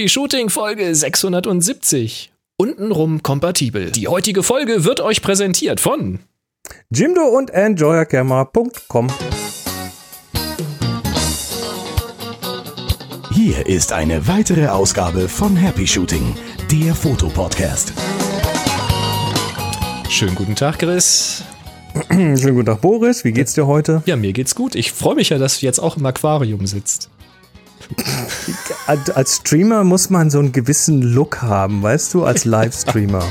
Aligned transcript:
Happy 0.00 0.08
Shooting 0.08 0.48
Folge 0.48 0.94
670. 0.94 2.32
Untenrum 2.56 3.22
kompatibel. 3.22 3.90
Die 3.90 4.08
heutige 4.08 4.42
Folge 4.42 4.86
wird 4.86 5.02
euch 5.02 5.20
präsentiert 5.20 5.78
von 5.78 6.20
Jimdo 6.88 7.20
und 7.20 7.50
EnjoyerCamera.com. 7.50 9.08
Hier 13.34 13.66
ist 13.66 13.92
eine 13.92 14.26
weitere 14.26 14.68
Ausgabe 14.68 15.28
von 15.28 15.54
Happy 15.54 15.86
Shooting, 15.86 16.34
der 16.72 16.94
Fotopodcast. 16.94 17.92
Schönen 20.08 20.34
guten 20.34 20.56
Tag, 20.56 20.78
Chris. 20.78 21.44
Schönen 22.08 22.54
guten 22.54 22.64
Tag, 22.64 22.80
Boris. 22.80 23.22
Wie 23.24 23.32
geht's 23.32 23.52
dir 23.52 23.66
heute? 23.66 24.02
Ja, 24.06 24.16
mir 24.16 24.32
geht's 24.32 24.54
gut. 24.54 24.76
Ich 24.76 24.92
freue 24.92 25.16
mich 25.16 25.28
ja, 25.28 25.36
dass 25.36 25.60
du 25.60 25.66
jetzt 25.66 25.78
auch 25.78 25.98
im 25.98 26.06
Aquarium 26.06 26.66
sitzt. 26.66 27.10
Als 28.86 29.36
Streamer 29.36 29.84
muss 29.84 30.10
man 30.10 30.30
so 30.30 30.38
einen 30.38 30.52
gewissen 30.52 31.02
Look 31.02 31.42
haben, 31.42 31.82
weißt 31.82 32.14
du, 32.14 32.24
als 32.24 32.44
Livestreamer. 32.44 33.24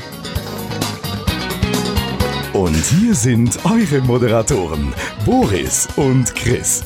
Und 2.53 2.75
hier 2.75 3.15
sind 3.15 3.57
eure 3.65 4.01
Moderatoren, 4.01 4.93
Boris 5.25 5.87
und 5.95 6.33
Chris. 6.35 6.83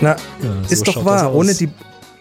Na, 0.00 0.10
ja, 0.10 0.16
so 0.64 0.72
ist 0.72 0.88
doch 0.88 1.04
wahr, 1.04 1.34
ohne 1.34 1.54
die, 1.54 1.68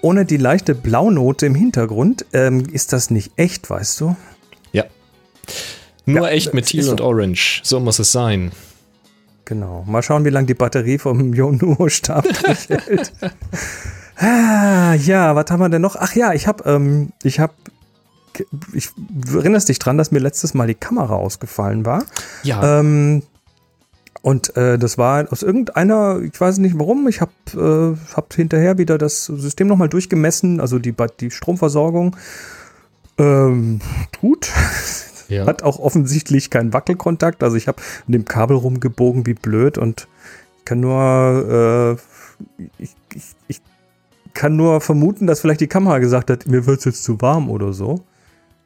ohne 0.02 0.26
die 0.26 0.38
leichte 0.38 0.76
Blaunote 0.76 1.46
im 1.46 1.56
Hintergrund 1.56 2.26
ähm, 2.34 2.64
ist 2.72 2.94
das 2.94 3.10
nicht 3.10 3.32
echt, 3.38 3.70
weißt 3.70 4.02
du? 4.02 4.16
Ja. 4.72 4.86
Nur 6.06 6.28
ja, 6.28 6.34
echt 6.34 6.54
mit 6.54 6.66
Teal 6.66 6.90
und 6.90 7.02
Orange. 7.02 7.62
So 7.64 7.80
muss 7.80 8.00
es 8.00 8.12
sein. 8.12 8.52
Genau. 9.52 9.84
Mal 9.86 10.02
schauen, 10.02 10.24
wie 10.24 10.30
lange 10.30 10.48
die 10.48 10.54
Batterie 10.54 10.98
vom 10.98 11.34
Yonuo-Stab 11.34 12.26
hält. 12.26 13.12
ah, 14.16 14.94
ja, 14.94 15.36
was 15.36 15.52
haben 15.52 15.60
wir 15.60 15.68
denn 15.68 15.82
noch? 15.82 15.98
Ach 15.98 16.16
ja, 16.16 16.32
ich 16.32 16.48
habe, 16.48 16.64
ähm, 16.72 17.12
ich 17.22 17.42
habe, 17.42 17.52
ich 18.72 18.92
erinnerst 19.36 19.68
dich 19.68 19.78
dran, 19.78 19.98
dass 19.98 20.12
mir 20.12 20.20
letztes 20.20 20.54
Mal 20.54 20.68
die 20.68 20.76
Kamera 20.76 21.16
ausgefallen 21.16 21.86
war. 21.86 22.06
Ja. 22.44 22.80
Ähm, 22.80 23.24
und 24.22 24.56
äh, 24.56 24.80
das 24.80 24.98
war 24.98 25.30
aus 25.34 25.44
irgendeiner, 25.44 26.22
ich 26.22 26.40
weiß 26.40 26.60
nicht 26.60 26.80
warum, 26.80 27.10
ich 27.10 27.20
habe 27.20 27.34
äh, 27.54 28.16
hab 28.16 28.34
hinterher 28.34 28.78
wieder 28.78 28.98
das 28.98 29.26
System 29.26 29.68
nochmal 29.68 29.90
durchgemessen, 29.90 30.62
also 30.62 30.80
die, 30.80 30.96
die 31.20 31.30
Stromversorgung. 31.30 32.16
Ähm, 33.18 33.82
tut. 34.14 34.50
Ja. 35.32 35.46
Hat 35.46 35.64
auch 35.64 35.80
offensichtlich 35.80 36.50
keinen 36.50 36.74
Wackelkontakt. 36.74 37.42
Also 37.44 37.56
ich 37.56 37.68
habe 37.68 37.82
in 38.08 38.12
dem 38.12 38.26
Kabel 38.26 38.58
rumgebogen 38.58 39.26
wie 39.26 39.34
blöd 39.34 39.78
und 39.78 40.08
kann 40.66 40.82
nur, 40.82 41.98
äh, 41.98 42.64
ich, 42.78 42.96
ich, 43.16 43.24
ich 43.48 43.62
kann 44.34 44.56
nur 44.56 44.82
vermuten, 44.82 45.28
dass 45.28 45.40
vielleicht 45.40 45.62
die 45.62 45.68
Kamera 45.68 46.00
gesagt 46.00 46.30
hat, 46.30 46.48
mir 46.48 46.66
wird 46.66 46.80
es 46.80 46.86
jetzt 46.86 47.04
zu 47.04 47.22
warm 47.22 47.50
oder 47.50 47.74
so. 47.74 48.02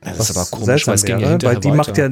Das 0.02 0.30
ist 0.30 0.38
aber 0.38 0.46
komisch, 0.50 0.88
weil 0.88 0.96
es 0.96 1.04
ging 1.04 1.20
ja 1.20 1.42
weil 1.42 1.60
die 1.60 1.70
weiter. 1.70 1.76
macht 1.76 1.98
ja 1.98 2.10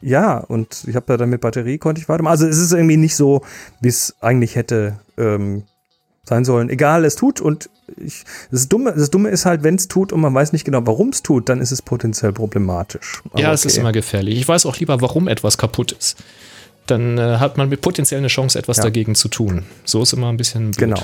ja, 0.00 0.38
und 0.38 0.84
ich 0.86 0.94
habe 0.94 1.12
ja 1.12 1.16
dann 1.16 1.30
mit 1.30 1.40
Batterie 1.40 1.78
konnte 1.78 2.00
ich 2.00 2.08
weitermachen. 2.08 2.30
Also 2.30 2.46
es 2.46 2.58
ist 2.58 2.72
irgendwie 2.72 2.96
nicht 2.96 3.16
so, 3.16 3.42
wie 3.80 3.88
es 3.88 4.14
eigentlich 4.20 4.54
hätte 4.54 5.00
ähm, 5.16 5.64
sein 6.28 6.44
sollen. 6.44 6.70
Egal, 6.70 7.04
es 7.04 7.16
tut 7.16 7.40
und 7.40 7.68
ich, 7.96 8.24
das, 8.50 8.68
Dumme, 8.68 8.94
das 8.94 9.10
Dumme 9.10 9.30
ist 9.30 9.46
halt, 9.46 9.62
wenn 9.62 9.74
es 9.74 9.88
tut 9.88 10.12
und 10.12 10.20
man 10.20 10.34
weiß 10.34 10.52
nicht 10.52 10.64
genau, 10.64 10.80
warum 10.84 11.08
es 11.08 11.22
tut, 11.22 11.48
dann 11.48 11.60
ist 11.60 11.72
es 11.72 11.82
potenziell 11.82 12.32
problematisch. 12.32 13.22
Aber 13.30 13.40
ja, 13.40 13.52
es 13.52 13.62
okay. 13.62 13.68
ist 13.68 13.78
immer 13.78 13.92
gefährlich. 13.92 14.38
Ich 14.38 14.46
weiß 14.46 14.66
auch 14.66 14.76
lieber, 14.76 15.00
warum 15.00 15.26
etwas 15.28 15.58
kaputt 15.58 15.92
ist. 15.92 16.18
Dann 16.86 17.18
äh, 17.18 17.36
hat 17.38 17.58
man 17.58 17.70
potenziell 17.70 18.18
eine 18.18 18.28
Chance, 18.28 18.58
etwas 18.58 18.78
ja. 18.78 18.84
dagegen 18.84 19.14
zu 19.14 19.28
tun. 19.28 19.64
So 19.84 20.02
ist 20.02 20.12
immer 20.12 20.28
ein 20.28 20.36
bisschen 20.36 20.70
blöd. 20.70 20.94
Genau. 20.94 21.00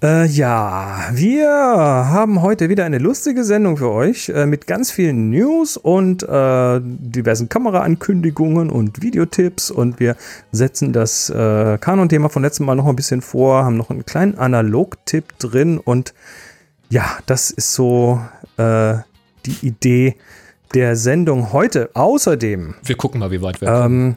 Äh, 0.00 0.26
ja, 0.26 1.08
wir 1.10 1.48
haben 1.48 2.40
heute 2.40 2.68
wieder 2.68 2.84
eine 2.84 2.98
lustige 2.98 3.42
Sendung 3.42 3.78
für 3.78 3.90
euch 3.90 4.28
äh, 4.28 4.46
mit 4.46 4.68
ganz 4.68 4.92
vielen 4.92 5.30
News 5.30 5.76
und 5.76 6.22
äh, 6.22 6.80
diversen 6.80 7.48
Kameraankündigungen 7.48 8.70
und 8.70 9.02
Videotipps 9.02 9.72
und 9.72 9.98
wir 9.98 10.14
setzen 10.52 10.92
das 10.92 11.30
äh, 11.30 11.78
Kanon-Thema 11.78 12.28
von 12.28 12.42
letztem 12.42 12.66
Mal 12.66 12.76
noch 12.76 12.86
ein 12.86 12.94
bisschen 12.94 13.22
vor, 13.22 13.64
haben 13.64 13.76
noch 13.76 13.90
einen 13.90 14.06
kleinen 14.06 14.38
Analog-Tipp 14.38 15.36
drin 15.40 15.78
und 15.78 16.14
ja, 16.90 17.18
das 17.26 17.50
ist 17.50 17.72
so 17.72 18.20
äh, 18.56 18.98
die 19.46 19.66
Idee 19.66 20.14
der 20.74 20.94
Sendung 20.94 21.52
heute. 21.52 21.90
Außerdem. 21.94 22.76
Wir 22.84 22.96
gucken 22.96 23.18
mal, 23.18 23.32
wie 23.32 23.42
weit 23.42 23.60
wir 23.60 23.66
kommen. 23.68 24.16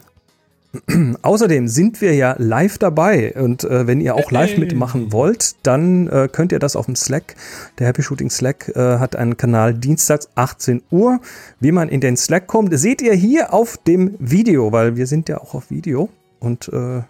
Außerdem 1.21 1.67
sind 1.67 1.99
wir 1.99 2.15
ja 2.15 2.35
live 2.37 2.77
dabei 2.77 3.33
und 3.33 3.65
äh, 3.65 3.87
wenn 3.87 3.99
ihr 3.99 4.15
auch 4.15 4.31
live 4.31 4.57
mitmachen 4.57 5.11
wollt, 5.11 5.55
dann 5.63 6.07
äh, 6.07 6.29
könnt 6.31 6.53
ihr 6.53 6.59
das 6.59 6.77
auf 6.77 6.85
dem 6.85 6.95
Slack. 6.95 7.35
Der 7.77 7.87
Happy 7.87 8.01
Shooting 8.01 8.29
Slack 8.29 8.69
äh, 8.69 8.97
hat 8.97 9.17
einen 9.17 9.35
Kanal 9.35 9.73
dienstags 9.73 10.29
18 10.35 10.81
Uhr. 10.89 11.19
Wie 11.59 11.73
man 11.73 11.89
in 11.89 11.99
den 11.99 12.15
Slack 12.15 12.47
kommt, 12.47 12.77
seht 12.77 13.01
ihr 13.01 13.13
hier 13.13 13.53
auf 13.53 13.77
dem 13.77 14.15
Video, 14.19 14.71
weil 14.71 14.95
wir 14.95 15.07
sind 15.07 15.27
ja 15.27 15.41
auch 15.41 15.55
auf 15.55 15.71
Video 15.71 16.09
und 16.39 16.69
äh, 16.69 17.01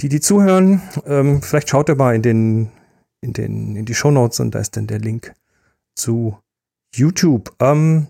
die, 0.00 0.08
die 0.08 0.20
zuhören, 0.20 0.82
ähm, 1.06 1.42
vielleicht 1.42 1.70
schaut 1.70 1.88
ihr 1.88 1.96
mal 1.96 2.14
in 2.14 2.22
den 2.22 2.68
in 3.20 3.32
den 3.32 3.76
in 3.76 3.84
die 3.84 3.94
Show 3.94 4.10
Notes 4.10 4.40
und 4.40 4.54
da 4.54 4.58
ist 4.58 4.76
dann 4.76 4.86
der 4.86 4.98
Link 4.98 5.34
zu 5.94 6.36
YouTube. 6.92 7.54
Ähm, 7.60 8.08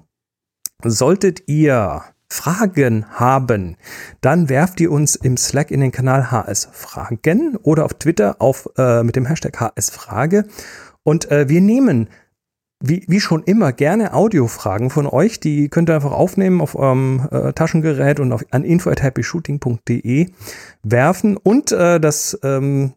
solltet 0.83 1.47
ihr 1.47 2.03
Fragen 2.29 3.07
haben, 3.11 3.77
dann 4.21 4.49
werft 4.49 4.81
ihr 4.81 4.91
uns 4.91 5.17
im 5.17 5.37
Slack 5.37 5.71
in 5.71 5.81
den 5.81 5.93
Kanal 5.93 6.31
HS 6.31 6.69
Fragen 6.73 7.57
oder 7.63 7.85
auf 7.85 7.95
Twitter 7.95 8.37
auf, 8.41 8.69
äh, 8.77 9.03
mit 9.03 9.17
dem 9.17 9.27
Hashtag 9.27 9.61
HS 9.61 9.91
Frage. 9.91 10.45
Und 11.03 11.31
äh, 11.31 11.49
wir 11.49 11.61
nehmen, 11.61 12.09
wie, 12.81 13.05
wie 13.07 13.21
schon 13.21 13.43
immer, 13.45 13.73
gerne 13.73 14.13
Audiofragen 14.13 14.91
von 14.91 15.07
euch. 15.07 15.41
Die 15.41 15.69
könnt 15.69 15.89
ihr 15.89 15.95
einfach 15.95 16.13
aufnehmen 16.13 16.61
auf 16.61 16.75
eurem 16.75 17.29
äh, 17.31 17.53
Taschengerät 17.53 18.21
und 18.21 18.33
auf, 18.33 18.45
an 18.51 18.65
info.happyshooting.de 18.65 20.31
werfen. 20.83 21.37
Und 21.37 21.73
äh, 21.73 22.01
das 22.01 22.39
ähm, 22.43 22.93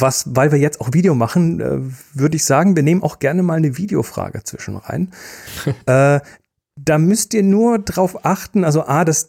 was, 0.00 0.34
weil 0.34 0.52
wir 0.52 0.58
jetzt 0.58 0.80
auch 0.80 0.92
Video 0.92 1.14
machen, 1.14 1.60
äh, 1.60 1.78
würde 2.14 2.36
ich 2.36 2.44
sagen, 2.44 2.76
wir 2.76 2.82
nehmen 2.82 3.02
auch 3.02 3.18
gerne 3.18 3.42
mal 3.42 3.56
eine 3.56 3.76
Videofrage 3.76 4.42
zwischen 4.44 4.76
rein. 4.76 5.12
äh, 5.86 6.20
da 6.76 6.98
müsst 6.98 7.34
ihr 7.34 7.42
nur 7.42 7.78
drauf 7.78 8.24
achten, 8.24 8.64
also 8.64 8.84
A, 8.84 9.04
das, 9.04 9.28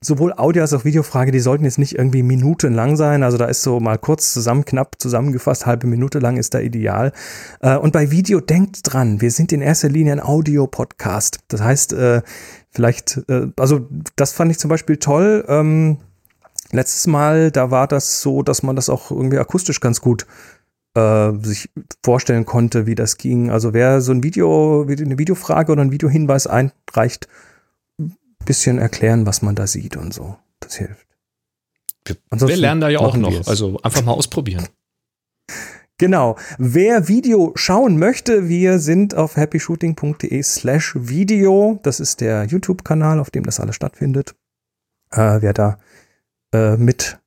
sowohl 0.00 0.32
Audio 0.32 0.62
als 0.62 0.72
auch 0.72 0.84
Videofrage, 0.84 1.30
die 1.30 1.40
sollten 1.40 1.64
jetzt 1.64 1.78
nicht 1.78 1.96
irgendwie 1.96 2.22
minutenlang 2.22 2.96
sein. 2.96 3.22
Also 3.22 3.38
da 3.38 3.46
ist 3.46 3.62
so 3.62 3.78
mal 3.78 3.98
kurz 3.98 4.32
zusammen, 4.32 4.64
knapp 4.64 4.96
zusammengefasst, 4.98 5.66
halbe 5.66 5.86
Minute 5.86 6.18
lang 6.18 6.36
ist 6.36 6.54
da 6.54 6.60
ideal. 6.60 7.12
Äh, 7.60 7.76
und 7.76 7.92
bei 7.92 8.10
Video 8.10 8.40
denkt 8.40 8.80
dran, 8.82 9.20
wir 9.20 9.30
sind 9.30 9.52
in 9.52 9.62
erster 9.62 9.88
Linie 9.88 10.14
ein 10.14 10.22
Audio-Podcast. 10.22 11.38
Das 11.48 11.60
heißt, 11.60 11.92
äh, 11.92 12.22
vielleicht, 12.70 13.22
äh, 13.28 13.48
also 13.56 13.88
das 14.16 14.32
fand 14.32 14.50
ich 14.50 14.58
zum 14.58 14.70
Beispiel 14.70 14.96
toll. 14.96 15.44
Ähm, 15.48 15.98
letztes 16.72 17.06
Mal, 17.06 17.52
da 17.52 17.70
war 17.70 17.86
das 17.86 18.20
so, 18.20 18.42
dass 18.42 18.64
man 18.64 18.74
das 18.74 18.88
auch 18.88 19.12
irgendwie 19.12 19.38
akustisch 19.38 19.80
ganz 19.80 20.00
gut 20.00 20.26
äh, 20.96 21.32
sich 21.42 21.70
vorstellen 22.02 22.46
konnte, 22.46 22.86
wie 22.86 22.94
das 22.94 23.18
ging. 23.18 23.50
Also 23.50 23.74
wer 23.74 24.00
so 24.00 24.12
ein 24.12 24.22
Video, 24.22 24.86
eine 24.88 25.18
Videofrage 25.18 25.70
oder 25.70 25.82
ein 25.82 25.92
Videohinweis 25.92 26.46
einreicht, 26.46 27.28
ein 28.00 28.16
bisschen 28.44 28.78
erklären, 28.78 29.26
was 29.26 29.42
man 29.42 29.54
da 29.54 29.66
sieht 29.66 29.96
und 29.96 30.14
so. 30.14 30.36
Das 30.60 30.76
hilft. 30.76 31.06
Wir, 32.04 32.16
wir 32.30 32.56
lernen 32.56 32.80
da 32.80 32.88
ja 32.88 33.00
auch 33.00 33.16
noch. 33.16 33.46
Also 33.46 33.78
einfach 33.82 34.02
mal 34.02 34.12
ausprobieren. 34.12 34.66
Genau. 35.98 36.36
Wer 36.58 37.08
Video 37.08 37.52
schauen 37.54 37.98
möchte, 37.98 38.50
wir 38.50 38.80
sind 38.80 39.14
auf 39.14 39.38
happyshooting.de 39.38 40.42
slash 40.42 40.94
Video. 40.94 41.80
Das 41.82 42.00
ist 42.00 42.20
der 42.20 42.44
YouTube-Kanal, 42.44 43.18
auf 43.18 43.30
dem 43.30 43.44
das 43.44 43.60
alles 43.60 43.76
stattfindet. 43.76 44.34
Äh, 45.10 45.40
wer 45.40 45.54
da 45.54 45.78
äh, 46.52 46.76
mit 46.76 47.18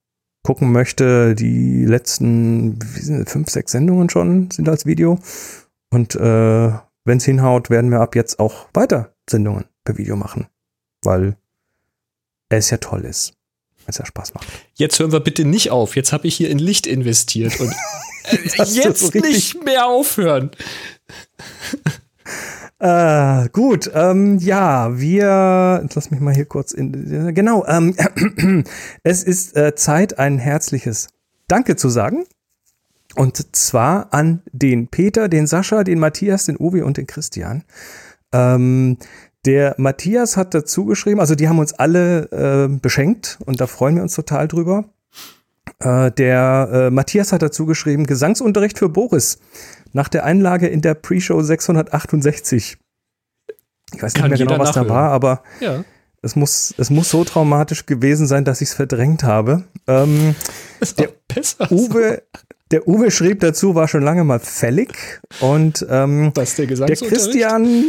gucken 0.49 0.71
möchte, 0.71 1.35
die 1.35 1.85
letzten 1.85 2.79
fünf, 3.27 3.51
sechs 3.51 3.71
Sendungen 3.71 4.09
schon 4.09 4.49
sind 4.49 4.67
als 4.67 4.87
Video. 4.87 5.19
Und 5.91 6.15
äh, 6.15 6.71
wenn 7.05 7.17
es 7.17 7.25
hinhaut, 7.25 7.69
werden 7.69 7.91
wir 7.91 7.99
ab 7.99 8.15
jetzt 8.15 8.39
auch 8.39 8.67
weiter 8.73 9.13
Sendungen 9.29 9.65
per 9.83 9.99
Video 9.99 10.15
machen, 10.15 10.47
weil 11.03 11.37
es 12.49 12.71
ja 12.71 12.77
toll 12.77 13.05
ist. 13.05 13.33
Es 13.85 13.99
ja 13.99 14.07
Spaß 14.07 14.33
macht. 14.33 14.47
Jetzt 14.73 14.97
hören 14.97 15.11
wir 15.11 15.19
bitte 15.19 15.45
nicht 15.45 15.69
auf. 15.69 15.95
Jetzt 15.95 16.13
habe 16.13 16.25
ich 16.25 16.35
hier 16.35 16.49
in 16.49 16.57
Licht 16.57 16.87
investiert 16.87 17.59
und 17.59 17.71
äh, 18.23 18.63
jetzt 18.63 19.01
so 19.01 19.19
nicht 19.19 19.63
mehr 19.63 19.85
aufhören. 19.85 20.49
Äh, 22.79 23.49
gut, 23.49 23.91
ähm, 23.93 24.37
ja, 24.39 24.97
wir, 24.97 25.85
lass 25.93 26.11
mich 26.11 26.21
mal 26.21 26.33
hier 26.33 26.45
kurz 26.45 26.71
in, 26.71 27.33
genau, 27.33 27.65
ähm, 27.67 27.93
es 29.03 29.23
ist 29.23 29.57
äh, 29.57 29.75
Zeit, 29.75 30.17
ein 30.17 30.37
herzliches 30.39 31.09
Danke 31.47 31.75
zu 31.75 31.89
sagen. 31.89 32.25
Und 33.15 33.55
zwar 33.55 34.13
an 34.13 34.43
den 34.51 34.87
Peter, 34.87 35.27
den 35.27 35.45
Sascha, 35.45 35.83
den 35.83 35.99
Matthias, 35.99 36.45
den 36.45 36.57
Uwe 36.57 36.85
und 36.85 36.95
den 36.95 37.07
Christian. 37.07 37.65
Ähm, 38.31 38.97
der 39.45 39.75
Matthias 39.77 40.37
hat 40.37 40.53
dazu 40.53 40.85
geschrieben, 40.85 41.19
also 41.19 41.35
die 41.35 41.49
haben 41.49 41.59
uns 41.59 41.73
alle 41.73 42.29
äh, 42.31 42.67
beschenkt 42.69 43.39
und 43.45 43.59
da 43.59 43.67
freuen 43.67 43.95
wir 43.95 44.03
uns 44.03 44.13
total 44.13 44.47
drüber. 44.47 44.85
Äh, 45.81 46.11
der 46.11 46.69
äh, 46.71 46.89
Matthias 46.91 47.31
hat 47.31 47.41
dazu 47.41 47.65
geschrieben, 47.65 48.05
Gesangsunterricht 48.05 48.77
für 48.77 48.89
Boris. 48.89 49.39
Nach 49.93 50.07
der 50.09 50.23
Einlage 50.25 50.67
in 50.67 50.81
der 50.81 50.93
Pre-Show 50.93 51.41
668. 51.41 52.77
Ich 53.95 54.03
weiß 54.03 54.13
Kann 54.13 54.29
nicht 54.29 54.39
mehr 54.39 54.47
genau, 54.47 54.59
was 54.59 54.73
da 54.73 54.87
war, 54.87 55.09
aber 55.11 55.41
Ja. 55.61 55.83
es 56.21 56.35
muss, 56.35 56.73
es 56.77 56.89
muss 56.89 57.09
so 57.09 57.23
traumatisch 57.23 57.85
gewesen 57.85 58.27
sein, 58.27 58.45
dass 58.45 58.61
ich 58.61 58.69
es 58.69 58.75
verdrängt 58.75 59.23
habe. 59.23 59.63
Ähm, 59.87 60.35
Ist 60.79 60.99
der. 60.99 61.09
Uwe, 61.71 62.21
der 62.71 62.87
Uwe 62.87 63.09
schrieb 63.09 63.39
dazu, 63.39 63.73
war 63.73 63.87
schon 63.87 64.03
lange 64.03 64.23
mal 64.23 64.39
fällig. 64.39 64.93
Und 65.39 65.85
ähm, 65.89 66.31
Was, 66.35 66.55
der 66.55 66.65
der 66.67 66.75
Gesangsunterricht? 66.75 67.13
Christian, 67.23 67.83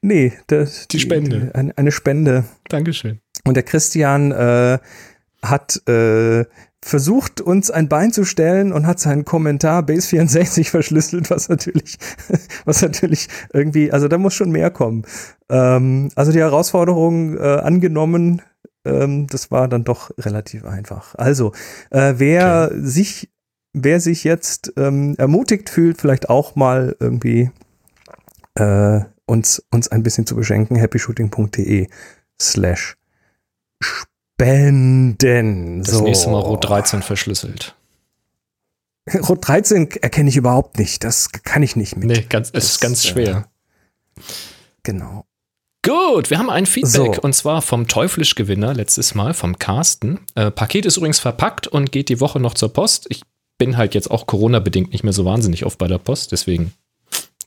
nee, 0.00 0.32
der, 0.48 0.68
Die 0.90 0.98
Spende. 1.00 1.50
eine, 1.54 1.76
eine 1.78 1.92
Spende. 1.92 2.44
Dankeschön. 2.68 3.20
Und 3.44 3.54
der 3.54 3.62
Christian 3.62 4.32
äh, 4.32 4.78
hat 5.42 5.80
äh, 5.88 6.44
versucht, 6.84 7.40
uns 7.40 7.70
ein 7.70 7.88
Bein 7.88 8.12
zu 8.12 8.24
stellen 8.24 8.70
und 8.70 8.86
hat 8.86 9.00
seinen 9.00 9.24
Kommentar 9.24 9.82
Base 9.82 10.06
64 10.06 10.70
verschlüsselt, 10.70 11.30
was 11.30 11.48
natürlich, 11.48 11.96
was 12.66 12.82
natürlich 12.82 13.28
irgendwie, 13.54 13.90
also 13.90 14.06
da 14.06 14.18
muss 14.18 14.34
schon 14.34 14.50
mehr 14.50 14.70
kommen. 14.70 15.06
Ähm, 15.48 16.10
also 16.14 16.30
die 16.30 16.40
Herausforderung 16.40 17.38
äh, 17.38 17.40
angenommen, 17.40 18.42
ähm, 18.84 19.26
das 19.28 19.50
war 19.50 19.66
dann 19.66 19.84
doch 19.84 20.10
relativ 20.18 20.66
einfach. 20.66 21.14
Also, 21.14 21.52
äh, 21.90 22.14
wer 22.18 22.70
sich, 22.74 23.30
wer 23.72 23.98
sich 23.98 24.22
jetzt 24.22 24.74
ähm, 24.76 25.14
ermutigt 25.16 25.70
fühlt, 25.70 25.98
vielleicht 25.98 26.28
auch 26.28 26.54
mal 26.54 26.96
irgendwie 27.00 27.50
äh, 28.56 29.00
uns, 29.24 29.64
uns 29.70 29.88
ein 29.88 30.02
bisschen 30.02 30.26
zu 30.26 30.36
beschenken, 30.36 30.76
happyshooting.de 30.76 31.88
slash 32.40 32.98
spenden. 34.34 35.82
Das 35.82 36.00
nächste 36.00 36.30
Mal 36.30 36.40
Rot 36.40 36.68
13 36.68 37.02
verschlüsselt. 37.02 37.74
Rot 39.28 39.46
13 39.46 39.90
erkenne 40.02 40.28
ich 40.30 40.36
überhaupt 40.36 40.78
nicht. 40.78 41.04
Das 41.04 41.30
kann 41.30 41.62
ich 41.62 41.76
nicht 41.76 41.96
mit. 41.96 42.08
Nee, 42.08 42.26
ganz, 42.28 42.48
es 42.48 42.52
Das, 42.52 42.64
ist 42.64 42.80
ganz 42.80 43.04
äh, 43.04 43.08
schwer. 43.08 43.48
Genau. 44.82 45.24
Gut, 45.82 46.30
wir 46.30 46.38
haben 46.38 46.48
ein 46.48 46.64
Feedback 46.64 47.16
So. 47.16 47.20
und 47.20 47.34
zwar 47.34 47.60
vom 47.60 47.86
Teuflisch-Gewinner 47.86 48.72
letztes 48.72 49.14
Mal, 49.14 49.34
vom 49.34 49.58
Carsten. 49.58 50.20
Äh, 50.34 50.50
Paket 50.50 50.86
ist 50.86 50.96
übrigens 50.96 51.18
verpackt 51.18 51.66
und 51.66 51.92
geht 51.92 52.08
die 52.08 52.20
Woche 52.20 52.40
noch 52.40 52.54
zur 52.54 52.72
Post. 52.72 53.06
Ich 53.10 53.22
bin 53.58 53.76
halt 53.76 53.94
jetzt 53.94 54.10
auch 54.10 54.26
Corona-bedingt 54.26 54.92
nicht 54.92 55.04
mehr 55.04 55.12
so 55.12 55.26
wahnsinnig 55.26 55.66
oft 55.66 55.76
bei 55.76 55.86
der 55.86 55.98
Post, 55.98 56.32
deswegen 56.32 56.72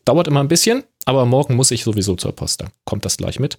dauert 0.05 0.27
immer 0.27 0.39
ein 0.39 0.47
bisschen, 0.47 0.83
aber 1.05 1.25
morgen 1.25 1.55
muss 1.55 1.71
ich 1.71 1.83
sowieso 1.83 2.15
zur 2.15 2.33
Post, 2.33 2.61
dann 2.61 2.69
kommt 2.85 3.05
das 3.05 3.17
gleich 3.17 3.39
mit. 3.39 3.57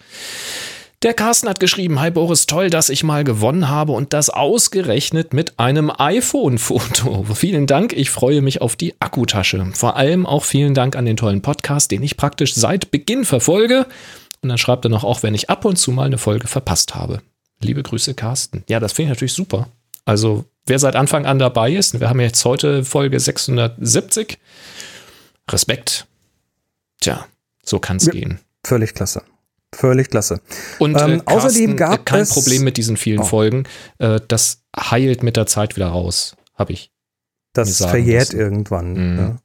Der 1.02 1.14
Carsten 1.14 1.48
hat 1.48 1.60
geschrieben, 1.60 2.00
hi 2.00 2.10
Boris, 2.10 2.46
toll, 2.46 2.70
dass 2.70 2.88
ich 2.88 3.04
mal 3.04 3.22
gewonnen 3.22 3.68
habe 3.68 3.92
und 3.92 4.12
das 4.12 4.30
ausgerechnet 4.30 5.32
mit 5.32 5.56
einem 5.60 5.92
iPhone-Foto. 5.96 7.22
Vielen 7.34 7.68
Dank, 7.68 7.92
ich 7.92 8.10
freue 8.10 8.42
mich 8.42 8.60
auf 8.60 8.74
die 8.74 9.00
Akkutasche. 9.00 9.64
Vor 9.74 9.94
allem 9.94 10.26
auch 10.26 10.42
vielen 10.44 10.74
Dank 10.74 10.96
an 10.96 11.04
den 11.04 11.16
tollen 11.16 11.40
Podcast, 11.40 11.92
den 11.92 12.02
ich 12.02 12.16
praktisch 12.16 12.54
seit 12.54 12.90
Beginn 12.90 13.24
verfolge. 13.24 13.86
Und 14.42 14.48
dann 14.48 14.58
schreibt 14.58 14.84
er 14.86 14.88
noch, 14.88 15.04
auch 15.04 15.22
wenn 15.22 15.34
ich 15.34 15.48
ab 15.48 15.64
und 15.64 15.76
zu 15.76 15.92
mal 15.92 16.06
eine 16.06 16.18
Folge 16.18 16.48
verpasst 16.48 16.96
habe. 16.96 17.22
Liebe 17.60 17.84
Grüße, 17.84 18.14
Carsten. 18.14 18.64
Ja, 18.68 18.80
das 18.80 18.92
finde 18.92 19.12
ich 19.12 19.16
natürlich 19.16 19.34
super. 19.34 19.68
Also, 20.04 20.46
wer 20.66 20.80
seit 20.80 20.96
Anfang 20.96 21.26
an 21.26 21.38
dabei 21.38 21.72
ist, 21.72 22.00
wir 22.00 22.08
haben 22.08 22.18
jetzt 22.20 22.44
heute 22.44 22.84
Folge 22.84 23.20
670. 23.20 24.38
Respekt. 25.48 26.06
Tja, 27.00 27.26
so 27.64 27.78
kann 27.78 27.98
es 27.98 28.06
Ja. 28.06 28.12
gehen. 28.12 28.40
Völlig 28.64 28.94
klasse. 28.94 29.22
Völlig 29.74 30.08
klasse. 30.10 30.40
Und 30.78 31.00
Ähm, 31.00 31.20
äh, 31.20 31.22
außerdem 31.26 31.76
Carsten, 31.76 31.76
gab 31.76 32.00
äh, 32.00 32.02
kein 32.04 32.20
es- 32.22 32.30
Problem 32.30 32.64
mit 32.64 32.76
diesen 32.76 32.96
vielen 32.96 33.20
Oh. 33.20 33.24
Folgen. 33.24 33.64
Äh, 33.98 34.20
das 34.26 34.62
heilt 34.76 35.22
mit 35.22 35.36
der 35.36 35.46
Zeit 35.46 35.76
wieder 35.76 35.88
raus. 35.88 36.36
Habe 36.54 36.72
ich. 36.72 36.90
Das 37.52 37.76
verjährt 37.78 38.28
lassen. 38.32 38.38
irgendwann. 38.38 38.92
Mhm. 39.12 39.18
Ja. 39.18 39.36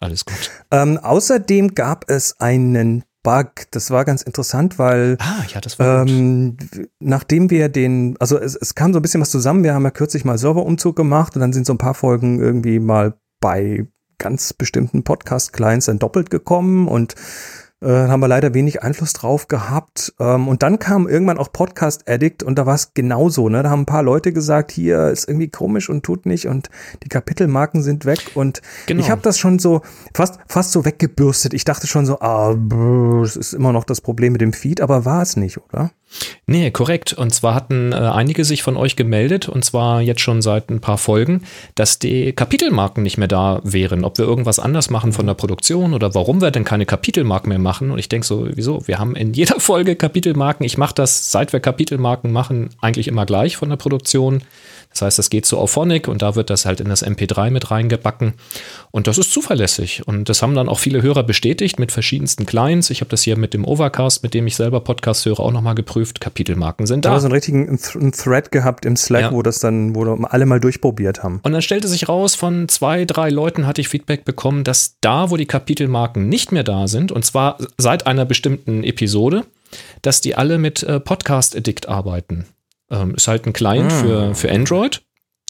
Alles 0.00 0.24
gut. 0.24 0.50
Ähm, 0.70 0.98
außerdem 0.98 1.74
gab 1.74 2.10
es 2.10 2.38
einen 2.40 3.04
Bug. 3.22 3.52
Das 3.70 3.90
war 3.90 4.04
ganz 4.04 4.22
interessant, 4.22 4.78
weil 4.78 5.16
Ah, 5.20 5.44
ja, 5.52 5.60
das 5.60 5.78
war 5.78 6.06
ähm, 6.06 6.56
nachdem 7.00 7.48
wir 7.50 7.68
den, 7.70 8.16
also 8.20 8.38
es, 8.38 8.54
es 8.56 8.74
kam 8.74 8.92
so 8.92 8.98
ein 8.98 9.02
bisschen 9.02 9.20
was 9.22 9.30
zusammen. 9.30 9.64
Wir 9.64 9.72
haben 9.72 9.84
ja 9.84 9.90
kürzlich 9.90 10.24
mal 10.26 10.36
Serverumzug 10.36 10.94
gemacht 10.96 11.34
und 11.36 11.40
dann 11.40 11.52
sind 11.54 11.64
so 11.64 11.72
ein 11.72 11.78
paar 11.78 11.94
Folgen 11.94 12.40
irgendwie 12.40 12.80
mal 12.80 13.14
bei 13.40 13.86
ganz 14.18 14.52
bestimmten 14.52 15.04
Podcast-Clients 15.04 15.86
dann 15.86 15.98
doppelt 15.98 16.28
gekommen 16.30 16.86
und 16.86 17.14
äh, 17.82 17.88
haben 17.88 18.20
wir 18.20 18.28
leider 18.28 18.54
wenig 18.54 18.82
Einfluss 18.82 19.12
drauf 19.12 19.48
gehabt. 19.48 20.14
Ähm, 20.18 20.48
und 20.48 20.62
dann 20.62 20.78
kam 20.78 21.08
irgendwann 21.08 21.38
auch 21.38 21.52
Podcast 21.52 22.08
Addict 22.08 22.42
und 22.42 22.58
da 22.58 22.66
war 22.66 22.74
es 22.74 22.94
genauso. 22.94 23.48
Ne? 23.48 23.62
Da 23.62 23.70
haben 23.70 23.82
ein 23.82 23.86
paar 23.86 24.02
Leute 24.02 24.32
gesagt, 24.32 24.72
hier 24.72 25.08
ist 25.08 25.28
irgendwie 25.28 25.48
komisch 25.48 25.90
und 25.90 26.02
tut 26.02 26.26
nicht 26.26 26.46
und 26.46 26.70
die 27.02 27.08
Kapitelmarken 27.08 27.82
sind 27.82 28.04
weg 28.04 28.32
und 28.34 28.62
Genau. 28.86 29.00
ich 29.00 29.10
habe 29.10 29.20
das 29.22 29.38
schon 29.38 29.58
so 29.58 29.82
fast 30.14 30.38
fast 30.48 30.72
so 30.72 30.84
weggebürstet. 30.84 31.54
Ich 31.54 31.64
dachte 31.64 31.86
schon 31.86 32.06
so, 32.06 32.20
ah, 32.20 32.54
es 33.22 33.36
ist 33.36 33.52
immer 33.52 33.72
noch 33.72 33.84
das 33.84 34.00
Problem 34.00 34.32
mit 34.32 34.40
dem 34.40 34.52
Feed, 34.52 34.80
aber 34.80 35.04
war 35.04 35.22
es 35.22 35.36
nicht, 35.36 35.58
oder? 35.58 35.90
Nee, 36.46 36.70
korrekt. 36.70 37.12
Und 37.12 37.34
zwar 37.34 37.54
hatten 37.54 37.92
äh, 37.92 37.96
einige 37.96 38.44
sich 38.44 38.62
von 38.62 38.76
euch 38.76 38.96
gemeldet, 38.96 39.48
und 39.48 39.64
zwar 39.64 40.00
jetzt 40.00 40.20
schon 40.20 40.42
seit 40.42 40.70
ein 40.70 40.80
paar 40.80 40.98
Folgen, 40.98 41.42
dass 41.74 41.98
die 41.98 42.32
Kapitelmarken 42.32 43.02
nicht 43.02 43.18
mehr 43.18 43.28
da 43.28 43.60
wären. 43.64 44.04
Ob 44.04 44.18
wir 44.18 44.26
irgendwas 44.26 44.58
anders 44.58 44.90
machen 44.90 45.12
von 45.12 45.26
der 45.26 45.34
Produktion 45.34 45.94
oder 45.94 46.14
warum 46.14 46.40
wir 46.40 46.50
denn 46.50 46.64
keine 46.64 46.86
Kapitelmarken 46.86 47.48
mehr 47.48 47.58
machen. 47.58 47.90
Und 47.90 47.98
ich 47.98 48.08
denke 48.08 48.26
so, 48.26 48.46
wieso? 48.52 48.86
Wir 48.86 48.98
haben 48.98 49.16
in 49.16 49.32
jeder 49.32 49.58
Folge 49.58 49.96
Kapitelmarken. 49.96 50.64
Ich 50.66 50.78
mache 50.78 50.94
das, 50.94 51.30
seit 51.30 51.52
wir 51.52 51.60
Kapitelmarken 51.60 52.30
machen, 52.32 52.70
eigentlich 52.80 53.08
immer 53.08 53.26
gleich 53.26 53.56
von 53.56 53.70
der 53.70 53.76
Produktion. 53.76 54.42
Das 54.94 55.02
heißt, 55.02 55.18
das 55.18 55.28
geht 55.28 55.44
zu 55.44 55.58
Auphonic 55.58 56.08
und 56.08 56.22
da 56.22 56.36
wird 56.36 56.50
das 56.50 56.64
halt 56.66 56.80
in 56.80 56.88
das 56.88 57.04
MP3 57.04 57.50
mit 57.50 57.70
reingebacken. 57.70 58.34
Und 58.92 59.08
das 59.08 59.18
ist 59.18 59.32
zuverlässig. 59.32 60.06
Und 60.06 60.28
das 60.28 60.40
haben 60.40 60.54
dann 60.54 60.68
auch 60.68 60.78
viele 60.78 61.02
Hörer 61.02 61.24
bestätigt 61.24 61.78
mit 61.80 61.90
verschiedensten 61.92 62.46
Clients. 62.46 62.90
Ich 62.90 63.00
habe 63.00 63.10
das 63.10 63.22
hier 63.22 63.36
mit 63.36 63.54
dem 63.54 63.64
Overcast, 63.64 64.22
mit 64.22 64.34
dem 64.34 64.46
ich 64.46 64.54
selber 64.54 64.80
Podcast 64.80 65.26
höre, 65.26 65.40
auch 65.40 65.50
nochmal 65.52 65.74
geprüft. 65.74 66.20
Kapitelmarken 66.20 66.86
sind 66.86 67.04
Da 67.04 67.08
da. 67.10 67.14
war 67.14 67.20
so 67.20 67.26
einen 67.26 67.32
richtigen 67.34 67.76
Thread 68.12 68.52
gehabt 68.52 68.86
im 68.86 68.96
Slack, 68.96 69.22
Ja. 69.22 69.32
wo 69.32 69.42
das 69.42 69.58
dann, 69.58 69.94
wo 69.96 70.04
alle 70.24 70.46
mal 70.46 70.60
durchprobiert 70.60 71.22
haben. 71.24 71.40
Und 71.42 71.52
dann 71.52 71.62
stellte 71.62 71.88
sich 71.88 72.08
raus, 72.08 72.36
von 72.36 72.68
zwei, 72.68 73.04
drei 73.04 73.30
Leuten 73.30 73.66
hatte 73.66 73.80
ich 73.80 73.88
Feedback 73.88 74.24
bekommen, 74.24 74.62
dass 74.62 74.94
da, 75.00 75.28
wo 75.30 75.36
die 75.36 75.46
Kapitelmarken 75.46 76.28
nicht 76.28 76.52
mehr 76.52 76.62
da 76.62 76.86
sind, 76.86 77.10
und 77.10 77.24
zwar 77.24 77.58
seit 77.78 78.06
einer 78.06 78.24
bestimmten 78.24 78.84
Episode, 78.84 79.44
dass 80.02 80.20
die 80.20 80.36
alle 80.36 80.58
mit 80.58 80.84
äh, 80.84 81.00
Podcast 81.00 81.56
Addict 81.56 81.88
arbeiten. 81.88 82.46
Ähm, 82.90 83.14
ist 83.14 83.28
halt 83.28 83.46
ein 83.46 83.52
Client 83.52 83.90
Ah. 83.92 84.00
für, 84.00 84.34
für 84.34 84.50
Android. 84.52 85.02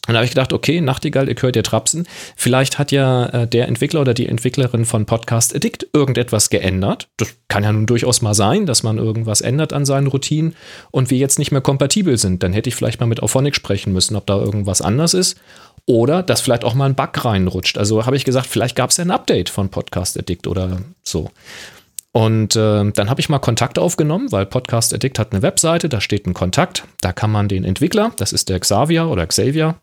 Und 0.07 0.13
da 0.13 0.19
habe 0.19 0.27
ich 0.27 0.33
gedacht, 0.33 0.53
okay, 0.53 0.83
Nachtigall, 0.83 1.31
ihr 1.31 1.37
hört 1.41 1.57
ihr 1.57 1.63
Trapsen. 1.63 2.07
Vielleicht 2.37 2.79
hat 2.79 2.93
ja 2.93 3.25
äh, 3.27 3.49
der 3.49 3.69
Entwickler 3.69 4.03
oder 4.03 4.13
die 4.13 4.29
Entwicklerin 4.29 4.85
von 4.85 5.07
Podcast 5.07 5.57
Addict 5.57 5.87
irgendetwas 5.95 6.51
geändert. 6.51 7.09
Das 7.17 7.35
kann 7.49 7.65
ja 7.65 7.73
nun 7.73 7.87
durchaus 7.87 8.21
mal 8.21 8.35
sein, 8.35 8.67
dass 8.67 8.83
man 8.83 8.99
irgendwas 8.99 9.41
ändert 9.41 9.73
an 9.73 9.87
seinen 9.87 10.07
Routinen 10.09 10.55
und 10.91 11.11
wir 11.11 11.17
jetzt 11.17 11.39
nicht 11.39 11.53
mehr 11.53 11.63
kompatibel 11.63 12.19
sind. 12.19 12.43
Dann 12.43 12.53
hätte 12.53 12.69
ich 12.69 12.75
vielleicht 12.75 13.01
mal 13.01 13.07
mit 13.07 13.23
Auphonic 13.23 13.55
sprechen 13.57 13.95
müssen, 13.95 14.15
ob 14.15 14.27
da 14.27 14.37
irgendwas 14.37 14.83
anders 14.83 15.15
ist. 15.15 15.39
Oder 15.87 16.23
dass 16.23 16.43
vielleicht 16.43 16.65
auch 16.65 16.75
mal 16.75 16.85
ein 16.87 16.95
Bug 16.95 17.25
reinrutscht. 17.25 17.79
Also 17.79 18.05
habe 18.05 18.17
ich 18.17 18.27
gesagt, 18.27 18.47
vielleicht 18.47 18.77
gab 18.77 18.91
es 18.91 18.99
ja 18.99 19.05
ein 19.07 19.11
Update 19.11 19.49
von 19.49 19.71
Podcast 19.71 20.19
Addict 20.19 20.47
oder 20.47 20.83
so. 21.03 21.31
Und 22.17 22.55
äh, 22.55 22.93
dann 22.93 23.11
habe 23.11 23.21
ich 23.21 23.29
mal 23.29 23.41
Kontakt 23.41 23.77
aufgenommen, 23.77 24.31
weil 24.31 24.47
Podcast 24.47 24.95
Addict 24.95 25.19
hat 25.19 25.33
eine 25.33 25.43
Webseite, 25.43 25.89
da 25.89 26.01
steht 26.01 26.29
ein 26.29 26.33
Kontakt, 26.33 26.85
da 27.01 27.13
kann 27.13 27.33
man 27.33 27.49
den 27.49 27.65
Entwickler, 27.65 28.13
das 28.17 28.33
ist 28.33 28.49
der 28.49 28.61
Xavier 28.61 29.09
oder 29.09 29.27
Xavier, 29.27 29.75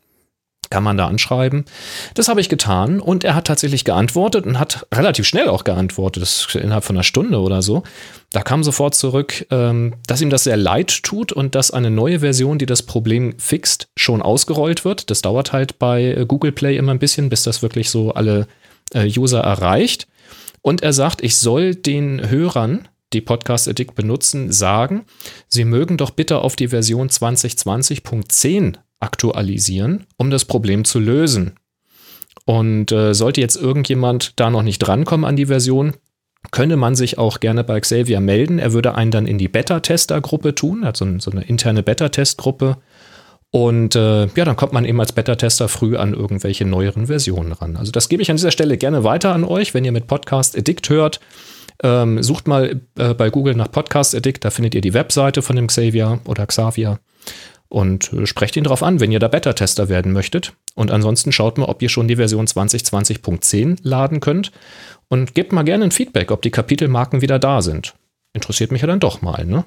kann 0.70 0.82
man 0.82 0.96
da 0.96 1.08
anschreiben. 1.08 1.66
Das 2.14 2.28
habe 2.28 2.40
ich 2.40 2.48
getan 2.48 3.00
und 3.00 3.22
er 3.22 3.34
hat 3.34 3.48
tatsächlich 3.48 3.84
geantwortet 3.84 4.46
und 4.46 4.58
hat 4.58 4.86
relativ 4.94 5.26
schnell 5.26 5.50
auch 5.50 5.64
geantwortet, 5.64 6.22
das 6.22 6.48
innerhalb 6.54 6.84
von 6.84 6.96
einer 6.96 7.02
Stunde 7.02 7.38
oder 7.38 7.60
so. 7.60 7.82
Da 8.30 8.40
kam 8.40 8.64
sofort 8.64 8.94
zurück, 8.94 9.46
ähm, 9.50 9.96
dass 10.06 10.22
ihm 10.22 10.30
das 10.30 10.44
sehr 10.44 10.56
leid 10.56 11.02
tut 11.02 11.32
und 11.32 11.54
dass 11.54 11.70
eine 11.70 11.90
neue 11.90 12.20
Version, 12.20 12.56
die 12.56 12.64
das 12.64 12.82
Problem 12.82 13.34
fixt, 13.38 13.88
schon 13.94 14.22
ausgerollt 14.22 14.86
wird. 14.86 15.10
Das 15.10 15.20
dauert 15.20 15.52
halt 15.52 15.78
bei 15.78 16.02
äh, 16.04 16.24
Google 16.26 16.52
Play 16.52 16.78
immer 16.78 16.92
ein 16.92 16.98
bisschen, 16.98 17.28
bis 17.28 17.42
das 17.42 17.60
wirklich 17.60 17.90
so 17.90 18.14
alle 18.14 18.46
äh, 18.94 19.06
User 19.06 19.40
erreicht. 19.40 20.06
Und 20.62 20.82
er 20.82 20.92
sagt, 20.92 21.22
ich 21.22 21.36
soll 21.36 21.74
den 21.74 22.30
Hörern, 22.30 22.88
die 23.12 23.20
Podcast 23.20 23.68
Addict 23.68 23.94
benutzen, 23.94 24.52
sagen, 24.52 25.04
sie 25.48 25.64
mögen 25.64 25.96
doch 25.96 26.10
bitte 26.10 26.38
auf 26.38 26.56
die 26.56 26.68
Version 26.68 27.08
2020.10 27.08 28.76
aktualisieren, 29.00 30.06
um 30.16 30.30
das 30.30 30.44
Problem 30.44 30.84
zu 30.84 30.98
lösen. 31.00 31.56
Und 32.44 32.90
äh, 32.92 33.12
sollte 33.12 33.40
jetzt 33.40 33.56
irgendjemand 33.56 34.40
da 34.40 34.50
noch 34.50 34.62
nicht 34.62 34.78
drankommen 34.78 35.26
an 35.26 35.36
die 35.36 35.46
Version, 35.46 35.94
könne 36.50 36.76
man 36.76 36.94
sich 36.94 37.18
auch 37.18 37.40
gerne 37.40 37.62
bei 37.62 37.78
Xavier 37.80 38.20
melden. 38.20 38.58
Er 38.58 38.72
würde 38.72 38.94
einen 38.94 39.10
dann 39.10 39.26
in 39.26 39.38
die 39.38 39.48
Beta-Tester-Gruppe 39.48 40.54
tun, 40.54 40.84
hat 40.84 40.96
so, 40.96 41.04
ein, 41.04 41.20
so 41.20 41.30
eine 41.30 41.44
interne 41.44 41.82
Beta-Test-Gruppe. 41.82 42.78
Und 43.52 43.94
äh, 43.96 44.28
ja, 44.28 44.44
dann 44.46 44.56
kommt 44.56 44.72
man 44.72 44.86
eben 44.86 44.98
als 44.98 45.12
Beta-Tester 45.12 45.68
früh 45.68 45.98
an 45.98 46.14
irgendwelche 46.14 46.64
neueren 46.64 47.08
Versionen 47.08 47.52
ran. 47.52 47.76
Also 47.76 47.92
das 47.92 48.08
gebe 48.08 48.22
ich 48.22 48.30
an 48.30 48.38
dieser 48.38 48.50
Stelle 48.50 48.78
gerne 48.78 49.04
weiter 49.04 49.34
an 49.34 49.44
euch, 49.44 49.74
wenn 49.74 49.84
ihr 49.84 49.92
mit 49.92 50.06
Podcast 50.06 50.56
Addict 50.56 50.88
hört. 50.88 51.20
Ähm, 51.82 52.22
sucht 52.22 52.48
mal 52.48 52.80
äh, 52.96 53.12
bei 53.12 53.28
Google 53.28 53.54
nach 53.54 53.70
Podcast 53.70 54.14
Addict, 54.14 54.42
da 54.42 54.50
findet 54.50 54.74
ihr 54.74 54.80
die 54.80 54.94
Webseite 54.94 55.42
von 55.42 55.56
dem 55.56 55.66
Xavier 55.66 56.20
oder 56.24 56.46
Xavier. 56.46 56.98
Und 57.68 58.10
äh, 58.14 58.24
sprecht 58.24 58.56
ihn 58.56 58.64
drauf 58.64 58.82
an, 58.82 59.00
wenn 59.00 59.12
ihr 59.12 59.18
da 59.18 59.28
Beta-Tester 59.28 59.90
werden 59.90 60.12
möchtet. 60.12 60.54
Und 60.74 60.90
ansonsten 60.90 61.30
schaut 61.30 61.58
mal, 61.58 61.66
ob 61.66 61.82
ihr 61.82 61.90
schon 61.90 62.08
die 62.08 62.16
Version 62.16 62.46
2020.10 62.46 63.80
laden 63.82 64.20
könnt. 64.20 64.50
Und 65.08 65.34
gebt 65.34 65.52
mal 65.52 65.62
gerne 65.62 65.84
ein 65.84 65.90
Feedback, 65.90 66.30
ob 66.30 66.40
die 66.40 66.50
Kapitelmarken 66.50 67.20
wieder 67.20 67.38
da 67.38 67.60
sind. 67.60 67.94
Interessiert 68.32 68.72
mich 68.72 68.80
ja 68.80 68.86
dann 68.86 69.00
doch 69.00 69.20
mal, 69.20 69.44
ne? 69.44 69.64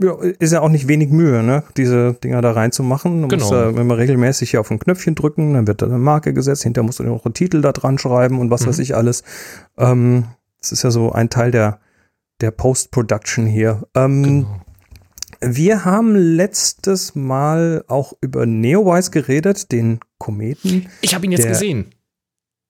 Ja, 0.00 0.16
ist 0.38 0.52
ja 0.52 0.60
auch 0.60 0.68
nicht 0.68 0.88
wenig 0.88 1.10
Mühe, 1.10 1.42
ne? 1.42 1.62
diese 1.76 2.14
Dinger 2.14 2.42
da 2.42 2.52
reinzumachen. 2.52 3.22
Du 3.22 3.28
genau. 3.28 3.44
musst 3.44 3.52
äh, 3.52 3.80
immer 3.80 3.98
regelmäßig 3.98 4.50
hier 4.50 4.60
auf 4.60 4.70
ein 4.70 4.78
Knöpfchen 4.78 5.14
drücken, 5.14 5.54
dann 5.54 5.66
wird 5.66 5.82
da 5.82 5.86
eine 5.86 5.98
Marke 5.98 6.32
gesetzt, 6.32 6.62
hinterher 6.62 6.86
musst 6.86 6.98
du 6.98 7.04
noch 7.04 7.24
einen 7.24 7.34
Titel 7.34 7.60
da 7.60 7.72
dran 7.72 7.98
schreiben 7.98 8.38
und 8.38 8.50
was 8.50 8.62
mhm. 8.62 8.68
weiß 8.68 8.78
ich 8.80 8.94
alles. 8.96 9.22
Ähm, 9.76 10.24
das 10.60 10.72
ist 10.72 10.82
ja 10.82 10.90
so 10.90 11.12
ein 11.12 11.30
Teil 11.30 11.50
der, 11.50 11.80
der 12.40 12.50
Post-Production 12.50 13.46
hier. 13.46 13.86
Ähm, 13.94 14.22
genau. 14.22 14.60
Wir 15.40 15.84
haben 15.84 16.16
letztes 16.16 17.14
Mal 17.14 17.84
auch 17.88 18.14
über 18.20 18.46
Neowise 18.46 19.10
geredet, 19.10 19.70
den 19.70 20.00
Kometen. 20.18 20.88
Ich 21.02 21.14
habe 21.14 21.26
ihn 21.26 21.32
jetzt 21.32 21.46
gesehen. 21.46 21.90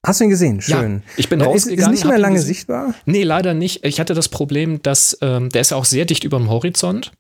Hast 0.07 0.21
du 0.21 0.25
ihn 0.25 0.31
gesehen? 0.31 0.61
Schön. 0.61 1.03
Ja, 1.05 1.13
ich 1.17 1.29
bin 1.29 1.41
ja, 1.41 1.47
rausgegangen. 1.47 1.93
Ist, 1.93 1.99
ist 1.99 2.05
nicht 2.05 2.09
mehr 2.09 2.19
lange 2.19 2.41
sichtbar? 2.41 2.95
Nee, 3.07 3.25
leider 3.25 3.55
nicht. 3.55 3.85
Ich 3.85 3.99
hatte 3.99 4.15
das 4.15 4.29
Problem, 4.29 4.81
dass 4.81 5.19
ähm, 5.21 5.49
der 5.51 5.63
ist 5.63 5.73
ja 5.73 5.77
auch 5.77 5.85
sehr 5.85 6.05
dicht 6.05 6.23
über 6.23 6.39
dem 6.39 6.49
Horizont. 6.49 7.11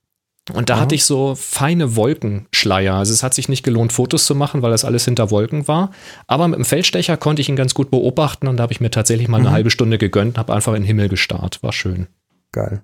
Und 0.52 0.70
da 0.70 0.74
Aha. 0.74 0.82
hatte 0.82 0.94
ich 0.94 1.04
so 1.04 1.34
feine 1.34 1.96
Wolkenschleier. 1.96 2.94
Also 2.94 3.12
es 3.12 3.24
hat 3.24 3.34
sich 3.34 3.48
nicht 3.48 3.64
gelohnt, 3.64 3.92
Fotos 3.92 4.24
zu 4.24 4.36
machen, 4.36 4.62
weil 4.62 4.70
das 4.70 4.84
alles 4.84 5.04
hinter 5.04 5.32
Wolken 5.32 5.66
war. 5.66 5.90
Aber 6.28 6.46
mit 6.46 6.58
dem 6.58 6.64
Feldstecher 6.64 7.16
konnte 7.16 7.42
ich 7.42 7.48
ihn 7.48 7.56
ganz 7.56 7.74
gut 7.74 7.90
beobachten 7.90 8.46
und 8.46 8.58
da 8.58 8.62
habe 8.62 8.72
ich 8.72 8.80
mir 8.80 8.92
tatsächlich 8.92 9.26
mal 9.26 9.38
eine 9.38 9.48
mhm. 9.48 9.54
halbe 9.54 9.70
Stunde 9.70 9.98
gegönnt, 9.98 10.38
habe 10.38 10.54
einfach 10.54 10.74
in 10.74 10.82
den 10.82 10.86
Himmel 10.86 11.08
gestarrt. 11.08 11.64
War 11.64 11.72
schön. 11.72 12.06
Geil. 12.52 12.82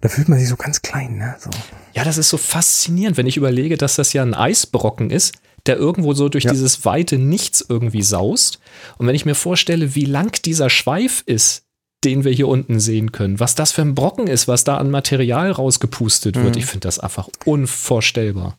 Da 0.00 0.08
fühlt 0.08 0.28
man 0.28 0.38
sich 0.38 0.48
so 0.48 0.56
ganz 0.56 0.82
klein, 0.82 1.16
ne? 1.16 1.34
So. 1.40 1.50
Ja, 1.94 2.04
das 2.04 2.18
ist 2.18 2.28
so 2.28 2.36
faszinierend, 2.36 3.16
wenn 3.16 3.26
ich 3.26 3.36
überlege, 3.36 3.76
dass 3.76 3.96
das 3.96 4.12
ja 4.12 4.22
ein 4.22 4.34
Eisbrocken 4.34 5.10
ist, 5.10 5.34
der 5.68 5.76
irgendwo 5.76 6.14
so 6.14 6.28
durch 6.28 6.44
ja. 6.44 6.50
dieses 6.50 6.84
weite 6.84 7.18
Nichts 7.18 7.64
irgendwie 7.68 8.02
saust. 8.02 8.60
Und 8.98 9.06
wenn 9.06 9.14
ich 9.14 9.26
mir 9.26 9.34
vorstelle, 9.34 9.94
wie 9.94 10.04
lang 10.04 10.32
dieser 10.44 10.70
Schweif 10.70 11.22
ist, 11.26 11.64
den 12.04 12.24
wir 12.24 12.32
hier 12.32 12.48
unten 12.48 12.78
sehen 12.78 13.12
können, 13.12 13.40
was 13.40 13.54
das 13.54 13.72
für 13.72 13.82
ein 13.82 13.94
Brocken 13.94 14.26
ist, 14.26 14.48
was 14.48 14.64
da 14.64 14.76
an 14.76 14.90
Material 14.90 15.50
rausgepustet 15.50 16.36
wird, 16.36 16.54
mhm. 16.54 16.60
ich 16.60 16.66
finde 16.66 16.86
das 16.86 16.98
einfach 16.98 17.28
unvorstellbar. 17.44 18.58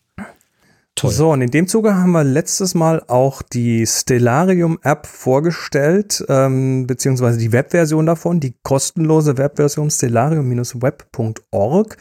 Toll. 0.97 1.11
So, 1.11 1.31
und 1.31 1.41
in 1.43 1.51
dem 1.51 1.67
Zuge 1.67 1.93
haben 1.93 2.11
wir 2.11 2.23
letztes 2.23 2.73
Mal 2.73 3.03
auch 3.07 3.43
die 3.43 3.85
Stellarium-App 3.85 5.05
vorgestellt, 5.05 6.25
ähm, 6.27 6.87
beziehungsweise 6.87 7.37
die 7.37 7.51
Webversion 7.51 8.07
davon, 8.07 8.39
die 8.39 8.55
kostenlose 8.63 9.37
Webversion 9.37 9.91
stellarium-web.org. 9.91 11.97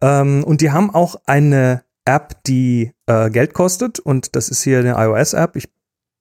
Ähm, 0.00 0.44
und 0.44 0.60
die 0.60 0.70
haben 0.70 0.94
auch 0.94 1.16
eine 1.26 1.82
App, 2.06 2.42
die 2.44 2.92
äh, 3.06 3.30
Geld 3.30 3.54
kostet 3.54 3.98
und 3.98 4.34
das 4.36 4.48
ist 4.48 4.62
hier 4.62 4.78
eine 4.78 4.94
iOS-App. 4.96 5.56
Ich 5.56 5.68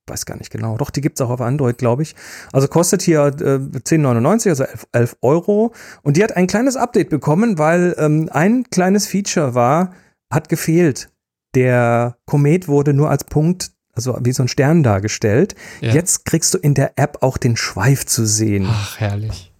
weiß 0.08 0.26
gar 0.26 0.38
nicht 0.38 0.52
genau. 0.52 0.78
Doch, 0.78 0.90
die 0.90 1.02
gibt's 1.02 1.22
auch 1.22 1.30
auf 1.30 1.42
Android, 1.42 1.78
glaube 1.78 2.04
ich. 2.04 2.16
Also 2.52 2.68
kostet 2.68 3.02
hier 3.02 3.26
äh, 3.26 3.60
10,99, 3.60 4.50
also 4.50 4.64
11, 4.64 4.88
11, 4.92 5.18
Euro. 5.22 5.74
Und 6.04 6.18
die 6.18 6.24
hat 6.24 6.36
ein 6.36 6.48
kleines 6.48 6.76
Update 6.76 7.10
bekommen, 7.10 7.58
weil 7.58 7.96
ähm, 7.98 8.30
ein 8.32 8.66
kleines 8.70 9.08
Feature 9.08 9.56
war, 9.56 9.94
hat 10.32 10.50
gefehlt. 10.50 11.10
Der 11.56 12.18
Komet 12.26 12.68
wurde 12.68 12.94
nur 12.94 13.10
als 13.10 13.24
Punkt, 13.24 13.72
also 13.94 14.18
wie 14.22 14.34
so 14.34 14.44
ein 14.44 14.48
Stern 14.48 14.84
dargestellt. 14.84 15.56
Ja. 15.82 15.94
Jetzt 15.94 16.26
kriegst 16.26 16.54
du 16.54 16.58
in 16.58 16.74
der 16.74 16.94
App 16.98 17.20
auch 17.22 17.38
den 17.38 17.56
Schweif 17.56 18.06
zu 18.06 18.26
sehen. 18.26 18.68
Ach, 18.70 19.00
herrlich. 19.00 19.52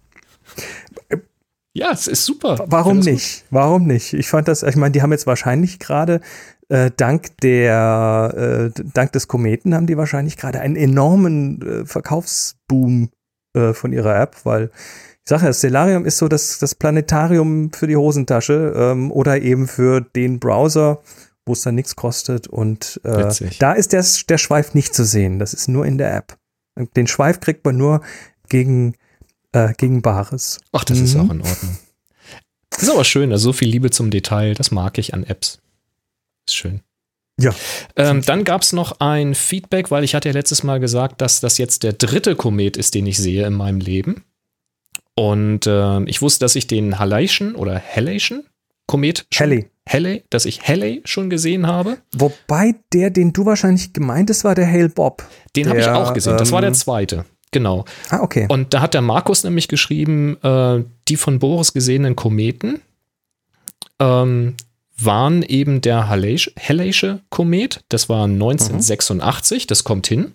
Ja, 1.76 1.90
es 1.92 2.06
ist 2.06 2.24
super. 2.24 2.64
Warum 2.68 3.00
nicht? 3.00 3.42
Gut. 3.42 3.48
Warum 3.50 3.86
nicht? 3.86 4.14
Ich 4.14 4.28
fand 4.28 4.48
das, 4.48 4.62
ich 4.62 4.76
meine, 4.76 4.92
die 4.92 5.02
haben 5.02 5.12
jetzt 5.12 5.26
wahrscheinlich 5.26 5.78
gerade 5.78 6.22
äh, 6.70 6.90
dank 6.96 7.36
der 7.42 8.72
äh, 8.74 8.82
dank 8.94 9.12
des 9.12 9.28
Kometen 9.28 9.74
haben 9.74 9.86
die 9.86 9.98
wahrscheinlich 9.98 10.38
gerade 10.38 10.60
einen 10.60 10.74
enormen 10.74 11.60
äh, 11.60 11.84
Verkaufsboom 11.84 13.10
äh, 13.54 13.74
von 13.74 13.92
ihrer 13.92 14.18
App, 14.18 14.36
weil 14.44 14.70
ich 14.72 15.28
sage 15.28 15.44
ja, 15.44 15.52
Stellarium 15.52 16.06
ist 16.06 16.16
so 16.16 16.28
das, 16.28 16.58
das 16.58 16.74
Planetarium 16.74 17.70
für 17.72 17.86
die 17.86 17.96
Hosentasche 17.96 18.72
ähm, 18.74 19.12
oder 19.12 19.42
eben 19.42 19.68
für 19.68 20.00
den 20.00 20.40
Browser, 20.40 21.02
wo 21.44 21.52
es 21.52 21.60
dann 21.60 21.74
nichts 21.74 21.94
kostet. 21.94 22.46
Und 22.46 23.02
äh, 23.04 23.28
da 23.58 23.74
ist 23.74 23.92
der, 23.92 24.04
der 24.30 24.38
Schweif 24.38 24.72
nicht 24.72 24.94
zu 24.94 25.04
sehen. 25.04 25.38
Das 25.38 25.52
ist 25.52 25.68
nur 25.68 25.84
in 25.84 25.98
der 25.98 26.16
App. 26.16 26.38
Den 26.96 27.06
Schweif 27.06 27.40
kriegt 27.40 27.66
man 27.66 27.76
nur 27.76 28.00
gegen 28.48 28.94
äh, 29.56 29.72
gegen 29.76 30.02
Bares. 30.02 30.60
Ach, 30.72 30.84
das 30.84 30.98
mhm. 30.98 31.04
ist 31.04 31.16
auch 31.16 31.30
in 31.30 31.40
Ordnung. 31.40 31.78
Das 32.70 32.82
ist 32.82 32.90
aber 32.90 33.04
schön, 33.04 33.32
also 33.32 33.44
so 33.44 33.52
viel 33.52 33.68
Liebe 33.68 33.90
zum 33.90 34.10
Detail, 34.10 34.54
das 34.54 34.70
mag 34.70 34.98
ich 34.98 35.14
an 35.14 35.24
Apps. 35.24 35.60
Ist 36.46 36.56
schön. 36.56 36.80
Ja. 37.40 37.54
Ähm, 37.96 38.22
dann 38.22 38.44
gab 38.44 38.62
es 38.62 38.72
noch 38.72 39.00
ein 39.00 39.34
Feedback, 39.34 39.90
weil 39.90 40.04
ich 40.04 40.14
hatte 40.14 40.28
ja 40.28 40.34
letztes 40.34 40.62
Mal 40.62 40.80
gesagt, 40.80 41.20
dass 41.20 41.40
das 41.40 41.58
jetzt 41.58 41.82
der 41.82 41.92
dritte 41.92 42.34
Komet 42.34 42.76
ist, 42.76 42.94
den 42.94 43.06
ich 43.06 43.18
sehe 43.18 43.46
in 43.46 43.54
meinem 43.54 43.80
Leben. 43.80 44.24
Und 45.14 45.66
äh, 45.66 46.02
ich 46.04 46.20
wusste, 46.22 46.44
dass 46.44 46.56
ich 46.56 46.66
den 46.66 46.98
Halation 46.98 47.54
oder 47.54 47.80
Halation 47.80 48.44
Komet 48.86 49.26
Halley. 49.34 49.70
Halley, 49.88 50.24
dass 50.30 50.46
ich 50.46 50.66
Halley 50.66 51.02
schon 51.04 51.30
gesehen 51.30 51.66
habe. 51.66 51.98
Wobei 52.14 52.74
der, 52.92 53.10
den 53.10 53.32
du 53.32 53.46
wahrscheinlich 53.46 53.92
gemeint 53.92 54.30
hast, 54.30 54.44
war 54.44 54.54
der 54.54 54.70
Hale 54.70 54.88
Bob. 54.88 55.26
Den 55.54 55.68
habe 55.68 55.80
ich 55.80 55.88
auch 55.88 56.12
gesehen. 56.12 56.36
Das 56.36 56.52
war 56.52 56.60
der 56.60 56.68
ähm, 56.68 56.74
zweite. 56.74 57.24
Genau. 57.56 57.86
Ah, 58.10 58.20
okay. 58.20 58.44
Und 58.50 58.74
da 58.74 58.82
hat 58.82 58.92
der 58.92 59.00
Markus 59.00 59.42
nämlich 59.42 59.66
geschrieben, 59.66 60.36
äh, 60.42 60.84
die 61.08 61.16
von 61.16 61.38
Boris 61.38 61.72
gesehenen 61.72 62.14
Kometen 62.14 62.82
ähm, 63.98 64.56
waren 64.98 65.42
eben 65.42 65.80
der 65.80 66.10
Halleische 66.10 67.20
Komet, 67.30 67.82
das 67.88 68.10
war 68.10 68.24
1986, 68.24 69.64
mhm. 69.64 69.68
das 69.68 69.84
kommt 69.84 70.06
hin. 70.06 70.32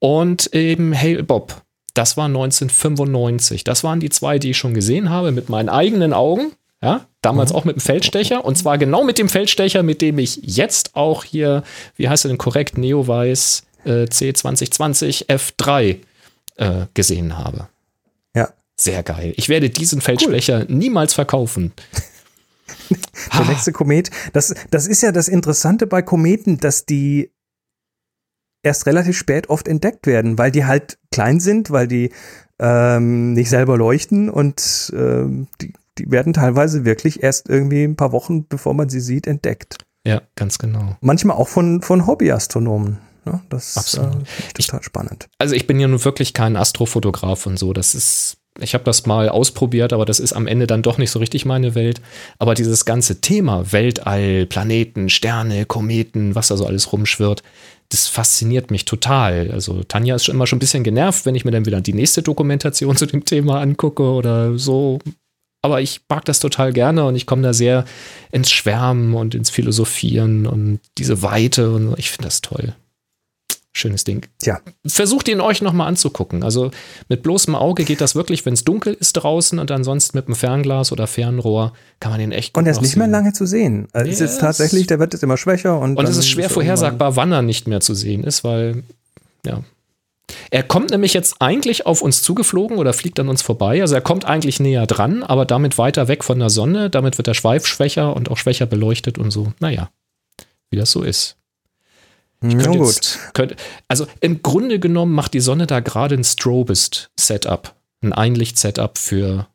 Und 0.00 0.52
eben 0.52 0.92
Hale 0.92 1.22
Bob, 1.22 1.62
das 1.94 2.16
war 2.16 2.24
1995. 2.24 3.62
Das 3.62 3.84
waren 3.84 4.00
die 4.00 4.10
zwei, 4.10 4.40
die 4.40 4.50
ich 4.50 4.58
schon 4.58 4.74
gesehen 4.74 5.10
habe 5.10 5.30
mit 5.30 5.48
meinen 5.48 5.68
eigenen 5.68 6.12
Augen. 6.12 6.50
Ja, 6.82 7.06
damals 7.22 7.52
mhm. 7.52 7.58
auch 7.58 7.64
mit 7.64 7.76
dem 7.76 7.80
Feldstecher. 7.80 8.44
Und 8.44 8.58
zwar 8.58 8.76
genau 8.76 9.04
mit 9.04 9.18
dem 9.18 9.28
Feldstecher, 9.28 9.84
mit 9.84 10.02
dem 10.02 10.18
ich 10.18 10.40
jetzt 10.42 10.96
auch 10.96 11.22
hier, 11.22 11.62
wie 11.94 12.08
heißt 12.08 12.24
er 12.24 12.30
denn 12.30 12.38
korrekt, 12.38 12.76
Neowise 12.76 13.62
äh, 13.84 14.06
C2020 14.06 15.26
F3 15.28 15.98
äh, 16.56 16.86
gesehen 16.94 17.38
habe. 17.38 17.68
Ja. 18.34 18.50
Sehr 18.76 19.02
geil. 19.02 19.34
Ich 19.36 19.48
werde 19.48 19.70
diesen 19.70 20.00
Feldstecher 20.00 20.66
cool. 20.68 20.74
niemals 20.74 21.14
verkaufen. 21.14 21.72
Der 23.38 23.46
nächste 23.46 23.72
Komet. 23.72 24.10
Das, 24.32 24.54
das 24.70 24.86
ist 24.86 25.02
ja 25.02 25.12
das 25.12 25.28
Interessante 25.28 25.86
bei 25.86 26.02
Kometen, 26.02 26.58
dass 26.58 26.84
die 26.84 27.30
erst 28.62 28.86
relativ 28.86 29.16
spät 29.16 29.48
oft 29.50 29.68
entdeckt 29.68 30.06
werden, 30.06 30.38
weil 30.38 30.50
die 30.50 30.64
halt 30.64 30.98
klein 31.10 31.40
sind, 31.40 31.70
weil 31.70 31.86
die 31.86 32.10
ähm, 32.58 33.32
nicht 33.34 33.50
selber 33.50 33.76
leuchten 33.76 34.30
und 34.30 34.92
ähm, 34.96 35.48
die, 35.60 35.72
die 35.98 36.10
werden 36.10 36.32
teilweise 36.32 36.84
wirklich 36.84 37.22
erst 37.22 37.48
irgendwie 37.48 37.84
ein 37.84 37.96
paar 37.96 38.12
Wochen, 38.12 38.46
bevor 38.46 38.74
man 38.74 38.88
sie 38.88 39.00
sieht, 39.00 39.26
entdeckt. 39.26 39.78
Ja, 40.06 40.22
ganz 40.36 40.58
genau. 40.58 40.96
Manchmal 41.00 41.36
auch 41.36 41.48
von, 41.48 41.82
von 41.82 42.06
Hobbyastronomen. 42.06 42.98
Ne? 43.24 43.42
Das 43.48 43.76
äh, 43.76 44.06
ist 44.58 44.66
total 44.66 44.82
spannend. 44.82 45.26
Also 45.38 45.54
ich 45.54 45.66
bin 45.66 45.80
ja 45.80 45.88
nun 45.88 46.04
wirklich 46.04 46.34
kein 46.34 46.56
Astrofotograf 46.56 47.46
und 47.46 47.58
so. 47.58 47.72
Das 47.72 47.94
ist 47.94 48.38
ich 48.60 48.74
habe 48.74 48.84
das 48.84 49.04
mal 49.04 49.28
ausprobiert, 49.28 49.92
aber 49.92 50.04
das 50.04 50.20
ist 50.20 50.32
am 50.32 50.46
Ende 50.46 50.68
dann 50.68 50.82
doch 50.82 50.96
nicht 50.96 51.10
so 51.10 51.18
richtig 51.18 51.44
meine 51.44 51.74
Welt. 51.74 52.00
Aber 52.38 52.54
dieses 52.54 52.84
ganze 52.84 53.20
Thema 53.20 53.72
Weltall, 53.72 54.46
Planeten, 54.46 55.08
Sterne, 55.08 55.66
Kometen, 55.66 56.36
was 56.36 56.48
da 56.48 56.56
so 56.56 56.64
alles 56.64 56.92
rumschwirrt, 56.92 57.42
das 57.88 58.06
fasziniert 58.06 58.70
mich 58.70 58.84
total. 58.84 59.50
Also 59.50 59.82
Tanja 59.82 60.14
ist 60.14 60.24
schon 60.24 60.36
immer 60.36 60.46
schon 60.46 60.58
ein 60.58 60.60
bisschen 60.60 60.84
genervt, 60.84 61.26
wenn 61.26 61.34
ich 61.34 61.44
mir 61.44 61.50
dann 61.50 61.66
wieder 61.66 61.80
die 61.80 61.92
nächste 61.92 62.22
Dokumentation 62.22 62.96
zu 62.96 63.06
dem 63.06 63.24
Thema 63.24 63.60
angucke 63.60 64.04
oder 64.04 64.56
so. 64.56 65.00
Aber 65.62 65.80
ich 65.80 66.02
mag 66.08 66.24
das 66.26 66.38
total 66.38 66.72
gerne 66.72 67.06
und 67.06 67.16
ich 67.16 67.26
komme 67.26 67.42
da 67.42 67.52
sehr 67.52 67.84
ins 68.30 68.52
Schwärmen 68.52 69.14
und 69.14 69.34
ins 69.34 69.50
Philosophieren 69.50 70.46
und 70.46 70.78
diese 70.98 71.22
Weite 71.22 71.72
und 71.72 71.98
ich 71.98 72.10
finde 72.10 72.28
das 72.28 72.40
toll. 72.40 72.74
Schönes 73.76 74.04
Ding. 74.04 74.24
Ja. 74.42 74.60
Versucht 74.86 75.26
ihn 75.26 75.40
euch 75.40 75.60
nochmal 75.60 75.88
anzugucken. 75.88 76.44
Also 76.44 76.70
mit 77.08 77.24
bloßem 77.24 77.56
Auge 77.56 77.82
geht 77.82 78.00
das 78.00 78.14
wirklich, 78.14 78.46
wenn 78.46 78.54
es 78.54 78.62
dunkel 78.62 78.94
ist 78.94 79.14
draußen 79.14 79.58
und 79.58 79.72
ansonsten 79.72 80.16
mit 80.16 80.26
einem 80.26 80.36
Fernglas 80.36 80.92
oder 80.92 81.08
Fernrohr 81.08 81.72
kann 81.98 82.12
man 82.12 82.20
den 82.20 82.30
echt 82.30 82.52
gut 82.52 82.60
Und 82.60 82.66
er 82.66 82.70
ist 82.72 82.82
nicht 82.82 82.92
sehen. 82.92 83.00
mehr 83.00 83.08
lange 83.08 83.32
zu 83.32 83.46
sehen. 83.46 83.88
Also 83.92 84.08
yes. 84.08 84.20
ist 84.20 84.40
tatsächlich, 84.40 84.86
der 84.86 85.00
wird 85.00 85.12
jetzt 85.12 85.22
immer 85.24 85.36
schwächer 85.36 85.80
und. 85.80 85.96
Und 85.96 86.08
es 86.08 86.16
ist 86.16 86.28
schwer 86.28 86.48
vorhersagbar, 86.50 87.16
wann 87.16 87.32
er 87.32 87.42
nicht 87.42 87.66
mehr 87.66 87.80
zu 87.80 87.94
sehen 87.94 88.22
ist, 88.22 88.44
weil, 88.44 88.84
ja. 89.44 89.64
Er 90.50 90.62
kommt 90.62 90.90
nämlich 90.90 91.12
jetzt 91.12 91.36
eigentlich 91.40 91.84
auf 91.84 92.00
uns 92.00 92.22
zugeflogen 92.22 92.78
oder 92.78 92.92
fliegt 92.92 93.18
an 93.18 93.28
uns 93.28 93.42
vorbei. 93.42 93.80
Also 93.80 93.96
er 93.96 94.00
kommt 94.00 94.24
eigentlich 94.24 94.60
näher 94.60 94.86
dran, 94.86 95.24
aber 95.24 95.46
damit 95.46 95.78
weiter 95.78 96.06
weg 96.06 96.22
von 96.22 96.38
der 96.38 96.48
Sonne. 96.48 96.90
Damit 96.90 97.18
wird 97.18 97.26
der 97.26 97.34
Schweif 97.34 97.66
schwächer 97.66 98.14
und 98.14 98.30
auch 98.30 98.38
schwächer 98.38 98.66
beleuchtet 98.66 99.18
und 99.18 99.32
so. 99.32 99.52
Naja, 99.58 99.90
wie 100.70 100.76
das 100.76 100.92
so 100.92 101.02
ist. 101.02 101.36
Ich 102.48 102.58
könnte 102.58 102.78
ja, 102.78 102.84
jetzt, 102.84 103.18
könnte, 103.32 103.56
also 103.88 104.06
im 104.20 104.42
Grunde 104.42 104.78
genommen 104.78 105.12
macht 105.12 105.34
die 105.34 105.40
Sonne 105.40 105.66
da 105.66 105.80
gerade 105.80 106.14
ein 106.14 106.24
Strobist-Setup, 106.24 107.74
ein 108.02 108.12
Einlicht-Setup 108.12 108.98
für 108.98 109.48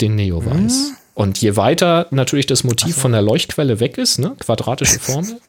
den 0.00 0.16
Neowise. 0.16 0.92
Und 1.14 1.38
je 1.38 1.56
weiter 1.56 2.06
natürlich 2.10 2.46
das 2.46 2.64
Motiv 2.64 2.94
so. 2.94 3.02
von 3.02 3.12
der 3.12 3.22
Leuchtquelle 3.22 3.80
weg 3.80 3.98
ist, 3.98 4.18
ne, 4.18 4.34
quadratische 4.38 4.98
Formel. 5.00 5.40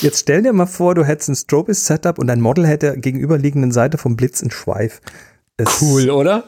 Jetzt 0.00 0.20
stell 0.20 0.42
dir 0.42 0.52
mal 0.52 0.66
vor, 0.66 0.94
du 0.94 1.04
hättest 1.04 1.28
ein 1.30 1.34
Strobist-Setup 1.34 2.18
und 2.18 2.28
dein 2.28 2.40
Model 2.40 2.66
hätte 2.66 2.98
gegenüberliegenden 2.98 3.72
Seite 3.72 3.98
vom 3.98 4.16
Blitz 4.16 4.40
einen 4.40 4.52
Schweif. 4.52 5.00
Es, 5.56 5.82
cool, 5.82 6.10
oder? 6.10 6.44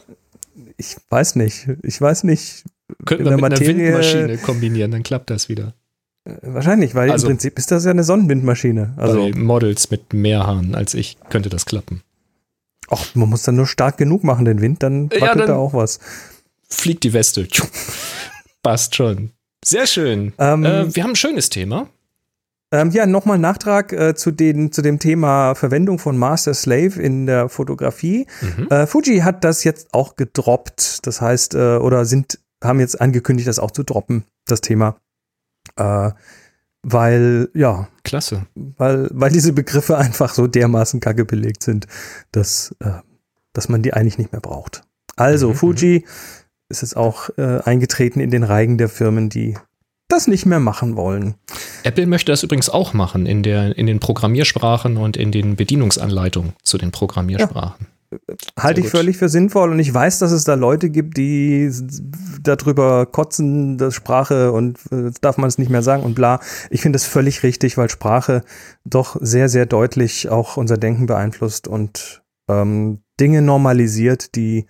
Ich 0.77 0.97
weiß 1.09 1.37
nicht. 1.37 1.69
Ich 1.83 2.01
weiß 2.01 2.25
nicht. 2.25 2.65
Könnten 3.05 3.25
wir 3.25 3.33
mit 3.33 3.41
Materie, 3.41 3.75
einer 3.75 3.99
Windmaschine 3.99 4.39
kombinieren, 4.39 4.91
dann 4.91 5.03
klappt 5.03 5.31
das 5.31 5.49
wieder. 5.49 5.75
Wahrscheinlich, 6.25 6.95
weil 6.95 7.11
also, 7.11 7.27
im 7.27 7.35
Prinzip 7.35 7.59
ist 7.59 7.71
das 7.71 7.85
ja 7.85 7.91
eine 7.91 8.05
Sonnenwindmaschine. 8.05 8.95
Also 8.97 9.29
Models 9.35 9.91
mit 9.91 10.15
mehr 10.15 10.47
Haaren 10.47 10.75
als 10.75 10.95
ich 10.95 11.19
könnte 11.29 11.51
das 11.51 11.67
klappen. 11.67 12.03
Ach, 12.89 13.15
man 13.15 13.29
muss 13.29 13.43
dann 13.43 13.57
nur 13.57 13.67
stark 13.67 13.99
genug 13.99 14.25
machen, 14.25 14.45
den 14.45 14.61
Wind, 14.61 14.83
dann 14.83 15.05
wackelt 15.11 15.23
ja, 15.23 15.35
dann 15.35 15.47
da 15.49 15.57
auch 15.57 15.75
was. 15.75 16.01
Fliegt 16.69 17.05
die 17.05 17.13
Weste. 17.13 17.47
Passt 18.63 18.95
schon. 18.95 19.31
Sehr 19.65 19.87
schön. 19.87 20.33
Ähm, 20.39 20.65
äh, 20.65 20.95
wir 20.95 21.03
haben 21.03 21.13
ein 21.13 21.17
schönes 21.17 21.51
Thema. 21.51 21.89
Ähm, 22.73 22.91
ja, 22.91 23.07
nochmal 23.07 23.39
Nachtrag 23.39 23.93
äh, 23.93 24.15
zu, 24.15 24.31
den, 24.31 24.73
zu 24.73 24.83
dem 24.83 24.99
Thema 24.99 25.55
Verwendung 25.55 25.99
von 25.99 26.19
Master 26.19 26.55
Slave 26.55 27.01
in 27.01 27.27
der 27.27 27.49
Fotografie. 27.49 28.27
Mhm. 28.41 28.69
Äh, 28.69 28.87
Fuji 28.87 29.19
hat 29.19 29.45
das 29.45 29.65
jetzt 29.65 29.95
auch 29.95 30.17
gedroppt. 30.17 31.07
Das 31.07 31.21
heißt, 31.21 31.55
äh, 31.55 31.77
oder 31.77 32.05
sind, 32.05 32.41
haben 32.63 32.81
jetzt 32.81 33.01
angekündigt, 33.01 33.49
das 33.49 33.59
auch 33.59 33.71
zu 33.71 33.85
droppen, 33.85 34.25
das 34.47 34.61
Thema. 34.61 34.97
Äh, 35.77 36.11
weil, 36.83 37.49
ja. 37.55 37.89
Klasse. 38.03 38.47
Weil, 38.55 39.09
weil 39.13 39.31
diese 39.31 39.53
Begriffe 39.53 39.97
einfach 39.97 40.35
so 40.35 40.47
dermaßen 40.47 41.01
kacke 41.01 41.25
belegt 41.25 41.63
sind, 41.63 41.87
dass, 42.33 42.75
äh, 42.81 43.01
dass 43.53 43.69
man 43.69 43.83
die 43.83 43.95
eigentlich 43.95 44.19
nicht 44.19 44.33
mehr 44.33 44.41
braucht. 44.41 44.83
Also, 45.17 45.51
mhm. 45.51 45.55
Fuji 45.55 46.05
ist 46.69 46.83
es 46.83 46.95
auch 46.95 47.31
äh, 47.37 47.61
eingetreten 47.65 48.21
in 48.21 48.31
den 48.31 48.43
Reigen 48.43 48.79
der 48.79 48.89
Firmen, 48.89 49.31
die 49.31 49.57
das 50.09 50.27
nicht 50.27 50.45
mehr 50.47 50.61
machen 50.61 50.97
wollen. 50.97 51.35
Apple 51.83 52.07
möchte 52.07 52.33
das 52.33 52.43
übrigens 52.43 52.69
auch 52.69 52.93
machen 52.93 53.27
in, 53.27 53.43
der, 53.43 53.77
in 53.77 53.87
den 53.87 54.01
Programmiersprachen 54.01 54.97
und 54.97 55.17
in 55.17 55.33
den 55.33 55.57
Bedienungsanleitungen 55.57 56.53
zu 56.63 56.79
den 56.79 56.93
Programmiersprachen. 56.93 57.87
Ja. 57.87 57.94
Halte 58.59 58.81
ich 58.81 58.89
völlig 58.89 59.17
für 59.17 59.29
sinnvoll 59.29 59.71
und 59.71 59.79
ich 59.79 59.93
weiß, 59.93 60.19
dass 60.19 60.33
es 60.33 60.45
da 60.45 60.55
Leute 60.55 60.91
gibt, 60.91 61.17
die 61.17 61.71
darüber 62.43 63.07
kotzen, 63.07 63.79
dass 63.79 63.95
Sprache 63.95 64.53
und 64.53 64.79
äh, 64.93 65.11
darf 65.21 65.39
man 65.39 65.49
es 65.49 65.59
nicht 65.59 65.71
mehr 65.71 65.83
sagen 65.83 66.03
und 66.03 66.15
bla. 66.15 66.41
Ich 66.71 66.83
finde 66.83 66.97
es 66.97 67.05
völlig 67.05 67.43
richtig, 67.43 67.77
weil 67.79 67.89
Sprache 67.89 68.43
doch 68.85 69.17
sehr, 69.21 69.49
sehr 69.49 69.67
deutlich 69.67 70.29
auch 70.29 70.57
unser 70.57 70.77
Denken 70.77 71.07
beeinflusst 71.07 71.69
und 71.69 72.23
ähm, 72.49 73.01
Dinge 73.21 73.43
normalisiert, 73.43 74.35
die 74.35 74.67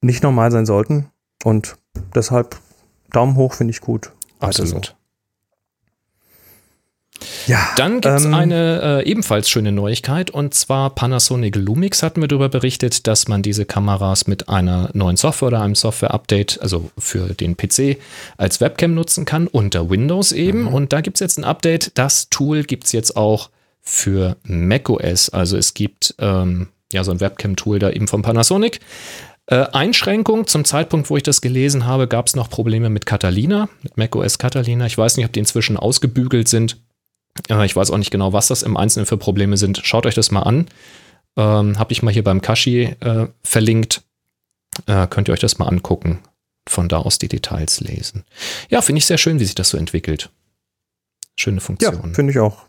nicht 0.00 0.22
normal 0.22 0.50
sein 0.50 0.66
sollten. 0.66 1.08
Und 1.44 1.76
deshalb 2.14 2.56
Daumen 3.10 3.36
hoch 3.36 3.54
finde 3.54 3.72
ich 3.72 3.80
gut. 3.80 4.12
Absolut. 4.38 4.86
So. 4.86 5.01
Ja, 7.46 7.68
Dann 7.76 8.00
gibt 8.00 8.14
es 8.14 8.24
ähm, 8.24 8.34
eine 8.34 9.02
äh, 9.02 9.10
ebenfalls 9.10 9.48
schöne 9.48 9.72
Neuigkeit 9.72 10.30
und 10.30 10.54
zwar 10.54 10.90
Panasonic 10.90 11.56
Lumix 11.56 12.02
hatten 12.02 12.20
wir 12.20 12.28
darüber 12.28 12.48
berichtet, 12.48 13.06
dass 13.06 13.28
man 13.28 13.42
diese 13.42 13.64
Kameras 13.64 14.26
mit 14.26 14.48
einer 14.48 14.90
neuen 14.92 15.16
Software 15.16 15.48
oder 15.48 15.62
einem 15.62 15.74
Software-Update, 15.74 16.60
also 16.62 16.90
für 16.98 17.34
den 17.34 17.56
PC, 17.56 17.98
als 18.36 18.60
Webcam 18.60 18.94
nutzen 18.94 19.24
kann, 19.24 19.46
unter 19.46 19.90
Windows 19.90 20.32
eben. 20.32 20.62
Mhm. 20.62 20.68
Und 20.68 20.92
da 20.92 21.00
gibt 21.00 21.16
es 21.16 21.20
jetzt 21.20 21.38
ein 21.38 21.44
Update. 21.44 21.92
Das 21.94 22.28
Tool 22.30 22.62
gibt 22.64 22.84
es 22.84 22.92
jetzt 22.92 23.16
auch 23.16 23.50
für 23.82 24.36
macOS. 24.44 25.30
Also 25.30 25.56
es 25.56 25.74
gibt 25.74 26.14
ähm, 26.18 26.68
ja 26.92 27.04
so 27.04 27.10
ein 27.10 27.20
Webcam-Tool 27.20 27.78
da 27.78 27.90
eben 27.90 28.08
von 28.08 28.22
Panasonic. 28.22 28.80
Äh, 29.46 29.66
Einschränkung 29.72 30.46
zum 30.46 30.64
Zeitpunkt, 30.64 31.10
wo 31.10 31.16
ich 31.16 31.24
das 31.24 31.40
gelesen 31.40 31.84
habe, 31.84 32.06
gab 32.06 32.28
es 32.28 32.36
noch 32.36 32.48
Probleme 32.48 32.90
mit 32.90 33.06
Catalina, 33.06 33.68
mit 33.82 33.96
macOS 33.96 34.38
Catalina. 34.38 34.86
Ich 34.86 34.96
weiß 34.96 35.16
nicht, 35.16 35.26
ob 35.26 35.32
die 35.32 35.40
inzwischen 35.40 35.76
ausgebügelt 35.76 36.48
sind. 36.48 36.78
Äh, 37.48 37.64
ich 37.66 37.76
weiß 37.76 37.90
auch 37.90 37.98
nicht 37.98 38.10
genau, 38.10 38.32
was 38.32 38.48
das 38.48 38.62
im 38.62 38.76
Einzelnen 38.76 39.06
für 39.06 39.16
Probleme 39.16 39.56
sind. 39.56 39.80
Schaut 39.84 40.06
euch 40.06 40.14
das 40.14 40.30
mal 40.30 40.42
an. 40.42 40.68
Ähm, 41.36 41.78
Habe 41.78 41.92
ich 41.92 42.02
mal 42.02 42.12
hier 42.12 42.24
beim 42.24 42.42
Kashi 42.42 42.94
äh, 43.00 43.28
verlinkt. 43.42 44.02
Äh, 44.86 45.06
könnt 45.06 45.28
ihr 45.28 45.32
euch 45.32 45.40
das 45.40 45.58
mal 45.58 45.68
angucken. 45.68 46.20
Von 46.68 46.88
da 46.88 46.98
aus 46.98 47.18
die 47.18 47.28
Details 47.28 47.80
lesen. 47.80 48.24
Ja, 48.68 48.82
finde 48.82 48.98
ich 48.98 49.06
sehr 49.06 49.18
schön, 49.18 49.40
wie 49.40 49.44
sich 49.44 49.56
das 49.56 49.70
so 49.70 49.76
entwickelt. 49.76 50.30
Schöne 51.36 51.60
Funktion. 51.60 51.94
Ja, 51.94 52.14
finde 52.14 52.32
ich 52.32 52.38
auch 52.38 52.66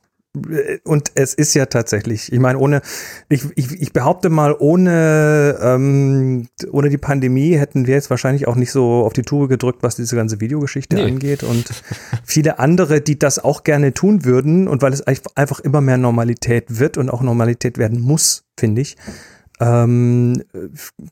und 0.84 1.12
es 1.14 1.36
ist 1.36 1.54
ja 1.54 1.68
tatsächlich, 1.68 2.34
ich 2.34 2.40
meine, 2.40 2.58
ohne, 2.58 2.82
ich, 3.30 3.46
ich, 3.56 3.72
ich 3.80 3.94
behaupte 3.94 4.30
mal, 4.30 4.56
ohne, 4.58 5.60
ähm, 5.62 6.48
ohne 6.72 6.90
die 6.90 6.98
Pandemie 6.98 7.56
hätten 7.56 7.86
wir 7.86 7.94
jetzt 7.94 8.10
wahrscheinlich 8.10 8.48
auch 8.48 8.56
nicht 8.56 8.72
so 8.72 9.04
auf 9.06 9.14
die 9.14 9.22
Tube 9.22 9.48
gedrückt, 9.48 9.84
was 9.84 9.96
diese 9.96 10.16
ganze 10.16 10.42
Videogeschichte 10.42 10.96
nee. 10.96 11.04
angeht. 11.04 11.44
Und 11.44 11.66
viele 12.24 12.58
andere, 12.58 13.02
die 13.02 13.20
das 13.20 13.38
auch 13.38 13.64
gerne 13.64 13.94
tun 13.94 14.26
würden, 14.26 14.68
und 14.68 14.82
weil 14.82 14.94
es 14.94 15.02
einfach 15.02 15.60
immer 15.60 15.82
mehr 15.82 15.98
Normalität 15.98 16.80
wird 16.80 16.98
und 16.98 17.12
auch 17.12 17.22
Normalität 17.22 17.78
werden 17.78 18.00
muss, 18.00 18.44
finde 18.60 18.82
ich, 18.82 18.98
ähm, 19.60 20.44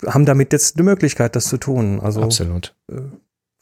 haben 0.07 0.25
damit 0.25 0.51
jetzt 0.51 0.77
eine 0.77 0.83
Möglichkeit, 0.83 1.35
das 1.35 1.45
zu 1.45 1.57
tun. 1.57 1.99
Also 1.99 2.23
Absolut. 2.23 2.75
Äh, 2.91 3.01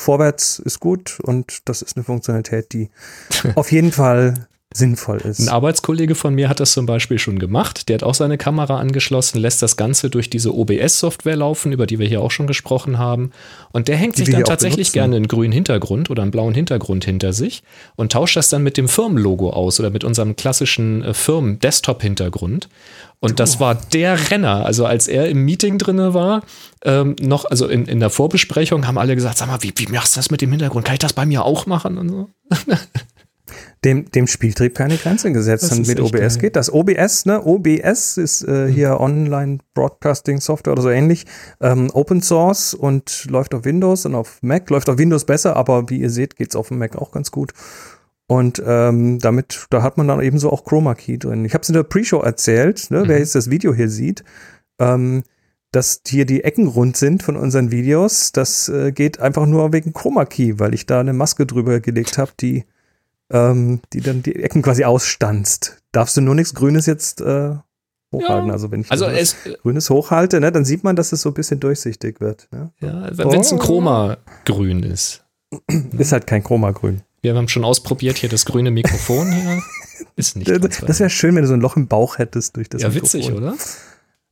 vorwärts 0.02 0.60
ist 0.60 0.80
gut 0.80 1.19
und 1.22 1.67
das 1.67 1.82
ist 1.82 1.98
eine 1.98 2.06
Funktionalität, 2.06 2.72
die 2.72 2.89
auf 3.56 3.74
jeden 3.74 3.91
Fall 3.91 4.48
sinnvoll 4.71 5.17
ist. 5.17 5.39
Ein 5.39 5.49
Arbeitskollege 5.49 6.13
von 6.13 6.36
mir 6.36 6.47
hat 6.47 6.60
das 6.60 6.73
zum 6.73 6.86
Beispiel 6.86 7.17
schon 7.17 7.39
gemacht. 7.39 7.89
Der 7.89 7.95
hat 7.95 8.03
auch 8.03 8.13
seine 8.13 8.38
Kamera 8.38 8.77
angeschlossen, 8.77 9.39
lässt 9.39 9.63
das 9.63 9.77
Ganze 9.77 10.12
durch 10.12 10.29
diese 10.29 10.53
OBS-Software 10.53 11.38
laufen, 11.38 11.71
über 11.71 11.88
die 11.88 11.97
wir 11.97 12.08
hier 12.08 12.21
auch 12.21 12.29
schon 12.29 12.45
gesprochen 12.45 12.99
haben. 12.99 13.32
Und 13.71 13.88
der 13.88 13.97
hängt 13.97 14.17
die 14.17 14.25
sich 14.25 14.34
dann 14.34 14.43
tatsächlich 14.43 14.91
gerne 14.91 15.15
einen 15.15 15.27
grünen 15.27 15.51
Hintergrund 15.51 16.12
oder 16.12 16.21
einen 16.21 16.29
blauen 16.32 16.53
Hintergrund 16.53 17.03
hinter 17.03 17.34
sich 17.34 17.63
und 17.95 18.12
tauscht 18.12 18.36
das 18.36 18.49
dann 18.49 18.62
mit 18.62 18.77
dem 18.77 18.88
Firmenlogo 18.88 19.49
aus 19.49 19.79
oder 19.79 19.89
mit 19.89 20.03
unserem 20.03 20.36
klassischen 20.36 21.03
äh, 21.03 21.13
Firmen-Desktop-Hintergrund. 21.15 22.69
Und 23.21 23.39
das 23.39 23.60
war 23.60 23.75
der 23.75 24.32
Renner. 24.32 24.65
Also 24.65 24.86
als 24.86 25.08
er 25.08 25.27
im 25.27 25.43
Meeting 25.43 25.77
drinne 25.77 26.13
war, 26.13 26.41
ähm, 26.86 27.15
noch, 27.19 27.43
also 27.45 27.67
in, 27.67 27.86
in 27.86 27.99
der 27.99 28.10
Vorbesprechung, 28.10 28.88
haben 28.88 28.97
alle 28.97 29.15
gesagt, 29.15 29.38
sag 29.38 29.47
mal, 29.47 29.62
wie, 29.62 29.73
wie 29.75 29.88
machst 29.88 30.15
du 30.15 30.19
das 30.19 30.32
mit 30.32 30.41
dem 30.41 30.51
Hintergrund? 30.51 30.86
Kann 30.86 30.93
ich 30.93 30.99
das 30.99 31.13
bei 31.13 31.25
mir 31.25 31.43
auch 31.43 31.65
machen? 31.65 31.97
Und 31.97 32.10
so. 32.10 32.29
dem, 33.86 34.12
dem 34.12 34.28
Spieltrieb 34.28 34.76
keine 34.76 34.98
Grenze 34.98 35.32
gesetzt. 35.32 35.72
Und 35.72 35.88
mit 35.88 36.00
OBS 36.00 36.12
geil. 36.12 36.38
geht 36.38 36.56
das. 36.56 36.72
OBS, 36.72 37.26
ne? 37.26 37.42
OBS 37.46 38.18
ist 38.18 38.42
äh, 38.42 38.68
mhm. 38.68 38.68
hier 38.68 39.00
Online 39.00 39.60
Broadcasting 39.74 40.42
Software 40.42 40.74
oder 40.74 40.82
so 40.82 40.89
ähnlich. 40.89 41.26
Ähm, 41.62 41.89
Open 41.94 42.22
Source 42.22 42.74
und 42.74 43.26
läuft 43.30 43.54
auf 43.54 43.65
Windows 43.65 44.06
und 44.06 44.15
auf 44.15 44.39
Mac. 44.42 44.70
Läuft 44.70 44.89
auf 44.89 44.98
Windows 44.98 45.26
besser, 45.26 45.56
aber 45.56 45.89
wie 45.89 46.02
ihr 46.02 46.10
seht, 46.10 46.36
geht's 46.36 46.56
auf 46.56 46.68
dem 46.68 46.80
Mac 46.80 46.98
auch 46.98 47.12
ganz 47.12 47.32
gut. 47.32 47.54
Und 48.28 48.62
ähm, 48.65 49.18
damit, 49.20 49.65
da 49.70 49.82
hat 49.82 49.98
man 49.98 50.08
dann 50.08 50.22
ebenso 50.22 50.52
auch 50.52 50.63
Chroma 50.63 50.94
Key 50.94 51.18
drin. 51.18 51.46
Ich 51.46 51.54
habe 51.54 51.63
es 51.63 51.70
in 51.70 51.74
der 51.74 51.84
Pre-Show 51.84 52.20
erzählt, 52.20 52.92
ne, 52.92 53.04
mhm. 53.04 53.08
wer 53.08 53.20
jetzt 53.20 53.34
das 53.34 53.50
Video 53.50 53.74
hier 53.74 53.89
sieht, 53.89 54.24
ähm, 54.80 55.24
dass 55.72 56.02
hier 56.06 56.26
die 56.26 56.44
Ecken 56.44 56.68
rund 56.68 56.98
sind 56.98 57.24
von 57.24 57.36
unseren 57.38 57.72
Videos. 57.72 58.32
Das 58.32 58.70
äh, 58.70 58.92
geht 58.92 59.20
einfach 59.20 59.46
nur 59.46 59.72
wegen 59.72 59.94
Chroma 59.94 60.26
Key, 60.26 60.60
weil 60.60 60.74
ich 60.74 60.86
da 60.86 61.00
eine 61.00 61.13
Maske 61.13 61.46
drüber 61.46 61.80
gelegt 61.80 62.18
habe, 62.18 62.32
die 62.39 62.65
ähm, 63.32 63.82
die 63.94 64.02
dann 64.02 64.24
die 64.24 64.36
Ecken 64.36 64.62
quasi 64.62 64.84
ausstanzt. 64.84 65.78
Darfst 65.92 66.18
du 66.18 66.22
nur 66.22 66.36
nichts 66.36 66.54
Grünes 66.54 66.86
jetzt 66.86 67.22
äh, 67.22 67.56
hochhalten. 68.12 68.48
Ja. 68.48 68.54
Also 68.54 68.72
wenn 68.72 68.82
ich 68.82 68.92
also 68.92 69.06
es, 69.06 69.36
Grünes 69.62 69.89
hochhalte, 69.89 70.39
ne, 70.39 70.52
dann 70.52 70.65
sieht 70.65 70.84
man, 70.84 70.96
dass 70.96 71.12
es 71.12 71.22
so 71.22 71.30
ein 71.30 71.34
bisschen 71.34 71.60
durchsichtig 71.60 72.20
wird. 72.20 72.48
Ne? 72.52 72.72
Ja, 72.80 73.10
wenn 73.12 73.39
es 73.39 73.52
ein 73.52 73.60
oh. 73.60 73.62
Chroma-Grün 73.62 74.84
ist. 74.84 75.24
Ist 75.98 76.12
halt 76.12 76.28
kein 76.28 76.44
Chroma-Grün. 76.44 77.02
Wir 77.22 77.36
haben 77.36 77.48
schon 77.48 77.65
ausprobiert 77.65 78.18
hier 78.18 78.30
das 78.30 78.46
grüne 78.46 78.72
Mikrofon 78.72 79.32
hier. 79.32 79.62
Ist 80.15 80.36
nicht. 80.36 80.50
das 80.50 81.00
wäre 81.00 81.10
schön, 81.10 81.36
wenn 81.36 81.42
du 81.42 81.48
so 81.48 81.56
ein 81.56 81.60
Loch 81.60 81.76
im 81.76 81.88
Bauch 81.88 82.18
hättest 82.18 82.56
durch 82.56 82.70
das 82.70 82.84
ja, 82.84 82.89
Mikrofon. 82.89 83.22
Ja, 83.22 83.28
witzig, 83.28 83.38
oder? 83.38 83.56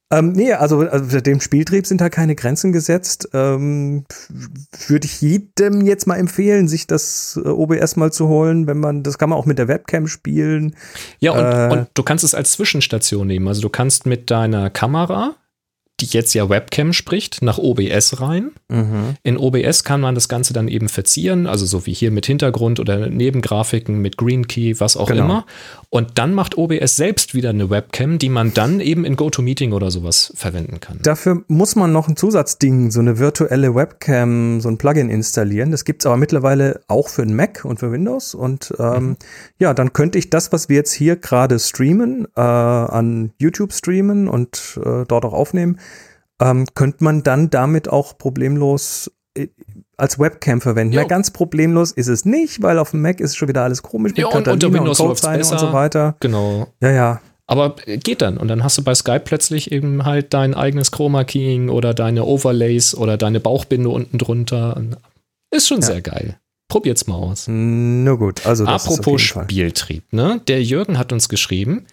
Ähm, 0.10 0.32
nee, 0.32 0.54
also, 0.54 0.80
also 0.80 1.20
dem 1.20 1.42
Spieltrieb 1.42 1.86
sind 1.86 2.00
da 2.00 2.10
keine 2.10 2.36
Grenzen 2.36 2.72
gesetzt. 2.72 3.30
Ähm, 3.34 4.06
Würde 4.88 5.06
ich 5.06 5.22
jedem 5.22 5.86
jetzt 5.86 6.08
mal 6.08 6.16
empfehlen, 6.16 6.70
sich 6.70 6.88
das 6.88 7.40
äh, 7.44 7.48
OBS 7.48 7.98
mal 7.98 8.12
zu 8.12 8.28
holen, 8.30 8.68
wenn 8.68 8.80
man, 8.80 9.04
das 9.04 9.18
kann 9.18 9.30
man 9.30 9.38
auch 9.38 9.46
mit 9.46 9.58
der 9.58 9.68
Webcam 9.68 10.08
spielen. 10.08 10.76
Ja, 11.20 11.32
und, 11.32 11.40
äh, 11.40 11.78
und 11.80 11.90
du 11.94 12.04
kannst 12.04 12.24
es 12.24 12.34
als 12.34 12.54
Zwischenstation 12.54 13.28
nehmen. 13.28 13.48
Also 13.48 13.62
du 13.62 13.70
kannst 13.70 14.06
mit 14.06 14.32
deiner 14.32 14.70
Kamera 14.70 15.36
die 16.00 16.06
jetzt 16.06 16.36
ja 16.36 16.48
Webcam 16.48 16.94
spricht, 16.94 17.42
nach 17.42 17.58
OBS 17.58 18.22
rein. 18.22 18.52
Mhm. 18.70 19.16
In 19.24 19.38
OBS 19.38 19.84
kann 19.84 20.00
man 20.00 20.14
das 20.14 20.30
Ganze 20.30 20.54
dann 20.54 20.68
eben 20.68 20.90
verzieren, 20.90 21.48
also 21.48 21.66
so 21.66 21.88
wie 21.88 21.94
hier 21.94 22.12
mit 22.12 22.28
Hintergrund 22.28 22.80
oder 22.80 23.10
Nebengrafiken, 23.10 24.00
mit 24.00 24.16
Green 24.16 24.48
Key, 24.48 24.76
was 24.80 24.96
auch 24.96 25.08
genau. 25.08 25.24
immer. 25.24 25.46
Und 25.90 26.20
dann 26.20 26.34
macht 26.34 26.58
OBS 26.58 26.98
selbst 26.98 27.34
wieder 27.34 27.50
eine 27.50 27.70
Webcam, 27.70 28.20
die 28.20 28.30
man 28.30 28.54
dann 28.54 28.80
eben 28.80 29.06
in 29.06 29.16
GoToMeeting 29.16 29.74
oder 29.74 29.90
sowas 29.90 30.32
verwenden 30.36 30.80
kann. 30.80 31.00
Dafür 31.02 31.44
muss 31.48 31.76
man 31.76 31.92
noch 31.92 32.08
ein 32.08 32.16
Zusatzding, 32.16 32.92
so 32.92 33.00
eine 33.00 33.18
virtuelle 33.18 33.74
Webcam, 33.74 34.62
so 34.62 34.70
ein 34.70 34.78
Plugin 34.78 35.10
installieren. 35.10 35.72
Das 35.72 35.84
gibt 35.84 36.04
es 36.04 36.06
aber 36.06 36.18
mittlerweile 36.18 36.82
auch 36.88 37.10
für 37.10 37.24
einen 37.24 37.36
Mac 37.36 37.66
und 37.66 37.80
für 37.80 37.92
Windows. 37.92 38.36
Und 38.36 38.74
ähm, 38.78 39.04
mhm. 39.04 39.18
ja, 39.58 39.74
dann 39.74 39.94
könnte 39.94 40.20
ich 40.20 40.30
das, 40.30 40.52
was 40.52 40.70
wir 40.70 40.76
jetzt 40.76 40.92
hier 40.92 41.16
gerade 41.16 41.58
streamen, 41.58 42.28
äh, 42.36 42.42
an 42.42 43.32
YouTube 43.40 43.74
streamen 43.74 44.28
und 44.28 44.80
äh, 44.84 45.06
dort 45.08 45.26
auch 45.26 45.34
aufnehmen 45.34 45.80
ähm, 46.42 46.66
könnte 46.76 47.04
man 47.04 47.24
dann 47.24 47.50
damit 47.50 47.90
auch 47.90 48.18
problemlos 48.18 49.12
äh, 49.38 49.48
als 49.98 50.20
Webcam 50.20 50.62
verwenden. 50.62 50.94
Jo. 50.94 51.02
Na, 51.02 51.08
ganz 51.08 51.32
problemlos 51.32 51.92
ist 51.92 52.08
es 52.08 52.26
nicht, 52.26 52.62
weil 52.62 52.78
auf 52.80 52.92
dem 52.92 53.02
Mac 53.02 53.20
ist 53.20 53.36
schon 53.36 53.48
wieder 53.48 53.64
alles 53.64 53.82
komisch 53.82 54.12
mit 54.12 54.20
Ja, 54.20 54.28
und 54.28 54.48
unter 54.48 54.72
Windows 54.72 55.00
und 55.00 55.08
Codezeilen 55.08 55.42
und 55.42 55.50
besser. 55.50 55.60
so 55.60 55.74
weiter. 55.74 56.16
Genau. 56.20 56.68
Ja, 56.82 56.92
ja. 56.92 57.22
Aber 57.48 57.76
äh, 57.86 57.98
geht 57.98 58.22
dann. 58.22 58.38
Und 58.38 58.50
dann 58.50 58.64
hast 58.64 58.78
du 58.78 58.84
bei 58.84 58.94
Skype 58.94 59.22
plötzlich 59.22 59.72
eben 59.72 60.06
halt 60.06 60.34
dein 60.34 60.54
eigenes 60.54 60.92
Chroma 60.92 61.24
Keying 61.24 61.70
oder 61.70 61.94
deine 61.94 62.26
Overlays 62.26 62.94
oder 62.94 63.18
deine 63.18 63.40
Bauchbinde 63.40 63.90
unten 63.90 64.18
drunter. 64.18 64.80
Ist 65.50 65.68
schon 65.68 65.80
Ja. 65.82 65.88
sehr 65.88 66.02
geil. 66.02 66.38
Probiert's 66.70 67.08
mal 67.08 67.16
aus. 67.16 67.46
Nur 67.48 68.18
gut. 68.20 68.46
Also 68.46 68.66
das 68.66 68.86
Apropos. 68.86 69.22
Spieltrieb, 69.22 70.04
ne? 70.12 70.42
Der 70.50 70.62
Jürgen 70.62 70.98
hat 70.98 71.14
uns 71.14 71.30
geschrieben, 71.30 71.86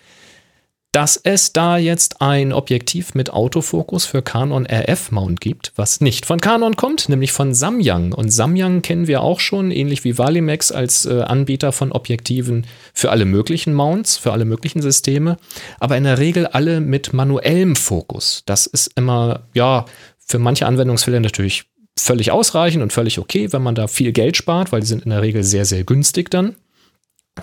dass 0.95 1.17
es 1.17 1.53
da 1.53 1.77
jetzt 1.77 2.21
ein 2.21 2.53
Objektiv 2.53 3.17
mit 3.17 3.31
Autofokus 3.31 4.05
für 4.05 4.23
Canon 4.23 4.65
RF 4.65 5.11
Mount 5.11 5.41
gibt, 5.41 5.73
was 5.75 6.01
nicht 6.01 6.25
von 6.25 6.41
Canon 6.41 6.77
kommt, 6.77 7.09
nämlich 7.09 7.33
von 7.33 7.53
Samyang. 7.53 8.13
Und 8.13 8.31
Samyang 8.31 8.81
kennen 8.81 9.09
wir 9.09 9.21
auch 9.21 9.41
schon, 9.41 9.73
ähnlich 9.73 10.05
wie 10.05 10.19
Valimax 10.19 10.71
als 10.71 11.05
äh, 11.05 11.23
Anbieter 11.23 11.73
von 11.73 11.91
Objektiven 11.91 12.65
für 12.93 13.11
alle 13.11 13.25
möglichen 13.25 13.75
Mounts, 13.75 14.19
für 14.19 14.31
alle 14.33 14.45
möglichen 14.45 14.83
Systeme, 14.83 15.37
aber 15.81 15.97
in 15.97 16.05
der 16.05 16.19
Regel 16.19 16.47
alle 16.47 16.81
mit 16.81 17.13
manuellem 17.13 17.75
Fokus. 17.75 18.45
Das 18.47 18.67
ist 18.67 18.93
immer, 18.95 19.49
ja, 19.53 19.87
für 20.25 20.39
manche 20.39 20.67
Anwendungsfälle 20.67 21.21
natürlich 21.21 21.65
völlig 21.99 22.31
ausreichend 22.31 22.85
und 22.85 22.93
völlig 22.93 23.19
okay, 23.19 23.53
wenn 23.53 23.63
man 23.63 23.75
da 23.75 23.89
viel 23.89 24.13
Geld 24.13 24.37
spart, 24.37 24.71
weil 24.71 24.81
die 24.81 24.87
sind 24.87 25.03
in 25.03 25.11
der 25.11 25.23
Regel 25.23 25.43
sehr, 25.43 25.65
sehr 25.65 25.83
günstig 25.83 26.31
dann. 26.31 26.55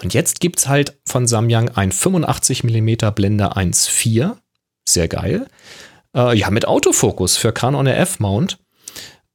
Und 0.01 0.13
jetzt 0.13 0.39
gibt's 0.39 0.67
halt 0.67 0.97
von 1.05 1.27
Samyang 1.27 1.69
ein 1.69 1.91
85 1.91 2.63
mm 2.63 3.13
Blende 3.13 3.55
1.4. 3.57 4.37
Sehr 4.87 5.07
geil. 5.07 5.47
Äh, 6.15 6.37
ja, 6.37 6.49
mit 6.49 6.67
Autofokus 6.67 7.37
für 7.37 7.51
Canon 7.51 7.87
RF 7.87 8.19
Mount. 8.19 8.57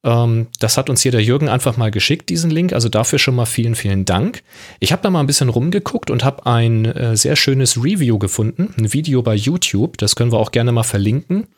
Ähm, 0.05 0.47
das 0.61 0.79
hat 0.79 0.89
uns 0.89 1.03
hier 1.03 1.13
der 1.13 1.23
Jürgen 1.23 1.49
einfach 1.49 1.77
mal 1.77 1.91
geschickt, 1.91 2.29
diesen 2.29 2.51
Link. 2.51 2.73
Also 2.73 2.89
dafür 2.89 3.19
schon 3.19 3.35
mal 3.35 3.47
vielen, 3.47 3.75
vielen 3.75 4.05
Dank. 4.05 4.43
Ich 4.81 4.93
habe 4.93 5.03
da 5.03 5.11
mal 5.11 5.21
ein 5.21 5.27
bisschen 5.27 5.49
rumgeguckt 5.49 6.11
und 6.11 6.25
habe 6.25 6.47
ein 6.47 6.85
äh, 6.85 7.17
sehr 7.17 7.37
schönes 7.37 7.77
Review 7.77 8.19
gefunden. 8.19 8.73
Ein 8.79 8.93
Video 8.93 9.23
bei 9.23 9.35
YouTube. 9.35 9.99
Das 9.99 10.17
können 10.17 10.33
wir 10.33 10.39
auch 10.39 10.53
gerne 10.53 10.73
mal 10.73 10.85
verlinken. 10.85 11.49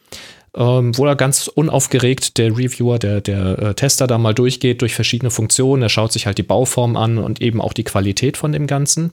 Ähm, 0.59 0.99
wo 0.99 1.07
er 1.07 1.15
ganz 1.15 1.47
unaufgeregt, 1.47 2.37
der 2.37 2.51
Reviewer, 2.51 2.99
der, 2.99 3.21
der 3.21 3.59
äh, 3.61 3.75
Tester 3.75 4.09
da 4.09 4.19
mal 4.19 4.35
durchgeht 4.35 4.83
durch 4.83 4.93
verschiedene 4.93 5.31
Funktionen. 5.31 5.85
Er 5.85 5.89
schaut 5.89 6.13
sich 6.13 6.27
halt 6.27 6.37
die 6.37 6.43
Bauform 6.43 6.97
an 6.97 7.19
und 7.19 7.41
eben 7.41 7.61
auch 7.61 7.73
die 7.73 7.85
Qualität 7.85 8.37
von 8.37 8.51
dem 8.51 8.67
Ganzen. 8.67 9.13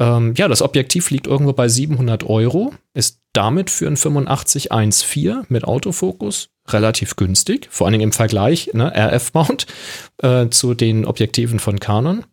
Ähm, 0.00 0.34
ja, 0.36 0.48
das 0.48 0.62
Objektiv 0.62 1.10
liegt 1.10 1.28
irgendwo 1.28 1.52
bei 1.52 1.68
700 1.68 2.24
Euro, 2.24 2.74
ist 2.94 3.20
damit 3.32 3.70
für 3.70 3.86
ein 3.86 3.96
85-1.4 3.96 5.44
mit 5.48 5.62
Autofokus 5.64 6.48
relativ 6.68 7.14
günstig, 7.14 7.68
vor 7.70 7.86
allen 7.86 7.92
Dingen 7.92 8.04
im 8.04 8.12
Vergleich, 8.12 8.70
ne, 8.74 8.92
RF-Mount, 8.92 9.66
äh, 10.22 10.48
zu 10.48 10.74
den 10.74 11.04
Objektiven 11.04 11.60
von 11.60 11.78
Canon. 11.78 12.24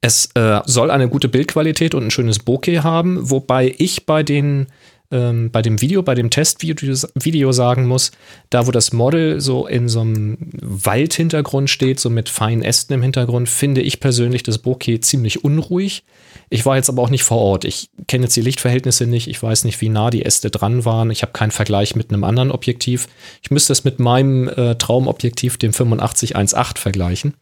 Es 0.00 0.30
äh, 0.34 0.60
soll 0.66 0.90
eine 0.90 1.08
gute 1.08 1.28
Bildqualität 1.28 1.94
und 1.94 2.04
ein 2.04 2.10
schönes 2.10 2.38
Bokeh 2.38 2.80
haben, 2.80 3.30
wobei 3.30 3.74
ich 3.78 4.06
bei 4.06 4.22
den 4.22 4.66
ähm, 5.14 5.50
bei 5.50 5.62
dem 5.62 5.80
Video, 5.80 6.02
bei 6.02 6.14
dem 6.14 6.28
Testvideo 6.28 6.96
Video 7.14 7.52
sagen 7.52 7.86
muss, 7.86 8.10
da 8.50 8.66
wo 8.66 8.72
das 8.72 8.92
Model 8.92 9.40
so 9.40 9.66
in 9.66 9.88
so 9.88 10.00
einem 10.00 10.36
Waldhintergrund 10.60 11.70
steht, 11.70 12.00
so 12.00 12.10
mit 12.10 12.28
feinen 12.28 12.62
Ästen 12.62 12.92
im 12.94 13.02
Hintergrund, 13.02 13.48
finde 13.48 13.80
ich 13.80 14.00
persönlich 14.00 14.42
das 14.42 14.58
Bokeh 14.58 15.00
ziemlich 15.00 15.44
unruhig. 15.44 16.02
Ich 16.50 16.66
war 16.66 16.76
jetzt 16.76 16.88
aber 16.88 17.02
auch 17.02 17.10
nicht 17.10 17.22
vor 17.22 17.38
Ort. 17.38 17.64
Ich 17.64 17.90
kenne 18.08 18.24
jetzt 18.24 18.36
die 18.36 18.42
Lichtverhältnisse 18.42 19.06
nicht. 19.06 19.28
Ich 19.28 19.42
weiß 19.42 19.64
nicht, 19.64 19.80
wie 19.80 19.88
nah 19.88 20.10
die 20.10 20.24
Äste 20.24 20.50
dran 20.50 20.84
waren. 20.84 21.10
Ich 21.10 21.22
habe 21.22 21.32
keinen 21.32 21.52
Vergleich 21.52 21.94
mit 21.94 22.12
einem 22.12 22.24
anderen 22.24 22.50
Objektiv. 22.50 23.06
Ich 23.42 23.50
müsste 23.50 23.72
es 23.72 23.84
mit 23.84 24.00
meinem 24.00 24.48
äh, 24.48 24.74
Traumobjektiv, 24.74 25.56
dem 25.56 25.70
85-1.8, 25.70 26.78
vergleichen. 26.78 27.34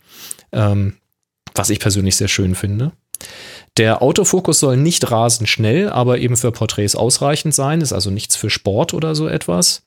Ähm, 0.52 0.94
was 1.54 1.70
ich 1.70 1.80
persönlich 1.80 2.16
sehr 2.16 2.28
schön 2.28 2.54
finde. 2.54 2.92
Der 3.78 4.02
Autofokus 4.02 4.60
soll 4.60 4.76
nicht 4.76 5.10
rasend 5.10 5.48
schnell, 5.48 5.88
aber 5.88 6.18
eben 6.18 6.36
für 6.36 6.52
Porträts 6.52 6.94
ausreichend 6.94 7.54
sein, 7.54 7.80
ist 7.80 7.92
also 7.92 8.10
nichts 8.10 8.36
für 8.36 8.50
Sport 8.50 8.92
oder 8.92 9.14
so 9.14 9.28
etwas. 9.28 9.82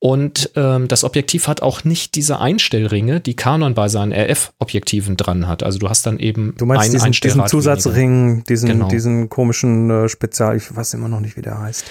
Und 0.00 0.52
ähm, 0.54 0.86
das 0.86 1.02
Objektiv 1.02 1.48
hat 1.48 1.60
auch 1.60 1.82
nicht 1.82 2.14
diese 2.14 2.38
Einstellringe, 2.38 3.20
die 3.20 3.34
Canon 3.34 3.74
bei 3.74 3.88
seinen 3.88 4.12
RF-Objektiven 4.12 5.16
dran 5.16 5.48
hat. 5.48 5.64
Also 5.64 5.80
du 5.80 5.88
hast 5.88 6.06
dann 6.06 6.20
eben 6.20 6.54
Du 6.56 6.66
meinst 6.66 6.86
ein 6.86 6.92
diesen, 6.92 7.12
diesen. 7.12 7.46
Zusatzring, 7.48 8.44
diesen, 8.44 8.68
Genau. 8.68 8.88
diesen 8.88 9.28
komischen 9.28 9.90
äh, 9.90 10.08
Spezial, 10.08 10.56
ich 10.56 10.74
weiß 10.74 10.94
immer 10.94 11.08
noch 11.08 11.20
nicht, 11.20 11.36
wie 11.36 11.42
der 11.42 11.58
heißt. 11.58 11.84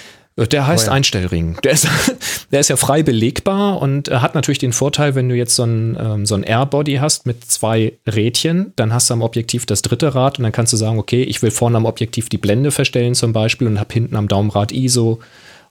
Der 0.46 0.66
heißt 0.66 0.86
Oh 0.86 0.90
ja. 0.90 0.92
Einstellring. 0.92 1.58
Der 1.64 1.72
ist, 1.72 1.88
der 2.52 2.60
ist 2.60 2.68
ja 2.68 2.76
frei 2.76 3.02
belegbar 3.02 3.82
und 3.82 4.08
äh, 4.08 4.16
hat 4.16 4.34
natürlich 4.34 4.58
den 4.58 4.72
Vorteil, 4.72 5.14
wenn 5.14 5.28
du 5.28 5.34
jetzt 5.34 5.56
so 5.56 5.64
ein, 5.64 5.96
ähm, 6.00 6.26
so 6.26 6.36
ein 6.36 6.44
Airbody 6.44 6.96
hast 6.96 7.26
mit 7.26 7.44
zwei 7.44 7.94
Rädchen, 8.06 8.72
dann 8.76 8.92
hast 8.92 9.10
du 9.10 9.14
am 9.14 9.22
Objektiv 9.22 9.66
das 9.66 9.82
dritte 9.82 10.14
Rad 10.14 10.38
und 10.38 10.44
dann 10.44 10.52
kannst 10.52 10.72
du 10.72 10.76
sagen, 10.76 10.98
okay, 10.98 11.22
ich 11.22 11.42
will 11.42 11.50
vorne 11.50 11.76
am 11.76 11.86
Objektiv 11.86 12.28
die 12.28 12.38
Blende 12.38 12.70
verstellen 12.70 13.14
zum 13.14 13.32
Beispiel 13.32 13.66
und 13.66 13.80
hab 13.80 13.92
hinten 13.92 14.16
am 14.16 14.28
Daumenrad 14.28 14.70
ISO 14.70 15.18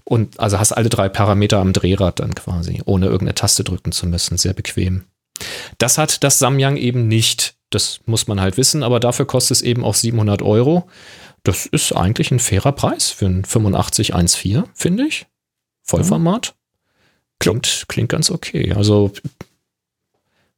und 0.04 0.40
also 0.40 0.60
hast 0.60 0.72
alle 0.72 0.90
drei 0.90 1.10
Parameter 1.10 1.60
am 1.60 1.74
Drehrad 1.74 2.20
dann 2.20 2.34
quasi, 2.36 2.82
ohne 2.86 3.08
irgendeine 3.08 3.36
Taste 3.36 3.64
drücken 3.64 3.92
zu 3.92 4.08
müssen. 4.08 4.38
Sehr 4.38 4.54
bequem. 4.54 5.04
Das 5.78 5.98
hat 5.98 6.24
das 6.24 6.40
Samyang 6.40 6.78
eben 6.78 7.08
nicht. 7.08 7.56
Das 7.70 8.00
muss 8.06 8.28
man 8.28 8.40
halt 8.40 8.56
wissen, 8.58 8.84
aber 8.84 9.02
dafür 9.02 9.28
kostet 9.28 9.58
es 9.58 9.62
eben 9.62 9.84
auch 9.84 9.96
700 9.96 10.42
Euro. 10.42 10.88
Das 11.48 11.66
ist 11.66 11.94
eigentlich 11.94 12.30
ein 12.32 12.40
fairer 12.40 12.74
Preis 12.74 13.10
für 13.10 13.26
ein 13.26 13.46
85 13.46 14.14
1.4, 14.14 14.66
finde 14.74 15.08
ich. 15.08 15.28
Vollformat. 15.82 16.56
Klingt, 17.40 17.86
klingt 17.88 18.10
ganz 18.10 18.30
okay. 18.30 18.74
Also 18.74 19.14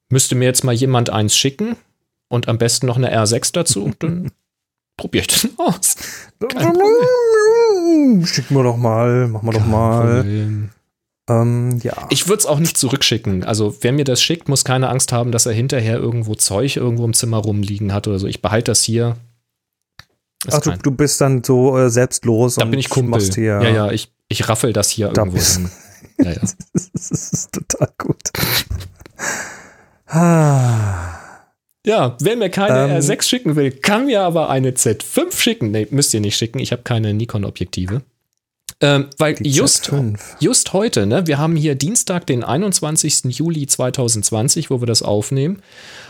müsste 0.10 0.34
mir 0.34 0.45
jetzt 0.45 0.63
mal 0.63 0.73
jemand 0.73 1.12
eins 1.12 1.38
schicken 1.38 1.75
und 2.28 2.47
am 2.47 2.58
besten 2.58 2.88
noch 2.88 2.97
eine 2.97 3.15
R6 3.15 3.54
dazu, 3.54 3.91
dann 3.99 4.32
probiere 4.97 5.21
ich 5.21 5.28
das 5.28 5.47
mal 5.56 5.67
aus. 5.67 5.95
Schicken 8.28 8.56
wir 8.56 8.63
doch 8.63 8.78
mal, 8.78 9.28
machen 9.28 9.47
wir 9.47 9.54
doch 9.54 9.67
mal. 9.67 10.25
Ähm, 11.30 11.80
ja. 11.84 12.08
Ich 12.10 12.28
würde 12.28 12.39
es 12.39 12.45
auch 12.47 12.58
nicht 12.58 12.78
zurückschicken. 12.78 13.43
Also, 13.43 13.78
wer 13.82 13.91
mir 13.91 14.06
das 14.06 14.23
schickt, 14.23 14.49
muss 14.49 14.65
keine 14.65 14.89
Angst 14.89 15.12
haben, 15.12 15.32
dass 15.32 15.45
er 15.45 15.54
hinterher 15.54 15.97
irgendwo 15.97 16.34
Zeug 16.34 16.78
irgendwo 16.78 17.06
im 17.06 17.13
Zimmer 17.13 17.38
rumliegen 17.38 17.93
hat 17.93 18.08
oder 18.08 18.17
so. 18.17 18.25
Ich 18.25 18.41
behalte 18.41 18.71
das 18.71 18.82
hier. 18.82 19.17
Ist 20.47 20.54
Ach, 20.56 20.62
du, 20.62 20.69
kein- 20.71 20.80
du 20.80 20.91
bist 20.91 21.19
dann 21.21 21.43
so 21.43 21.78
äh, 21.78 21.89
selbstlos 21.89 22.56
da 22.56 22.63
und 22.63 22.71
bin 22.71 22.80
ich 22.80 22.89
Kumpel. 22.89 23.10
machst 23.12 23.36
hier. 23.36 23.62
Ja, 23.62 23.69
ja, 23.69 23.91
ich, 23.91 24.12
ich 24.30 24.47
raffel 24.47 24.71
das 24.73 24.89
hier 24.89 25.10
Da 25.10 25.21
irgendwo 25.23 25.38
hin. 25.41 25.69
Ja, 26.21 26.32
ja. 26.32 26.39
das 26.41 27.12
ist 27.12 27.52
total 27.54 27.89
gut. 27.97 28.17
ja, 31.86 32.17
wer 32.19 32.36
mir 32.36 32.49
keine 32.49 32.93
Ähm. 32.95 32.99
R6 33.02 33.23
schicken 33.23 33.56
will, 33.56 33.71
kann 33.71 34.06
mir 34.06 34.21
aber 34.23 34.49
eine 34.49 34.71
Z5 34.71 35.36
schicken. 35.38 35.71
Nee, 35.71 35.88
müsst 35.91 36.13
ihr 36.13 36.19
nicht 36.19 36.36
schicken. 36.38 36.60
Ich 36.60 36.71
habe 36.71 36.82
keine 36.84 37.13
Nikon-Objektive. 37.13 38.02
Ähm, 38.82 39.08
weil 39.17 39.36
just, 39.45 39.89
Z5. 39.89 40.17
just 40.39 40.73
heute, 40.73 41.06
ne, 41.06 41.28
wir 41.28 41.38
haben 41.38 41.56
hier 41.56 41.75
Dienstag, 41.75 42.25
den 42.28 42.43
21. 42.43 43.25
Juli 43.25 43.67
2020, 43.67 44.69
wo 44.69 44.82
wir 44.82 44.88
das 44.88 45.02
aufnehmen. 45.04 45.62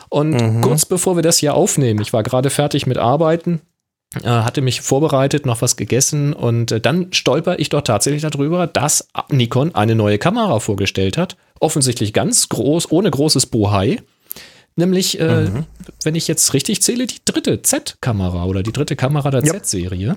Und 0.10 0.32
Mhm. 0.32 0.62
kurz 0.62 0.86
bevor 0.86 1.16
wir 1.16 1.24
das 1.24 1.38
hier 1.38 1.54
aufnehmen, 1.56 2.02
ich 2.02 2.14
war 2.14 2.24
gerade 2.24 2.50
fertig 2.50 2.86
mit 2.88 2.98
Arbeiten, 2.98 3.62
hatte 4.24 4.62
mich 4.62 4.82
vorbereitet, 4.82 5.46
noch 5.46 5.62
was 5.62 5.76
gegessen 5.76 6.34
und 6.34 6.72
äh, 6.72 6.82
dann 6.82 7.14
stolper 7.14 7.60
ich 7.60 7.70
doch 7.70 7.82
tatsächlich 7.82 8.24
darüber, 8.24 8.66
dass 8.68 9.08
Nikon 9.30 9.76
eine 9.76 9.96
neue 9.96 10.18
Kamera 10.18 10.60
vorgestellt 10.60 11.18
hat. 11.18 11.38
Offensichtlich 11.60 12.14
ganz 12.14 12.50
groß, 12.50 12.92
ohne 12.92 13.12
großes 13.12 13.46
Bohai. 13.48 14.02
Nämlich, 14.76 15.20
äh, 15.20 15.42
Mhm. 15.50 15.66
wenn 16.04 16.16
ich 16.16 16.28
jetzt 16.30 16.54
richtig 16.54 16.82
zähle, 16.82 17.06
die 17.06 17.18
dritte 17.26 17.62
Z-Kamera 17.62 18.46
oder 18.46 18.64
die 18.64 18.72
dritte 18.72 18.96
Kamera 18.96 19.30
der 19.30 19.44
Ja. 19.44 19.54
Z-Serie. 19.54 20.16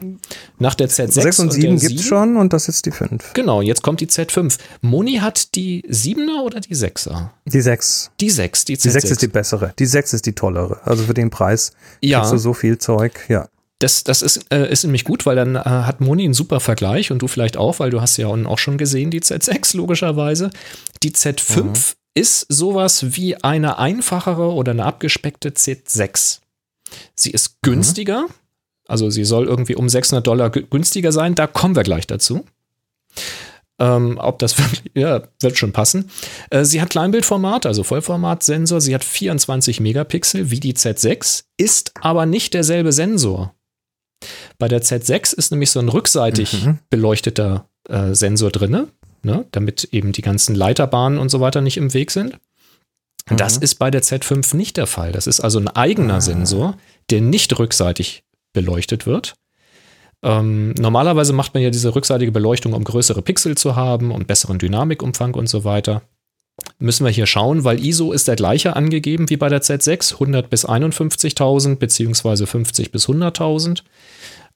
Nach 0.58 0.74
der 0.76 0.88
Z6 0.88 1.10
6 1.22 1.38
und 1.40 1.52
7 1.52 1.78
der 1.80 1.88
gibt's 1.88 2.04
schon 2.04 2.36
und 2.36 2.52
das 2.52 2.68
ist 2.68 2.86
die 2.86 2.92
5. 2.92 3.32
Genau, 3.34 3.60
jetzt 3.60 3.82
kommt 3.82 4.00
die 4.00 4.06
Z5. 4.06 4.58
Moni 4.80 5.16
hat 5.16 5.56
die 5.56 5.82
7er 5.88 6.42
oder 6.44 6.60
die 6.60 6.76
6er? 6.76 7.30
Die 7.46 7.60
6. 7.60 8.12
Die 8.20 8.30
6, 8.30 8.64
die 8.66 8.76
Z6. 8.76 8.82
Die 8.82 8.90
6 8.90 9.10
ist 9.10 9.22
die 9.22 9.28
bessere. 9.28 9.74
Die 9.78 9.86
6 9.86 10.12
ist 10.12 10.26
die 10.26 10.34
tollere. 10.34 10.80
Also 10.84 11.02
für 11.04 11.14
den 11.14 11.30
Preis 11.30 11.72
ja, 12.00 12.20
kriegst 12.20 12.32
du 12.32 12.38
so 12.38 12.54
viel 12.54 12.78
Zeug. 12.78 13.18
Ja. 13.28 13.48
Das, 13.82 14.04
das 14.04 14.22
ist, 14.22 14.46
äh, 14.52 14.70
ist 14.70 14.84
nämlich 14.84 15.04
gut, 15.04 15.26
weil 15.26 15.36
dann 15.36 15.56
äh, 15.56 15.60
hat 15.60 16.00
Moni 16.00 16.24
einen 16.24 16.34
super 16.34 16.60
Vergleich 16.60 17.10
und 17.10 17.20
du 17.20 17.28
vielleicht 17.28 17.56
auch, 17.56 17.78
weil 17.80 17.90
du 17.90 18.00
hast 18.00 18.16
ja 18.16 18.26
auch 18.28 18.58
schon 18.58 18.78
gesehen, 18.78 19.10
die 19.10 19.20
Z6 19.20 19.76
logischerweise. 19.76 20.50
Die 21.02 21.10
Z5 21.12 21.62
Mhm. 21.62 21.72
ist 22.14 22.46
sowas 22.48 23.16
wie 23.16 23.36
eine 23.42 23.78
einfachere 23.78 24.52
oder 24.52 24.72
eine 24.72 24.84
abgespeckte 24.84 25.50
Z6. 25.50 26.40
Sie 27.14 27.30
ist 27.30 27.56
Mhm. 27.64 27.70
günstiger, 27.72 28.26
also 28.86 29.10
sie 29.10 29.24
soll 29.24 29.46
irgendwie 29.46 29.74
um 29.76 29.88
600 29.88 30.26
Dollar 30.26 30.48
gü- 30.48 30.66
günstiger 30.68 31.10
sein, 31.12 31.34
da 31.34 31.46
kommen 31.46 31.74
wir 31.76 31.82
gleich 31.82 32.06
dazu. 32.06 32.44
Ähm, 33.78 34.18
ob 34.20 34.38
das 34.38 34.58
wirklich, 34.58 34.92
ja, 34.94 35.22
wird 35.40 35.58
schon 35.58 35.72
passen. 35.72 36.10
Äh, 36.50 36.64
sie 36.64 36.80
hat 36.80 36.90
Kleinbildformat, 36.90 37.66
also 37.66 37.82
Vollformatsensor. 37.82 38.80
Sie 38.80 38.94
hat 38.94 39.02
24 39.04 39.80
Megapixel 39.80 40.50
wie 40.50 40.60
die 40.60 40.74
Z6, 40.74 41.44
ist 41.56 41.92
aber 42.00 42.26
nicht 42.26 42.54
derselbe 42.54 42.92
Sensor. 42.92 43.54
Bei 44.62 44.68
der 44.68 44.80
Z6 44.80 45.34
ist 45.34 45.50
nämlich 45.50 45.72
so 45.72 45.80
ein 45.80 45.88
rückseitig 45.88 46.64
Mhm. 46.64 46.78
beleuchteter 46.88 47.66
äh, 47.88 48.14
Sensor 48.14 48.52
drinne, 48.52 48.86
ne, 49.24 49.44
damit 49.50 49.88
eben 49.90 50.12
die 50.12 50.22
ganzen 50.22 50.54
Leiterbahnen 50.54 51.18
und 51.18 51.30
so 51.30 51.40
weiter 51.40 51.60
nicht 51.60 51.78
im 51.78 51.92
Weg 51.94 52.12
sind. 52.12 52.38
Mhm. 53.28 53.38
Das 53.38 53.56
ist 53.56 53.80
bei 53.80 53.90
der 53.90 54.04
Z5 54.04 54.54
nicht 54.54 54.76
der 54.76 54.86
Fall. 54.86 55.10
Das 55.10 55.26
ist 55.26 55.40
also 55.40 55.58
ein 55.58 55.66
eigener 55.66 56.14
ah. 56.14 56.20
Sensor, 56.20 56.76
der 57.10 57.22
nicht 57.22 57.58
rückseitig 57.58 58.22
beleuchtet 58.52 59.04
wird. 59.04 59.34
Ähm, 60.22 60.74
normalerweise 60.74 61.32
macht 61.32 61.54
man 61.54 61.64
ja 61.64 61.70
diese 61.70 61.96
rückseitige 61.96 62.30
Beleuchtung, 62.30 62.72
um 62.72 62.84
größere 62.84 63.20
Pixel 63.20 63.56
zu 63.56 63.74
haben 63.74 64.12
und 64.12 64.28
besseren 64.28 64.60
Dynamikumfang 64.60 65.34
und 65.34 65.48
so 65.48 65.64
weiter. 65.64 66.02
Müssen 66.78 67.04
wir 67.04 67.12
hier 67.12 67.26
schauen, 67.26 67.64
weil 67.64 67.84
ISO 67.84 68.12
ist 68.12 68.28
der 68.28 68.36
gleiche 68.36 68.76
angegeben 68.76 69.30
wie 69.30 69.36
bei 69.36 69.48
der 69.48 69.62
Z6, 69.62 70.14
100 70.14 70.50
bis 70.50 70.66
51.000 70.66 71.76
beziehungsweise 71.76 72.46
50 72.46 72.90
bis 72.92 73.08
100.000. 73.08 73.82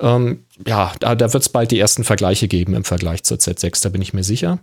Ähm, 0.00 0.44
ja, 0.66 0.92
da, 1.00 1.14
da 1.14 1.32
wird 1.32 1.42
es 1.42 1.48
bald 1.48 1.70
die 1.70 1.78
ersten 1.78 2.04
Vergleiche 2.04 2.48
geben 2.48 2.74
im 2.74 2.84
Vergleich 2.84 3.22
zur 3.22 3.38
Z6, 3.38 3.82
da 3.82 3.88
bin 3.88 4.02
ich 4.02 4.12
mir 4.12 4.24
sicher. 4.24 4.58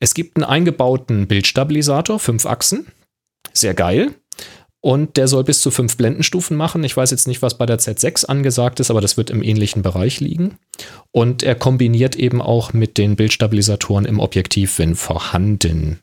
Es 0.00 0.14
gibt 0.14 0.36
einen 0.36 0.44
eingebauten 0.44 1.26
Bildstabilisator, 1.26 2.18
fünf 2.18 2.46
Achsen, 2.46 2.86
sehr 3.52 3.74
geil. 3.74 4.14
Und 4.80 5.16
der 5.16 5.28
soll 5.28 5.44
bis 5.44 5.62
zu 5.62 5.70
fünf 5.70 5.96
Blendenstufen 5.96 6.58
machen. 6.58 6.84
Ich 6.84 6.94
weiß 6.94 7.10
jetzt 7.10 7.26
nicht, 7.26 7.40
was 7.40 7.56
bei 7.56 7.64
der 7.64 7.78
Z6 7.78 8.26
angesagt 8.26 8.80
ist, 8.80 8.90
aber 8.90 9.00
das 9.00 9.16
wird 9.16 9.30
im 9.30 9.42
ähnlichen 9.42 9.80
Bereich 9.80 10.20
liegen. 10.20 10.58
Und 11.10 11.42
er 11.42 11.54
kombiniert 11.54 12.16
eben 12.16 12.42
auch 12.42 12.74
mit 12.74 12.98
den 12.98 13.16
Bildstabilisatoren 13.16 14.04
im 14.04 14.20
Objektiv, 14.20 14.78
wenn 14.78 14.94
vorhanden. 14.94 16.00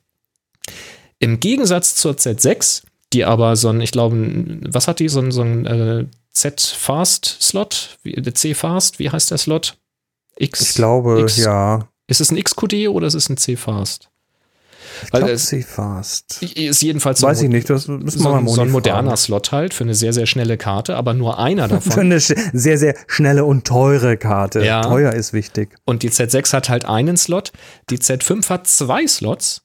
Im 1.19 1.39
Gegensatz 1.39 1.95
zur 1.95 2.13
Z6, 2.13 2.83
die 3.13 3.25
aber 3.25 3.55
so 3.55 3.69
ein, 3.69 3.81
ich 3.81 3.91
glaube, 3.91 4.59
was 4.69 4.87
hat 4.87 4.99
die, 4.99 5.09
so 5.09 5.19
ein, 5.19 5.31
so 5.31 5.41
ein 5.41 5.65
äh, 5.65 6.05
Z-Fast-Slot? 6.31 7.99
C-Fast, 8.33 8.99
wie 8.99 9.09
heißt 9.09 9.31
der 9.31 9.37
Slot? 9.37 9.77
X, 10.37 10.61
ich 10.61 10.73
glaube, 10.73 11.19
X, 11.21 11.37
ja. 11.37 11.87
Ist 12.07 12.21
es 12.21 12.31
ein 12.31 12.41
XQD 12.41 12.87
oder 12.89 13.07
ist 13.07 13.13
es 13.13 13.29
ein 13.29 13.37
C-Fast? 13.37 14.09
Ich 15.03 15.11
glaube 15.11 15.35
C-Fast. 15.35 16.41
Ist 16.43 16.81
jedenfalls 16.81 17.21
Weiß 17.21 17.39
so, 17.39 17.45
ich 17.45 17.49
nicht, 17.49 17.69
das 17.69 17.87
müssen 17.87 18.23
wir 18.23 18.41
mal 18.41 18.53
so 18.53 18.61
ein 18.61 18.71
moderner 18.71 19.11
fragen. 19.11 19.17
Slot 19.17 19.51
halt 19.51 19.73
für 19.73 19.83
eine 19.83 19.95
sehr, 19.95 20.13
sehr 20.13 20.25
schnelle 20.25 20.57
Karte, 20.57 20.95
aber 20.95 21.13
nur 21.13 21.39
einer 21.39 21.67
davon. 21.69 21.91
für 21.91 22.01
eine 22.01 22.19
sehr, 22.19 22.77
sehr 22.77 22.95
schnelle 23.07 23.45
und 23.45 23.65
teure 23.65 24.17
Karte. 24.17 24.63
Ja. 24.63 24.81
Teuer 24.81 25.13
ist 25.13 25.33
wichtig. 25.33 25.75
Und 25.85 26.03
die 26.03 26.09
Z6 26.09 26.53
hat 26.53 26.69
halt 26.69 26.85
einen 26.85 27.17
Slot, 27.17 27.51
die 27.89 27.97
Z5 27.97 28.49
hat 28.49 28.67
zwei 28.67 29.07
Slots, 29.07 29.63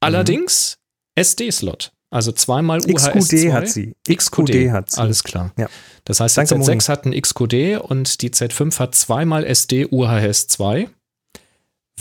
allerdings 0.00 0.76
mhm. 1.16 1.20
SD-Slot. 1.22 1.92
Also 2.12 2.32
zweimal 2.32 2.80
UHS. 2.80 3.08
XQD 3.08 3.52
hat 3.52 3.68
sie. 3.68 3.94
XQD, 4.08 4.50
XQD 4.50 4.70
hat 4.72 4.90
sie. 4.90 5.00
Alles 5.00 5.22
klar. 5.22 5.52
Ja. 5.56 5.68
Das 6.04 6.18
heißt, 6.18 6.36
die 6.36 6.40
Danke, 6.40 6.54
Z6 6.56 6.66
Moni. 6.66 6.80
hat 6.80 7.04
einen 7.04 7.20
XQD 7.20 7.80
und 7.88 8.22
die 8.22 8.30
Z5 8.30 8.78
hat 8.80 8.94
zweimal 8.96 9.44
SD 9.44 9.86
UHS 9.90 10.48
2 10.48 10.88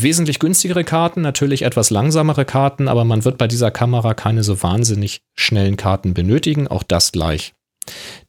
wesentlich 0.02 0.40
günstigere 0.40 0.84
Karten, 0.84 1.22
natürlich 1.22 1.64
etwas 1.64 1.90
langsamere 1.90 2.46
Karten, 2.46 2.88
aber 2.88 3.06
man 3.06 3.26
wird 3.26 3.38
bei 3.38 3.48
dieser 3.48 3.72
Kamera 3.72 4.14
keine 4.14 4.44
so 4.44 4.62
wahnsinnig 4.62 5.22
schnellen 5.38 5.78
Karten 5.78 6.14
benötigen, 6.14 6.68
auch 6.68 6.84
das 6.84 7.12
gleich. 7.12 7.54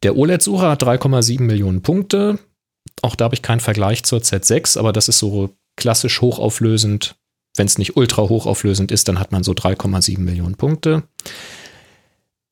Der 0.03 0.17
OLED-Sucher 0.17 0.71
hat 0.71 0.83
3,7 0.83 1.43
Millionen 1.43 1.83
Punkte. 1.83 2.39
Auch 3.03 3.15
da 3.15 3.27
habe 3.27 3.35
ich 3.35 3.43
keinen 3.43 3.61
Vergleich 3.61 4.05
zur 4.05 4.21
Z6, 4.21 4.79
aber 4.79 4.93
das 4.93 5.09
ist 5.09 5.19
so 5.19 5.51
klassisch 5.77 6.21
hochauflösend. 6.21 7.17
Wenn 7.61 7.67
es 7.67 7.77
nicht 7.77 7.95
ultra 7.95 8.23
hochauflösend 8.23 8.91
ist, 8.91 9.07
dann 9.07 9.21
hat 9.21 9.33
man 9.33 9.43
so 9.43 9.53
3,7 9.53 10.19
Millionen 10.21 10.55
Punkte. 10.55 11.03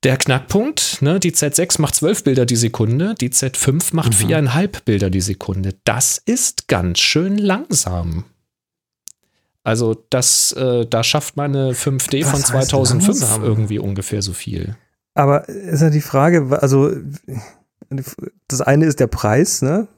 Der 0.03 0.19
Knackpunkt, 0.19 1.01
ne, 1.01 1.19
die 1.19 1.33
Z6 1.33 1.81
macht 1.81 1.95
12 1.95 2.25
Bilder 2.25 2.45
die 2.45 2.57
Sekunde, 2.57 3.15
die 3.15 3.31
Z5 3.31 3.95
macht 3.95 4.23
mhm. 4.23 4.29
4,5 4.29 4.85
Bilder 4.85 5.09
die 5.09 5.23
Sekunde. 5.23 5.77
Das 5.85 6.19
ist 6.19 6.69
ganz 6.69 6.99
schön 6.99 7.39
langsam. 7.39 8.25
Also 9.65 9.97
das, 10.11 10.53
äh, 10.53 10.85
da 10.85 11.03
schafft 11.03 11.39
meine 11.39 11.73
5D 11.73 12.25
Was 12.25 12.31
von 12.31 12.41
2005 12.43 13.21
langsam? 13.21 13.45
irgendwie 13.45 13.79
ungefähr 13.79 14.21
so 14.21 14.35
viel. 14.35 14.77
Aber 15.15 15.49
ist 15.49 15.81
ja 15.81 15.89
die 15.89 16.03
Frage, 16.03 16.61
also 16.61 16.91
das 18.47 18.61
eine 18.61 18.85
ist 18.85 19.01
der 19.01 19.07
Preis, 19.07 19.63
ne? 19.63 19.89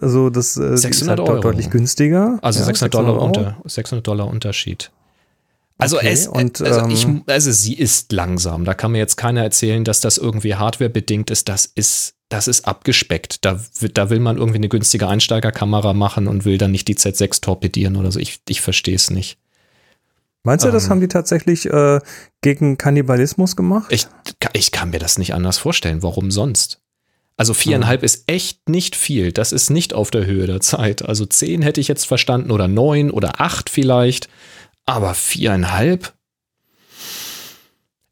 Also 0.00 0.30
das 0.30 0.54
600 0.54 0.84
äh, 0.84 0.90
ist 0.90 1.08
halt 1.08 1.20
Euro. 1.20 1.40
deutlich 1.40 1.70
günstiger. 1.70 2.38
Also 2.42 2.60
ja, 2.60 2.66
600, 2.66 2.94
Dollar 2.94 3.22
unter, 3.22 3.56
600 3.64 4.06
Dollar 4.06 4.28
Unterschied. 4.28 4.90
Also, 5.78 5.96
okay, 5.96 6.10
es, 6.10 6.28
und, 6.28 6.60
also, 6.60 6.88
ich, 6.88 7.04
ähm, 7.04 7.22
also 7.26 7.50
sie 7.52 7.74
ist 7.74 8.12
langsam. 8.12 8.66
Da 8.66 8.74
kann 8.74 8.92
mir 8.92 8.98
jetzt 8.98 9.16
keiner 9.16 9.42
erzählen, 9.42 9.82
dass 9.82 10.00
das 10.00 10.18
irgendwie 10.18 10.54
hardwarebedingt 10.54 11.30
ist. 11.30 11.48
Das 11.48 11.64
ist 11.64 12.16
das 12.30 12.46
ist 12.48 12.66
abgespeckt. 12.66 13.44
Da, 13.44 13.60
da 13.92 14.08
will 14.08 14.20
man 14.20 14.38
irgendwie 14.38 14.58
eine 14.58 14.68
günstige 14.68 15.08
Einsteigerkamera 15.08 15.92
machen 15.92 16.28
und 16.28 16.44
will 16.44 16.58
dann 16.58 16.70
nicht 16.70 16.88
die 16.88 16.94
Z6 16.94 17.42
torpedieren 17.42 17.96
oder 17.96 18.10
so. 18.12 18.20
Ich, 18.20 18.40
ich 18.48 18.60
verstehe 18.60 18.94
es 18.94 19.10
nicht. 19.10 19.36
Meinst 20.44 20.64
du, 20.64 20.68
ähm, 20.68 20.74
das 20.74 20.88
haben 20.88 21.00
die 21.00 21.08
tatsächlich 21.08 21.66
äh, 21.66 22.00
gegen 22.40 22.78
Kannibalismus 22.78 23.56
gemacht? 23.56 23.88
Ich, 23.90 24.06
ich 24.52 24.70
kann 24.70 24.90
mir 24.90 25.00
das 25.00 25.18
nicht 25.18 25.34
anders 25.34 25.58
vorstellen. 25.58 26.02
Warum 26.02 26.30
sonst? 26.30 26.79
Also 27.40 27.54
viereinhalb 27.54 28.02
mhm. 28.02 28.04
ist 28.04 28.24
echt 28.26 28.68
nicht 28.68 28.94
viel. 28.94 29.32
Das 29.32 29.52
ist 29.52 29.70
nicht 29.70 29.94
auf 29.94 30.10
der 30.10 30.26
Höhe 30.26 30.46
der 30.46 30.60
Zeit. 30.60 31.08
Also 31.08 31.24
zehn 31.24 31.62
hätte 31.62 31.80
ich 31.80 31.88
jetzt 31.88 32.04
verstanden 32.04 32.50
oder 32.50 32.68
neun 32.68 33.10
oder 33.10 33.40
acht 33.40 33.70
vielleicht. 33.70 34.28
Aber 34.84 35.14
viereinhalb? 35.14 36.12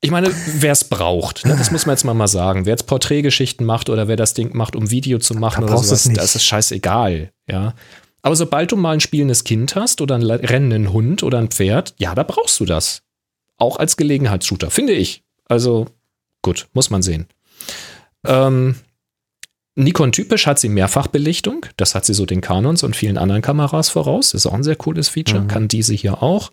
Ich 0.01 0.11
meine, 0.11 0.31
wer 0.47 0.73
es 0.73 0.85
braucht, 0.85 1.45
ne, 1.45 1.55
das 1.59 1.71
muss 1.71 1.85
man 1.85 1.93
jetzt 1.93 2.05
mal, 2.05 2.15
mal 2.15 2.27
sagen. 2.27 2.65
Wer 2.65 2.73
jetzt 2.73 2.87
Porträtgeschichten 2.87 3.67
macht 3.67 3.91
oder 3.91 4.09
wer 4.09 4.17
das 4.17 4.33
Ding 4.33 4.57
macht, 4.57 4.75
um 4.75 4.91
Video 4.91 5.19
zu 5.19 5.35
machen 5.35 5.67
da 5.67 5.75
oder 5.75 5.83
sowas, 5.83 6.09
das 6.11 6.35
ist 6.35 6.45
scheißegal, 6.45 7.31
ja. 7.47 7.75
Aber 8.23 8.35
sobald 8.35 8.73
du 8.73 8.77
mal 8.77 8.93
ein 8.93 9.01
spielendes 9.01 9.45
Kind 9.45 9.75
hast 9.75 10.01
oder 10.01 10.15
einen 10.15 10.31
rennenden 10.31 10.91
Hund 10.91 11.23
oder 11.23 11.37
ein 11.37 11.49
Pferd, 11.49 11.95
ja, 11.99 12.15
da 12.15 12.23
brauchst 12.23 12.59
du 12.61 12.65
das. 12.65 13.03
Auch 13.59 13.77
als 13.77 13.99
Gelegenheitsshooter, 13.99 14.71
finde 14.71 14.95
ich. 14.95 15.23
Also, 15.45 15.85
gut, 16.41 16.69
muss 16.73 16.89
man 16.89 17.03
sehen. 17.03 17.27
Ähm, 18.25 18.77
Nikon 19.79 20.11
typisch 20.11 20.47
hat 20.47 20.59
sie 20.59 20.69
Mehrfachbelichtung. 20.69 21.65
Das 21.77 21.95
hat 21.95 22.05
sie 22.05 22.13
so 22.13 22.27
den 22.27 22.41
Canons 22.41 22.83
und 22.83 22.97
vielen 22.97 23.17
anderen 23.17 23.43
Kameras 23.43 23.91
voraus. 23.91 24.35
Ist 24.35 24.45
auch 24.47 24.55
ein 24.55 24.65
sehr 24.65 24.75
cooles 24.75 25.09
Feature. 25.09 25.43
Mhm. 25.43 25.49
Kann 25.49 25.69
diese 25.69 25.95
hier 25.95 26.21
auch. 26.21 26.51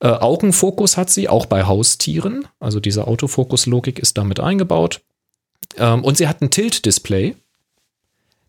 Äh, 0.00 0.08
Augenfokus 0.08 0.96
hat 0.96 1.10
sie 1.10 1.28
auch 1.28 1.44
bei 1.44 1.64
Haustieren. 1.64 2.48
Also 2.60 2.80
diese 2.80 3.06
Autofokus-Logik 3.06 3.98
ist 3.98 4.16
damit 4.16 4.40
eingebaut. 4.40 5.02
Ähm, 5.76 6.02
und 6.02 6.16
sie 6.16 6.26
hat 6.28 6.40
ein 6.40 6.50
Tilt-Display. 6.50 7.36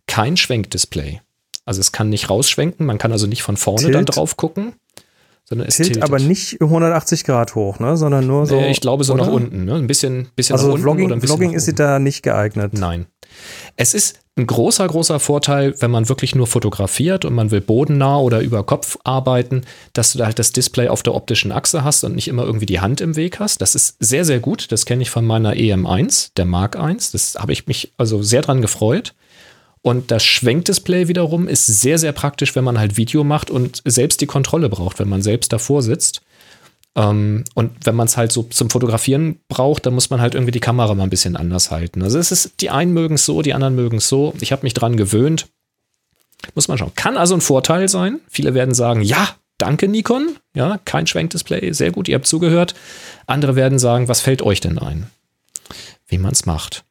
Kein 0.07 0.37
Schwenkdisplay. 0.37 1.19
Also 1.65 1.81
es 1.81 1.91
kann 1.91 2.07
nicht 2.07 2.29
rausschwenken. 2.29 2.85
Man 2.85 2.97
kann 2.97 3.11
also 3.11 3.27
nicht 3.27 3.43
von 3.43 3.57
vorne 3.57 3.81
Tilt. 3.81 3.95
dann 3.95 4.05
drauf 4.05 4.37
gucken 4.37 4.73
sondern 5.45 5.67
es 5.67 5.77
tilt 5.77 6.01
aber 6.01 6.19
nicht 6.19 6.61
180 6.61 7.23
Grad 7.25 7.55
hoch, 7.55 7.79
ne, 7.79 7.97
sondern 7.97 8.25
nur 8.25 8.45
so. 8.45 8.59
Ich 8.59 8.81
glaube 8.81 9.03
so 9.03 9.13
oder? 9.13 9.25
nach 9.25 9.31
unten, 9.31 9.65
ne? 9.65 9.75
Ein 9.75 9.87
bisschen, 9.87 10.29
bisschen 10.35 10.53
also 10.53 10.67
nach 10.67 10.73
unten 10.73 10.83
Vlogging, 10.83 11.05
oder 11.07 11.15
ein 11.15 11.21
bisschen 11.21 11.37
Vlogging 11.37 11.55
ist 11.55 11.65
sie 11.65 11.75
da 11.75 11.99
nicht 11.99 12.23
geeignet. 12.23 12.73
Nein. 12.73 13.07
Es 13.75 13.93
ist 13.93 14.19
ein 14.35 14.47
großer, 14.47 14.87
großer 14.87 15.19
Vorteil, 15.19 15.75
wenn 15.79 15.91
man 15.91 16.09
wirklich 16.09 16.33
nur 16.33 16.47
fotografiert 16.47 17.23
und 17.23 17.33
man 17.33 17.51
will 17.51 17.61
bodennah 17.61 18.17
oder 18.17 18.41
über 18.41 18.63
Kopf 18.63 18.97
arbeiten, 19.03 19.61
dass 19.93 20.13
du 20.13 20.19
da 20.19 20.25
halt 20.25 20.39
das 20.39 20.51
Display 20.51 20.87
auf 20.87 21.03
der 21.03 21.13
optischen 21.13 21.51
Achse 21.51 21.83
hast 21.83 22.03
und 22.03 22.15
nicht 22.15 22.27
immer 22.27 22.43
irgendwie 22.43 22.65
die 22.65 22.79
Hand 22.79 22.99
im 23.01 23.15
Weg 23.15 23.39
hast. 23.39 23.61
Das 23.61 23.75
ist 23.75 23.97
sehr, 23.99 24.25
sehr 24.25 24.39
gut. 24.39 24.71
Das 24.71 24.85
kenne 24.85 25.03
ich 25.03 25.11
von 25.11 25.25
meiner 25.25 25.53
EM1, 25.53 26.31
der 26.35 26.45
Mark 26.45 26.77
1. 26.77 27.11
Das 27.11 27.35
habe 27.37 27.53
ich 27.53 27.67
mich 27.67 27.93
also 27.97 28.23
sehr 28.23 28.41
dran 28.41 28.61
gefreut. 28.61 29.13
Und 29.83 30.11
das 30.11 30.23
Schwenkdisplay 30.23 31.09
wiederum 31.09 31.49
ist 31.49 31.67
sehr, 31.67 31.97
sehr 31.97 32.13
praktisch, 32.13 32.55
wenn 32.55 32.63
man 32.63 32.79
halt 32.79 32.95
Video 32.95 33.25
macht 33.25 33.51
und 33.51 33.81
selbst 33.83 34.21
die 34.21 34.25
Kontrolle 34.25 34.69
braucht, 34.69 34.97
wenn 34.97 35.09
man 35.09 35.21
selbst 35.21 35.51
davor 35.51 35.83
sitzt. 35.83 36.21
Ähm, 36.95 37.43
und 37.53 37.71
wenn 37.85 37.95
man 37.95 38.07
es 38.07 38.15
halt 38.15 38.31
so 38.31 38.43
zum 38.43 38.69
Fotografieren 38.69 39.41
braucht, 39.49 39.85
dann 39.85 39.93
muss 39.93 40.09
man 40.09 40.21
halt 40.21 40.35
irgendwie 40.35 40.53
die 40.53 40.61
Kamera 40.61 40.95
mal 40.95 41.03
ein 41.03 41.09
bisschen 41.09 41.35
anders 41.35 41.69
halten. 41.69 42.01
Also 42.01 42.17
es 42.17 42.31
ist, 42.31 42.61
die 42.61 42.69
einen 42.69 42.93
mögen 42.93 43.15
es 43.15 43.25
so, 43.25 43.41
die 43.41 43.53
anderen 43.53 43.75
mögen 43.75 43.97
es 43.97 44.07
so. 44.07 44.33
Ich 44.39 44.53
habe 44.53 44.63
mich 44.63 44.73
dran 44.73 44.95
gewöhnt. 44.95 45.47
Muss 46.55 46.69
man 46.69 46.77
schauen. 46.77 46.95
Kann 46.95 47.17
also 47.17 47.35
ein 47.35 47.41
Vorteil 47.41 47.89
sein. 47.89 48.21
Viele 48.29 48.53
werden 48.53 48.73
sagen, 48.73 49.01
ja, 49.01 49.35
danke 49.57 49.89
Nikon. 49.89 50.37
Ja, 50.55 50.79
kein 50.85 51.07
Schwenkdisplay, 51.07 51.73
sehr 51.73 51.91
gut, 51.91 52.07
ihr 52.07 52.15
habt 52.15 52.27
zugehört. 52.27 52.73
Andere 53.27 53.57
werden 53.57 53.79
sagen, 53.79 54.07
was 54.07 54.21
fällt 54.21 54.41
euch 54.41 54.61
denn 54.61 54.79
ein? 54.79 55.07
Wie 56.07 56.17
man 56.17 56.31
es 56.31 56.45
macht. 56.45 56.85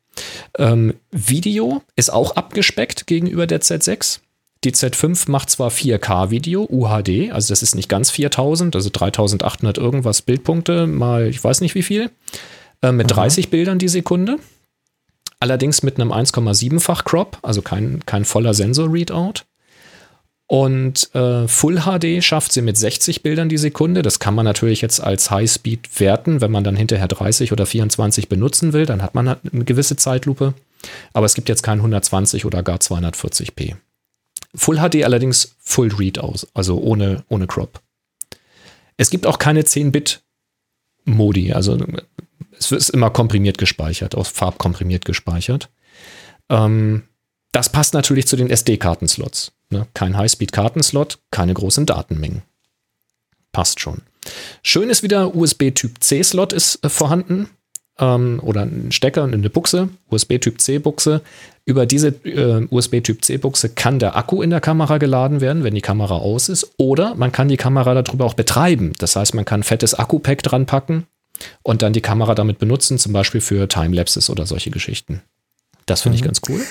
Ähm, 0.59 0.95
Video 1.11 1.83
ist 1.97 2.13
auch 2.13 2.37
abgespeckt 2.37 3.07
gegenüber 3.07 3.47
der 3.47 3.61
Z6. 3.61 4.21
Die 4.65 4.73
Z5 4.73 5.29
macht 5.31 5.51
zwar 5.51 5.71
4K-Video, 5.71 6.69
UHD, 6.71 7.33
also 7.33 7.49
das 7.49 7.63
ist 7.63 7.75
nicht 7.75 7.89
ganz 7.89 8.11
4000, 8.13 8.77
also 8.77 8.91
3800 8.91 9.77
irgendwas 9.77 10.23
Bildpunkte, 10.23 10.87
mal 10.87 11.27
ich 11.27 11.43
weiß 11.43 11.61
nicht 11.63 11.75
wie 11.75 11.83
viel, 11.83 12.11
äh, 12.81 12.93
mit 12.93 13.11
Aha. 13.13 13.23
30 13.23 13.51
Bildern 13.51 13.79
die 13.79 13.89
Sekunde. 13.89 14.39
Allerdings 15.41 15.83
mit 15.83 15.99
einem 15.99 16.13
1,7-fach 16.13 17.03
Crop, 17.05 17.39
also 17.43 17.63
kein, 17.63 18.07
kein 18.07 18.25
voller 18.25 18.55
Sensor-Readout. 18.55 19.43
Und 20.53 21.15
äh, 21.15 21.49
Full 21.49 21.81
HD 21.81 22.23
schafft 22.23 22.53
sie 22.53 22.61
mit 22.61 22.77
60 22.77 23.23
Bildern 23.23 23.49
die 23.49 23.57
Sekunde. 23.57 24.03
Das 24.03 24.19
kann 24.19 24.35
man 24.35 24.45
natürlich 24.45 24.83
jetzt 24.83 25.01
als 25.01 25.31
Highspeed 25.31 25.99
werten, 25.99 26.43
wenn 26.43 26.51
man 26.51 26.63
dann 26.63 26.77
hinterher 26.77 27.09
30 27.09 27.53
oder 27.53 27.65
24 27.65 28.29
benutzen 28.29 28.75
will. 28.75 28.85
Dann 28.85 29.01
hat 29.01 29.15
man 29.15 29.31
halt 29.31 29.39
eine 29.51 29.65
gewisse 29.65 29.97
Zeitlupe. 29.97 30.53
Aber 31.15 31.25
es 31.25 31.33
gibt 31.33 31.49
jetzt 31.49 31.63
kein 31.63 31.79
120 31.79 32.45
oder 32.45 32.63
gar 32.63 32.77
240p. 32.77 33.77
Full 34.55 34.77
HD 34.77 35.05
allerdings 35.05 35.57
Full 35.63 35.95
Read 35.95 36.19
aus, 36.19 36.47
also 36.53 36.77
ohne, 36.83 37.25
ohne 37.31 37.47
Crop. 37.47 37.81
Es 38.99 39.09
gibt 39.09 39.27
auch 39.27 39.39
keine 39.39 39.63
10-Bit-Modi. 39.63 41.55
Also 41.55 41.79
es 42.59 42.73
ist 42.73 42.91
immer 42.91 43.09
komprimiert 43.09 43.57
gespeichert, 43.57 44.15
aus 44.15 44.29
farbkomprimiert 44.29 45.07
gespeichert. 45.07 45.71
Ähm, 46.51 47.05
das 47.53 47.69
passt 47.69 47.95
natürlich 47.95 48.27
zu 48.27 48.37
den 48.37 48.51
SD-Kartenslots. 48.51 49.53
Ne? 49.71 49.87
Kein 49.95 50.17
Highspeed-Kartenslot, 50.17 51.19
keine 51.31 51.55
großen 51.55 51.87
Datenmengen. 51.87 52.43
Passt 53.53 53.81
schon. 53.81 54.03
Schön 54.63 54.89
ist 54.89 55.03
wieder 55.03 55.35
USB-Typ 55.35 56.03
C-Slot 56.03 56.53
ist 56.53 56.83
äh, 56.85 56.89
vorhanden 56.89 57.51
ähm, 57.99 58.41
oder 58.43 58.63
ein 58.63 58.91
Stecker 58.91 59.25
und 59.25 59.35
eine 59.35 59.51
Buchse, 59.51 59.91
USB-Typ 60.09 60.61
C-Buchse. 60.61 61.21
Über 61.65 61.87
diese 61.87 62.09
äh, 62.25 62.67
USB-Typ 62.71 63.25
C-Buchse 63.25 63.69
kann 63.69 63.99
der 63.99 64.17
Akku 64.17 64.43
in 64.43 64.51
der 64.51 64.61
Kamera 64.61 64.99
geladen 64.99 65.41
werden, 65.41 65.65
wenn 65.65 65.75
die 65.75 65.81
Kamera 65.81 66.17
aus 66.17 66.49
ist. 66.49 66.73
Oder 66.79 67.15
man 67.15 67.33
kann 67.33 67.49
die 67.49 67.57
Kamera 67.57 68.01
darüber 68.01 68.25
auch 68.25 68.35
betreiben. 68.35 68.93
Das 68.99 69.17
heißt, 69.17 69.35
man 69.35 69.45
kann 69.45 69.61
ein 69.61 69.65
fettes 69.65 69.95
Akku-Pack 69.95 70.43
dran 70.43 70.67
packen 70.67 71.07
und 71.63 71.83
dann 71.83 71.93
die 71.93 72.01
Kamera 72.01 72.35
damit 72.35 72.59
benutzen, 72.59 72.99
zum 72.99 73.13
Beispiel 73.13 73.41
für 73.41 73.69
Timelapses 73.69 74.31
oder 74.31 74.47
solche 74.47 74.71
Geschichten. 74.71 75.23
Das 75.87 76.03
finde 76.03 76.17
ich 76.17 76.23
mhm. 76.23 76.27
ganz 76.27 76.41
cool. 76.49 76.63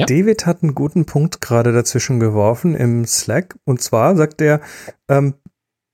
Ja? 0.00 0.06
David 0.06 0.46
hat 0.46 0.62
einen 0.62 0.74
guten 0.74 1.06
Punkt 1.06 1.40
gerade 1.40 1.72
dazwischen 1.72 2.20
geworfen 2.20 2.74
im 2.74 3.06
Slack. 3.06 3.56
Und 3.64 3.82
zwar 3.82 4.16
sagt 4.16 4.40
er, 4.40 4.60
ähm, 5.08 5.34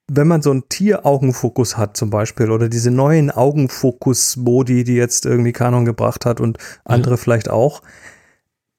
wenn 0.09 0.29
man 0.29 0.43
so 0.43 0.51
einen 0.53 0.69
Tieraugenfokus 0.69 1.77
hat 1.77 1.97
zum 1.97 2.11
Beispiel 2.11 2.51
oder 2.51 2.69
diese 2.69 2.91
neuen 2.91 3.31
Augenfokus-Modi, 3.31 4.85
die 4.85 4.95
jetzt 4.95 5.27
irgendwie 5.27 5.53
Canon 5.53 5.85
gebracht 5.85 6.25
hat 6.25 6.41
und 6.41 6.59
andere 6.85 7.15
ja. 7.15 7.17
vielleicht 7.17 7.51
auch, 7.51 7.83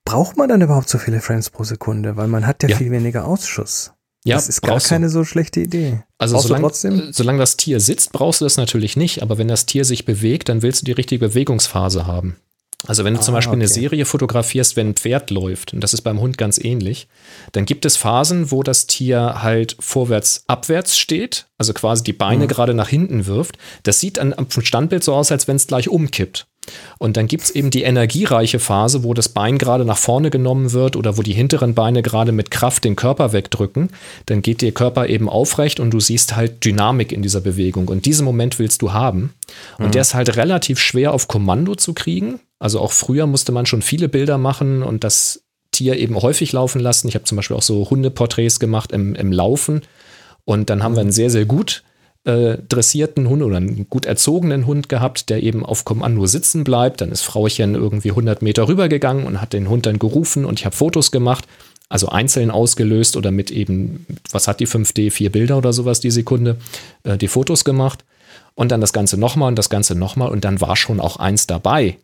braucht 0.05 0.37
man 0.37 0.47
dann 0.47 0.61
überhaupt 0.61 0.87
so 0.87 0.97
viele 0.97 1.19
Frames 1.19 1.49
pro 1.49 1.63
Sekunde? 1.65 2.15
Weil 2.15 2.27
man 2.27 2.47
hat 2.47 2.63
ja, 2.63 2.69
ja. 2.69 2.77
viel 2.77 2.91
weniger 2.91 3.27
Ausschuss. 3.27 3.93
Ja, 4.23 4.35
das 4.35 4.49
ist 4.49 4.61
gar 4.61 4.79
keine 4.79 5.07
du. 5.07 5.11
so 5.11 5.23
schlechte 5.23 5.61
Idee. 5.61 6.03
Also 6.17 6.37
solange, 6.39 6.69
solange 7.11 7.39
das 7.39 7.55
Tier 7.55 7.79
sitzt, 7.79 8.11
brauchst 8.11 8.41
du 8.41 8.45
das 8.45 8.57
natürlich 8.57 8.97
nicht. 8.97 9.21
Aber 9.21 9.37
wenn 9.37 9.47
das 9.47 9.65
Tier 9.65 9.85
sich 9.85 10.05
bewegt, 10.05 10.49
dann 10.49 10.61
willst 10.61 10.81
du 10.81 10.85
die 10.85 10.91
richtige 10.93 11.27
Bewegungsphase 11.27 12.07
haben. 12.07 12.35
Also 12.85 13.03
wenn 13.03 13.15
du 13.15 13.19
ah, 13.19 13.23
zum 13.23 13.33
Beispiel 13.33 13.53
okay. 13.53 13.61
eine 13.61 13.67
Serie 13.67 14.05
fotografierst, 14.05 14.75
wenn 14.75 14.89
ein 14.89 14.95
Pferd 14.95 15.31
läuft, 15.31 15.73
und 15.73 15.81
das 15.81 15.93
ist 15.93 16.01
beim 16.01 16.19
Hund 16.19 16.37
ganz 16.37 16.59
ähnlich, 16.59 17.07
dann 17.51 17.65
gibt 17.65 17.85
es 17.85 17.97
Phasen, 17.97 18.51
wo 18.51 18.61
das 18.61 18.85
Tier 18.85 19.41
halt 19.41 19.75
vorwärts, 19.79 20.43
abwärts 20.47 20.97
steht, 20.97 21.47
also 21.57 21.73
quasi 21.73 22.03
die 22.03 22.13
Beine 22.13 22.43
mhm. 22.43 22.49
gerade 22.49 22.75
nach 22.75 22.89
hinten 22.89 23.25
wirft. 23.25 23.57
Das 23.83 23.99
sieht 23.99 24.17
dann 24.17 24.35
vom 24.49 24.63
Standbild 24.63 25.03
so 25.03 25.15
aus, 25.15 25.31
als 25.31 25.47
wenn 25.47 25.55
es 25.55 25.67
gleich 25.67 25.89
umkippt. 25.89 26.45
Und 26.97 27.17
dann 27.17 27.27
gibt 27.27 27.45
es 27.45 27.49
eben 27.51 27.71
die 27.71 27.83
energiereiche 27.83 28.59
Phase, 28.59 29.03
wo 29.03 29.13
das 29.13 29.29
Bein 29.29 29.57
gerade 29.57 29.85
nach 29.85 29.97
vorne 29.97 30.29
genommen 30.29 30.73
wird 30.73 30.95
oder 30.95 31.17
wo 31.17 31.21
die 31.21 31.33
hinteren 31.33 31.73
Beine 31.73 32.01
gerade 32.01 32.31
mit 32.31 32.51
Kraft 32.51 32.83
den 32.83 32.95
Körper 32.95 33.33
wegdrücken. 33.33 33.89
Dann 34.25 34.41
geht 34.41 34.61
der 34.61 34.73
Körper 34.73 35.07
eben 35.07 35.29
aufrecht 35.29 35.79
und 35.79 35.91
du 35.91 35.99
siehst 35.99 36.35
halt 36.35 36.65
Dynamik 36.65 37.11
in 37.11 37.21
dieser 37.21 37.41
Bewegung. 37.41 37.87
Und 37.87 38.05
diesen 38.05 38.25
Moment 38.25 38.59
willst 38.59 38.81
du 38.81 38.93
haben. 38.93 39.33
Und 39.77 39.87
mhm. 39.87 39.91
der 39.91 40.01
ist 40.01 40.13
halt 40.13 40.35
relativ 40.35 40.79
schwer 40.79 41.13
auf 41.13 41.27
Kommando 41.27 41.75
zu 41.75 41.93
kriegen. 41.93 42.39
Also 42.59 42.79
auch 42.79 42.91
früher 42.91 43.27
musste 43.27 43.51
man 43.51 43.65
schon 43.65 43.81
viele 43.81 44.09
Bilder 44.09 44.37
machen 44.37 44.83
und 44.83 45.03
das 45.03 45.43
Tier 45.71 45.97
eben 45.97 46.19
häufig 46.21 46.53
laufen 46.53 46.79
lassen. 46.79 47.07
Ich 47.07 47.15
habe 47.15 47.25
zum 47.25 47.35
Beispiel 47.35 47.55
auch 47.55 47.61
so 47.61 47.89
Hundeporträts 47.89 48.59
gemacht 48.59 48.91
im, 48.91 49.13
im 49.15 49.31
Laufen. 49.31 49.81
Und 50.43 50.69
dann 50.69 50.81
haben 50.81 50.95
wir 50.95 51.01
einen 51.01 51.11
sehr, 51.11 51.29
sehr 51.29 51.45
gut 51.45 51.83
äh, 52.23 52.57
dressierten 52.67 53.29
Hund 53.29 53.43
oder 53.43 53.57
einen 53.57 53.89
gut 53.89 54.05
erzogenen 54.05 54.65
Hund 54.65 54.89
gehabt, 54.89 55.29
der 55.29 55.43
eben 55.43 55.65
auf 55.65 55.85
Kommando 55.85 56.25
sitzen 56.25 56.63
bleibt. 56.63 57.01
Dann 57.01 57.11
ist 57.11 57.21
Frauchen 57.21 57.75
irgendwie 57.75 58.09
100 58.09 58.41
Meter 58.41 58.67
rübergegangen 58.67 59.25
und 59.25 59.39
hat 59.39 59.53
den 59.53 59.69
Hund 59.69 59.85
dann 59.85 59.99
gerufen 59.99 60.45
und 60.45 60.59
ich 60.59 60.65
habe 60.65 60.75
Fotos 60.75 61.11
gemacht. 61.11 61.45
Also 61.89 62.09
einzeln 62.09 62.51
ausgelöst 62.51 63.15
oder 63.15 63.31
mit 63.31 63.49
eben, 63.49 64.05
was 64.31 64.49
hat 64.49 64.59
die 64.59 64.67
5D, 64.67 65.09
vier 65.09 65.31
Bilder 65.31 65.57
oder 65.57 65.71
sowas 65.71 66.01
die 66.01 66.11
Sekunde, 66.11 66.57
äh, 67.03 67.17
die 67.17 67.29
Fotos 67.29 67.63
gemacht. 67.63 68.03
Und 68.55 68.71
dann 68.71 68.81
das 68.81 68.91
Ganze 68.91 69.17
nochmal 69.17 69.49
und 69.49 69.57
das 69.57 69.69
Ganze 69.69 69.95
nochmal 69.95 70.29
und 70.29 70.43
dann 70.43 70.59
war 70.59 70.75
schon 70.75 70.99
auch 70.99 71.17
eins 71.17 71.47
dabei. 71.47 71.97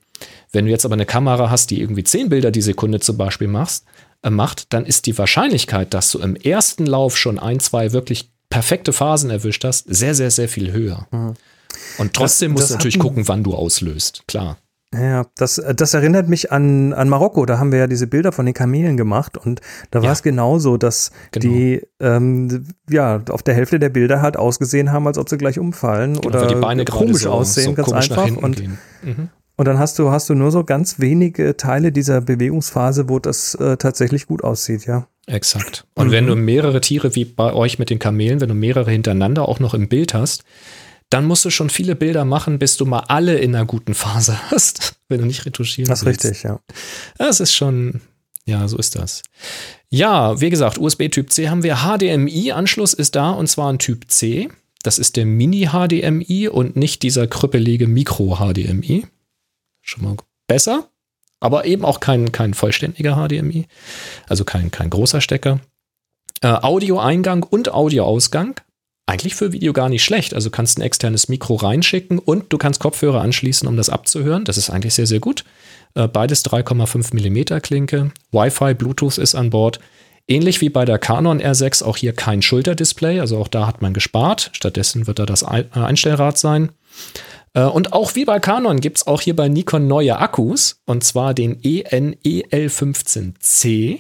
Wenn 0.52 0.66
du 0.66 0.72
jetzt 0.72 0.86
aber 0.86 0.94
eine 0.94 1.06
Kamera 1.06 1.50
hast, 1.50 1.72
die 1.72 1.82
irgendwie 1.82 2.04
zehn 2.04 2.30
Bilder 2.30 2.52
die 2.52 2.62
Sekunde 2.62 3.00
zum 3.00 3.18
Beispiel 3.18 3.48
machst, 3.48 3.86
äh, 4.22 4.30
macht, 4.30 4.74
dann 4.74 4.86
ist 4.86 5.06
die 5.06 5.18
Wahrscheinlichkeit, 5.18 5.94
dass 5.94 6.12
du 6.12 6.20
im 6.20 6.36
ersten 6.36 6.86
Lauf 6.86 7.18
schon 7.18 7.40
ein, 7.40 7.60
zwei 7.60 7.92
wirklich 7.92 8.32
perfekte 8.50 8.94
Phasen 8.94 9.30
erwischt 9.30 9.64
hast, 9.64 9.86
sehr, 9.88 10.14
sehr, 10.14 10.32
sehr 10.32 10.48
viel 10.48 10.72
höher. 10.72 11.08
Mhm. 11.12 11.34
Und 11.98 12.14
trotzdem 12.14 12.54
das, 12.54 12.62
musst 12.62 12.70
du 12.70 12.74
natürlich 12.76 13.00
gucken, 13.00 13.28
wann 13.28 13.44
du 13.44 13.56
auslöst, 13.56 14.24
klar. 14.28 14.58
Ja, 14.94 15.26
das, 15.38 15.62
das 15.76 15.94
erinnert 15.94 16.30
mich 16.30 16.52
an, 16.52 16.94
an 16.94 17.10
Marokko. 17.10 17.46
Da 17.46 17.58
haben 17.58 17.72
wir 17.72 17.80
ja 17.80 17.88
diese 17.88 18.06
Bilder 18.06 18.32
von 18.32 18.46
den 18.46 18.54
Kamelen 18.54 18.96
gemacht 18.96 19.38
und 19.38 19.60
da 19.90 20.00
ja. 20.00 20.06
war 20.06 20.12
es 20.12 20.22
genauso, 20.22 20.78
dass 20.78 21.12
genau. 21.32 21.52
die 21.52 21.82
ähm, 22.00 22.68
ja 22.90 23.22
auf 23.30 23.42
der 23.42 23.56
Hälfte 23.56 23.80
der 23.80 23.90
Bilder 23.90 24.22
halt 24.22 24.38
ausgesehen 24.38 24.92
haben, 24.92 25.08
als 25.08 25.18
ob 25.18 25.30
sie 25.30 25.38
gleich 25.38 25.58
umfallen 25.58 26.14
genau, 26.22 26.28
oder 26.28 26.48
die 26.48 26.56
Beine 26.56 26.86
komisch 26.86 27.24
so, 27.24 27.32
aussehen, 27.32 27.66
so 27.66 27.74
ganz 27.74 27.92
einfach. 27.92 28.38
Und, 28.38 28.62
mhm. 29.04 29.30
Und 29.56 29.66
dann 29.68 29.78
hast 29.78 30.00
du, 30.00 30.10
hast 30.12 30.30
du 30.30 30.34
nur 30.34 30.52
so 30.52 30.64
ganz 30.64 31.00
wenige 31.00 31.56
Teile 31.58 31.92
dieser 31.92 32.22
Bewegungsphase, 32.22 33.08
wo 33.08 33.20
das 33.20 33.56
äh, 33.56 33.78
tatsächlich 33.78 34.26
gut 34.26 34.44
aussieht, 34.44 34.86
ja. 34.86 35.08
Exakt. 35.28 35.86
Und 35.94 36.08
mhm. 36.08 36.12
wenn 36.12 36.28
du 36.28 36.36
mehrere 36.36 36.82
Tiere 36.82 37.16
wie 37.16 37.26
bei 37.26 37.54
euch 37.54 37.80
mit 37.80 37.90
den 37.90 38.00
Kamelen, 38.00 38.42
wenn 38.42 38.50
du 38.50 38.56
mehrere 38.56 38.92
hintereinander 38.92 39.48
auch 39.48 39.60
noch 39.60 39.74
im 39.74 39.88
Bild 39.88 40.14
hast, 40.14 40.44
dann 41.10 41.26
musst 41.26 41.46
du 41.46 41.52
schon 41.52 41.70
viele 41.70 41.96
Bilder 41.96 42.26
machen, 42.26 42.58
bis 42.58 42.78
du 42.78 42.86
mal 42.86 43.04
alle 43.08 43.38
in 43.38 43.56
einer 43.56 43.66
guten 43.66 43.94
Phase 43.94 44.38
hast, 44.52 44.96
wenn 45.08 45.20
du 45.20 45.26
nicht 45.26 45.46
retuschieren 45.46 45.88
Das 45.88 46.00
ist 46.00 46.06
willst. 46.06 46.26
richtig, 46.26 46.44
ja. 46.44 46.60
Das 47.18 47.40
ist 47.40 47.54
schon, 47.54 48.02
ja, 48.46 48.68
so 48.68 48.78
ist 48.78 48.96
das. 48.96 49.22
Ja, 49.90 50.42
wie 50.42 50.50
gesagt, 50.50 50.80
USB 50.80 51.10
Typ 51.10 51.32
C 51.32 51.50
haben 51.50 51.62
wir. 51.62 51.78
HDMI-Anschluss 51.84 52.94
ist 52.94 53.16
da 53.16 53.30
und 53.30 53.48
zwar 53.48 53.72
ein 53.72 53.78
Typ 53.78 54.10
C. 54.10 54.50
Das 54.82 54.98
ist 54.98 55.16
der 55.16 55.26
Mini-HDMI 55.26 56.50
und 56.50 56.76
nicht 56.76 57.04
dieser 57.04 57.28
krüppelige 57.28 57.88
Micro-HDMI 57.88 59.06
schon 59.84 60.04
mal 60.04 60.16
besser, 60.48 60.90
aber 61.40 61.66
eben 61.66 61.86
auch 61.86 62.00
kein, 62.00 62.32
kein 62.32 62.56
vollständiger 62.56 63.16
HDMI, 63.16 63.68
also 64.28 64.44
kein, 64.46 64.72
kein 64.72 64.90
großer 64.90 65.22
Stecker. 65.22 65.60
Äh, 66.42 66.48
Audioeingang 66.48 67.44
und 67.44 67.72
Audioausgang. 67.72 68.56
Eigentlich 69.06 69.36
für 69.36 69.52
Video 69.52 69.74
gar 69.74 69.90
nicht 69.90 70.04
schlecht. 70.04 70.34
Also 70.34 70.50
kannst 70.50 70.80
ein 70.80 70.82
externes 70.82 71.28
Mikro 71.28 71.56
reinschicken 71.56 72.18
und 72.18 72.52
du 72.52 72.58
kannst 72.58 72.80
Kopfhörer 72.80 73.22
anschließen, 73.22 73.68
um 73.68 73.78
das 73.78 73.90
abzuhören. 73.90 74.46
Das 74.46 74.58
ist 74.58 74.70
eigentlich 74.70 74.94
sehr, 74.94 75.08
sehr 75.08 75.20
gut. 75.20 75.44
Äh, 75.96 76.08
beides 76.08 76.44
3,5 76.46 77.14
mm 77.14 77.62
Klinke. 77.62 78.12
Wi-Fi, 78.32 78.74
Bluetooth 78.74 79.18
ist 79.18 79.36
an 79.36 79.50
Bord. 79.50 79.80
Ähnlich 80.28 80.62
wie 80.62 80.70
bei 80.70 80.86
der 80.86 81.00
Canon 81.00 81.42
R6 81.42 81.84
auch 81.84 81.98
hier 81.98 82.14
kein 82.14 82.42
Schulterdisplay, 82.42 83.20
also 83.20 83.38
auch 83.38 83.50
da 83.50 83.68
hat 83.68 83.82
man 83.82 83.94
gespart. 83.94 84.52
Stattdessen 84.54 85.06
wird 85.06 85.20
da 85.20 85.26
das 85.26 85.42
äh, 85.44 85.66
Einstellrad 85.74 86.38
sein. 86.38 86.70
Äh, 87.54 87.66
und 87.66 87.94
auch 87.94 88.16
wie 88.16 88.26
bei 88.26 88.40
Canon 88.40 88.80
gibt 88.80 88.98
es 88.98 89.08
auch 89.08 89.22
hier 89.22 89.36
bei 89.36 89.48
Nikon 89.48 89.88
neue 89.88 90.18
Akkus, 90.18 90.82
und 90.86 91.04
zwar 91.04 91.34
den 91.34 91.60
ENEL15C. 91.62 94.00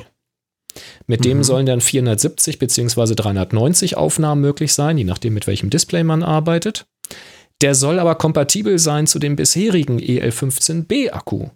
Mit 1.05 1.23
dem 1.23 1.37
mhm. 1.37 1.43
sollen 1.43 1.65
dann 1.65 1.81
470 1.81 2.59
bzw. 2.59 3.15
390 3.15 3.97
Aufnahmen 3.97 4.41
möglich 4.41 4.73
sein, 4.73 4.97
je 4.97 5.03
nachdem, 5.03 5.33
mit 5.33 5.47
welchem 5.47 5.69
Display 5.69 6.03
man 6.03 6.23
arbeitet. 6.23 6.85
Der 7.61 7.75
soll 7.75 7.99
aber 7.99 8.15
kompatibel 8.15 8.79
sein 8.79 9.07
zu 9.07 9.19
dem 9.19 9.35
bisherigen 9.35 9.99
EL15B-Akku. 9.99 11.49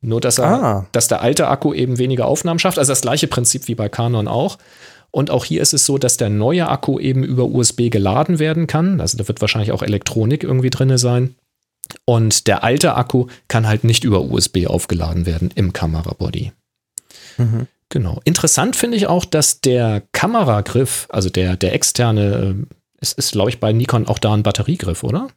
Nur, 0.00 0.20
dass, 0.20 0.38
er, 0.38 0.46
ah. 0.46 0.86
dass 0.92 1.08
der 1.08 1.22
alte 1.22 1.48
Akku 1.48 1.74
eben 1.74 1.98
weniger 1.98 2.26
Aufnahmen 2.26 2.60
schafft. 2.60 2.78
Also 2.78 2.92
das 2.92 3.00
gleiche 3.00 3.26
Prinzip 3.26 3.66
wie 3.66 3.74
bei 3.74 3.88
Canon 3.88 4.28
auch. 4.28 4.58
Und 5.10 5.30
auch 5.30 5.44
hier 5.44 5.62
ist 5.62 5.72
es 5.72 5.86
so, 5.86 5.98
dass 5.98 6.16
der 6.16 6.28
neue 6.28 6.68
Akku 6.68 6.98
eben 6.98 7.24
über 7.24 7.44
USB 7.44 7.88
geladen 7.90 8.38
werden 8.38 8.66
kann. 8.66 9.00
Also 9.00 9.16
da 9.16 9.26
wird 9.26 9.40
wahrscheinlich 9.40 9.72
auch 9.72 9.82
Elektronik 9.82 10.44
irgendwie 10.44 10.70
drin 10.70 10.96
sein. 10.98 11.34
Und 12.04 12.46
der 12.46 12.64
alte 12.64 12.94
Akku 12.94 13.26
kann 13.48 13.66
halt 13.66 13.84
nicht 13.84 14.04
über 14.04 14.20
USB 14.20 14.66
aufgeladen 14.66 15.24
werden 15.24 15.50
im 15.54 15.72
Kamerabody. 15.72 16.52
Mhm. 17.38 17.66
Genau. 17.88 18.20
Interessant 18.24 18.76
finde 18.76 18.98
ich 18.98 19.06
auch, 19.06 19.24
dass 19.24 19.62
der 19.62 20.02
Kameragriff, 20.12 21.06
also 21.10 21.30
der, 21.30 21.56
der 21.56 21.72
externe, 21.72 22.56
äh, 22.60 22.74
es 23.00 23.12
ist, 23.12 23.32
glaube 23.32 23.50
ich, 23.50 23.60
bei 23.60 23.72
Nikon 23.72 24.06
auch 24.06 24.18
da 24.18 24.34
ein 24.34 24.42
Batteriegriff, 24.42 25.04
oder? 25.04 25.28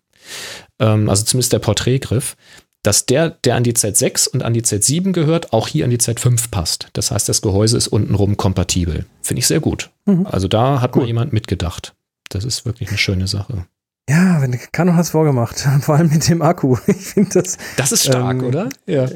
Ähm, 0.79 1.09
also 1.09 1.23
zumindest 1.23 1.53
der 1.53 1.59
Porträtgriff, 1.59 2.35
dass 2.83 3.05
der, 3.05 3.29
der 3.29 3.55
an 3.55 3.63
die 3.63 3.73
Z6 3.73 4.29
und 4.29 4.43
an 4.43 4.53
die 4.53 4.63
Z7 4.63 5.11
gehört, 5.11 5.53
auch 5.53 5.67
hier 5.67 5.85
an 5.85 5.91
die 5.91 5.99
Z5 5.99 6.49
passt. 6.49 6.87
Das 6.93 7.11
heißt, 7.11 7.29
das 7.29 7.41
Gehäuse 7.41 7.77
ist 7.77 7.87
untenrum 7.87 8.37
kompatibel. 8.37 9.05
Finde 9.21 9.39
ich 9.39 9.47
sehr 9.47 9.59
gut. 9.59 9.91
Mhm. 10.05 10.25
Also 10.25 10.47
da 10.47 10.81
hat 10.81 10.95
cool. 10.95 11.03
mal 11.03 11.07
jemand 11.07 11.33
mitgedacht. 11.33 11.93
Das 12.29 12.43
ist 12.43 12.65
wirklich 12.65 12.89
eine 12.89 12.97
schöne 12.97 13.27
Sache. 13.27 13.65
Ja, 14.09 14.41
wenn 14.41 14.57
Canon 14.71 14.95
hat 14.95 15.05
es 15.05 15.11
vorgemacht, 15.11 15.59
vor 15.81 15.95
allem 15.95 16.09
mit 16.09 16.27
dem 16.27 16.41
Akku. 16.41 16.77
Ich 16.87 16.97
finde 16.97 17.29
das. 17.41 17.57
Das 17.77 17.91
ist 17.91 18.05
stark, 18.05 18.41
ähm, 18.41 18.43
oder? 18.43 18.69
Ja. 18.87 19.07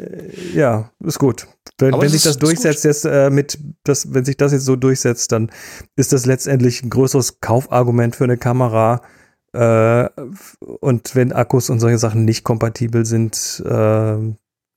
Ja, 0.54 0.92
ist 1.04 1.20
gut. 1.20 1.48
Wenn, 1.80 2.00
wenn 2.00 2.10
sich 2.10 2.24
das 2.24 2.38
durchsetzt 2.38 2.86
jetzt 2.86 3.06
äh, 3.06 3.30
mit, 3.30 3.58
das, 3.84 4.14
wenn 4.14 4.24
sich 4.24 4.38
das 4.38 4.52
jetzt 4.52 4.66
so 4.66 4.76
durchsetzt, 4.76 5.32
dann 5.32 5.52
ist 5.96 6.14
das 6.14 6.26
letztendlich 6.26 6.84
ein 6.84 6.90
größeres 6.90 7.42
Kaufargument 7.42 8.16
für 8.16 8.24
eine 8.26 8.38
Kamera, 8.38 8.96
äh, 8.96 9.15
und 9.56 11.16
wenn 11.16 11.32
Akkus 11.32 11.70
und 11.70 11.80
solche 11.80 11.98
Sachen 11.98 12.26
nicht 12.26 12.44
kompatibel 12.44 13.06
sind, 13.06 13.64
äh, 13.66 14.18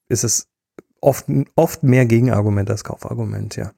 ist 0.09 0.25
es 0.25 0.49
oft, 1.01 1.27
oft 1.57 1.83
mehr 1.83 2.07
Gegenargument 2.07 2.71
als 2.71 2.85
Kaufargument, 2.85 3.57
ja. 3.57 3.73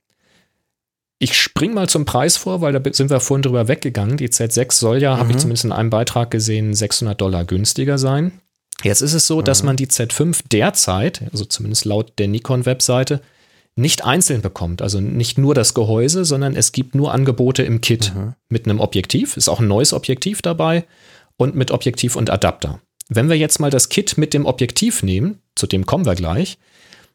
Ich 1.23 1.39
spring 1.39 1.75
mal 1.75 1.89
zum 1.89 2.07
Preis 2.07 2.39
vor, 2.39 2.63
weil 2.63 2.73
da 2.73 2.81
sind 2.93 3.11
wir 3.11 3.21
vorhin 3.21 3.43
drüber 3.43 3.69
weggegangen. 3.69 4.17
Die 4.17 4.31
Z6 4.31 4.73
soll 4.73 5.03
ja, 5.03 5.15
mhm. 5.15 5.21
habe 5.21 5.31
ich 5.33 5.37
zumindest 5.37 5.67
in 5.67 5.73
einem 5.73 5.91
Beitrag 5.91 6.31
gesehen, 6.31 6.73
600 6.73 7.21
Dollar 7.21 7.45
günstiger 7.45 7.99
sein. 7.99 8.33
Jetzt 8.83 9.03
ist 9.03 9.13
es 9.13 9.27
so, 9.27 9.43
dass 9.43 9.63
man 9.63 9.77
die 9.77 9.89
Z5 9.89 10.45
derzeit, 10.51 11.23
also 11.31 11.45
zumindest 11.45 11.85
laut 11.85 12.19
der 12.19 12.29
Nikon-Webseite, 12.29 13.21
nicht 13.77 14.05
einzeln 14.05 14.43
bekommt. 14.43 14.83
Also 14.83 15.01
nicht 15.01 15.39
nur 15.39 15.55
das 15.55 15.75
Gehäuse, 15.75 16.25
sondern 16.25 16.57
es 16.57 16.73
gibt 16.73 16.95
nur 16.95 17.12
Angebote 17.12 17.62
im 17.62 17.81
Kit 17.81 18.12
mhm. 18.14 18.35
mit 18.49 18.66
einem 18.66 18.81
Objektiv. 18.81 19.37
Ist 19.37 19.49
auch 19.49 19.61
ein 19.61 19.68
neues 19.68 19.93
Objektiv 19.93 20.43
dabei 20.43 20.85
und 21.37 21.55
mit 21.55 21.71
Objektiv 21.71 22.16
und 22.16 22.31
Adapter. 22.31 22.81
Wenn 23.09 23.29
wir 23.29 23.37
jetzt 23.37 23.59
mal 23.59 23.71
das 23.71 23.89
Kit 23.89 24.18
mit 24.18 24.35
dem 24.35 24.47
Objektiv 24.47 25.03
nehmen, 25.03 25.41
zu 25.57 25.66
dem 25.66 25.87
kommen 25.87 26.07
wir 26.07 26.14
gleich, 26.14 26.59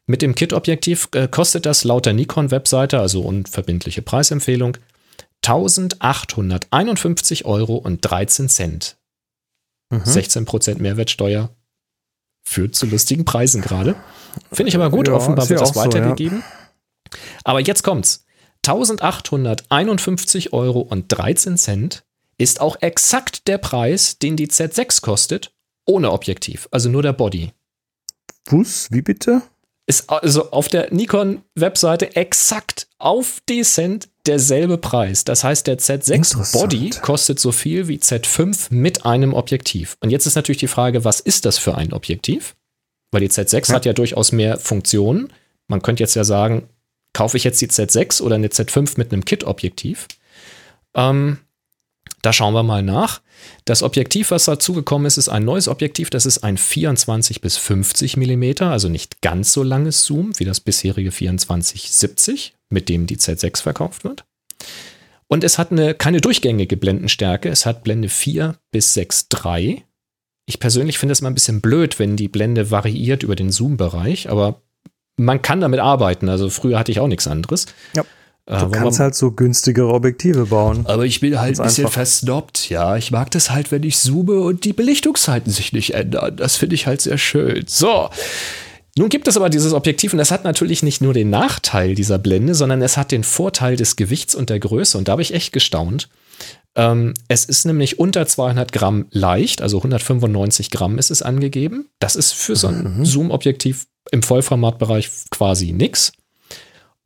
mit 0.06 0.22
dem 0.22 0.34
Kit-Objektiv 0.34 1.08
äh, 1.14 1.26
kostet 1.26 1.66
das 1.66 1.84
laut 1.84 2.06
der 2.06 2.12
Nikon-Webseite, 2.12 3.00
also 3.00 3.22
unverbindliche 3.22 4.02
Preisempfehlung, 4.02 4.76
1851 5.44 7.44
Euro 7.44 7.76
und 7.76 8.00
13 8.02 8.48
Cent. 8.48 8.96
Mhm. 9.90 10.02
16% 10.02 10.80
Mehrwertsteuer 10.80 11.50
führt 12.46 12.74
zu 12.74 12.86
lustigen 12.86 13.24
Preisen 13.24 13.60
gerade. 13.60 13.96
Finde 14.52 14.68
ich 14.68 14.76
aber 14.76 14.90
gut, 14.90 15.08
ja, 15.08 15.14
offenbar 15.14 15.48
wird 15.48 15.60
das 15.60 15.74
weitergegeben. 15.74 16.38
So, 16.38 16.44
ja. 16.44 17.18
Aber 17.44 17.60
jetzt 17.60 17.82
kommt's. 17.82 18.24
1851 18.66 20.52
Euro 20.52 20.80
und 20.80 21.06
13 21.08 21.56
Cent 21.56 22.04
ist 22.38 22.60
auch 22.60 22.76
exakt 22.80 23.48
der 23.48 23.58
Preis, 23.58 24.18
den 24.18 24.36
die 24.36 24.48
Z6 24.48 25.02
kostet, 25.02 25.52
ohne 25.84 26.12
Objektiv, 26.12 26.68
also 26.70 26.88
nur 26.88 27.02
der 27.02 27.12
Body. 27.12 27.52
Was? 28.46 28.90
Wie 28.90 29.02
bitte? 29.02 29.42
Ist 29.86 30.10
also 30.10 30.50
auf 30.50 30.68
der 30.68 30.92
Nikon-Webseite 30.92 32.16
exakt 32.16 32.88
auf 32.98 33.40
die 33.48 33.62
Cent 33.62 34.08
derselbe 34.26 34.78
Preis. 34.78 35.24
Das 35.24 35.44
heißt, 35.44 35.66
der 35.66 35.78
Z6 35.78 36.52
Body 36.52 36.90
kostet 37.02 37.40
so 37.40 37.52
viel 37.52 37.88
wie 37.88 37.98
Z5 37.98 38.68
mit 38.70 39.04
einem 39.04 39.34
Objektiv. 39.34 39.96
Und 40.00 40.10
jetzt 40.10 40.26
ist 40.26 40.34
natürlich 40.34 40.58
die 40.58 40.68
Frage, 40.68 41.04
was 41.04 41.20
ist 41.20 41.44
das 41.44 41.58
für 41.58 41.76
ein 41.76 41.92
Objektiv? 41.92 42.56
Weil 43.10 43.20
die 43.20 43.30
Z6 43.30 43.68
ja. 43.68 43.74
hat 43.74 43.86
ja 43.86 43.92
durchaus 43.92 44.32
mehr 44.32 44.58
Funktionen. 44.58 45.32
Man 45.68 45.82
könnte 45.82 46.02
jetzt 46.02 46.14
ja 46.14 46.24
sagen, 46.24 46.68
kaufe 47.12 47.36
ich 47.36 47.44
jetzt 47.44 47.60
die 47.60 47.68
Z6 47.68 48.22
oder 48.22 48.34
eine 48.34 48.48
Z5 48.48 48.94
mit 48.96 49.12
einem 49.12 49.24
Kit-Objektiv? 49.24 50.06
Ähm, 50.94 51.38
da 52.22 52.32
schauen 52.32 52.54
wir 52.54 52.62
mal 52.62 52.82
nach. 52.82 53.20
Das 53.64 53.82
Objektiv, 53.82 54.30
was 54.30 54.46
dazugekommen 54.46 55.06
ist, 55.06 55.16
ist 55.16 55.28
ein 55.28 55.44
neues 55.44 55.68
Objektiv. 55.68 56.10
Das 56.10 56.26
ist 56.26 56.38
ein 56.38 56.56
24 56.56 57.40
bis 57.40 57.56
50 57.56 58.16
Millimeter, 58.16 58.70
also 58.70 58.88
nicht 58.88 59.20
ganz 59.20 59.52
so 59.52 59.62
langes 59.62 60.04
Zoom 60.04 60.32
wie 60.38 60.44
das 60.44 60.60
bisherige 60.60 61.10
24-70, 61.10 62.52
mit 62.70 62.88
dem 62.88 63.06
die 63.06 63.16
Z6 63.16 63.62
verkauft 63.62 64.04
wird. 64.04 64.24
Und 65.28 65.44
es 65.44 65.58
hat 65.58 65.72
eine, 65.72 65.94
keine 65.94 66.20
durchgängige 66.20 66.76
Blendenstärke. 66.76 67.48
Es 67.48 67.66
hat 67.66 67.82
Blende 67.82 68.08
4 68.08 68.56
bis 68.70 68.96
6,3. 68.96 69.82
Ich 70.46 70.60
persönlich 70.60 70.98
finde 70.98 71.12
es 71.12 71.22
mal 71.22 71.30
ein 71.30 71.34
bisschen 71.34 71.60
blöd, 71.60 71.98
wenn 71.98 72.16
die 72.16 72.28
Blende 72.28 72.70
variiert 72.70 73.24
über 73.24 73.34
den 73.34 73.50
Zoom-Bereich, 73.50 74.30
aber 74.30 74.62
man 75.16 75.42
kann 75.42 75.60
damit 75.60 75.80
arbeiten. 75.80 76.28
Also 76.28 76.50
früher 76.50 76.78
hatte 76.78 76.92
ich 76.92 77.00
auch 77.00 77.08
nichts 77.08 77.26
anderes. 77.26 77.66
Ja. 77.94 78.04
Äh, 78.46 78.58
du 78.58 78.70
kannst 78.70 79.00
halt 79.00 79.14
so 79.14 79.32
günstigere 79.32 79.92
Objektive 79.92 80.46
bauen. 80.46 80.86
Aber 80.86 81.04
ich 81.04 81.20
bin 81.20 81.38
halt 81.38 81.58
ein 81.58 81.66
bisschen 81.66 81.88
versnobbt, 81.88 82.70
ja. 82.70 82.96
Ich 82.96 83.10
mag 83.10 83.30
das 83.32 83.50
halt, 83.50 83.72
wenn 83.72 83.82
ich 83.82 83.98
zoome 83.98 84.40
und 84.40 84.64
die 84.64 84.72
Belichtungszeiten 84.72 85.52
sich 85.52 85.72
nicht 85.72 85.94
ändern. 85.94 86.36
Das 86.36 86.56
finde 86.56 86.76
ich 86.76 86.86
halt 86.86 87.00
sehr 87.00 87.18
schön. 87.18 87.64
So. 87.66 88.08
Nun 88.98 89.10
gibt 89.10 89.28
es 89.28 89.36
aber 89.36 89.50
dieses 89.50 89.74
Objektiv 89.74 90.14
und 90.14 90.18
das 90.18 90.30
hat 90.30 90.44
natürlich 90.44 90.82
nicht 90.82 91.02
nur 91.02 91.12
den 91.12 91.28
Nachteil 91.28 91.94
dieser 91.94 92.18
Blende, 92.18 92.54
sondern 92.54 92.80
es 92.80 92.96
hat 92.96 93.12
den 93.12 93.24
Vorteil 93.24 93.76
des 93.76 93.96
Gewichts 93.96 94.34
und 94.34 94.48
der 94.48 94.58
Größe. 94.58 94.96
Und 94.96 95.08
da 95.08 95.12
habe 95.12 95.22
ich 95.22 95.34
echt 95.34 95.52
gestaunt. 95.52 96.08
Ähm, 96.76 97.12
es 97.28 97.44
ist 97.44 97.66
nämlich 97.66 97.98
unter 97.98 98.26
200 98.26 98.72
Gramm 98.72 99.06
leicht, 99.10 99.60
also 99.60 99.78
195 99.78 100.70
Gramm 100.70 100.98
ist 100.98 101.10
es 101.10 101.20
angegeben. 101.20 101.88
Das 101.98 102.16
ist 102.16 102.32
für 102.32 102.56
so 102.56 102.68
ein 102.68 102.98
mhm. 102.98 103.04
Zoom-Objektiv 103.04 103.86
im 104.12 104.22
Vollformatbereich 104.22 105.10
quasi 105.30 105.72
nix. 105.72 106.12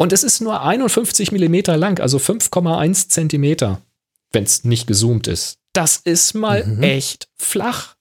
Und 0.00 0.14
es 0.14 0.22
ist 0.22 0.40
nur 0.40 0.62
51 0.62 1.30
Millimeter 1.30 1.76
lang, 1.76 2.00
also 2.00 2.16
5,1 2.16 3.10
Zentimeter, 3.10 3.82
wenn 4.32 4.44
es 4.44 4.64
nicht 4.64 4.86
gezoomt 4.86 5.26
ist. 5.26 5.58
Das 5.74 5.98
ist 5.98 6.32
mal 6.32 6.64
mhm. 6.64 6.82
echt 6.82 7.28
flach. 7.36 7.96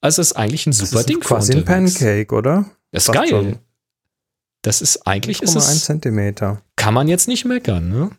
Also 0.00 0.22
es 0.22 0.30
ist 0.30 0.36
eigentlich 0.36 0.68
ein 0.68 0.72
super 0.72 0.92
das 0.92 1.00
ist 1.00 1.08
Ding. 1.08 1.18
Quasi 1.18 1.52
ein 1.54 1.64
Pancake, 1.64 2.32
oder? 2.32 2.66
Das 2.92 3.06
ist 3.08 3.12
geil. 3.12 3.28
Schon. 3.28 3.56
Das 4.62 4.80
ist 4.80 5.08
eigentlich 5.08 5.38
5,1 5.40 5.86
Zentimeter. 5.86 6.62
Kann 6.76 6.94
man 6.94 7.08
jetzt 7.08 7.26
nicht 7.26 7.44
meckern, 7.44 7.88
ne? 7.88 8.10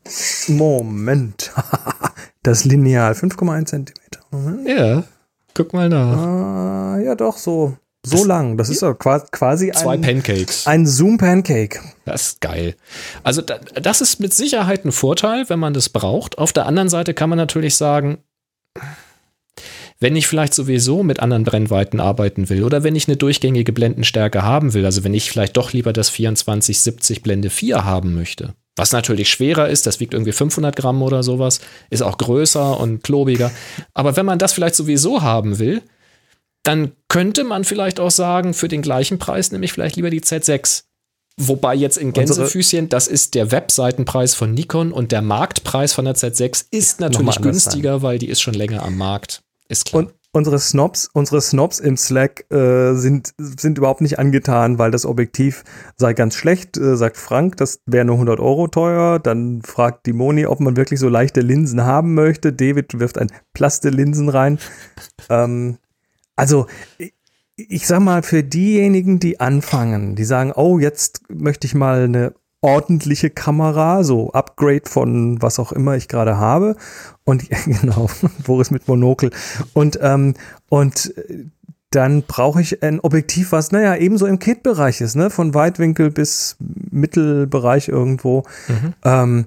Moment. 0.49 1.53
das 2.43 2.65
Lineal 2.65 3.13
5,1 3.13 3.65
Zentimeter. 3.65 4.19
Ja. 4.65 5.05
Guck 5.53 5.71
mal 5.71 5.87
nach. 5.87 6.17
Ah, 6.17 6.99
ja, 6.99 7.15
doch 7.15 7.37
so 7.37 7.77
so 8.09 8.17
das, 8.17 8.25
lang. 8.25 8.57
Das 8.57 8.69
ist 8.69 8.81
ja 8.81 8.93
quasi 8.93 9.71
zwei 9.71 9.93
ein, 9.93 10.01
Pancakes. 10.01 10.67
Ein 10.67 10.85
Zoom-Pancake. 10.85 11.79
Das 12.05 12.27
ist 12.27 12.41
geil. 12.41 12.75
Also, 13.23 13.41
das 13.41 14.01
ist 14.01 14.19
mit 14.19 14.33
Sicherheit 14.33 14.85
ein 14.85 14.91
Vorteil, 14.91 15.49
wenn 15.49 15.59
man 15.59 15.73
das 15.73 15.89
braucht. 15.89 16.37
Auf 16.37 16.53
der 16.53 16.65
anderen 16.65 16.89
Seite 16.89 17.13
kann 17.13 17.29
man 17.29 17.37
natürlich 17.37 17.75
sagen, 17.75 18.19
wenn 19.99 20.15
ich 20.15 20.27
vielleicht 20.27 20.53
sowieso 20.53 21.03
mit 21.03 21.19
anderen 21.19 21.43
Brennweiten 21.43 21.99
arbeiten 21.99 22.49
will 22.49 22.63
oder 22.63 22.83
wenn 22.83 22.95
ich 22.95 23.07
eine 23.07 23.17
durchgängige 23.17 23.73
Blendenstärke 23.73 24.43
haben 24.43 24.73
will, 24.73 24.85
also 24.85 25.03
wenn 25.03 25.13
ich 25.13 25.29
vielleicht 25.29 25.57
doch 25.57 25.73
lieber 25.73 25.91
das 25.91 26.07
2470 26.07 27.21
Blende 27.21 27.49
4 27.49 27.83
haben 27.83 28.15
möchte, 28.15 28.53
was 28.77 28.93
natürlich 28.93 29.29
schwerer 29.29 29.67
ist, 29.67 29.87
das 29.87 29.99
wiegt 29.99 30.13
irgendwie 30.13 30.31
500 30.31 30.73
Gramm 30.73 31.01
oder 31.01 31.21
sowas, 31.21 31.59
ist 31.89 32.01
auch 32.01 32.17
größer 32.17 32.79
und 32.79 33.03
klobiger. 33.03 33.51
Aber 33.93 34.15
wenn 34.15 34.25
man 34.25 34.39
das 34.39 34.53
vielleicht 34.53 34.75
sowieso 34.75 35.21
haben 35.21 35.59
will, 35.59 35.81
dann 36.69 36.91
könnte 37.07 37.43
man 37.43 37.63
vielleicht 37.63 37.99
auch 37.99 38.11
sagen, 38.11 38.53
für 38.53 38.67
den 38.67 38.83
gleichen 38.83 39.17
Preis 39.17 39.51
nehme 39.51 39.65
ich 39.65 39.73
vielleicht 39.73 39.95
lieber 39.95 40.11
die 40.11 40.21
Z6. 40.21 40.83
Wobei 41.35 41.73
jetzt 41.73 41.97
in 41.97 42.13
Gänsefüßchen, 42.13 42.89
das 42.89 43.07
ist 43.07 43.33
der 43.33 43.51
Webseitenpreis 43.51 44.35
von 44.35 44.53
Nikon 44.53 44.91
und 44.91 45.11
der 45.11 45.23
Marktpreis 45.23 45.93
von 45.93 46.05
der 46.05 46.13
Z6 46.13 46.65
ist 46.69 46.99
natürlich 46.99 47.41
günstiger, 47.41 47.93
sein. 47.93 48.01
weil 48.03 48.19
die 48.19 48.29
ist 48.29 48.41
schon 48.41 48.53
länger 48.53 48.83
am 48.83 48.97
Markt. 48.97 49.41
Ist 49.67 49.85
klar. 49.85 50.03
Und 50.03 50.13
unsere 50.31 50.59
Snobs, 50.59 51.09
unsere 51.11 51.41
Snobs 51.41 51.79
im 51.79 51.97
Slack 51.97 52.45
äh, 52.51 52.93
sind, 52.93 53.33
sind 53.39 53.79
überhaupt 53.79 54.01
nicht 54.01 54.19
angetan, 54.19 54.77
weil 54.77 54.91
das 54.91 55.07
Objektiv 55.07 55.63
sei 55.97 56.13
ganz 56.13 56.35
schlecht, 56.35 56.77
äh, 56.77 56.95
sagt 56.95 57.17
Frank, 57.17 57.57
das 57.57 57.79
wäre 57.87 58.05
nur 58.05 58.17
100 58.17 58.39
Euro 58.39 58.67
teuer. 58.67 59.17
Dann 59.17 59.63
fragt 59.63 60.05
die 60.05 60.13
Moni, 60.13 60.45
ob 60.45 60.59
man 60.59 60.77
wirklich 60.77 60.99
so 60.99 61.09
leichte 61.09 61.41
Linsen 61.41 61.83
haben 61.83 62.13
möchte. 62.13 62.53
David 62.53 62.99
wirft 62.99 63.17
ein 63.17 63.31
Plaste-Linsen 63.53 64.29
rein. 64.29 64.59
ähm, 65.31 65.79
also, 66.39 66.67
ich 67.55 67.85
sag 67.87 67.99
mal, 67.99 68.23
für 68.23 68.43
diejenigen, 68.43 69.19
die 69.19 69.39
anfangen, 69.39 70.15
die 70.15 70.23
sagen, 70.23 70.53
oh, 70.55 70.79
jetzt 70.79 71.21
möchte 71.29 71.67
ich 71.67 71.75
mal 71.75 72.03
eine 72.03 72.33
ordentliche 72.61 73.29
Kamera, 73.29 74.03
so 74.03 74.31
Upgrade 74.31 74.83
von 74.85 75.41
was 75.41 75.59
auch 75.59 75.71
immer 75.71 75.95
ich 75.95 76.07
gerade 76.07 76.37
habe. 76.37 76.75
Und 77.23 77.49
genau, 77.65 78.09
Boris 78.45 78.71
mit 78.71 78.87
Monokel. 78.87 79.31
Und, 79.73 79.99
ähm, 80.01 80.33
und 80.69 81.13
dann 81.91 82.23
brauche 82.23 82.61
ich 82.61 82.83
ein 82.83 82.99
Objektiv, 82.99 83.51
was, 83.51 83.71
naja, 83.71 83.95
ebenso 83.95 84.27
im 84.27 84.39
Kit-Bereich 84.39 85.01
ist, 85.01 85.15
ne? 85.15 85.29
Von 85.29 85.53
Weitwinkel 85.53 86.11
bis 86.11 86.55
Mittelbereich 86.59 87.87
irgendwo. 87.87 88.43
Mhm. 88.67 88.93
Ähm, 89.03 89.45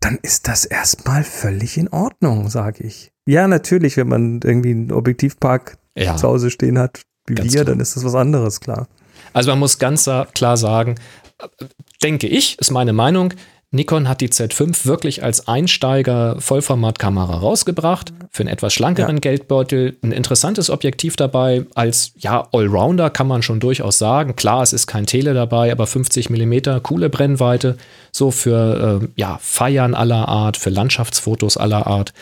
dann 0.00 0.18
ist 0.22 0.48
das 0.48 0.64
erstmal 0.64 1.22
völlig 1.22 1.76
in 1.76 1.88
Ordnung, 1.88 2.48
sage 2.48 2.84
ich. 2.84 3.12
Ja, 3.26 3.46
natürlich, 3.46 3.96
wenn 3.96 4.08
man 4.08 4.40
irgendwie 4.42 4.70
einen 4.70 4.92
Objektivpark 4.92 5.76
ja. 5.96 6.16
zu 6.16 6.28
Hause 6.28 6.50
stehen 6.50 6.78
hat, 6.78 7.02
wie 7.26 7.34
ganz 7.34 7.52
wir, 7.52 7.62
klar. 7.62 7.74
dann 7.74 7.80
ist 7.80 7.96
das 7.96 8.04
was 8.04 8.14
anderes, 8.14 8.60
klar. 8.60 8.88
Also 9.32 9.50
man 9.50 9.58
muss 9.58 9.78
ganz 9.78 10.08
klar 10.34 10.56
sagen, 10.56 10.96
denke 12.02 12.26
ich, 12.26 12.58
ist 12.58 12.70
meine 12.70 12.92
Meinung, 12.92 13.34
Nikon 13.74 14.06
hat 14.06 14.20
die 14.20 14.28
Z5 14.28 14.84
wirklich 14.84 15.24
als 15.24 15.48
Einsteiger 15.48 16.36
Vollformatkamera 16.38 17.38
rausgebracht. 17.38 18.12
Für 18.30 18.42
einen 18.42 18.50
etwas 18.50 18.74
schlankeren 18.74 19.16
ja. 19.16 19.20
Geldbeutel. 19.20 19.96
Ein 20.02 20.12
interessantes 20.12 20.68
Objektiv 20.68 21.16
dabei. 21.16 21.64
Als 21.74 22.12
ja, 22.18 22.46
Allrounder 22.52 23.08
kann 23.08 23.26
man 23.26 23.42
schon 23.42 23.60
durchaus 23.60 23.96
sagen. 23.96 24.36
Klar, 24.36 24.62
es 24.62 24.74
ist 24.74 24.86
kein 24.86 25.06
Tele 25.06 25.32
dabei, 25.32 25.72
aber 25.72 25.86
50 25.86 26.28
mm, 26.28 26.82
coole 26.82 27.08
Brennweite. 27.08 27.78
So 28.12 28.30
für 28.30 29.00
äh, 29.02 29.08
ja, 29.16 29.38
Feiern 29.40 29.94
aller 29.94 30.28
Art, 30.28 30.58
für 30.58 30.68
Landschaftsfotos 30.68 31.56
aller 31.56 31.86
Art. 31.86 32.12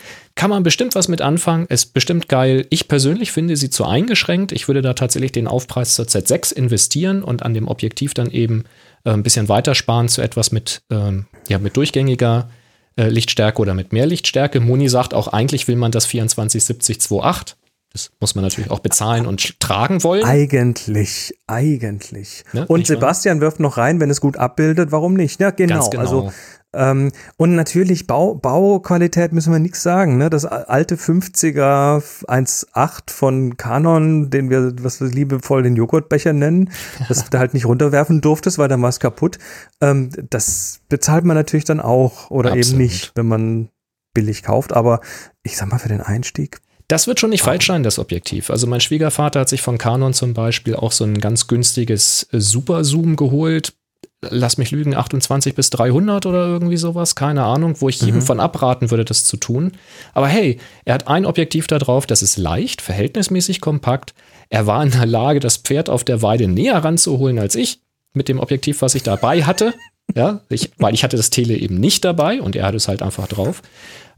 Kann 0.41 0.49
man 0.49 0.63
bestimmt 0.63 0.95
was 0.95 1.09
mit 1.09 1.21
anfangen. 1.21 1.67
Ist 1.67 1.93
bestimmt 1.93 2.31
geil. 2.31 2.67
Ich 2.71 2.89
persönlich 2.89 3.31
finde 3.31 3.59
sie 3.59 3.69
zu 3.69 3.85
eingeschränkt. 3.85 4.53
Ich 4.53 4.69
würde 4.69 4.81
da 4.81 4.95
tatsächlich 4.95 5.33
den 5.33 5.47
Aufpreis 5.47 5.95
zur 5.95 6.07
Z6 6.07 6.55
investieren 6.55 7.23
und 7.23 7.43
an 7.43 7.53
dem 7.53 7.69
Objektiv 7.69 8.15
dann 8.15 8.31
eben 8.31 8.65
äh, 9.05 9.11
ein 9.11 9.23
bisschen 9.23 9.51
weitersparen 9.51 10.09
zu 10.09 10.23
etwas 10.23 10.51
mit, 10.51 10.81
ähm, 10.89 11.27
ja, 11.51 11.59
mit 11.59 11.77
durchgängiger 11.77 12.49
äh, 12.97 13.11
Lichtstärke 13.11 13.61
oder 13.61 13.75
mit 13.75 13.93
mehr 13.93 14.07
Lichtstärke. 14.07 14.61
Moni 14.61 14.89
sagt 14.89 15.13
auch, 15.13 15.29
eigentlich 15.29 15.69
will 15.69 15.77
man 15.77 15.93
das 15.93 16.09
2470-28. 16.09 17.57
Das 17.93 18.13
muss 18.21 18.37
man 18.37 18.45
natürlich 18.45 18.71
auch 18.71 18.79
bezahlen 18.79 19.27
und 19.27 19.59
tragen 19.59 20.05
wollen. 20.05 20.25
Eigentlich, 20.25 21.35
eigentlich. 21.49 22.45
Ne? 22.53 22.65
Und 22.69 22.87
Sebastian 22.87 23.41
wirft 23.41 23.59
noch 23.59 23.79
rein, 23.79 23.99
wenn 23.99 24.11
es 24.11 24.21
gut 24.21 24.37
abbildet, 24.37 24.93
warum 24.93 25.15
nicht? 25.15 25.41
Ja, 25.41 25.51
genau. 25.51 25.89
genau. 25.91 26.01
Also 26.01 26.33
Ähm, 26.73 27.11
und 27.37 27.57
natürlich 27.57 28.07
Bau, 28.07 28.37
Bauqualität 28.37 29.33
müssen 29.33 29.53
wir 29.53 29.59
nichts 29.59 29.83
sagen. 29.83 30.19
Ne? 30.19 30.31
Das 30.31 30.45
alte 30.45 30.95
50er 30.95 32.01
1.8 32.29 33.11
von 33.11 33.57
Canon, 33.57 34.31
den 34.31 34.51
wir, 34.51 34.73
was 34.81 35.01
wir 35.01 35.09
liebevoll 35.09 35.65
den 35.65 35.75
Joghurtbecher 35.75 36.33
nennen, 36.33 36.71
das 37.09 37.29
du 37.29 37.39
halt 37.39 37.55
nicht 37.55 37.67
runterwerfen 37.67 38.21
durftest, 38.21 38.59
weil 38.59 38.69
dann 38.69 38.83
war 38.83 38.89
es 38.89 39.01
kaputt. 39.01 39.39
Ähm, 39.81 40.11
das 40.31 40.81
bezahlt 40.89 41.25
man 41.25 41.37
natürlich 41.37 41.65
dann 41.65 41.81
auch 41.81 42.31
oder 42.31 42.53
Absolut. 42.53 42.69
eben 42.69 42.79
nicht, 42.79 43.13
wenn 43.17 43.27
man 43.27 43.69
billig 44.15 44.45
kauft. 44.45 44.73
Aber 44.73 45.01
ich 45.43 45.57
sag 45.57 45.69
mal, 45.69 45.79
für 45.79 45.89
den 45.89 46.01
Einstieg 46.01 46.61
das 46.91 47.07
wird 47.07 47.21
schon 47.21 47.31
nicht 47.31 47.43
falsch 47.43 47.69
sein, 47.69 47.85
das 47.85 48.01
Objektiv. 48.01 48.51
Also 48.51 48.67
mein 48.67 48.81
Schwiegervater 48.81 49.41
hat 49.41 49.49
sich 49.49 49.63
von 49.63 49.79
Canon 49.79 50.13
zum 50.13 50.35
Beispiel 50.35 50.75
auch 50.75 50.91
so 50.91 51.05
ein 51.05 51.21
ganz 51.21 51.47
günstiges 51.47 52.27
äh, 52.33 52.41
Super 52.41 52.83
Zoom 52.85 53.15
geholt. 53.15 53.75
Lass 54.23 54.59
mich 54.59 54.71
lügen, 54.71 54.95
28 54.95 55.55
bis 55.55 55.71
300 55.71 56.27
oder 56.27 56.47
irgendwie 56.47 56.77
sowas, 56.77 57.15
keine 57.15 57.45
Ahnung, 57.45 57.77
wo 57.79 57.89
ich 57.89 58.03
mhm. 58.03 58.07
jedem 58.07 58.23
von 58.23 58.41
abraten 58.41 58.91
würde, 58.91 59.05
das 59.05 59.25
zu 59.25 59.37
tun. 59.37 59.73
Aber 60.13 60.27
hey, 60.29 60.59
er 60.85 60.95
hat 60.95 61.09
ein 61.09 61.25
Objektiv 61.25 61.69
da 61.69 61.79
drauf, 61.79 62.07
das 62.07 62.23
ist 62.23 62.37
leicht, 62.37 62.83
verhältnismäßig 62.83 63.61
kompakt. 63.61 64.13
Er 64.51 64.67
war 64.67 64.83
in 64.83 64.91
der 64.91 65.07
Lage, 65.07 65.41
das 65.41 65.59
Pferd 65.59 65.89
auf 65.89 66.05
der 66.05 66.23
Weide 66.23 66.49
näher 66.49 66.77
ranzuholen 66.85 67.39
als 67.39 67.55
ich 67.55 67.81
mit 68.13 68.29
dem 68.29 68.41
Objektiv, 68.41 68.83
was 68.83 68.95
ich 68.95 69.05
dabei 69.05 69.45
hatte. 69.45 69.75
Ja, 70.15 70.41
ich, 70.49 70.73
weil 70.79 70.93
ich 70.93 71.05
hatte 71.05 71.17
das 71.17 71.31
Tele 71.31 71.57
eben 71.57 71.77
nicht 71.77 72.05
dabei 72.05 72.43
und 72.43 72.57
er 72.57 72.67
hat 72.67 72.75
es 72.75 72.89
halt 72.89 73.01
einfach 73.01 73.29
drauf. 73.29 73.63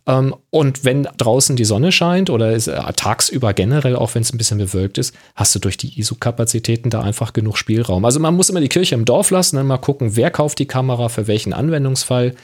Ähm, 0.06 0.34
und 0.50 0.84
wenn 0.84 1.04
draußen 1.16 1.56
die 1.56 1.64
Sonne 1.64 1.92
scheint 1.92 2.30
oder 2.30 2.52
äh, 2.52 2.92
tagsüber 2.94 3.54
generell, 3.54 3.96
auch 3.96 4.14
wenn 4.14 4.22
es 4.22 4.32
ein 4.32 4.38
bisschen 4.38 4.58
bewölkt 4.58 4.98
ist, 4.98 5.14
hast 5.34 5.54
du 5.54 5.58
durch 5.58 5.76
die 5.76 5.98
ISO-Kapazitäten 5.98 6.90
da 6.90 7.02
einfach 7.02 7.32
genug 7.32 7.56
Spielraum. 7.56 8.04
Also 8.04 8.18
man 8.18 8.34
muss 8.34 8.50
immer 8.50 8.60
die 8.60 8.68
Kirche 8.68 8.94
im 8.94 9.04
Dorf 9.04 9.30
lassen, 9.30 9.56
dann 9.56 9.66
mal 9.66 9.78
gucken, 9.78 10.16
wer 10.16 10.30
kauft 10.30 10.58
die 10.58 10.66
Kamera 10.66 11.08
für 11.08 11.26
welchen 11.26 11.52
Anwendungsfall. 11.52 12.34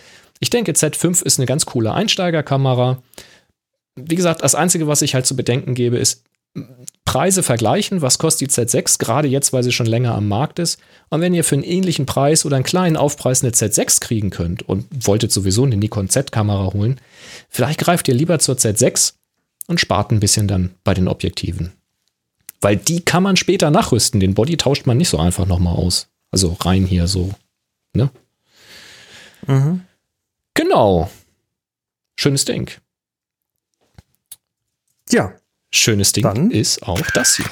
Ich 0.41 0.51
denke, 0.51 0.73
Z5 0.73 1.25
ist 1.25 1.39
eine 1.39 1.47
ganz 1.47 1.67
coole 1.67 1.93
Einsteigerkamera. 1.93 3.03
Wie 3.97 4.15
gesagt, 4.15 4.43
das 4.43 4.55
Einzige, 4.55 4.87
was 4.87 5.03
ich 5.03 5.15
halt 5.15 5.27
zu 5.27 5.35
bedenken 5.35 5.75
gebe, 5.75 5.99
ist, 5.99 6.23
Preise 7.05 7.43
vergleichen, 7.43 8.03
was 8.03 8.19
kostet 8.19 8.51
die 8.51 8.55
Z6, 8.55 8.99
gerade 8.99 9.29
jetzt, 9.29 9.53
weil 9.53 9.63
sie 9.63 9.73
schon 9.73 9.87
länger 9.87 10.15
am 10.15 10.29
Markt 10.29 10.59
ist. 10.59 10.79
Und 11.09 11.21
wenn 11.21 11.35
ihr 11.35 11.43
für 11.43 11.55
einen 11.55 11.65
ähnlichen 11.65 12.05
Preis 12.05 12.45
oder 12.45 12.57
einen 12.57 12.65
kleinen 12.65 12.97
Aufpreis 12.97 13.43
eine 13.43 13.53
Z6 13.53 14.01
kriegen 14.01 14.31
könnt 14.31 14.63
und 14.63 14.87
wolltet 15.07 15.33
sowieso 15.33 15.65
eine 15.65 15.77
Nikon 15.77 16.11
Z-Kamera 16.11 16.73
holen, 16.75 17.01
vielleicht 17.49 17.81
greift 17.81 18.09
ihr 18.09 18.15
lieber 18.15 18.39
zur 18.39 18.57
Z6 18.57 19.15
und 19.67 19.81
spart 19.81 20.11
ein 20.11 20.21
bisschen 20.21 20.49
dann 20.49 20.75
bei 20.85 20.95
den 20.95 21.09
Objektiven. 21.09 21.73
Weil 22.61 22.77
die 22.77 23.01
kann 23.01 23.23
man 23.23 23.37
später 23.37 23.71
nachrüsten. 23.71 24.21
Den 24.21 24.35
Body 24.35 24.57
tauscht 24.57 24.87
man 24.87 24.97
nicht 24.97 25.09
so 25.09 25.19
einfach 25.19 25.47
nochmal 25.47 25.77
aus. 25.77 26.09
Also 26.31 26.55
rein 26.61 26.85
hier 26.85 27.07
so. 27.07 27.33
Ne? 27.95 28.11
Mhm. 29.47 29.83
Genau. 30.55 31.11
Schönes 32.17 32.45
Ding. 32.45 32.71
Ja, 35.11 35.33
Schönes 35.71 36.13
Ding 36.13 36.23
Dann. 36.23 36.51
ist 36.51 36.83
auch 36.83 37.01
das 37.13 37.37
hier. 37.37 37.47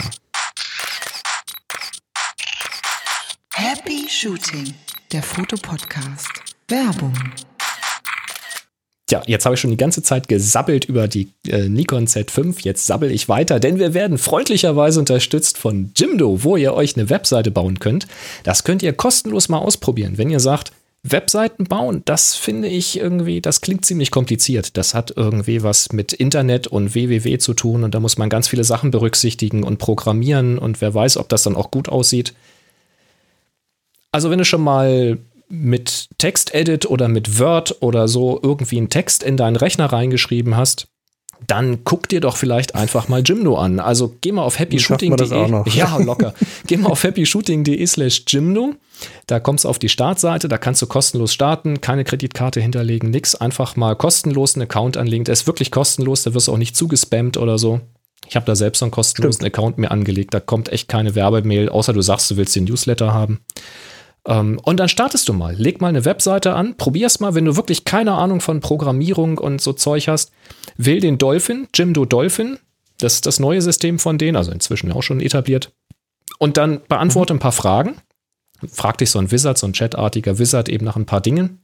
Happy 3.52 4.08
Shooting, 4.08 4.74
der 5.12 5.22
Fotopodcast. 5.22 6.30
Werbung. 6.68 7.14
Tja, 9.06 9.22
jetzt 9.26 9.44
habe 9.44 9.54
ich 9.54 9.60
schon 9.60 9.70
die 9.70 9.76
ganze 9.76 10.02
Zeit 10.02 10.26
gesabbelt 10.26 10.86
über 10.86 11.06
die 11.06 11.28
äh, 11.46 11.68
Nikon 11.68 12.08
Z5. 12.08 12.56
Jetzt 12.62 12.86
sabbel 12.86 13.12
ich 13.12 13.28
weiter, 13.28 13.60
denn 13.60 13.78
wir 13.78 13.94
werden 13.94 14.18
freundlicherweise 14.18 14.98
unterstützt 14.98 15.58
von 15.58 15.92
Jimdo, 15.94 16.42
wo 16.42 16.56
ihr 16.56 16.74
euch 16.74 16.96
eine 16.96 17.08
Webseite 17.08 17.52
bauen 17.52 17.78
könnt. 17.78 18.08
Das 18.42 18.64
könnt 18.64 18.82
ihr 18.82 18.92
kostenlos 18.92 19.48
mal 19.48 19.58
ausprobieren. 19.58 20.18
Wenn 20.18 20.28
ihr 20.28 20.40
sagt, 20.40 20.72
Webseiten 21.04 21.64
bauen, 21.64 22.02
das 22.04 22.34
finde 22.34 22.66
ich 22.66 22.98
irgendwie, 22.98 23.40
das 23.40 23.60
klingt 23.60 23.84
ziemlich 23.84 24.10
kompliziert. 24.10 24.76
Das 24.76 24.92
hat 24.92 25.12
irgendwie 25.14 25.62
was 25.62 25.92
mit 25.92 26.12
Internet 26.12 26.66
und 26.66 26.94
www 26.94 27.38
zu 27.38 27.54
tun 27.54 27.84
und 27.84 27.94
da 27.94 28.00
muss 28.00 28.18
man 28.18 28.28
ganz 28.28 28.48
viele 28.48 28.64
Sachen 28.64 28.90
berücksichtigen 28.90 29.62
und 29.62 29.78
programmieren 29.78 30.58
und 30.58 30.80
wer 30.80 30.92
weiß, 30.92 31.16
ob 31.18 31.28
das 31.28 31.44
dann 31.44 31.54
auch 31.54 31.70
gut 31.70 31.88
aussieht. 31.88 32.34
Also 34.10 34.30
wenn 34.30 34.38
du 34.38 34.44
schon 34.44 34.62
mal 34.62 35.18
mit 35.48 36.08
Textedit 36.18 36.86
oder 36.86 37.08
mit 37.08 37.38
Word 37.38 37.76
oder 37.80 38.08
so 38.08 38.40
irgendwie 38.42 38.78
einen 38.78 38.90
Text 38.90 39.22
in 39.22 39.36
deinen 39.36 39.56
Rechner 39.56 39.86
reingeschrieben 39.86 40.56
hast, 40.56 40.88
dann 41.46 41.84
guck 41.84 42.08
dir 42.08 42.20
doch 42.20 42.36
vielleicht 42.36 42.74
einfach 42.74 43.08
mal 43.08 43.22
Jimdo 43.22 43.56
an. 43.58 43.78
Also 43.78 44.16
geh 44.20 44.32
mal 44.32 44.42
auf 44.42 44.58
happyshooting.de. 44.58 45.62
Ja, 45.76 45.98
locker. 45.98 46.34
geh 46.66 46.76
mal 46.76 46.88
auf 46.88 47.04
happyshooting.de 47.04 47.86
slash 47.86 48.24
Jimdo. 48.26 48.74
Da 49.26 49.38
kommst 49.40 49.64
du 49.64 49.68
auf 49.68 49.78
die 49.78 49.90
Startseite, 49.90 50.48
da 50.48 50.56
kannst 50.56 50.80
du 50.80 50.86
kostenlos 50.86 51.32
starten, 51.34 51.80
keine 51.82 52.04
Kreditkarte 52.04 52.60
hinterlegen, 52.60 53.10
nix. 53.10 53.34
Einfach 53.34 53.76
mal 53.76 53.94
kostenlos 53.96 54.54
einen 54.54 54.62
Account 54.62 54.96
anlegen. 54.96 55.24
Der 55.24 55.34
ist 55.34 55.46
wirklich 55.46 55.70
kostenlos, 55.70 56.22
da 56.22 56.32
wirst 56.32 56.48
du 56.48 56.52
auch 56.52 56.58
nicht 56.58 56.74
zugespammt 56.74 57.36
oder 57.36 57.58
so. 57.58 57.80
Ich 58.28 58.34
habe 58.34 58.46
da 58.46 58.56
selbst 58.56 58.78
so 58.80 58.86
einen 58.86 58.92
kostenlosen 58.92 59.40
Stimmt. 59.42 59.54
Account 59.54 59.78
mir 59.78 59.90
angelegt. 59.90 60.32
Da 60.34 60.40
kommt 60.40 60.70
echt 60.70 60.88
keine 60.88 61.14
Werbemail, 61.14 61.68
außer 61.68 61.92
du 61.92 62.00
sagst, 62.00 62.30
du 62.30 62.36
willst 62.36 62.56
den 62.56 62.64
Newsletter 62.64 63.12
haben. 63.12 63.40
Ähm, 64.26 64.60
und 64.62 64.78
dann 64.78 64.88
startest 64.88 65.28
du 65.28 65.32
mal. 65.32 65.54
Leg 65.54 65.80
mal 65.80 65.88
eine 65.88 66.04
Webseite 66.04 66.54
an, 66.54 66.76
probier's 66.76 67.20
mal, 67.20 67.34
wenn 67.34 67.44
du 67.44 67.56
wirklich 67.56 67.84
keine 67.84 68.12
Ahnung 68.12 68.40
von 68.40 68.60
Programmierung 68.60 69.38
und 69.38 69.60
so 69.60 69.72
Zeug 69.72 70.08
hast. 70.08 70.32
Wähl 70.76 71.00
den 71.00 71.18
Dolphin, 71.18 71.68
Jimdo 71.74 72.04
Dolphin. 72.04 72.58
Das 72.98 73.14
ist 73.14 73.26
das 73.26 73.38
neue 73.38 73.62
System 73.62 73.98
von 73.98 74.18
denen, 74.18 74.36
also 74.36 74.50
inzwischen 74.50 74.90
auch 74.90 75.02
schon 75.02 75.20
etabliert. 75.20 75.72
Und 76.38 76.56
dann 76.56 76.80
beantworte 76.88 77.32
mhm. 77.32 77.36
ein 77.36 77.40
paar 77.40 77.52
Fragen. 77.52 77.96
Frag 78.72 78.98
dich 78.98 79.10
so 79.10 79.18
ein 79.18 79.30
Wizard, 79.30 79.58
so 79.58 79.66
ein 79.66 79.74
chatartiger 79.74 80.38
Wizard 80.38 80.68
eben 80.68 80.84
nach 80.84 80.96
ein 80.96 81.06
paar 81.06 81.20
Dingen. 81.20 81.62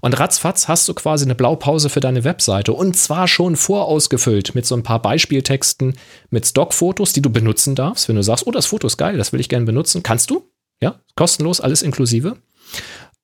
Und 0.00 0.18
ratzfatz 0.18 0.68
hast 0.68 0.88
du 0.88 0.94
quasi 0.94 1.24
eine 1.24 1.34
Blaupause 1.34 1.88
für 1.88 1.98
deine 1.98 2.22
Webseite 2.22 2.72
und 2.72 2.96
zwar 2.96 3.26
schon 3.26 3.56
vorausgefüllt 3.56 4.54
mit 4.54 4.64
so 4.64 4.76
ein 4.76 4.84
paar 4.84 5.02
Beispieltexten, 5.02 5.96
mit 6.30 6.46
Stockfotos, 6.46 7.12
die 7.12 7.22
du 7.22 7.30
benutzen 7.30 7.74
darfst. 7.74 8.08
Wenn 8.08 8.14
du 8.14 8.22
sagst, 8.22 8.46
oh, 8.46 8.52
das 8.52 8.66
Foto 8.66 8.86
ist 8.86 8.96
geil, 8.96 9.16
das 9.16 9.32
will 9.32 9.40
ich 9.40 9.48
gerne 9.48 9.66
benutzen, 9.66 10.04
kannst 10.04 10.30
du. 10.30 10.48
Ja, 10.82 11.00
kostenlos, 11.16 11.60
alles 11.60 11.82
inklusive. 11.82 12.36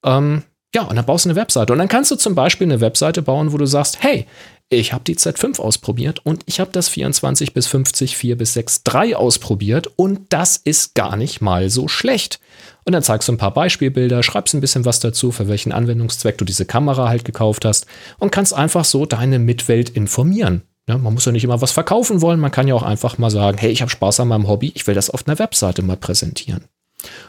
Ähm, 0.04 0.42
ja, 0.74 0.82
und 0.82 0.96
dann 0.96 1.06
baust 1.06 1.24
du 1.24 1.30
eine 1.30 1.36
Webseite. 1.36 1.72
Und 1.72 1.78
dann 1.78 1.88
kannst 1.88 2.10
du 2.10 2.16
zum 2.16 2.34
Beispiel 2.34 2.66
eine 2.66 2.80
Webseite 2.80 3.22
bauen, 3.22 3.52
wo 3.52 3.58
du 3.58 3.66
sagst, 3.66 4.02
hey, 4.02 4.26
ich 4.70 4.92
habe 4.92 5.04
die 5.04 5.16
Z5 5.16 5.60
ausprobiert 5.60 6.24
und 6.24 6.42
ich 6.46 6.58
habe 6.58 6.72
das 6.72 6.88
24 6.88 7.54
bis 7.54 7.66
50, 7.66 8.16
4 8.16 8.36
bis 8.36 8.54
6, 8.54 8.82
3 8.82 9.16
ausprobiert 9.16 9.90
und 9.96 10.20
das 10.30 10.56
ist 10.56 10.94
gar 10.94 11.16
nicht 11.16 11.40
mal 11.40 11.70
so 11.70 11.86
schlecht. 11.86 12.40
Und 12.84 12.92
dann 12.92 13.02
zeigst 13.02 13.28
du 13.28 13.32
ein 13.32 13.38
paar 13.38 13.54
Beispielbilder, 13.54 14.22
schreibst 14.22 14.54
ein 14.54 14.60
bisschen 14.60 14.84
was 14.84 15.00
dazu, 15.00 15.30
für 15.30 15.48
welchen 15.48 15.70
Anwendungszweck 15.70 16.38
du 16.38 16.44
diese 16.44 16.64
Kamera 16.64 17.08
halt 17.08 17.24
gekauft 17.24 17.64
hast 17.64 17.86
und 18.18 18.32
kannst 18.32 18.52
einfach 18.52 18.84
so 18.84 19.06
deine 19.06 19.38
Mitwelt 19.38 19.90
informieren. 19.90 20.62
Ja, 20.88 20.98
man 20.98 21.14
muss 21.14 21.24
ja 21.24 21.32
nicht 21.32 21.44
immer 21.44 21.62
was 21.62 21.72
verkaufen 21.72 22.20
wollen, 22.20 22.40
man 22.40 22.50
kann 22.50 22.68
ja 22.68 22.74
auch 22.74 22.82
einfach 22.82 23.16
mal 23.16 23.30
sagen, 23.30 23.58
hey, 23.58 23.70
ich 23.70 23.80
habe 23.80 23.90
Spaß 23.90 24.20
an 24.20 24.28
meinem 24.28 24.48
Hobby, 24.48 24.72
ich 24.74 24.86
will 24.86 24.94
das 24.94 25.08
auf 25.08 25.26
einer 25.26 25.38
Webseite 25.38 25.82
mal 25.82 25.96
präsentieren. 25.96 26.64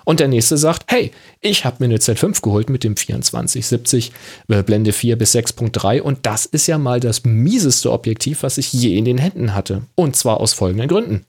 Und 0.03 0.19
der 0.19 0.27
nächste 0.27 0.57
sagt, 0.57 0.83
hey, 0.87 1.11
ich 1.41 1.65
habe 1.65 1.77
mir 1.79 1.85
eine 1.85 1.97
Z5 1.97 2.41
geholt 2.41 2.69
mit 2.69 2.83
dem 2.83 2.95
2470 2.95 4.11
äh, 4.47 4.63
Blende 4.63 4.93
4 4.93 5.17
bis 5.17 5.35
6.3 5.35 6.01
und 6.01 6.25
das 6.25 6.45
ist 6.45 6.67
ja 6.67 6.77
mal 6.77 6.99
das 6.99 7.23
mieseste 7.23 7.91
Objektiv, 7.91 8.43
was 8.43 8.57
ich 8.57 8.73
je 8.73 8.97
in 8.97 9.05
den 9.05 9.17
Händen 9.17 9.53
hatte. 9.53 9.83
Und 9.95 10.15
zwar 10.15 10.39
aus 10.39 10.53
folgenden 10.53 10.87
Gründen. 10.87 11.25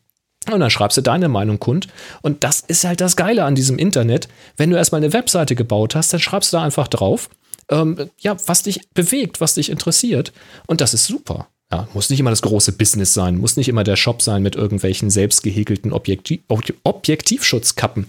Und 0.51 0.61
dann 0.61 0.71
schreibst 0.71 0.97
du 0.97 1.03
deine 1.03 1.29
Meinung 1.29 1.59
kund. 1.59 1.89
Und 2.23 2.45
das 2.45 2.61
ist 2.61 2.85
halt 2.85 3.01
das 3.01 3.17
Geile 3.17 3.45
an 3.45 3.55
diesem 3.55 3.79
Internet. 3.79 4.29
Wenn 4.57 4.71
du 4.71 4.77
erstmal 4.77 5.03
eine 5.03 5.13
Webseite 5.13 5.57
gebaut 5.57 5.95
hast, 5.95 6.13
dann 6.13 6.21
schreibst 6.21 6.53
du 6.53 6.59
da 6.59 6.63
einfach 6.63 6.89
drauf, 6.89 7.29
ähm, 7.69 8.11
ja, 8.19 8.37
was 8.47 8.63
dich 8.63 8.89
bewegt, 8.95 9.41
was 9.41 9.55
dich 9.55 9.71
interessiert. 9.71 10.33
Und 10.67 10.81
das 10.81 10.95
ist 10.95 11.07
super. 11.07 11.49
Ja, 11.73 11.89
muss 11.95 12.11
nicht 12.11 12.21
immer 12.21 12.31
das 12.31 12.43
große 12.43 12.73
Business 12.73 13.13
sein, 13.13 13.39
muss 13.39 13.57
nicht 13.57 13.69
immer 13.69 13.83
der 13.83 13.97
Shop 13.97 14.23
sein 14.23 14.41
mit 14.41 14.55
irgendwelchen 14.55 15.11
selbst 15.11 15.43
gehäkelten 15.43 15.93
Objektiv 15.93 16.41
Objektivschutzkappen. 16.85 18.07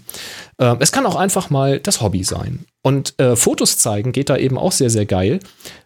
Äh, 0.58 0.76
es 0.78 0.92
kann 0.92 1.06
auch 1.06 1.16
einfach 1.16 1.50
mal 1.50 1.80
das 1.80 2.00
Hobby 2.00 2.22
sein. 2.22 2.66
Und 2.82 3.18
äh, 3.18 3.34
Fotos 3.34 3.76
zeigen 3.78 4.12
geht 4.12 4.30
da 4.30 4.36
eben 4.36 4.56
auch 4.56 4.70
sehr, 4.70 4.90
sehr 4.90 5.06
geil, 5.06 5.40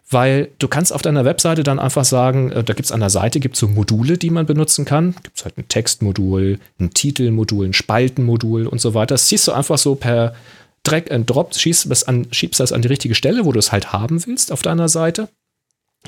weil 0.07 0.49
du 0.59 0.67
kannst 0.67 0.93
auf 0.93 1.01
deiner 1.01 1.25
Webseite 1.25 1.63
dann 1.63 1.79
einfach 1.79 2.05
sagen, 2.05 2.51
äh, 2.51 2.63
da 2.63 2.73
gibt 2.73 2.85
es 2.85 2.91
an 2.91 2.99
der 2.99 3.09
Seite 3.09 3.39
gibt's 3.39 3.59
so 3.59 3.67
Module, 3.67 4.19
die 4.19 4.29
man 4.29 4.45
benutzen 4.45 4.85
kann. 4.85 5.15
Gibt 5.23 5.37
es 5.37 5.43
halt 5.43 5.57
ein 5.57 5.67
Textmodul, 5.67 6.59
ein 6.79 6.93
Titelmodul, 6.93 7.65
ein 7.65 7.73
Spaltenmodul 7.73 8.67
und 8.67 8.81
so 8.81 8.93
weiter. 8.93 9.15
Das 9.15 9.25
ziehst 9.25 9.47
du 9.47 9.51
einfach 9.51 9.79
so 9.79 9.95
per 9.95 10.35
Drag 10.83 11.09
and 11.09 11.27
Drop, 11.27 11.55
schiebst 11.55 11.89
das 11.89 12.03
an, 12.03 12.27
schiebst 12.31 12.59
das 12.59 12.71
an 12.71 12.83
die 12.83 12.89
richtige 12.89 13.15
Stelle, 13.15 13.45
wo 13.45 13.51
du 13.51 13.57
es 13.57 13.71
halt 13.71 13.93
haben 13.93 14.23
willst 14.27 14.51
auf 14.51 14.61
deiner 14.61 14.89
Seite. 14.89 15.29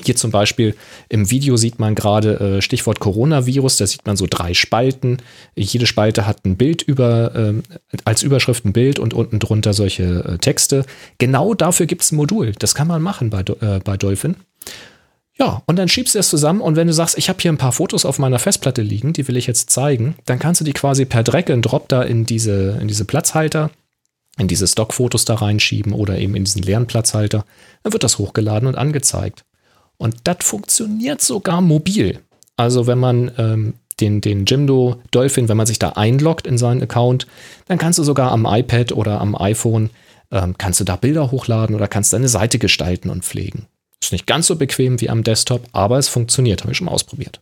Hier 0.03 0.15
zum 0.15 0.29
Beispiel 0.29 0.75
im 1.07 1.31
Video 1.31 1.55
sieht 1.55 1.79
man 1.79 1.95
gerade 1.95 2.57
äh, 2.57 2.61
Stichwort 2.61 2.99
Coronavirus, 2.99 3.77
da 3.77 3.87
sieht 3.87 4.05
man 4.05 4.17
so 4.17 4.27
drei 4.29 4.53
Spalten. 4.53 5.17
Jede 5.55 5.85
Spalte 5.85 6.27
hat 6.27 6.45
ein 6.45 6.57
Bild 6.57 6.81
über, 6.81 7.33
äh, 7.33 7.53
als 8.03 8.21
Überschrift 8.21 8.65
ein 8.65 8.73
Bild 8.73 8.99
und 8.99 9.13
unten 9.13 9.39
drunter 9.39 9.73
solche 9.73 10.03
äh, 10.03 10.37
Texte. 10.37 10.85
Genau 11.17 11.53
dafür 11.53 11.85
gibt 11.85 12.01
es 12.01 12.11
ein 12.11 12.17
Modul. 12.17 12.51
Das 12.59 12.75
kann 12.75 12.87
man 12.87 13.01
machen 13.01 13.29
bei, 13.29 13.39
äh, 13.39 13.79
bei 13.79 13.95
Dolphin. 13.95 14.35
Ja, 15.37 15.63
und 15.65 15.77
dann 15.77 15.89
schiebst 15.89 16.15
du 16.15 16.19
es 16.19 16.29
zusammen 16.29 16.61
und 16.61 16.75
wenn 16.75 16.87
du 16.87 16.93
sagst, 16.93 17.17
ich 17.17 17.27
habe 17.29 17.41
hier 17.41 17.51
ein 17.51 17.57
paar 17.57 17.73
Fotos 17.73 18.05
auf 18.05 18.19
meiner 18.19 18.39
Festplatte 18.39 18.81
liegen, 18.81 19.13
die 19.13 19.27
will 19.27 19.37
ich 19.37 19.47
jetzt 19.47 19.69
zeigen, 19.69 20.15
dann 20.25 20.39
kannst 20.39 20.61
du 20.61 20.65
die 20.65 20.73
quasi 20.73 21.05
per 21.05 21.23
Drag 21.23 21.49
and 21.49 21.65
Drop 21.65 21.89
da 21.89 22.03
in 22.03 22.25
diese, 22.25 22.77
in 22.81 22.87
diese 22.87 23.05
Platzhalter 23.05 23.69
in 24.37 24.47
diese 24.47 24.67
Stockfotos 24.67 25.25
da 25.25 25.35
reinschieben 25.35 25.93
oder 25.93 26.17
eben 26.17 26.35
in 26.35 26.43
diesen 26.43 26.61
leeren 26.61 26.87
Platzhalter. 26.87 27.45
Dann 27.83 27.93
wird 27.93 28.03
das 28.03 28.17
hochgeladen 28.17 28.67
und 28.67 28.75
angezeigt. 28.75 29.45
Und 29.97 30.15
das 30.23 30.37
funktioniert 30.41 31.21
sogar 31.21 31.61
mobil. 31.61 32.19
Also 32.57 32.87
wenn 32.87 32.99
man 32.99 33.31
ähm, 33.37 33.73
den, 33.99 34.21
den 34.21 34.45
Jimdo 34.45 35.01
Dolphin, 35.11 35.49
wenn 35.49 35.57
man 35.57 35.67
sich 35.67 35.79
da 35.79 35.89
einloggt 35.89 36.47
in 36.47 36.57
seinen 36.57 36.83
Account, 36.83 37.27
dann 37.67 37.77
kannst 37.77 37.99
du 37.99 38.03
sogar 38.03 38.31
am 38.31 38.45
iPad 38.45 38.91
oder 38.91 39.21
am 39.21 39.35
iPhone, 39.35 39.89
ähm, 40.31 40.57
kannst 40.57 40.79
du 40.79 40.83
da 40.83 40.95
Bilder 40.95 41.31
hochladen 41.31 41.75
oder 41.75 41.87
kannst 41.87 42.13
deine 42.13 42.27
Seite 42.27 42.59
gestalten 42.59 43.09
und 43.09 43.23
pflegen. 43.23 43.67
Ist 44.01 44.11
nicht 44.11 44.27
ganz 44.27 44.47
so 44.47 44.55
bequem 44.55 44.99
wie 45.01 45.09
am 45.09 45.23
Desktop, 45.23 45.67
aber 45.71 45.97
es 45.97 46.09
funktioniert, 46.09 46.61
habe 46.61 46.71
ich 46.71 46.77
schon 46.77 46.85
mal 46.85 46.91
ausprobiert. 46.91 47.41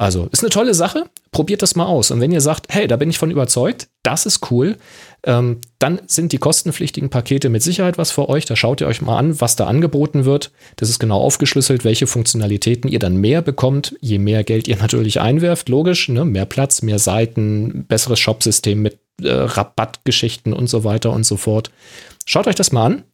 Also 0.00 0.28
ist 0.32 0.42
eine 0.42 0.48
tolle 0.48 0.72
Sache. 0.72 1.04
Probiert 1.30 1.60
das 1.60 1.76
mal 1.76 1.84
aus. 1.84 2.10
Und 2.10 2.20
wenn 2.20 2.32
ihr 2.32 2.40
sagt, 2.40 2.66
hey, 2.70 2.86
da 2.86 2.96
bin 2.96 3.10
ich 3.10 3.18
von 3.18 3.30
überzeugt, 3.30 3.88
das 4.02 4.24
ist 4.24 4.50
cool, 4.50 4.78
ähm, 5.24 5.60
dann 5.78 6.00
sind 6.06 6.32
die 6.32 6.38
kostenpflichtigen 6.38 7.10
Pakete 7.10 7.48
mit 7.48 7.62
Sicherheit 7.62 7.98
was 7.98 8.10
für 8.10 8.28
euch. 8.28 8.46
Da 8.46 8.56
schaut 8.56 8.80
ihr 8.80 8.86
euch 8.86 9.02
mal 9.02 9.18
an, 9.18 9.40
was 9.40 9.56
da 9.56 9.66
angeboten 9.66 10.24
wird. 10.24 10.50
Das 10.76 10.88
ist 10.88 10.98
genau 10.98 11.20
aufgeschlüsselt, 11.20 11.84
welche 11.84 12.06
Funktionalitäten 12.06 12.90
ihr 12.90 12.98
dann 12.98 13.16
mehr 13.16 13.42
bekommt, 13.42 13.96
je 14.00 14.18
mehr 14.18 14.44
Geld 14.44 14.68
ihr 14.68 14.76
natürlich 14.80 15.20
einwerft. 15.20 15.68
Logisch, 15.68 16.08
ne? 16.08 16.24
mehr 16.24 16.46
Platz, 16.46 16.82
mehr 16.82 16.98
Seiten, 16.98 17.84
besseres 17.86 18.20
Shopsystem 18.20 18.80
mit 18.80 18.98
äh, 19.22 19.30
Rabattgeschichten 19.30 20.52
und 20.52 20.68
so 20.68 20.84
weiter 20.84 21.12
und 21.12 21.24
so 21.24 21.36
fort. 21.36 21.70
Schaut 22.24 22.46
euch 22.46 22.54
das 22.54 22.72
mal 22.72 22.86
an. 22.86 23.04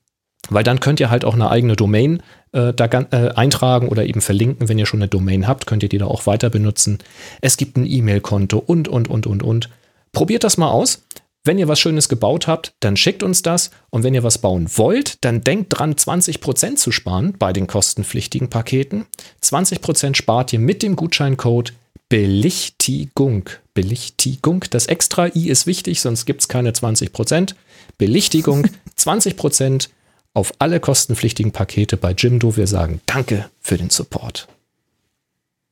Weil 0.48 0.62
dann 0.62 0.78
könnt 0.78 1.00
ihr 1.00 1.10
halt 1.10 1.24
auch 1.24 1.34
eine 1.34 1.50
eigene 1.50 1.74
Domain 1.74 2.22
äh, 2.52 2.72
da 2.72 2.84
äh, 2.84 3.30
eintragen 3.34 3.88
oder 3.88 4.06
eben 4.06 4.20
verlinken. 4.20 4.68
Wenn 4.68 4.78
ihr 4.78 4.86
schon 4.86 5.00
eine 5.00 5.08
Domain 5.08 5.48
habt, 5.48 5.66
könnt 5.66 5.82
ihr 5.82 5.88
die 5.88 5.98
da 5.98 6.06
auch 6.06 6.26
weiter 6.26 6.50
benutzen. 6.50 6.98
Es 7.40 7.56
gibt 7.56 7.76
ein 7.76 7.86
E-Mail-Konto 7.86 8.58
und, 8.58 8.86
und, 8.86 9.08
und, 9.08 9.26
und, 9.26 9.42
und. 9.42 9.70
Probiert 10.12 10.44
das 10.44 10.56
mal 10.56 10.70
aus. 10.70 11.02
Wenn 11.46 11.58
ihr 11.58 11.68
was 11.68 11.78
Schönes 11.78 12.08
gebaut 12.08 12.48
habt, 12.48 12.74
dann 12.80 12.96
schickt 12.96 13.22
uns 13.22 13.40
das. 13.40 13.70
Und 13.90 14.02
wenn 14.02 14.14
ihr 14.14 14.24
was 14.24 14.38
bauen 14.38 14.68
wollt, 14.74 15.24
dann 15.24 15.42
denkt 15.42 15.78
dran, 15.78 15.94
20% 15.94 16.74
zu 16.74 16.90
sparen 16.90 17.34
bei 17.38 17.52
den 17.52 17.68
kostenpflichtigen 17.68 18.50
Paketen. 18.50 19.06
20% 19.44 20.16
spart 20.16 20.52
ihr 20.52 20.58
mit 20.58 20.82
dem 20.82 20.96
Gutscheincode 20.96 21.72
Belichtigung. 22.08 23.48
Belichtigung. 23.74 24.64
Das 24.70 24.86
extra 24.86 25.28
I 25.36 25.48
ist 25.48 25.68
wichtig, 25.68 26.00
sonst 26.00 26.26
gibt 26.26 26.40
es 26.40 26.48
keine 26.48 26.72
20%. 26.72 27.54
Belichtigung, 27.96 28.66
20% 28.98 29.88
auf 30.34 30.52
alle 30.58 30.80
kostenpflichtigen 30.80 31.52
Pakete 31.52 31.96
bei 31.96 32.10
Jimdo. 32.10 32.56
Wir 32.56 32.66
sagen 32.66 33.00
Danke 33.06 33.48
für 33.60 33.76
den 33.76 33.90
Support. 33.90 34.48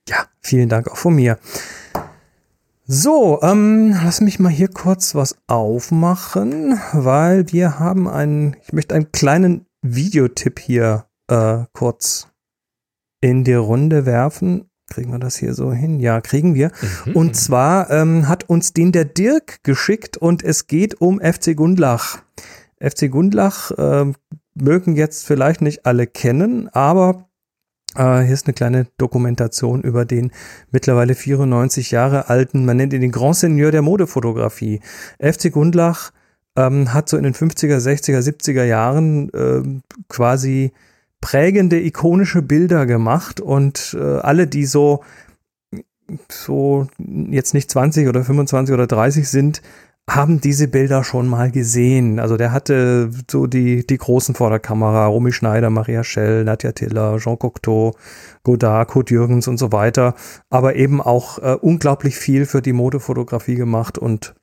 Ja, 0.09 0.27
vielen 0.41 0.69
Dank 0.69 0.89
auch 0.89 0.97
von 0.97 1.15
mir. 1.17 1.39
So, 2.87 3.41
ähm, 3.41 3.93
lass 4.05 4.21
mich 4.21 4.39
mal 4.39 4.51
hier 4.51 4.69
kurz 4.69 5.15
was 5.15 5.39
aufmachen, 5.47 6.79
weil 6.93 7.51
wir 7.51 7.79
haben 7.79 8.07
einen, 8.07 8.57
ich 8.63 8.75
möchte 8.75 8.95
einen 8.95 9.11
kleinen 9.11 9.65
Videotipp 9.81 10.59
hier 10.59 11.07
äh, 11.29 11.65
kurz 11.73 12.29
in 13.23 13.43
die 13.43 13.55
Runde 13.55 14.05
werfen. 14.05 14.69
Kriegen 14.91 15.13
wir 15.13 15.19
das 15.19 15.37
hier 15.37 15.55
so 15.55 15.73
hin? 15.73 15.99
Ja, 15.99 16.21
kriegen 16.21 16.55
wir. 16.55 16.73
Mhm. 17.07 17.17
Und 17.17 17.37
zwar 17.37 17.91
ähm, 17.91 18.29
hat 18.29 18.51
uns 18.51 18.75
den 18.75 18.93
der 18.93 19.07
Dirk 19.07 19.63
geschickt 19.63 20.19
und 20.19 20.45
es 20.45 20.67
geht 20.67 21.01
um 21.01 21.21
FC 21.21 21.57
Gundlach. 21.57 22.19
FC 22.81 23.11
Gundlach 23.11 23.71
äh, 23.71 24.13
mögen 24.55 24.95
jetzt 24.95 25.25
vielleicht 25.25 25.63
nicht 25.63 25.87
alle 25.87 26.07
kennen, 26.07 26.69
aber 26.69 27.31
äh, 27.95 28.21
hier 28.23 28.35
ist 28.35 28.47
eine 28.47 28.55
kleine 28.55 28.87
Dokumentation 28.99 29.83
über 29.83 30.05
den 30.05 30.33
mittlerweile 30.71 31.15
94 31.15 31.91
Jahre 31.91 32.29
alten, 32.29 32.65
man 32.65 32.77
nennt 32.77 32.93
ihn 32.93 33.01
den 33.01 33.13
Grand 33.13 33.37
Seigneur 33.37 33.71
der 33.71 33.83
Modefotografie. 33.83 34.81
FC 35.19 35.53
Gundlach 35.53 36.13
ähm, 36.57 36.93
hat 36.93 37.09
so 37.09 37.17
in 37.17 37.25
den 37.25 37.35
50er, 37.35 37.79
60er, 37.79 38.21
70er 38.21 38.65
Jahren 38.65 39.31
äh, 39.33 39.81
quasi 40.09 40.73
prägende, 41.21 41.81
ikonische 41.81 42.43
Bilder 42.43 42.87
gemacht 42.87 43.41
und 43.41 43.97
äh, 43.99 44.19
alle, 44.19 44.47
die 44.47 44.67
so 44.67 45.03
so 46.29 46.87
jetzt 46.99 47.55
nicht 47.55 47.71
20 47.71 48.09
oder 48.09 48.25
25 48.25 48.75
oder 48.75 48.87
30 48.87 49.29
sind, 49.29 49.63
haben 50.09 50.41
diese 50.41 50.69
Bilder 50.69 51.03
schon 51.03 51.29
mal 51.29 51.51
gesehen. 51.51 52.19
Also 52.21 52.37
der 52.37 52.53
hatte 52.53 53.11
so 53.31 53.47
die, 53.47 53.87
die 53.87 53.97
großen 53.97 54.35
vor 54.35 54.51
der 54.51 54.61
Kamera, 54.61 55.07
Romy 55.07 55.33
Schneider, 55.33 55.71
Maria 55.71 56.05
Schell, 56.05 56.45
Nadja 56.45 56.73
Tiller, 56.73 57.17
Jean 57.19 57.39
Cocteau, 57.39 57.95
Godard, 58.43 58.89
Kurt 58.89 59.11
Jürgens 59.11 59.49
und 59.49 59.57
so 59.57 59.73
weiter. 59.73 60.15
Aber 60.51 60.77
eben 60.77 61.01
auch 61.01 61.39
äh, 61.39 61.57
unglaublich 61.61 62.17
viel 62.17 62.45
für 62.45 62.61
die 62.61 62.75
Modefotografie 62.75 63.55
gemacht 63.55 63.97
und 63.97 64.35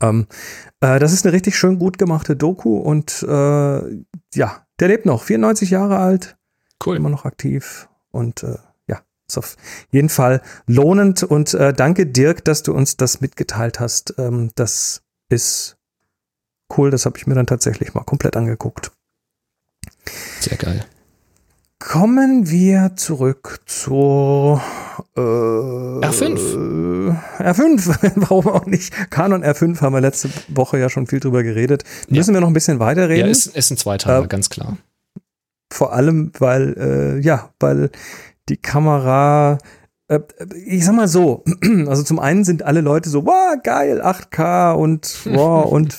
ähm, 0.00 0.26
äh, 0.80 0.98
das 0.98 1.12
ist 1.12 1.24
eine 1.24 1.32
richtig 1.32 1.56
schön 1.56 1.78
gut 1.78 1.98
gemachte 1.98 2.34
Doku 2.34 2.76
und 2.78 3.22
äh, 3.22 3.26
ja, 4.34 4.66
der 4.80 4.88
lebt 4.88 5.06
noch, 5.06 5.22
94 5.22 5.70
Jahre 5.70 5.98
alt, 5.98 6.36
cool. 6.84 6.96
immer 6.96 7.10
noch 7.10 7.24
aktiv 7.24 7.88
und 8.10 8.42
äh, 8.42 8.56
ist 9.32 9.38
auf 9.38 9.56
jeden 9.90 10.08
Fall 10.08 10.42
lohnend 10.66 11.22
und 11.22 11.54
äh, 11.54 11.72
danke 11.72 12.06
Dirk, 12.06 12.44
dass 12.44 12.62
du 12.62 12.72
uns 12.72 12.96
das 12.96 13.20
mitgeteilt 13.20 13.80
hast. 13.80 14.14
Ähm, 14.18 14.50
das 14.54 15.02
ist 15.28 15.76
cool, 16.76 16.90
das 16.90 17.06
habe 17.06 17.18
ich 17.18 17.26
mir 17.26 17.34
dann 17.34 17.46
tatsächlich 17.46 17.94
mal 17.94 18.04
komplett 18.04 18.36
angeguckt. 18.36 18.92
Sehr 20.40 20.56
geil. 20.58 20.84
Kommen 21.78 22.48
wir 22.48 22.92
zurück 22.94 23.60
zur 23.66 24.62
äh, 25.16 25.20
R5. 25.20 27.16
R5, 27.38 28.12
warum 28.16 28.46
auch 28.48 28.66
nicht? 28.66 28.94
Canon 29.10 29.42
R5 29.42 29.80
haben 29.80 29.92
wir 29.92 30.00
letzte 30.00 30.30
Woche 30.48 30.78
ja 30.78 30.88
schon 30.88 31.08
viel 31.08 31.18
drüber 31.18 31.42
geredet. 31.42 31.82
Ja. 32.08 32.18
Müssen 32.18 32.34
wir 32.34 32.40
noch 32.40 32.46
ein 32.48 32.54
bisschen 32.54 32.78
weiterreden? 32.78 33.26
Ja, 33.26 33.30
ist, 33.30 33.46
ist 33.46 33.70
ein 33.72 33.76
Zweiteiler, 33.76 34.24
äh, 34.24 34.28
ganz 34.28 34.48
klar. 34.48 34.76
Vor 35.72 35.92
allem, 35.92 36.30
weil, 36.38 36.74
äh, 36.78 37.20
ja, 37.20 37.50
weil 37.58 37.90
die 38.52 38.58
Kamera, 38.58 39.58
äh, 40.08 40.20
ich 40.66 40.84
sag 40.84 40.94
mal 40.94 41.08
so, 41.08 41.42
also 41.88 42.02
zum 42.02 42.18
einen 42.18 42.44
sind 42.44 42.62
alle 42.62 42.82
Leute 42.82 43.08
so, 43.08 43.24
wow, 43.26 43.56
geil, 43.62 44.02
8K 44.02 44.74
und 44.74 45.20
wow, 45.24 45.64
und 45.72 45.96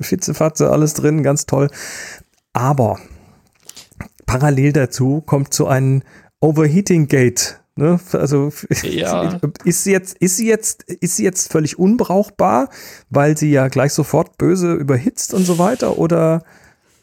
Fitzefatze, 0.00 0.70
alles 0.70 0.94
drin, 0.94 1.22
ganz 1.22 1.46
toll. 1.46 1.68
Aber 2.52 2.98
parallel 4.26 4.72
dazu 4.72 5.22
kommt 5.22 5.54
so 5.54 5.66
ein 5.66 6.04
Overheating 6.40 7.08
Gate. 7.08 7.60
Ne? 7.76 7.98
Also 8.12 8.52
ja. 8.82 9.38
ist 9.64 9.84
sie 9.84 9.92
jetzt, 9.92 10.18
ist 10.18 10.36
sie 10.36 10.48
jetzt, 10.48 10.82
ist 10.82 11.16
sie 11.16 11.24
jetzt 11.24 11.50
völlig 11.50 11.78
unbrauchbar, 11.78 12.68
weil 13.08 13.38
sie 13.38 13.50
ja 13.50 13.68
gleich 13.68 13.92
sofort 13.92 14.36
böse 14.36 14.74
überhitzt 14.74 15.32
und 15.32 15.44
so 15.44 15.58
weiter? 15.58 15.96
Oder 15.96 16.42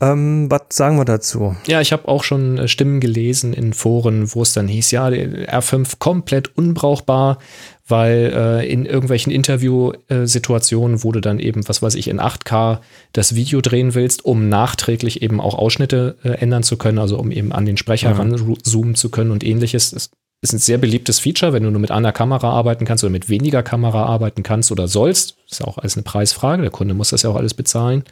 ähm, 0.02 0.52
was 0.52 0.64
sagen 0.70 0.98
wir 0.98 1.06
dazu? 1.06 1.56
Ja, 1.68 1.80
ich 1.80 1.94
habe 1.94 2.08
auch 2.08 2.24
schon 2.24 2.58
äh, 2.58 2.68
Stimmen 2.68 3.00
gelesen 3.00 3.54
in 3.54 3.74
Foren, 3.74 4.34
wo 4.34 4.42
es 4.42 4.54
dann 4.54 4.68
hieß, 4.68 4.92
ja, 4.92 5.10
der 5.10 5.62
R5 5.62 6.00
komplett 6.00 6.58
unbrauchbar, 6.58 7.40
weil 7.88 8.34
äh, 8.36 8.72
in 8.72 8.86
irgendwelchen 8.86 9.32
Interviewsituationen, 9.32 11.04
wo 11.04 11.12
du 11.12 11.22
dann 11.22 11.40
eben, 11.40 11.68
was 11.68 11.82
weiß 11.82 11.96
ich, 11.96 12.08
in 12.08 12.20
8K 12.20 12.80
das 13.14 13.36
Video 13.36 13.62
drehen 13.62 13.96
willst, 13.96 14.26
um 14.26 14.50
nachträglich 14.50 15.22
eben 15.22 15.40
auch 15.40 15.56
Ausschnitte 15.56 16.18
äh, 16.24 16.30
ändern 16.30 16.64
zu 16.64 16.78
können, 16.78 17.00
also 17.00 17.18
um 17.18 17.32
eben 17.32 17.52
an 17.52 17.66
den 17.66 17.78
Sprecher 17.78 18.14
mhm. 18.14 18.34
ranzoomen 18.34 18.96
zu 18.96 19.10
können 19.10 19.32
und 19.32 19.44
ähnliches. 19.44 19.92
Das 19.92 20.10
ist 20.42 20.54
ein 20.54 20.60
sehr 20.60 20.78
beliebtes 20.78 21.20
Feature, 21.20 21.54
wenn 21.54 21.64
du 21.64 21.72
nur 21.72 21.82
mit 21.82 21.92
einer 21.92 22.12
Kamera 22.12 22.50
arbeiten 22.50 22.86
kannst 22.86 23.04
oder 23.04 23.12
mit 23.12 23.30
weniger 23.30 23.64
Kamera 23.64 24.06
arbeiten 24.06 24.44
kannst 24.44 24.72
oder 24.72 24.88
sollst. 24.88 25.38
Ist 25.50 25.62
ja 25.62 25.68
auch 25.68 25.78
alles 25.78 25.96
eine 25.96 26.04
Preisfrage, 26.04 26.62
der 26.62 26.72
Kunde 26.72 26.94
muss 26.94 27.12
das 27.12 27.24
ja 27.24 27.30
auch 27.30 27.36
alles 27.36 27.54
bezahlen 27.54 28.04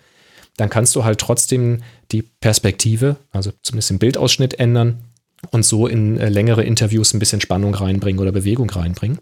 dann 0.58 0.70
kannst 0.70 0.96
du 0.96 1.04
halt 1.04 1.20
trotzdem 1.20 1.82
die 2.12 2.22
Perspektive, 2.22 3.18
also 3.32 3.52
zumindest 3.64 3.90
den 3.90 4.00
Bildausschnitt 4.00 4.60
ändern 4.60 5.06
und 5.52 5.66
so 5.66 5.88
in 5.88 6.18
äh, 6.18 6.30
längere 6.30 6.64
Interviews 6.64 7.14
ein 7.14 7.20
bisschen 7.20 7.42
Spannung 7.42 7.74
reinbringen 7.74 8.22
oder 8.22 8.32
Bewegung 8.32 8.70
reinbringen. 8.70 9.20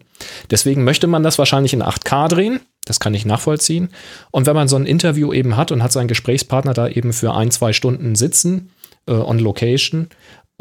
Deswegen 0.50 0.84
möchte 0.84 1.06
man 1.06 1.22
das 1.22 1.38
wahrscheinlich 1.38 1.72
in 1.72 1.82
8K 1.82 2.28
drehen. 2.28 2.60
Das 2.84 3.00
kann 3.00 3.14
ich 3.14 3.24
nachvollziehen. 3.24 3.88
Und 4.30 4.46
wenn 4.46 4.56
man 4.56 4.68
so 4.68 4.76
ein 4.76 4.86
Interview 4.86 5.32
eben 5.32 5.56
hat 5.56 5.72
und 5.72 5.82
hat 5.82 5.92
seinen 5.92 6.08
Gesprächspartner 6.08 6.74
da 6.74 6.88
eben 6.88 7.12
für 7.12 7.34
ein, 7.34 7.50
zwei 7.50 7.72
Stunden 7.72 8.14
sitzen, 8.14 8.70
äh, 9.06 9.12
on 9.12 9.38
location, 9.38 10.08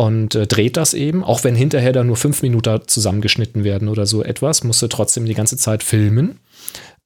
und 0.01 0.34
äh, 0.34 0.47
dreht 0.47 0.78
das 0.78 0.95
eben, 0.95 1.24
auch 1.24 1.43
wenn 1.43 1.53
hinterher 1.53 1.93
da 1.93 2.03
nur 2.03 2.15
fünf 2.15 2.41
Minuten 2.41 2.82
zusammengeschnitten 2.88 3.63
werden 3.63 3.88
oder 3.88 4.07
so 4.07 4.24
etwas, 4.24 4.63
musst 4.63 4.82
du 4.82 4.88
trotzdem 4.88 5.26
die 5.26 5.36
ganze 5.36 5.57
Zeit 5.57 5.84
filmen. 5.84 6.39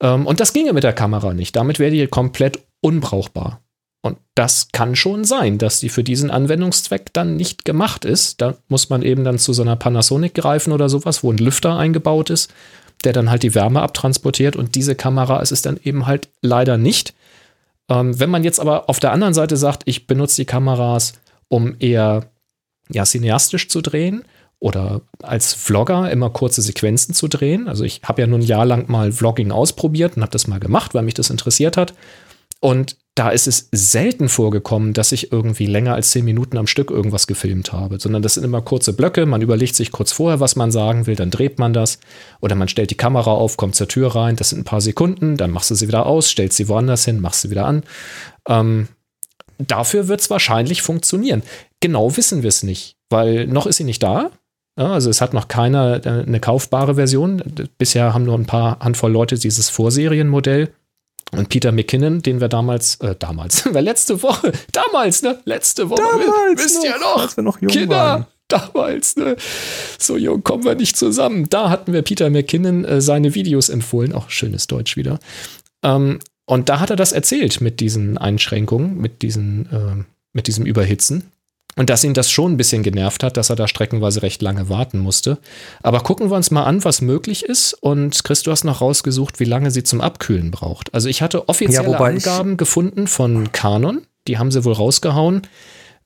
Ähm, 0.00 0.26
und 0.26 0.40
das 0.40 0.52
ginge 0.52 0.72
mit 0.72 0.84
der 0.84 0.92
Kamera 0.92 1.34
nicht. 1.34 1.56
Damit 1.56 1.78
wäre 1.78 1.90
die 1.90 2.06
komplett 2.06 2.60
unbrauchbar. 2.80 3.60
Und 4.02 4.18
das 4.34 4.68
kann 4.72 4.94
schon 4.94 5.24
sein, 5.24 5.58
dass 5.58 5.80
die 5.80 5.88
für 5.88 6.04
diesen 6.04 6.30
Anwendungszweck 6.30 7.12
dann 7.12 7.36
nicht 7.36 7.64
gemacht 7.64 8.04
ist. 8.04 8.40
Da 8.40 8.54
muss 8.68 8.88
man 8.88 9.02
eben 9.02 9.24
dann 9.24 9.38
zu 9.38 9.52
so 9.52 9.62
einer 9.62 9.76
Panasonic 9.76 10.34
greifen 10.34 10.72
oder 10.72 10.88
sowas, 10.88 11.24
wo 11.24 11.32
ein 11.32 11.38
Lüfter 11.38 11.76
eingebaut 11.76 12.30
ist, 12.30 12.52
der 13.04 13.12
dann 13.12 13.30
halt 13.30 13.42
die 13.42 13.54
Wärme 13.54 13.82
abtransportiert. 13.82 14.54
Und 14.54 14.76
diese 14.76 14.94
Kamera 14.94 15.40
ist 15.40 15.50
es 15.50 15.62
dann 15.62 15.80
eben 15.82 16.06
halt 16.06 16.28
leider 16.40 16.76
nicht. 16.78 17.14
Ähm, 17.88 18.18
wenn 18.20 18.30
man 18.30 18.44
jetzt 18.44 18.60
aber 18.60 18.88
auf 18.88 19.00
der 19.00 19.12
anderen 19.12 19.34
Seite 19.34 19.56
sagt, 19.56 19.82
ich 19.86 20.06
benutze 20.06 20.42
die 20.42 20.46
Kameras, 20.46 21.14
um 21.48 21.74
eher 21.80 22.30
ja, 22.88 23.04
cineastisch 23.04 23.68
zu 23.68 23.80
drehen 23.80 24.24
oder 24.58 25.02
als 25.22 25.54
Vlogger 25.54 26.10
immer 26.10 26.30
kurze 26.30 26.62
Sequenzen 26.62 27.14
zu 27.14 27.28
drehen. 27.28 27.68
Also 27.68 27.84
ich 27.84 28.00
habe 28.04 28.22
ja 28.22 28.26
nun 28.26 28.40
ein 28.40 28.46
Jahr 28.46 28.64
lang 28.64 28.88
mal 28.90 29.12
Vlogging 29.12 29.50
ausprobiert 29.52 30.16
und 30.16 30.22
habe 30.22 30.32
das 30.32 30.46
mal 30.46 30.60
gemacht, 30.60 30.94
weil 30.94 31.02
mich 31.02 31.14
das 31.14 31.30
interessiert 31.30 31.76
hat 31.76 31.94
Und 32.60 32.96
da 33.14 33.30
ist 33.30 33.46
es 33.46 33.68
selten 33.72 34.28
vorgekommen, 34.28 34.92
dass 34.92 35.12
ich 35.12 35.32
irgendwie 35.32 35.66
länger 35.66 35.94
als 35.94 36.10
zehn 36.10 36.24
Minuten 36.24 36.58
am 36.58 36.66
Stück 36.66 36.90
irgendwas 36.90 37.26
gefilmt 37.26 37.72
habe, 37.72 37.98
sondern 37.98 38.22
das 38.22 38.34
sind 38.34 38.44
immer 38.44 38.60
kurze 38.60 38.92
Blöcke. 38.92 39.24
Man 39.24 39.40
überlegt 39.40 39.74
sich 39.74 39.90
kurz 39.92 40.12
vorher, 40.12 40.40
was 40.40 40.56
man 40.56 40.70
sagen 40.70 41.06
will, 41.06 41.16
dann 41.16 41.30
dreht 41.30 41.58
man 41.58 41.72
das. 41.72 41.98
Oder 42.40 42.54
man 42.56 42.68
stellt 42.68 42.90
die 42.90 42.96
Kamera 42.96 43.30
auf, 43.32 43.56
kommt 43.56 43.74
zur 43.74 43.88
Tür 43.88 44.14
rein, 44.14 44.36
das 44.36 44.50
sind 44.50 44.60
ein 44.60 44.64
paar 44.64 44.82
Sekunden, 44.82 45.36
dann 45.36 45.50
machst 45.50 45.70
du 45.70 45.74
sie 45.74 45.88
wieder 45.88 46.06
aus, 46.06 46.28
stellst 46.28 46.56
sie 46.56 46.68
woanders 46.68 47.04
hin, 47.06 47.20
machst 47.20 47.42
sie 47.42 47.50
wieder 47.50 47.64
an. 47.64 47.84
Ähm, 48.48 48.88
dafür 49.58 50.08
wird 50.08 50.20
es 50.20 50.28
wahrscheinlich 50.28 50.82
funktionieren. 50.82 51.42
Genau 51.80 52.16
wissen 52.16 52.42
wir 52.42 52.48
es 52.48 52.62
nicht, 52.62 52.96
weil 53.08 53.46
noch 53.46 53.66
ist 53.66 53.76
sie 53.76 53.84
nicht 53.84 54.02
da. 54.02 54.30
Also 54.76 55.08
es 55.08 55.20
hat 55.20 55.32
noch 55.32 55.48
keiner 55.48 56.04
äh, 56.04 56.08
eine 56.26 56.38
kaufbare 56.38 56.96
Version. 56.96 57.42
Bisher 57.78 58.12
haben 58.12 58.24
nur 58.24 58.38
ein 58.38 58.46
paar 58.46 58.78
Handvoll 58.80 59.10
Leute 59.10 59.38
dieses 59.38 59.70
Vorserienmodell. 59.70 60.70
Und 61.32 61.48
Peter 61.48 61.72
McKinnon, 61.72 62.22
den 62.22 62.40
wir 62.40 62.48
damals, 62.48 62.96
äh, 63.00 63.16
damals, 63.18 63.64
war 63.74 63.82
letzte 63.82 64.22
Woche, 64.22 64.52
damals, 64.72 65.22
ne? 65.22 65.40
Letzte 65.44 65.90
Woche, 65.90 66.00
Damals 66.02 66.62
wisst 66.62 66.76
noch, 66.76 66.84
ihr 66.84 66.98
noch? 67.00 67.22
als 67.22 67.36
wir 67.36 67.42
noch 67.42 67.60
jung 67.60 67.70
Kinder, 67.70 67.96
waren. 67.96 68.26
damals, 68.46 69.16
ne? 69.16 69.36
So 69.98 70.16
jung 70.16 70.44
kommen 70.44 70.64
wir 70.64 70.76
nicht 70.76 70.96
zusammen. 70.96 71.48
Da 71.50 71.68
hatten 71.68 71.92
wir 71.92 72.02
Peter 72.02 72.30
McKinnon 72.30 72.84
äh, 72.84 73.00
seine 73.00 73.34
Videos 73.34 73.70
empfohlen, 73.70 74.12
auch 74.12 74.30
schönes 74.30 74.68
Deutsch 74.68 74.96
wieder. 74.96 75.18
Ähm, 75.82 76.20
und 76.44 76.68
da 76.68 76.78
hat 76.78 76.90
er 76.90 76.96
das 76.96 77.10
erzählt 77.10 77.60
mit 77.60 77.80
diesen 77.80 78.18
Einschränkungen, 78.18 78.96
mit 78.98 79.22
diesen, 79.22 79.66
äh, 79.72 80.04
mit 80.32 80.46
diesem 80.46 80.64
Überhitzen. 80.64 81.32
Und 81.78 81.90
dass 81.90 82.04
ihn 82.04 82.14
das 82.14 82.30
schon 82.30 82.52
ein 82.52 82.56
bisschen 82.56 82.82
genervt 82.82 83.22
hat, 83.22 83.36
dass 83.36 83.50
er 83.50 83.56
da 83.56 83.68
streckenweise 83.68 84.22
recht 84.22 84.40
lange 84.40 84.70
warten 84.70 84.98
musste. 84.98 85.38
Aber 85.82 86.00
gucken 86.00 86.30
wir 86.30 86.36
uns 86.36 86.50
mal 86.50 86.64
an, 86.64 86.82
was 86.84 87.02
möglich 87.02 87.44
ist. 87.44 87.74
Und 87.74 88.24
Chris, 88.24 88.42
du 88.42 88.50
hast 88.50 88.64
noch 88.64 88.80
rausgesucht, 88.80 89.40
wie 89.40 89.44
lange 89.44 89.70
sie 89.70 89.82
zum 89.82 90.00
Abkühlen 90.00 90.50
braucht. 90.50 90.94
Also 90.94 91.10
ich 91.10 91.20
hatte 91.20 91.50
offizielle 91.50 91.90
Ja, 91.90 91.98
Angaben 91.98 92.56
gefunden 92.56 93.06
von 93.06 93.52
Canon. 93.52 94.06
Die 94.26 94.38
haben 94.38 94.50
sie 94.50 94.64
wohl 94.64 94.72
rausgehauen. 94.72 95.42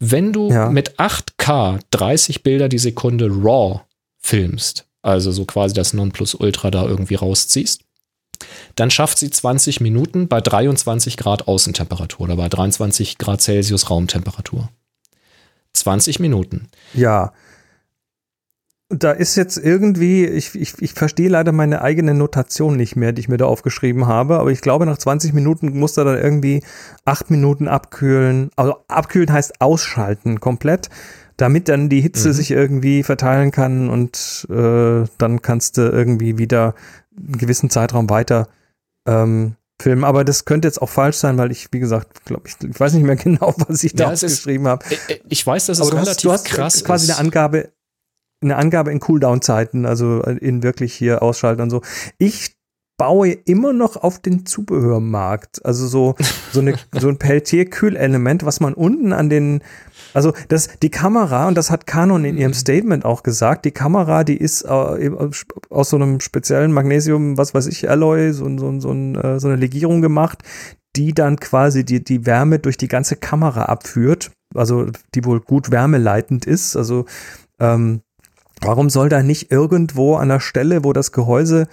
Wenn 0.01 0.33
du 0.33 0.51
Ja. 0.51 0.71
mit 0.71 0.99
8K 0.99 1.79
30 1.93 2.43
Bilder 2.43 2.69
die 2.69 2.79
Sekunde 2.79 3.27
RAW 3.31 3.83
filmst, 4.19 4.87
also 5.03 5.31
so 5.31 5.45
quasi 5.45 5.73
das 5.75 5.93
Nonplusultra 5.93 6.73
da 6.73 6.85
irgendwie 6.85 7.15
rausziehst, 7.15 7.83
dann 8.75 8.91
schafft 8.91 9.19
sie 9.19 9.31
20 9.31 9.81
Minuten 9.81 10.27
bei 10.27 10.41
23 10.41 11.17
Grad 11.17 11.47
Außentemperatur 11.47 12.23
oder 12.25 12.37
bei 12.37 12.49
23 12.49 13.19
Grad 13.19 13.41
Celsius 13.41 13.91
Raumtemperatur. 13.91 14.69
20 15.75 16.21
Minuten. 16.21 16.69
Ja. 16.95 17.33
Da 18.93 19.13
ist 19.13 19.37
jetzt 19.37 19.57
irgendwie, 19.57 20.27
ich, 20.27 20.57
ich, 20.57 20.83
ich 20.83 20.95
verstehe 20.95 21.29
leider 21.29 21.53
meine 21.53 21.81
eigene 21.83 22.13
Notation 22.13 22.77
nicht 22.77 22.97
mehr, 22.97 23.13
die 23.13 23.21
ich 23.21 23.29
mir 23.29 23.37
da 23.37 23.45
aufgeschrieben 23.45 24.09
habe, 24.09 24.41
aber 24.41 24.51
ich 24.51 24.63
glaube, 24.63 24.85
nach 24.85 24.99
20 24.99 25.33
Minuten 25.33 25.79
muss 25.79 25.97
er 25.97 26.05
dann 26.05 26.19
irgendwie 26.19 26.65
8 27.05 27.31
Minuten 27.31 27.69
abkühlen. 27.69 28.51
Also 28.57 28.75
abkühlen 28.89 29.33
heißt 29.33 29.61
ausschalten 29.61 30.41
komplett, 30.41 30.89
damit 31.37 31.69
dann 31.69 31.89
die 31.89 32.01
Hitze 32.01 32.29
Mhm. 32.29 32.33
sich 32.33 32.51
irgendwie 32.51 33.05
verteilen 33.05 33.53
kann 33.53 33.89
und 33.91 34.49
äh, 34.51 35.05
dann 35.19 35.41
kannst 35.41 35.77
du 35.79 35.83
irgendwie 35.83 36.37
wieder 36.39 36.75
einen 37.17 37.39
gewissen 37.39 37.71
Zeitraum 37.71 38.11
weiter 38.11 38.49
ähm, 39.07 39.55
filmen. 39.81 40.05
Aber 40.05 40.25
das 40.25 40.45
könnte 40.45 40.69
jetzt 40.69 40.81
auch 40.81 40.89
falsch 40.89 41.17
sein, 41.17 41.39
weil 41.39 41.51
ich, 41.51 41.69
wie 41.73 41.81
gesagt, 41.81 42.25
glaube 42.25 42.43
ich, 42.47 42.55
ich 42.69 42.79
weiß 42.79 42.93
nicht 42.95 43.05
mehr 43.05 43.17
genau, 43.17 43.55
was 43.69 43.83
ich 43.85 43.95
da 43.95 44.05
Ja, 44.09 44.13
aufgeschrieben 44.13 44.67
habe. 44.69 44.85
Äh, 45.09 45.15
äh, 45.15 45.21
Ich 45.29 45.47
weiß, 45.47 45.67
dass 45.67 45.79
es 45.79 45.83
Aber 45.83 45.91
du 45.93 45.99
hast, 45.99 46.07
relativ 46.07 46.23
du 46.23 46.33
hast 46.33 46.45
krass 46.47 46.85
quasi 46.85 47.07
ist. 47.07 47.19
eine 47.19 47.27
Angabe, 47.27 47.71
eine 48.43 48.57
Angabe 48.57 48.93
in 48.93 49.01
Cooldown-Zeiten, 49.01 49.87
also 49.87 50.23
in 50.23 50.63
wirklich 50.63 50.95
hier 50.95 51.23
ausschalten 51.23 51.63
und 51.63 51.71
so. 51.71 51.83
Ich 52.19 52.57
baue 52.99 53.31
immer 53.31 53.73
noch 53.73 53.97
auf 53.97 54.19
den 54.19 54.45
Zubehörmarkt. 54.45 55.65
Also 55.65 55.87
so, 55.87 56.17
so, 56.53 56.61
eine, 56.61 56.75
so 56.93 57.09
ein 57.09 57.19
Peltier-Kühlelement, 57.19 58.45
was 58.45 58.61
man 58.61 58.75
unten 58.75 59.13
an 59.15 59.31
den, 59.31 59.63
also 60.15 60.33
das, 60.49 60.69
die 60.83 60.91
Kamera, 60.91 61.49
und 61.49 61.55
das 61.55 61.71
hat 61.71 61.87
Canon 61.87 62.25
in 62.25 62.37
ihrem 62.37 62.55
Statement 62.55 63.05
auch 63.05 63.23
gesagt, 63.23 63.65
die 63.65 63.71
Kamera, 63.71 64.25
die 64.25 64.37
ist 64.37 64.63
äh, 64.63 65.11
aus 65.71 65.91
so 65.91 65.97
einem 65.97 66.21
speziellen 66.21 66.73
Magnesium, 66.73 67.39
was 67.39 67.55
weiß 67.55 67.67
ich, 67.67 67.89
Alloy, 67.89 68.33
so, 68.33 68.45
so, 68.59 68.81
so, 68.81 68.91
ein, 68.91 69.15
äh, 69.17 69.41
so 69.41 69.49
eine 69.49 69.57
Legierung 69.57 70.01
gemacht, 70.01 70.43
die 70.97 71.15
dann 71.15 71.39
quasi 71.39 71.85
die, 71.85 72.03
die 72.03 72.27
Wärme 72.27 72.59
durch 72.59 72.77
die 72.77 72.89
ganze 72.89 73.17
Kamera 73.17 73.65
abführt, 73.65 74.33
also 74.55 74.87
die 75.15 75.25
wohl 75.25 75.41
gut 75.41 75.71
wärmeleitend 75.71 76.47
ist. 76.47 76.77
Also 76.77 77.05
ähm, 77.61 78.01
warum 78.61 78.91
soll 78.91 79.09
da 79.09 79.23
nicht 79.23 79.53
irgendwo 79.53 80.17
an 80.17 80.29
der 80.29 80.41
Stelle, 80.41 80.85
wo 80.85 80.93
das 80.93 81.13
Gehäuse 81.13 81.69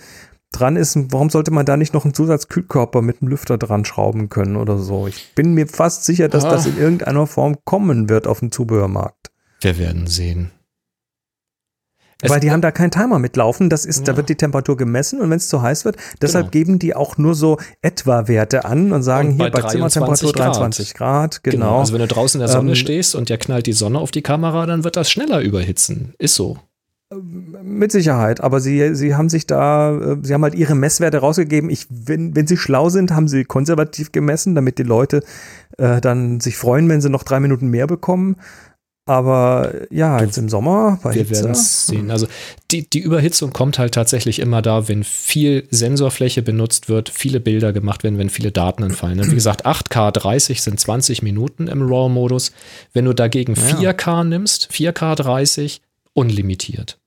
dran 0.51 0.75
ist, 0.75 0.97
warum 1.11 1.29
sollte 1.29 1.51
man 1.51 1.65
da 1.65 1.77
nicht 1.77 1.93
noch 1.93 2.05
einen 2.05 2.13
Zusatzkühlkörper 2.13 3.01
mit 3.01 3.21
einem 3.21 3.29
Lüfter 3.29 3.57
dran 3.57 3.85
schrauben 3.85 4.29
können 4.29 4.55
oder 4.55 4.77
so? 4.77 5.07
Ich 5.07 5.33
bin 5.35 5.53
mir 5.53 5.67
fast 5.67 6.05
sicher, 6.05 6.29
dass 6.29 6.45
Ah. 6.45 6.51
das 6.51 6.65
in 6.65 6.77
irgendeiner 6.77 7.27
Form 7.27 7.57
kommen 7.65 8.09
wird 8.09 8.27
auf 8.27 8.39
dem 8.39 8.51
Zubehörmarkt. 8.51 9.31
Wir 9.61 9.77
werden 9.77 10.07
sehen. 10.07 10.51
Es- 12.19 12.31
Weil 12.31 12.39
die 12.39 12.49
haben 12.49 12.61
da 12.61 12.71
keinen 12.71 12.89
Timer 12.89 13.19
mitlaufen. 13.19 13.69
Das 13.69 13.85
ist, 13.85 14.07
da 14.07 14.13
Ja. 14.13 14.17
wird 14.17 14.29
die 14.29 14.35
Temperatur 14.35 14.75
gemessen 14.75 15.21
und 15.21 15.29
wenn 15.29 15.37
es 15.37 15.49
zu 15.49 15.61
heiß 15.61 15.85
wird, 15.85 15.97
deshalb 16.19 16.45
Genau. 16.45 16.51
geben 16.51 16.79
die 16.79 16.95
auch 16.95 17.17
nur 17.19 17.35
so 17.35 17.59
Etwa-Werte 17.83 18.65
an 18.65 18.91
und 18.91 19.03
sagen 19.03 19.31
Und 19.33 19.37
bei 19.37 19.43
hier 19.45 19.51
bei 19.51 19.59
23 19.61 19.93
Zimmertemperatur 19.93 20.33
Grad. 20.33 20.55
23 20.55 20.93
Grad, 20.95 21.43
genau. 21.43 21.77
Also 21.79 21.93
wenn 21.93 21.99
du 22.01 22.07
draußen 22.07 22.39
in 22.41 22.47
der 22.47 22.51
Sonne 22.51 22.69
Ähm, 22.71 22.75
stehst 22.75 23.13
und 23.13 23.29
dir 23.29 23.37
knallt 23.37 23.67
die 23.67 23.73
Sonne 23.73 23.99
auf 23.99 24.09
die 24.09 24.23
Kamera, 24.23 24.65
dann 24.65 24.83
wird 24.83 24.95
das 24.95 25.11
schneller 25.11 25.41
überhitzen. 25.41 26.15
Ist 26.17 26.33
so. 26.33 26.57
Mit 27.09 27.93
Sicherheit, 27.93 28.41
aber 28.41 28.59
sie, 28.59 28.93
sie 28.93 29.15
haben 29.15 29.29
sich 29.29 29.47
da, 29.47 29.97
äh, 29.97 30.17
sie 30.23 30.33
haben 30.33 30.43
halt 30.43 30.55
ihre 30.55 30.75
Messwerte 30.75 31.19
rausgegeben. 31.19 31.69
Ich, 31.69 31.87
wenn, 31.89 32.35
wenn 32.35 32.47
sie 32.47 32.57
schlau 32.57 32.89
sind, 32.89 33.11
haben 33.11 33.29
sie 33.29 33.45
konservativ 33.45 34.11
gemessen, 34.11 34.55
damit 34.55 34.77
die 34.77 34.83
Leute 34.83 35.23
äh, 35.77 36.01
dann 36.01 36.41
sich 36.41 36.57
freuen, 36.57 36.89
wenn 36.89 36.99
sie 36.99 37.09
noch 37.09 37.23
drei 37.23 37.39
Minuten 37.39 37.67
mehr 37.67 37.87
bekommen. 37.87 38.35
Aber 39.05 39.73
ja, 39.89 40.21
jetzt 40.21 40.37
im 40.37 40.49
Sommer 40.49 40.99
bei 41.01 41.15
Wir 41.15 41.23
Hitze, 41.23 41.43
werden 41.43 41.51
es 41.53 41.87
sehen. 41.87 42.11
Also 42.11 42.27
die, 42.71 42.89
die 42.89 42.99
Überhitzung 42.99 43.53
kommt 43.53 43.79
halt 43.79 43.93
tatsächlich 43.93 44.39
immer 44.39 44.61
da, 44.61 44.89
wenn 44.89 45.05
viel 45.05 45.65
Sensorfläche 45.71 46.41
benutzt 46.41 46.89
wird, 46.89 47.07
viele 47.07 47.39
Bilder 47.39 47.71
gemacht 47.71 48.03
werden, 48.03 48.17
wenn 48.17 48.29
viele 48.29 48.51
Daten 48.51 48.83
entfallen. 48.83 49.21
Und 49.21 49.31
wie 49.31 49.35
gesagt, 49.35 49.65
8K 49.65 50.11
30 50.11 50.61
sind 50.61 50.77
20 50.77 51.23
Minuten 51.23 51.67
im 51.67 51.83
RAW-Modus. 51.83 52.51
Wenn 52.91 53.05
du 53.05 53.13
dagegen 53.13 53.53
Ja. 53.79 53.91
4K 53.91 54.25
nimmst, 54.25 54.69
4K 54.73 55.15
30, 55.15 55.81
unlimitiert. 56.17 56.99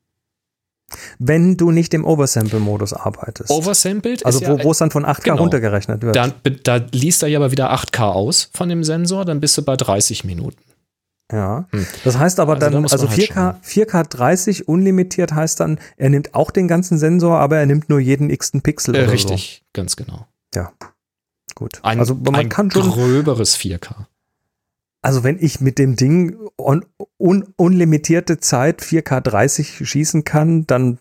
wenn 1.21 1.57
du 1.57 1.71
nicht 1.71 1.95
im 1.95 2.05
Oversample-Modus 2.05 2.95
arbeitest. 2.95 3.51
Oversampled 3.51 4.27
also 4.27 4.41
ist 4.41 4.49
wo 4.49 4.65
wo 4.65 4.71
es 4.73 4.79
dann 4.79 4.91
von 4.91 5.07
8K 5.07 5.23
genau. 5.23 5.37
runtergerechnet 5.43 6.03
wird. 6.03 6.17
da, 6.17 6.33
da 6.65 6.77
liest 6.91 7.23
er 7.23 7.29
ja 7.29 7.39
aber 7.39 7.53
wieder 7.53 7.73
8K 7.73 8.11
aus 8.11 8.51
von 8.53 8.69
dem 8.69 8.83
Sensor, 8.83 9.25
dann 9.25 9.39
bist 9.39 9.57
du 9.57 9.63
bei 9.63 9.77
30 9.77 10.25
Minuten. 10.25 10.59
Ja. 11.31 11.69
Hm. 11.71 11.87
Das 12.03 12.19
heißt 12.19 12.41
aber 12.41 12.55
Also 12.55 12.67
da 12.67 12.71
dann, 12.71 12.83
muss 12.83 12.93
also 12.93 13.07
man 13.07 13.17
halt 13.17 13.31
4K, 13.31 13.55
4K 13.63 14.09
30 14.09 14.69
unlimitiert 14.69 15.33
heißt 15.33 15.61
dann, 15.61 15.79
er 15.97 16.11
nimmt 16.11 16.35
auch 16.35 16.51
den 16.51 16.67
ganzen 16.67 16.99
Sensor, 16.99 17.39
aber 17.39 17.59
er 17.59 17.67
nimmt 17.67 17.89
nur 17.89 18.01
jeden 18.01 18.31
x-ten 18.31 18.63
Pixel. 18.63 18.97
Äh, 18.97 19.05
richtig, 19.05 19.63
ganz 19.73 19.95
genau. 19.95 20.27
So. 20.53 20.61
Ja. 20.61 20.73
Gut. 21.55 21.79
Ein, 21.83 22.01
also 22.01 22.15
man 22.17 22.35
ein 22.35 22.49
kann 22.49 22.71
schon, 22.71 22.91
gröberes 22.91 23.57
4K. 23.57 24.07
Also 25.03 25.25
wenn 25.25 25.39
ich 25.39 25.61
mit 25.61 25.79
dem 25.79 25.97
Ding 25.97 26.37
un, 26.59 26.85
un, 27.19 27.53
unlimitierte 27.57 28.39
Zeit 28.39 28.83
4K 28.83 29.21
30 29.21 29.89
schießen 29.89 30.25
kann, 30.25 30.67
dann 30.67 30.99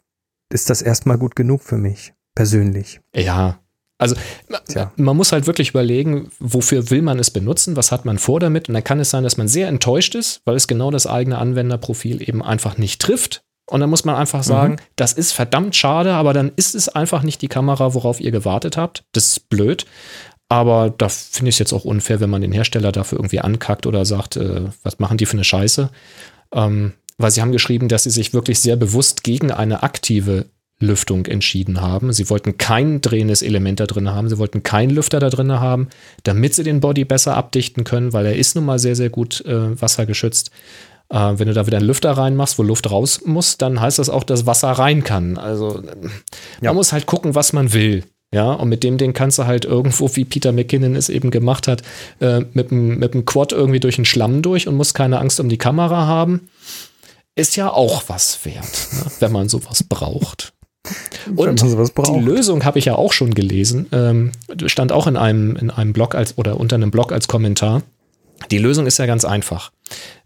ist 0.52 0.70
das 0.70 0.82
erstmal 0.82 1.18
gut 1.18 1.36
genug 1.36 1.64
für 1.64 1.78
mich. 1.78 2.14
Persönlich. 2.36 3.02
Ja. 3.14 3.60
Also 3.98 4.16
Tja. 4.70 4.94
man 4.96 5.18
muss 5.18 5.34
halt 5.34 5.46
wirklich 5.46 5.72
überlegen, 5.72 6.32
wofür 6.40 6.90
will 6.90 7.02
man 7.02 7.20
es 7.20 7.32
benutzen, 7.32 7.76
was 7.76 7.92
hat 7.92 8.06
man 8.06 8.18
vor 8.18 8.40
damit. 8.40 8.70
Und 8.70 8.74
dann 8.76 8.84
kann 8.84 9.02
es 9.02 9.10
sein, 9.10 9.24
dass 9.24 9.36
man 9.36 9.50
sehr 9.50 9.68
enttäuscht 9.68 10.16
ist, 10.16 10.42
weil 10.46 10.56
es 10.56 10.70
genau 10.70 10.90
das 10.90 11.06
eigene 11.06 11.38
Anwenderprofil 11.38 12.28
eben 12.28 12.42
einfach 12.42 12.78
nicht 12.78 13.02
trifft. 13.02 13.44
Und 13.70 13.82
dann 13.82 13.90
muss 13.90 14.06
man 14.06 14.16
einfach 14.16 14.42
sagen, 14.42 14.78
das 14.96 15.14
ist 15.14 15.34
verdammt 15.34 15.76
schade, 15.76 16.14
aber 16.14 16.34
dann 16.34 16.52
ist 16.56 16.74
es 16.74 16.90
einfach 16.90 17.22
nicht 17.22 17.42
die 17.42 17.50
Kamera, 17.50 17.94
worauf 17.94 18.20
ihr 18.20 18.32
gewartet 18.32 18.78
habt. 18.78 19.04
Das 19.12 19.26
ist 19.28 19.50
blöd. 19.50 19.86
Aber 20.50 20.94
da 20.98 21.10
finde 21.10 21.50
ich 21.50 21.56
es 21.56 21.60
jetzt 21.60 21.74
auch 21.74 21.86
unfair, 21.86 22.20
wenn 22.20 22.30
man 22.30 22.42
den 22.42 22.52
Hersteller 22.52 22.92
dafür 22.92 23.20
irgendwie 23.20 23.40
ankackt 23.40 23.86
oder 23.86 24.04
sagt, 24.04 24.36
äh, 24.36 24.64
was 24.84 25.00
machen 25.00 25.18
die 25.18 25.28
für 25.28 25.34
eine 25.34 25.44
Scheiße. 25.44 25.90
Ähm, 26.54 26.94
weil 27.20 27.32
sie 27.32 27.42
haben 27.42 27.52
geschrieben, 27.52 27.88
dass 27.88 28.04
sie 28.04 28.10
sich 28.10 28.34
wirklich 28.34 28.60
sehr 28.60 28.76
bewusst 28.76 29.24
gegen 29.24 29.52
eine 29.52 29.84
aktive 29.84 30.46
Lüftung 30.80 31.26
entschieden 31.26 31.82
haben. 31.82 32.14
Sie 32.14 32.30
wollten 32.30 32.58
kein 32.58 33.02
drehendes 33.02 33.42
Element 33.42 33.80
da 33.82 33.86
drin 33.86 34.10
haben, 34.10 34.30
sie 34.30 34.38
wollten 34.38 34.64
keinen 34.64 34.90
Lüfter 34.92 35.20
da 35.20 35.30
drin 35.30 35.52
haben, 35.52 35.90
damit 36.24 36.56
sie 36.56 36.64
den 36.64 36.80
Body 36.80 37.04
besser 37.06 37.36
abdichten 37.36 37.84
können, 37.84 38.14
weil 38.14 38.26
er 38.26 38.36
ist 38.38 38.56
nun 38.56 38.66
mal 38.66 38.80
sehr, 38.80 38.96
sehr 38.96 39.10
gut 39.10 39.44
äh, 39.46 39.80
wassergeschützt. 39.80 40.52
Äh, 41.10 41.34
wenn 41.36 41.48
du 41.48 41.54
da 41.54 41.68
wieder 41.68 41.78
einen 41.78 41.88
Lüfter 41.88 42.12
reinmachst, 42.12 42.58
wo 42.58 42.64
Luft 42.64 42.90
raus 42.90 43.22
muss, 43.26 43.58
dann 43.58 43.82
heißt 43.82 44.00
das 44.00 44.10
auch, 44.10 44.24
dass 44.24 44.46
Wasser 44.46 44.72
rein 44.72 45.04
kann. 45.04 45.38
Also 45.38 45.80
äh, 45.82 46.08
Ja. 46.62 46.70
man 46.70 46.76
muss 46.76 46.94
halt 46.94 47.06
gucken, 47.06 47.36
was 47.36 47.52
man 47.54 47.74
will. 47.74 48.06
Ja, 48.32 48.52
und 48.54 48.70
mit 48.70 48.84
dem 48.84 49.00
Ding 49.00 49.14
kannst 49.14 49.40
du 49.40 49.46
halt 49.46 49.66
irgendwo, 49.66 50.16
wie 50.16 50.24
Peter 50.24 50.52
McKinnon 50.52 50.96
es 50.96 51.10
eben 51.10 51.32
gemacht 51.32 51.68
hat, 51.68 51.82
äh, 52.20 52.42
mit 52.54 52.70
dem 52.70 53.26
Quad 53.26 53.52
irgendwie 53.52 53.80
durch 53.80 53.96
den 53.96 54.06
Schlamm 54.06 54.44
durch 54.44 54.68
und 54.68 54.76
musst 54.76 54.94
keine 54.94 55.20
Angst 55.20 55.40
um 55.40 55.50
die 55.50 55.58
Kamera 55.58 56.06
haben. 56.06 56.50
Ist 57.36 57.56
ja 57.56 57.72
auch 57.72 58.04
was 58.08 58.46
wert, 58.46 58.88
ne, 58.94 59.12
wenn 59.20 59.32
man 59.32 59.50
sowas 59.50 59.84
braucht. 59.84 60.54
Und 61.36 61.62
die 61.62 62.20
Lösung 62.20 62.66
habe 62.66 62.80
ich 62.80 62.86
ja 62.86 62.96
auch 62.96 63.14
schon 63.14 63.34
gelesen, 63.34 63.88
ähm, 63.92 64.32
stand 64.66 64.92
auch 64.92 65.08
in 65.08 65.18
einem, 65.18 65.56
in 65.56 65.72
einem 65.72 65.94
Blog 65.94 66.16
als 66.16 66.38
oder 66.38 66.60
unter 66.60 66.76
einem 66.76 66.92
Blog 66.92 67.12
als 67.12 67.28
Kommentar. 67.28 67.84
Die 68.52 68.58
Lösung 68.58 68.86
ist 68.86 68.98
ja 68.98 69.06
ganz 69.06 69.26
einfach. 69.26 69.72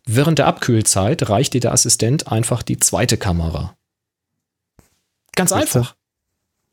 Während 0.06 0.40
der 0.40 0.48
Abkühlzeit 0.48 1.30
reicht 1.30 1.54
dir 1.54 1.62
der 1.62 1.72
Assistent 1.72 2.32
einfach 2.32 2.64
die 2.64 2.80
zweite 2.80 3.18
Kamera. 3.18 3.76
Ganz 5.36 5.52
einfach. 5.52 5.96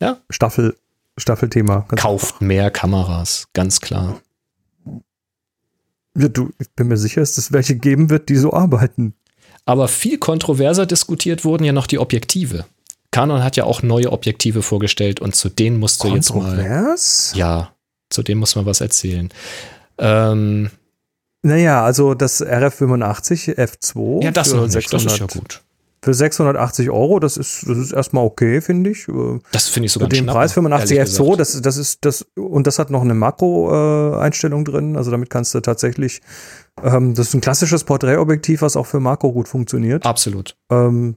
Ja. 0.00 0.18
Staffel, 0.28 0.76
Staffelthema. 1.18 1.86
Kauft 1.96 2.34
einfach. 2.34 2.40
mehr 2.40 2.70
Kameras, 2.70 3.48
ganz 3.52 3.80
klar. 3.80 4.20
Ja, 6.16 6.28
du, 6.28 6.50
ich 6.58 6.70
bin 6.70 6.88
mir 6.88 6.96
sicher, 6.96 7.20
dass 7.20 7.38
es 7.38 7.52
welche 7.52 7.76
geben 7.76 8.10
wird, 8.10 8.28
die 8.28 8.36
so 8.36 8.52
arbeiten. 8.52 9.14
Aber 9.64 9.88
viel 9.88 10.18
kontroverser 10.18 10.86
diskutiert 10.86 11.44
wurden 11.44 11.64
ja 11.64 11.72
noch 11.72 11.86
die 11.86 11.98
Objektive. 11.98 12.64
Canon 13.12 13.42
hat 13.42 13.56
ja 13.56 13.64
auch 13.64 13.82
neue 13.82 14.12
Objektive 14.12 14.62
vorgestellt 14.62 15.20
und 15.20 15.34
zu 15.34 15.48
denen 15.48 15.78
musst 15.78 16.02
du 16.02 16.14
jetzt 16.14 16.34
mal. 16.34 16.56
Ja, 17.34 17.72
zu 18.08 18.22
denen 18.22 18.40
muss 18.40 18.54
man 18.56 18.66
was 18.66 18.80
erzählen. 18.80 19.30
Ähm, 19.98 20.70
naja, 21.42 21.84
also 21.84 22.14
das 22.14 22.44
RF85 22.44 23.56
F2. 23.56 24.24
Ja, 24.24 24.30
das, 24.30 24.52
noch 24.52 24.62
nicht, 24.62 24.72
600, 24.72 25.06
das 25.06 25.12
ist 25.12 25.18
ja 25.18 25.26
gut. 25.26 25.62
Für 26.02 26.14
680 26.14 26.88
Euro, 26.88 27.20
das 27.20 27.36
ist, 27.36 27.68
das 27.68 27.76
ist 27.76 27.92
erstmal 27.92 28.24
okay, 28.24 28.62
finde 28.62 28.90
ich. 28.90 29.06
Das 29.52 29.68
finde 29.68 29.86
ich 29.86 29.92
sogar 29.92 30.08
den 30.08 30.24
Preis 30.24 30.54
85 30.54 30.98
F2, 30.98 31.36
das, 31.36 31.60
das 31.60 31.76
ist 31.76 32.04
das, 32.06 32.26
und 32.36 32.66
das 32.66 32.78
hat 32.78 32.90
noch 32.90 33.02
eine 33.02 33.12
Makro-Einstellung 33.12 34.62
äh, 34.62 34.70
drin, 34.70 34.96
also 34.96 35.10
damit 35.10 35.28
kannst 35.28 35.54
du 35.54 35.60
tatsächlich, 35.60 36.22
ähm, 36.82 37.14
das 37.14 37.28
ist 37.28 37.34
ein 37.34 37.42
klassisches 37.42 37.84
Porträtobjektiv, 37.84 38.62
was 38.62 38.76
auch 38.76 38.86
für 38.86 38.98
Makro 38.98 39.32
gut 39.32 39.46
funktioniert. 39.46 40.06
Absolut. 40.06 40.56
Ähm, 40.70 41.16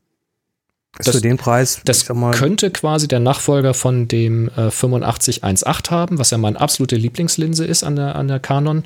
das, 0.98 1.16
für 1.16 1.22
den 1.22 1.38
Preis. 1.38 1.82
Das 1.86 2.06
könnte 2.06 2.70
quasi 2.70 3.08
der 3.08 3.20
Nachfolger 3.20 3.74
von 3.74 4.08
dem 4.08 4.50
äh, 4.50 4.68
8518 4.68 5.92
haben, 5.92 6.20
was 6.20 6.30
ja 6.32 6.38
meine 6.38 6.60
absolute 6.60 6.98
Lieblingslinse 6.98 7.66
ist 7.66 7.84
an 7.84 7.96
der, 7.96 8.16
an 8.16 8.28
der 8.28 8.40
Canon. 8.40 8.84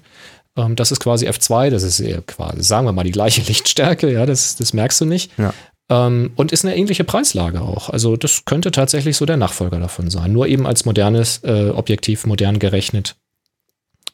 Ähm, 0.56 0.76
das 0.76 0.92
ist 0.92 1.00
quasi 1.00 1.28
F2, 1.28 1.70
das 1.70 1.84
ist 1.84 2.04
quasi, 2.28 2.64
sagen 2.64 2.86
wir 2.86 2.94
mal, 2.94 3.04
die 3.04 3.12
gleiche 3.12 3.42
Lichtstärke, 3.48 4.12
ja, 4.12 4.26
das, 4.26 4.56
das 4.56 4.74
merkst 4.74 5.02
du 5.02 5.06
nicht. 5.06 5.38
Ja. 5.38 5.54
Ähm, 5.90 6.32
und 6.36 6.52
ist 6.52 6.66
eine 6.66 6.76
ähnliche 6.76 7.04
Preislage 7.04 7.62
auch. 7.62 7.90
Also 7.90 8.18
das 8.18 8.44
könnte 8.46 8.72
tatsächlich 8.72 9.16
so 9.16 9.26
der 9.26 9.38
Nachfolger 9.38 9.80
davon 9.80 10.10
sein. 10.10 10.34
Nur 10.34 10.48
eben 10.48 10.68
als 10.68 10.86
modernes 10.86 11.42
äh, 11.44 11.70
Objektiv, 11.70 12.26
modern 12.26 12.60
gerechnet. 12.60 13.16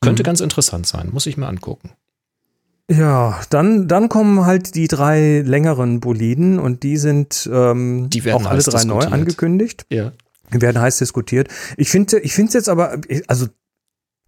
Könnte 0.01 0.23
mhm. 0.23 0.25
ganz 0.25 0.39
interessant 0.41 0.85
sein, 0.85 1.09
muss 1.11 1.25
ich 1.25 1.37
mir 1.37 1.47
angucken. 1.47 1.91
Ja, 2.91 3.39
dann, 3.49 3.87
dann 3.87 4.09
kommen 4.09 4.45
halt 4.45 4.75
die 4.75 4.87
drei 4.87 5.41
längeren 5.45 5.99
Boliden 5.99 6.59
und 6.59 6.83
die 6.83 6.97
sind 6.97 7.49
ähm, 7.51 8.09
die 8.09 8.25
werden 8.25 8.45
auch 8.45 8.49
alle 8.49 8.61
drei 8.61 8.71
diskutiert. 8.71 9.09
neu 9.09 9.15
angekündigt. 9.15 9.85
Ja. 9.89 10.11
Die 10.53 10.61
werden 10.61 10.81
heiß 10.81 10.97
diskutiert. 10.97 11.47
Ich 11.77 11.89
finde 11.89 12.19
ich 12.19 12.33
finde 12.33 12.49
es 12.49 12.53
jetzt 12.53 12.69
aber, 12.69 12.99
also 13.27 13.47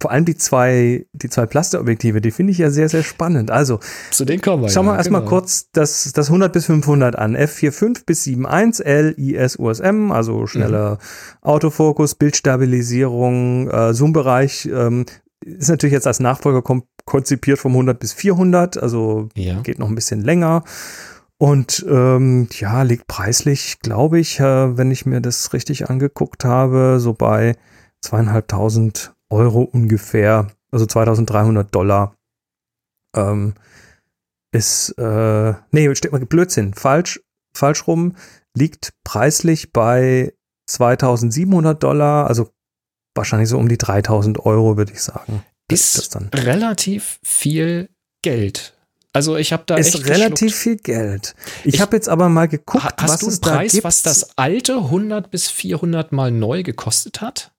vor 0.00 0.10
allem 0.10 0.26
die 0.26 0.36
zwei, 0.36 1.06
die 1.12 1.30
zwei 1.30 1.46
Plasterobjektive, 1.46 2.20
die 2.20 2.30
finde 2.30 2.52
ich 2.52 2.58
ja 2.58 2.70
sehr, 2.70 2.88
sehr 2.88 3.02
spannend. 3.02 3.50
Also, 3.50 3.80
zu 4.10 4.26
denen 4.26 4.42
kommen 4.42 4.62
wir. 4.62 4.68
Schauen 4.68 4.84
wir 4.86 4.92
ja, 4.92 4.98
erstmal 4.98 5.22
genau. 5.22 5.30
kurz 5.30 5.70
das, 5.72 6.12
das 6.12 6.26
100 6.26 6.52
bis 6.52 6.66
500 6.66 7.16
an. 7.16 7.34
F45 7.34 8.04
bis 8.04 8.26
71 8.26 8.86
L, 8.86 9.12
IS, 9.16 9.58
USM, 9.58 10.12
also 10.12 10.46
schneller 10.46 10.92
mhm. 10.92 11.48
Autofokus, 11.48 12.14
Bildstabilisierung, 12.14 13.70
äh, 13.70 13.94
Zoom-Bereich, 13.94 14.66
ähm, 14.66 15.06
ist 15.44 15.68
natürlich 15.68 15.94
jetzt 15.94 16.06
als 16.06 16.20
Nachfolger 16.20 16.62
konzipiert 17.04 17.58
vom 17.58 17.72
100 17.72 17.98
bis 17.98 18.12
400, 18.12 18.76
also 18.82 19.28
ja. 19.34 19.60
geht 19.60 19.78
noch 19.78 19.88
ein 19.88 19.94
bisschen 19.94 20.22
länger. 20.22 20.62
Und 21.38 21.84
ähm, 21.88 22.48
ja, 22.58 22.82
liegt 22.82 23.06
preislich, 23.06 23.80
glaube 23.80 24.18
ich, 24.18 24.40
äh, 24.40 24.76
wenn 24.76 24.90
ich 24.90 25.06
mir 25.06 25.20
das 25.20 25.52
richtig 25.52 25.88
angeguckt 25.88 26.44
habe, 26.44 26.96
so 26.98 27.12
bei 27.12 27.56
zweieinhalbtausend 28.00 29.15
Euro 29.30 29.62
ungefähr, 29.62 30.48
also 30.70 30.86
2300 30.86 31.74
Dollar. 31.74 32.16
Ähm, 33.14 33.54
ist, 34.52 34.90
äh, 34.98 35.54
nee, 35.70 35.94
steht 35.94 36.12
mal 36.12 36.24
Blödsinn, 36.24 36.74
falsch, 36.74 37.20
falsch 37.54 37.86
rum, 37.86 38.16
liegt 38.56 38.92
preislich 39.04 39.72
bei 39.72 40.32
2700 40.68 41.82
Dollar, 41.82 42.26
also 42.26 42.50
wahrscheinlich 43.14 43.48
so 43.48 43.58
um 43.58 43.68
die 43.68 43.78
3000 43.78 44.40
Euro, 44.46 44.76
würde 44.76 44.92
ich 44.92 45.02
sagen. 45.02 45.42
Ist 45.70 46.16
relativ 46.32 47.18
viel 47.22 47.88
Geld. 48.22 48.74
Also 49.12 49.36
ich 49.36 49.52
habe 49.52 49.62
da 49.66 49.76
ist 49.76 49.94
echt 49.94 50.06
relativ 50.08 50.54
viel 50.54 50.76
Geld. 50.76 51.34
Ich, 51.64 51.74
ich 51.74 51.80
habe 51.80 51.96
jetzt 51.96 52.08
aber 52.08 52.28
mal 52.28 52.48
geguckt, 52.48 52.84
hast 52.98 53.12
was 53.14 53.20
du 53.20 53.28
einen 53.28 53.40
Preis, 53.40 53.72
da 53.72 53.84
was 53.84 54.02
das 54.02 54.36
alte 54.36 54.76
100 54.76 55.30
bis 55.30 55.48
400 55.48 56.12
mal 56.12 56.30
neu 56.30 56.62
gekostet 56.62 57.22
hat? 57.22 57.52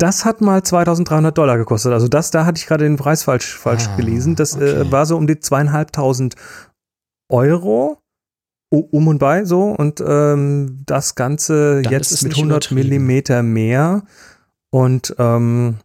Das 0.00 0.24
hat 0.24 0.40
mal 0.40 0.62
2300 0.62 1.36
Dollar 1.36 1.58
gekostet. 1.58 1.92
Also 1.92 2.08
das, 2.08 2.30
da 2.30 2.46
hatte 2.46 2.58
ich 2.58 2.66
gerade 2.66 2.84
den 2.84 2.96
Preis 2.96 3.22
falsch, 3.22 3.58
falsch 3.58 3.86
ah, 3.86 3.96
gelesen. 3.96 4.34
Das 4.34 4.54
äh, 4.54 4.58
okay. 4.58 4.88
äh, 4.88 4.92
war 4.92 5.04
so 5.04 5.16
um 5.16 5.26
die 5.26 5.38
zweieinhalbtausend 5.38 6.36
Euro 7.30 7.98
um 8.70 9.08
und 9.08 9.18
bei 9.18 9.44
so 9.44 9.64
und 9.64 10.02
ähm, 10.06 10.82
das 10.86 11.16
Ganze 11.16 11.82
Dann 11.82 11.92
jetzt 11.92 12.22
mit 12.22 12.36
100 12.36 12.70
Millimeter 12.70 13.42
mehr 13.42 14.04
und 14.70 15.14
ähm, 15.18 15.78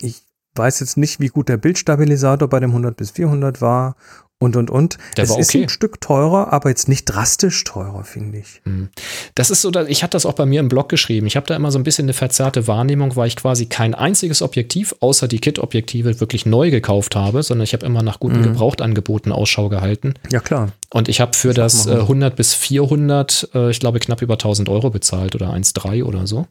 ich 0.00 0.22
weiß 0.56 0.80
jetzt 0.80 0.96
nicht, 0.96 1.20
wie 1.20 1.28
gut 1.28 1.48
der 1.48 1.56
Bildstabilisator 1.56 2.48
bei 2.48 2.58
dem 2.58 2.70
100 2.70 2.96
bis 2.96 3.12
400 3.12 3.60
war 3.60 3.94
und 4.40 4.56
und 4.56 4.70
und. 4.70 4.98
Der 5.16 5.24
es 5.24 5.30
war 5.30 5.36
okay. 5.36 5.42
ist 5.42 5.54
ein 5.64 5.68
Stück 5.68 6.00
teurer, 6.00 6.52
aber 6.52 6.68
jetzt 6.68 6.88
nicht 6.88 7.04
drastisch 7.06 7.64
teurer, 7.64 8.04
finde 8.04 8.38
ich. 8.38 8.60
Hm. 8.64 8.88
Das 9.34 9.50
ist 9.50 9.62
so, 9.62 9.72
ich 9.88 10.02
hatte 10.02 10.12
das 10.12 10.26
auch 10.26 10.34
bei 10.34 10.46
mir 10.46 10.60
im 10.60 10.68
Blog 10.68 10.88
geschrieben. 10.88 11.26
Ich 11.26 11.36
habe 11.36 11.46
da 11.46 11.56
immer 11.56 11.72
so 11.72 11.78
ein 11.78 11.82
bisschen 11.82 12.04
eine 12.04 12.12
verzerrte 12.12 12.68
Wahrnehmung, 12.68 13.16
weil 13.16 13.28
ich 13.28 13.36
quasi 13.36 13.66
kein 13.66 13.94
einziges 13.94 14.40
Objektiv 14.42 14.94
außer 15.00 15.26
die 15.26 15.40
Kit-Objektive 15.40 16.20
wirklich 16.20 16.46
neu 16.46 16.70
gekauft 16.70 17.16
habe, 17.16 17.42
sondern 17.42 17.64
ich 17.64 17.72
habe 17.72 17.84
immer 17.84 18.02
nach 18.02 18.20
guten 18.20 18.38
mhm. 18.38 18.44
Gebrauchtangeboten 18.44 19.32
Ausschau 19.32 19.68
gehalten. 19.68 20.14
Ja, 20.30 20.40
klar. 20.40 20.72
Und 20.90 21.08
ich 21.08 21.20
habe 21.20 21.36
für 21.36 21.52
das, 21.52 21.84
das 21.84 22.00
100 22.00 22.36
bis 22.36 22.54
400, 22.54 23.50
äh, 23.54 23.70
ich 23.70 23.80
glaube, 23.80 23.98
knapp 23.98 24.22
über 24.22 24.34
1000 24.34 24.68
Euro 24.68 24.90
bezahlt 24.90 25.34
oder 25.34 25.52
1,3 25.52 26.04
oder 26.04 26.26
so. 26.26 26.46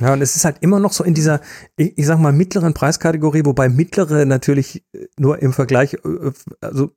Ja, 0.00 0.12
und 0.12 0.22
es 0.22 0.36
ist 0.36 0.44
halt 0.44 0.58
immer 0.60 0.78
noch 0.78 0.92
so 0.92 1.02
in 1.02 1.14
dieser, 1.14 1.40
ich, 1.76 1.98
ich 1.98 2.06
sag 2.06 2.18
mal, 2.18 2.32
mittleren 2.32 2.74
Preiskategorie, 2.74 3.44
wobei 3.44 3.68
mittlere 3.68 4.24
natürlich 4.26 4.84
nur 5.18 5.42
im 5.42 5.52
Vergleich, 5.52 5.94
äh, 5.94 6.30
also 6.60 6.90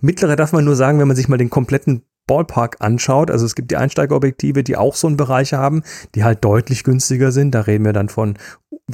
mittlere 0.00 0.36
darf 0.36 0.52
man 0.52 0.64
nur 0.64 0.76
sagen, 0.76 0.98
wenn 0.98 1.08
man 1.08 1.16
sich 1.16 1.28
mal 1.28 1.38
den 1.38 1.50
kompletten 1.50 2.02
Ballpark 2.26 2.76
anschaut. 2.80 3.30
Also 3.30 3.46
es 3.46 3.54
gibt 3.54 3.70
die 3.70 3.76
Einsteigerobjektive, 3.76 4.62
die 4.64 4.76
auch 4.76 4.94
so 4.94 5.06
einen 5.06 5.16
Bereich 5.16 5.52
haben, 5.52 5.82
die 6.14 6.24
halt 6.24 6.44
deutlich 6.44 6.84
günstiger 6.84 7.32
sind. 7.32 7.54
Da 7.54 7.62
reden 7.62 7.84
wir 7.84 7.92
dann 7.92 8.08
von 8.08 8.38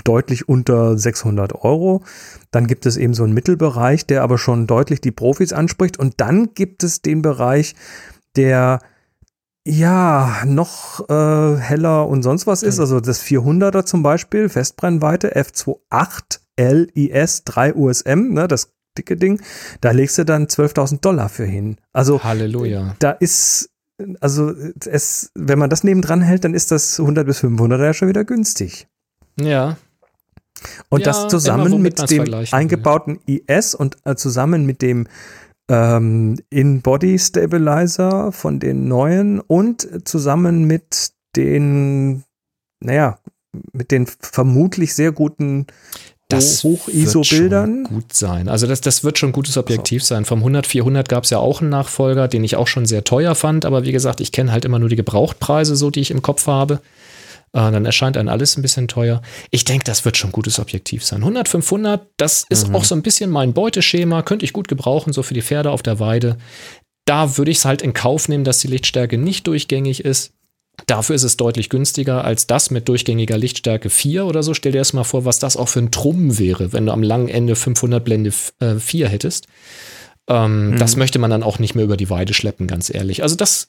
deutlich 0.05 0.49
unter 0.49 0.97
600 0.99 1.55
Euro. 1.65 2.03
Dann 2.51 2.67
gibt 2.67 2.87
es 2.87 2.97
eben 2.97 3.15
so 3.15 3.25
einen 3.25 3.35
Mittelbereich, 3.35 4.07
der 4.07 4.23
aber 4.23 4.39
schon 4.39 4.67
deutlich 4.67 5.01
die 5.01 5.13
Profis 5.13 5.53
anspricht. 5.53 5.99
Und 5.99 6.21
dann 6.21 6.55
gibt 6.55 6.83
es 6.83 7.03
den 7.03 7.23
Bereich, 7.23 7.75
der 8.37 8.81
ja, 9.71 10.43
noch 10.47 11.09
äh, 11.09 11.57
heller 11.57 12.09
und 12.09 12.23
sonst 12.23 12.47
was 12.47 12.63
ist. 12.63 12.81
Also 12.81 13.01
das 13.01 13.23
400er 13.23 13.85
zum 13.85 14.03
Beispiel, 14.03 14.49
Festbrennweite, 14.49 15.37
F28 15.37 16.41
LIS 16.59 17.45
3 17.45 17.75
USM, 17.75 18.35
ne, 18.35 18.49
das 18.49 18.73
dicke 18.99 19.17
Ding, 19.17 19.41
da 19.81 19.93
legst 19.93 20.19
du 20.19 20.25
dann 20.25 20.47
12.000 20.47 21.01
Dollar 21.01 21.29
für 21.29 21.45
hin. 21.45 21.77
Also 21.93 22.23
Halleluja. 22.23 22.97
Da 22.99 23.13
ist, 23.13 23.71
also 24.21 24.53
es, 24.85 25.31
wenn 25.35 25.59
man 25.59 25.71
das 25.71 25.85
nebendran 25.85 26.21
hält, 26.21 26.45
dann 26.45 26.55
ist 26.55 26.73
das 26.73 26.99
100 26.99 27.25
bis 27.25 27.39
500 27.39 27.81
ja 27.81 27.95
schon 27.95 28.09
wieder 28.09 28.25
günstig. 28.25 28.89
Ja. 29.41 29.77
Und 30.89 31.01
ja, 31.01 31.07
das 31.07 31.29
zusammen 31.29 31.81
mit 31.81 32.11
dem 32.11 32.45
eingebauten 32.51 33.21
IS 33.27 33.75
und 33.75 33.97
äh, 34.05 34.17
zusammen 34.17 34.67
mit 34.67 34.83
dem 34.83 35.07
ähm, 35.71 36.37
In-Body 36.51 37.19
Stabilizer 37.19 38.33
von 38.33 38.59
den 38.59 38.89
neuen 38.89 39.39
und 39.41 39.89
zusammen 40.07 40.65
mit 40.65 41.13
den, 41.37 42.25
naja, 42.81 43.19
mit 43.73 43.93
den 43.93 44.07
vermutlich 44.07 44.95
sehr 44.95 45.13
guten 45.13 45.67
das 46.29 46.63
Hoch-ISO-Bildern. 46.63 47.85
Gut 47.85 48.13
sein. 48.13 48.49
Also 48.49 48.67
das, 48.67 48.81
das 48.81 49.03
wird 49.03 49.19
schon 49.19 49.31
ein 49.31 49.33
gutes 49.33 49.57
Objektiv 49.57 50.03
so. 50.03 50.15
sein. 50.15 50.25
Vom 50.25 50.45
100-400 50.45 51.09
gab 51.09 51.25
es 51.25 51.31
ja 51.31 51.39
auch 51.39 51.61
einen 51.61 51.71
Nachfolger, 51.71 52.29
den 52.29 52.45
ich 52.45 52.55
auch 52.57 52.69
schon 52.69 52.87
sehr 52.87 53.03
teuer 53.03 53.35
fand. 53.35 53.65
Aber 53.65 53.85
wie 53.85 53.93
gesagt, 53.93 54.21
ich 54.21 54.31
kenne 54.31 54.53
halt 54.53 54.65
immer 54.65 54.79
nur 54.79 54.89
die 54.89 54.97
Gebrauchtpreise, 54.97 55.75
so 55.75 55.91
die 55.91 56.01
ich 56.01 56.11
im 56.13 56.23
Kopf 56.23 56.47
habe. 56.47 56.81
Äh, 57.53 57.73
dann 57.73 57.85
erscheint 57.85 58.17
einem 58.17 58.29
alles 58.29 58.57
ein 58.57 58.63
bisschen 58.63 58.89
teuer. 58.89 59.23
Ich 59.51 59.65
denke, 59.65 59.85
das 59.85 60.05
wird 60.05 60.17
schon 60.17 60.31
ein 60.31 60.33
gutes 60.33 60.59
Objektiv 60.59 61.05
sein. 61.05 61.21
100, 61.21 61.49
500, 61.49 62.07
das 62.17 62.45
ist 62.49 62.69
mhm. 62.69 62.77
auch 62.77 62.85
so 62.85 62.95
ein 62.95 63.03
bisschen 63.03 63.31
mein 63.31 63.53
Beuteschema, 63.53 64.23
könnte 64.23 64.45
ich 64.45 64.53
gut 64.53 64.69
gebrauchen, 64.69 65.13
so 65.13 65.23
für 65.23 65.35
die 65.35 65.43
Pferde 65.43 65.71
auf 65.71 65.83
der 65.83 65.99
Weide. 65.99 66.37
Da 67.07 67.37
würde 67.37 67.51
ich 67.51 67.59
es 67.59 67.65
halt 67.65 67.83
in 67.83 67.93
Kauf 67.93 68.29
nehmen, 68.29 68.45
dass 68.45 68.59
die 68.59 68.69
Lichtstärke 68.69 69.19
nicht 69.19 69.47
durchgängig 69.47 70.05
ist. 70.05 70.33
Dafür 70.87 71.17
ist 71.17 71.25
es 71.25 71.37
deutlich 71.37 71.69
günstiger 71.69 72.25
als 72.25 72.47
das 72.47 72.71
mit 72.71 72.89
durchgängiger 72.89 73.37
Lichtstärke 73.37 73.91
4 73.91 74.27
oder 74.27 74.43
so. 74.43 74.55
Stell 74.55 74.73
dir 74.73 74.79
erst 74.79 74.95
mal 74.95 75.05
vor, 75.05 75.25
was 75.25 75.39
das 75.39 75.57
auch 75.57 75.69
für 75.69 75.81
ein 75.81 75.91
Trumm 75.91 76.39
wäre, 76.39 76.73
wenn 76.73 76.87
du 76.87 76.93
am 76.93 77.03
langen 77.03 77.29
Ende 77.29 77.57
500 77.57 78.03
Blende 78.05 78.31
4 78.33 78.61
äh, 78.61 79.09
hättest. 79.09 79.47
Ähm, 80.29 80.71
mhm. 80.71 80.79
Das 80.79 80.97
möchte 80.97 81.19
man 81.19 81.31
dann 81.31 81.43
auch 81.43 81.59
nicht 81.59 81.75
mehr 81.75 81.85
über 81.85 81.97
die 81.97 82.11
Weide 82.11 82.33
schleppen, 82.33 82.67
ganz 82.67 82.93
ehrlich. 82.95 83.23
Also 83.23 83.35
das 83.35 83.69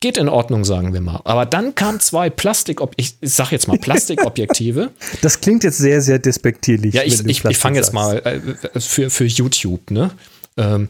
Geht 0.00 0.16
in 0.16 0.28
Ordnung, 0.28 0.64
sagen 0.64 0.92
wir 0.92 1.00
mal. 1.00 1.20
Aber 1.24 1.44
dann 1.44 1.74
kamen 1.74 1.98
zwei 1.98 2.30
Plastik, 2.30 2.80
ich 2.96 3.16
sag 3.20 3.50
jetzt 3.50 3.66
mal 3.66 3.78
Plastikobjektive. 3.78 4.90
Das 5.22 5.40
klingt 5.40 5.64
jetzt 5.64 5.78
sehr, 5.78 6.00
sehr 6.00 6.18
despektierlich. 6.18 6.94
Ja, 6.94 7.02
ich, 7.02 7.24
ich, 7.26 7.44
ich 7.44 7.58
fange 7.58 7.78
jetzt 7.78 7.92
mal 7.92 8.18
äh, 8.18 8.80
für, 8.80 9.10
für 9.10 9.24
YouTube, 9.24 9.90
ne? 9.90 10.10
Ähm, 10.56 10.88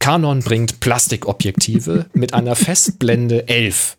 Canon 0.00 0.40
bringt 0.40 0.80
Plastikobjektive 0.80 2.06
mit 2.12 2.34
einer 2.34 2.56
Festblende 2.56 3.48
11. 3.48 3.96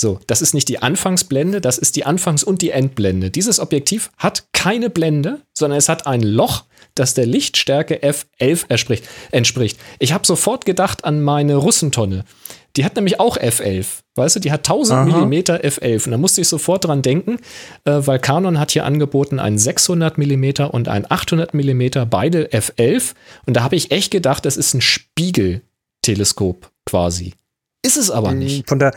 So, 0.00 0.20
das 0.28 0.42
ist 0.42 0.54
nicht 0.54 0.68
die 0.68 0.80
Anfangsblende, 0.80 1.60
das 1.60 1.76
ist 1.76 1.96
die 1.96 2.04
Anfangs- 2.04 2.44
und 2.44 2.62
die 2.62 2.70
Endblende. 2.70 3.30
Dieses 3.30 3.58
Objektiv 3.58 4.12
hat 4.16 4.44
keine 4.52 4.90
Blende, 4.90 5.40
sondern 5.54 5.78
es 5.78 5.88
hat 5.88 6.06
ein 6.06 6.22
Loch, 6.22 6.64
das 6.94 7.14
der 7.14 7.26
Lichtstärke 7.26 8.00
F11 8.02 9.04
entspricht. 9.32 9.78
Ich 9.98 10.12
habe 10.12 10.26
sofort 10.26 10.64
gedacht 10.64 11.04
an 11.04 11.22
meine 11.22 11.56
Russentonne. 11.56 12.24
Die 12.76 12.84
hat 12.84 12.96
nämlich 12.96 13.18
auch 13.18 13.36
F11. 13.36 14.00
Weißt 14.14 14.36
du, 14.36 14.40
die 14.40 14.52
hat 14.52 14.60
1000 14.60 14.98
Aha. 14.98 15.04
Millimeter 15.04 15.64
F11. 15.64 16.06
Und 16.06 16.10
da 16.12 16.18
musste 16.18 16.40
ich 16.40 16.48
sofort 16.48 16.84
dran 16.84 17.02
denken, 17.02 17.38
äh, 17.84 18.00
weil 18.04 18.18
Canon 18.18 18.58
hat 18.60 18.70
hier 18.70 18.84
angeboten 18.84 19.38
einen 19.38 19.58
600 19.58 20.18
Millimeter 20.18 20.74
und 20.74 20.88
einen 20.88 21.06
800 21.08 21.54
Millimeter, 21.54 22.06
beide 22.06 22.48
F11. 22.48 23.14
Und 23.46 23.56
da 23.56 23.62
habe 23.62 23.76
ich 23.76 23.90
echt 23.90 24.10
gedacht, 24.10 24.44
das 24.44 24.56
ist 24.56 24.74
ein 24.74 24.80
Spiegelteleskop 24.80 26.70
quasi. 26.86 27.34
Ist 27.84 27.96
es 27.96 28.10
aber 28.10 28.30
hm, 28.30 28.38
nicht. 28.38 28.68
Von 28.68 28.78
der, 28.78 28.92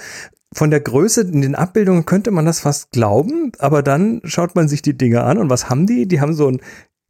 von 0.53 0.69
der 0.69 0.81
Größe 0.81 1.21
in 1.21 1.41
den 1.41 1.55
Abbildungen 1.55 2.05
könnte 2.05 2.31
man 2.31 2.45
das 2.45 2.59
fast 2.59 2.91
glauben, 2.91 3.51
aber 3.59 3.83
dann 3.83 4.21
schaut 4.25 4.55
man 4.55 4.67
sich 4.67 4.81
die 4.81 4.97
Dinge 4.97 5.23
an 5.23 5.37
und 5.37 5.49
was 5.49 5.69
haben 5.69 5.87
die? 5.87 6.07
Die 6.07 6.19
haben 6.19 6.33
so 6.33 6.47
ein 6.47 6.61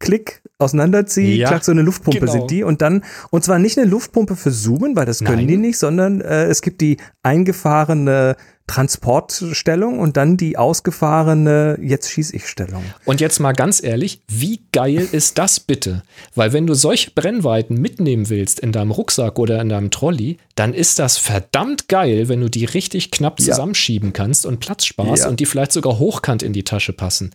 Klick, 0.02 0.42
auseinanderziehen, 0.58 1.38
ja, 1.38 1.48
klack, 1.48 1.64
so 1.64 1.70
eine 1.72 1.82
Luftpumpe 1.82 2.20
genau. 2.20 2.32
sind 2.32 2.50
die 2.50 2.64
und 2.64 2.82
dann, 2.82 3.04
und 3.30 3.44
zwar 3.44 3.58
nicht 3.58 3.78
eine 3.78 3.88
Luftpumpe 3.88 4.34
für 4.34 4.50
Zoomen, 4.50 4.96
weil 4.96 5.06
das 5.06 5.20
können 5.20 5.38
Nein. 5.38 5.48
die 5.48 5.56
nicht, 5.56 5.78
sondern 5.78 6.20
äh, 6.20 6.44
es 6.46 6.60
gibt 6.60 6.80
die 6.80 6.96
eingefahrene 7.22 8.36
Transportstellung 8.66 9.98
und 9.98 10.16
dann 10.16 10.36
die 10.36 10.56
ausgefahrene 10.56 11.78
Jetzt 11.82 12.10
schieß 12.10 12.32
ich 12.32 12.46
Stellung. 12.46 12.82
Und 13.04 13.20
jetzt 13.20 13.38
mal 13.38 13.52
ganz 13.52 13.82
ehrlich, 13.82 14.22
wie 14.28 14.60
geil 14.72 15.06
ist 15.10 15.36
das 15.36 15.60
bitte? 15.60 16.02
Weil 16.34 16.52
wenn 16.52 16.66
du 16.66 16.74
solche 16.74 17.10
Brennweiten 17.10 17.76
mitnehmen 17.76 18.30
willst 18.30 18.60
in 18.60 18.72
deinem 18.72 18.92
Rucksack 18.92 19.38
oder 19.38 19.60
in 19.60 19.68
deinem 19.68 19.90
Trolley, 19.90 20.38
dann 20.54 20.74
ist 20.74 20.98
das 20.98 21.18
verdammt 21.18 21.88
geil, 21.88 22.28
wenn 22.28 22.40
du 22.40 22.48
die 22.48 22.64
richtig 22.64 23.10
knapp 23.10 23.40
zusammenschieben 23.40 24.10
ja. 24.10 24.12
kannst 24.12 24.46
und 24.46 24.60
Platz 24.60 24.86
sparst 24.86 25.24
ja. 25.24 25.28
und 25.28 25.40
die 25.40 25.46
vielleicht 25.46 25.72
sogar 25.72 25.98
hochkant 25.98 26.42
in 26.42 26.52
die 26.52 26.64
Tasche 26.64 26.92
passen. 26.92 27.34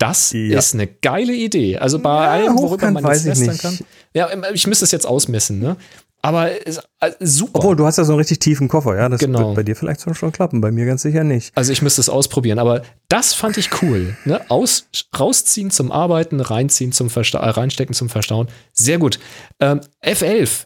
Das 0.00 0.32
ja. 0.32 0.58
ist 0.58 0.72
eine 0.72 0.86
geile 0.86 1.34
Idee. 1.34 1.76
Also 1.76 1.98
bei 1.98 2.24
ja, 2.24 2.30
allem, 2.30 2.58
worüber 2.58 2.90
man 2.90 3.04
jetzt 3.12 3.26
lästern 3.26 3.58
kann. 3.58 3.78
Ja, 4.14 4.30
ich 4.52 4.66
müsste 4.66 4.86
es 4.86 4.92
jetzt 4.92 5.06
ausmessen, 5.06 5.58
ne? 5.58 5.76
Aber 6.22 6.50
äh, 6.50 6.72
super. 7.20 7.58
Obwohl, 7.58 7.76
du 7.76 7.84
hast 7.84 7.98
ja 7.98 8.04
so 8.04 8.12
einen 8.12 8.18
richtig 8.18 8.40
tiefen 8.40 8.68
Koffer, 8.68 8.96
ja? 8.96 9.10
Das 9.10 9.20
genau. 9.20 9.48
wird 9.48 9.56
bei 9.56 9.62
dir 9.62 9.76
vielleicht 9.76 10.00
schon 10.16 10.32
klappen, 10.32 10.62
bei 10.62 10.70
mir 10.70 10.86
ganz 10.86 11.02
sicher 11.02 11.22
nicht. 11.22 11.52
Also 11.54 11.72
ich 11.72 11.82
müsste 11.82 12.00
es 12.00 12.08
ausprobieren, 12.08 12.58
aber 12.58 12.82
das 13.08 13.34
fand 13.34 13.58
ich 13.58 13.82
cool. 13.82 14.16
Ne? 14.24 14.40
Aus, 14.50 14.86
rausziehen 15.18 15.70
zum 15.70 15.92
Arbeiten, 15.92 16.40
reinziehen 16.40 16.92
zum 16.92 17.10
Versta 17.10 17.38
äh, 17.38 17.50
reinstecken 17.50 17.94
zum 17.94 18.08
Verstauen. 18.08 18.48
Sehr 18.72 18.98
gut. 18.98 19.18
Ähm, 19.60 19.80
F11. 20.02 20.64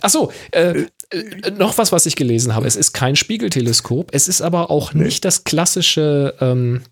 Ach 0.00 0.10
so, 0.10 0.32
äh, 0.52 0.86
äh, 1.10 1.50
noch 1.56 1.76
was, 1.78 1.90
was 1.90 2.06
ich 2.06 2.14
gelesen 2.14 2.54
habe. 2.54 2.66
Es 2.66 2.76
ist 2.76 2.92
kein 2.92 3.16
Spiegelteleskop, 3.16 4.10
es 4.12 4.28
ist 4.28 4.42
aber 4.42 4.70
auch 4.70 4.92
nee. 4.92 5.04
nicht 5.04 5.24
das 5.24 5.44
klassische 5.44 6.34
ähm, 6.40 6.82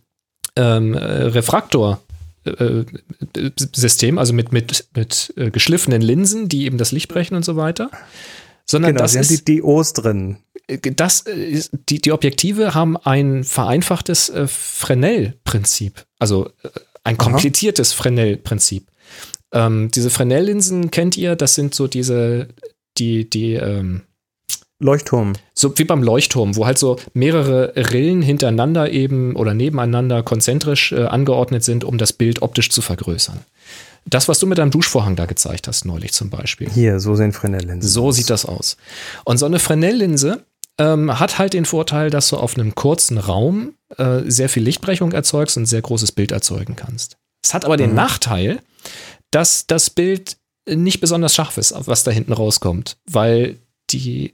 ähm, 0.56 0.94
Refraktor. 0.94 2.00
Äh, 2.44 2.84
System, 3.74 4.18
also 4.18 4.34
mit, 4.34 4.52
mit, 4.52 4.86
mit 4.94 5.32
äh, 5.36 5.50
geschliffenen 5.50 6.02
Linsen, 6.02 6.48
die 6.48 6.66
eben 6.66 6.76
das 6.76 6.92
Licht 6.92 7.08
brechen 7.08 7.36
und 7.36 7.44
so 7.44 7.56
weiter. 7.56 7.90
Sondern 8.66 8.92
genau, 8.92 9.02
das 9.02 9.14
ist, 9.14 9.48
die 9.48 9.60
DOs 9.60 9.94
drin. 9.94 10.38
Äh, 10.66 10.78
das 10.78 11.20
ist, 11.20 11.70
die, 11.88 12.00
die 12.00 12.12
Objektive 12.12 12.74
haben 12.74 12.96
ein 12.98 13.44
vereinfachtes 13.44 14.28
äh, 14.28 14.46
Fresnel-Prinzip, 14.46 16.04
also 16.18 16.50
äh, 16.62 16.68
ein 17.02 17.16
kompliziertes 17.16 17.92
Fresnel-Prinzip. 17.92 18.88
Ähm, 19.52 19.90
diese 19.90 20.10
Fresnel-Linsen 20.10 20.90
kennt 20.90 21.16
ihr, 21.16 21.36
das 21.36 21.54
sind 21.54 21.74
so 21.74 21.86
diese, 21.86 22.48
die, 22.98 23.28
die, 23.28 23.54
ähm, 23.54 24.02
Leuchtturm. 24.80 25.34
So 25.54 25.72
wie 25.76 25.84
beim 25.84 26.02
Leuchtturm, 26.02 26.56
wo 26.56 26.66
halt 26.66 26.78
so 26.78 26.96
mehrere 27.12 27.72
Rillen 27.76 28.22
hintereinander 28.22 28.90
eben 28.90 29.36
oder 29.36 29.54
nebeneinander 29.54 30.22
konzentrisch 30.22 30.92
äh, 30.92 31.04
angeordnet 31.04 31.62
sind, 31.62 31.84
um 31.84 31.96
das 31.96 32.12
Bild 32.12 32.42
optisch 32.42 32.70
zu 32.70 32.82
vergrößern. 32.82 33.38
Das, 34.06 34.28
was 34.28 34.38
du 34.38 34.46
mit 34.46 34.58
deinem 34.58 34.70
Duschvorhang 34.70 35.16
da 35.16 35.26
gezeigt 35.26 35.68
hast, 35.68 35.84
neulich 35.84 36.12
zum 36.12 36.28
Beispiel. 36.28 36.68
Hier, 36.68 37.00
so 37.00 37.14
sehen 37.14 37.32
Fresnel-Linsen. 37.32 37.88
So 37.88 38.08
aus. 38.08 38.16
sieht 38.16 38.30
das 38.30 38.44
aus. 38.44 38.76
Und 39.24 39.38
so 39.38 39.46
eine 39.46 39.58
Fresnel-Linse 39.58 40.44
ähm, 40.78 41.18
hat 41.18 41.38
halt 41.38 41.54
den 41.54 41.64
Vorteil, 41.64 42.10
dass 42.10 42.28
du 42.28 42.36
auf 42.36 42.56
einem 42.56 42.74
kurzen 42.74 43.18
Raum 43.18 43.74
äh, 43.96 44.22
sehr 44.26 44.48
viel 44.48 44.62
Lichtbrechung 44.62 45.12
erzeugst 45.12 45.56
und 45.56 45.64
ein 45.64 45.66
sehr 45.66 45.82
großes 45.82 46.12
Bild 46.12 46.32
erzeugen 46.32 46.76
kannst. 46.76 47.16
Es 47.42 47.54
hat 47.54 47.64
aber 47.64 47.76
den 47.76 47.90
mhm. 47.90 47.96
Nachteil, 47.96 48.60
dass 49.30 49.66
das 49.66 49.90
Bild 49.90 50.36
nicht 50.68 51.00
besonders 51.00 51.34
scharf 51.34 51.58
ist, 51.58 51.74
was 51.86 52.04
da 52.04 52.10
hinten 52.10 52.32
rauskommt, 52.32 52.96
weil 53.10 53.58
die 53.90 54.32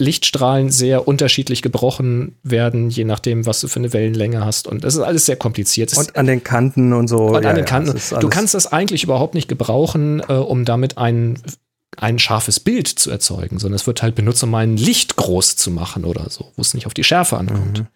Lichtstrahlen 0.00 0.70
sehr 0.70 1.06
unterschiedlich 1.06 1.60
gebrochen 1.62 2.36
werden, 2.42 2.88
je 2.88 3.04
nachdem, 3.04 3.44
was 3.44 3.60
du 3.60 3.68
für 3.68 3.78
eine 3.78 3.92
Wellenlänge 3.92 4.44
hast. 4.44 4.66
Und 4.66 4.82
das 4.82 4.94
ist 4.94 5.00
alles 5.00 5.26
sehr 5.26 5.36
kompliziert. 5.36 5.96
Und 5.96 6.16
an 6.16 6.26
den 6.26 6.42
Kanten 6.42 6.92
und 6.94 7.06
so. 7.06 7.18
Und 7.18 7.44
ja, 7.44 7.50
an 7.50 7.56
den 7.56 7.66
Kanten. 7.66 7.98
du 8.18 8.28
kannst 8.28 8.54
das 8.54 8.72
eigentlich 8.72 9.04
überhaupt 9.04 9.34
nicht 9.34 9.48
gebrauchen, 9.48 10.20
äh, 10.26 10.32
um 10.32 10.64
damit 10.64 10.96
ein, 10.96 11.38
ein 11.98 12.18
scharfes 12.18 12.60
Bild 12.60 12.88
zu 12.88 13.10
erzeugen, 13.10 13.58
sondern 13.58 13.76
es 13.76 13.86
wird 13.86 14.02
halt 14.02 14.14
benutzt, 14.14 14.42
um 14.42 14.54
ein 14.54 14.76
Licht 14.78 15.16
groß 15.16 15.56
zu 15.56 15.70
machen 15.70 16.06
oder 16.06 16.30
so, 16.30 16.50
wo 16.56 16.62
es 16.62 16.72
nicht 16.72 16.86
auf 16.86 16.94
die 16.94 17.04
Schärfe 17.04 17.36
ankommt. 17.36 17.80
Mhm. 17.80 17.86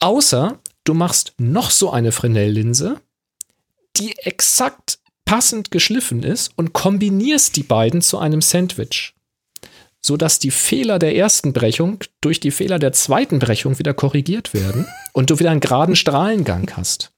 Außer 0.00 0.58
du 0.84 0.94
machst 0.94 1.34
noch 1.36 1.70
so 1.70 1.90
eine 1.90 2.12
Fresnel-Linse, 2.12 2.96
die 3.98 4.16
exakt 4.18 5.00
passend 5.26 5.70
geschliffen 5.70 6.22
ist 6.22 6.52
und 6.56 6.72
kombinierst 6.72 7.56
die 7.56 7.62
beiden 7.62 8.00
zu 8.00 8.16
einem 8.16 8.40
Sandwich 8.40 9.12
sodass 10.04 10.38
die 10.38 10.50
Fehler 10.50 10.98
der 10.98 11.16
ersten 11.16 11.52
Brechung 11.52 11.98
durch 12.20 12.40
die 12.40 12.50
Fehler 12.50 12.78
der 12.78 12.92
zweiten 12.92 13.38
Brechung 13.38 13.78
wieder 13.78 13.94
korrigiert 13.94 14.54
werden 14.54 14.86
und 15.12 15.30
du 15.30 15.38
wieder 15.38 15.50
einen 15.50 15.60
geraden 15.60 15.96
Strahlengang 15.96 16.70
hast. 16.76 17.12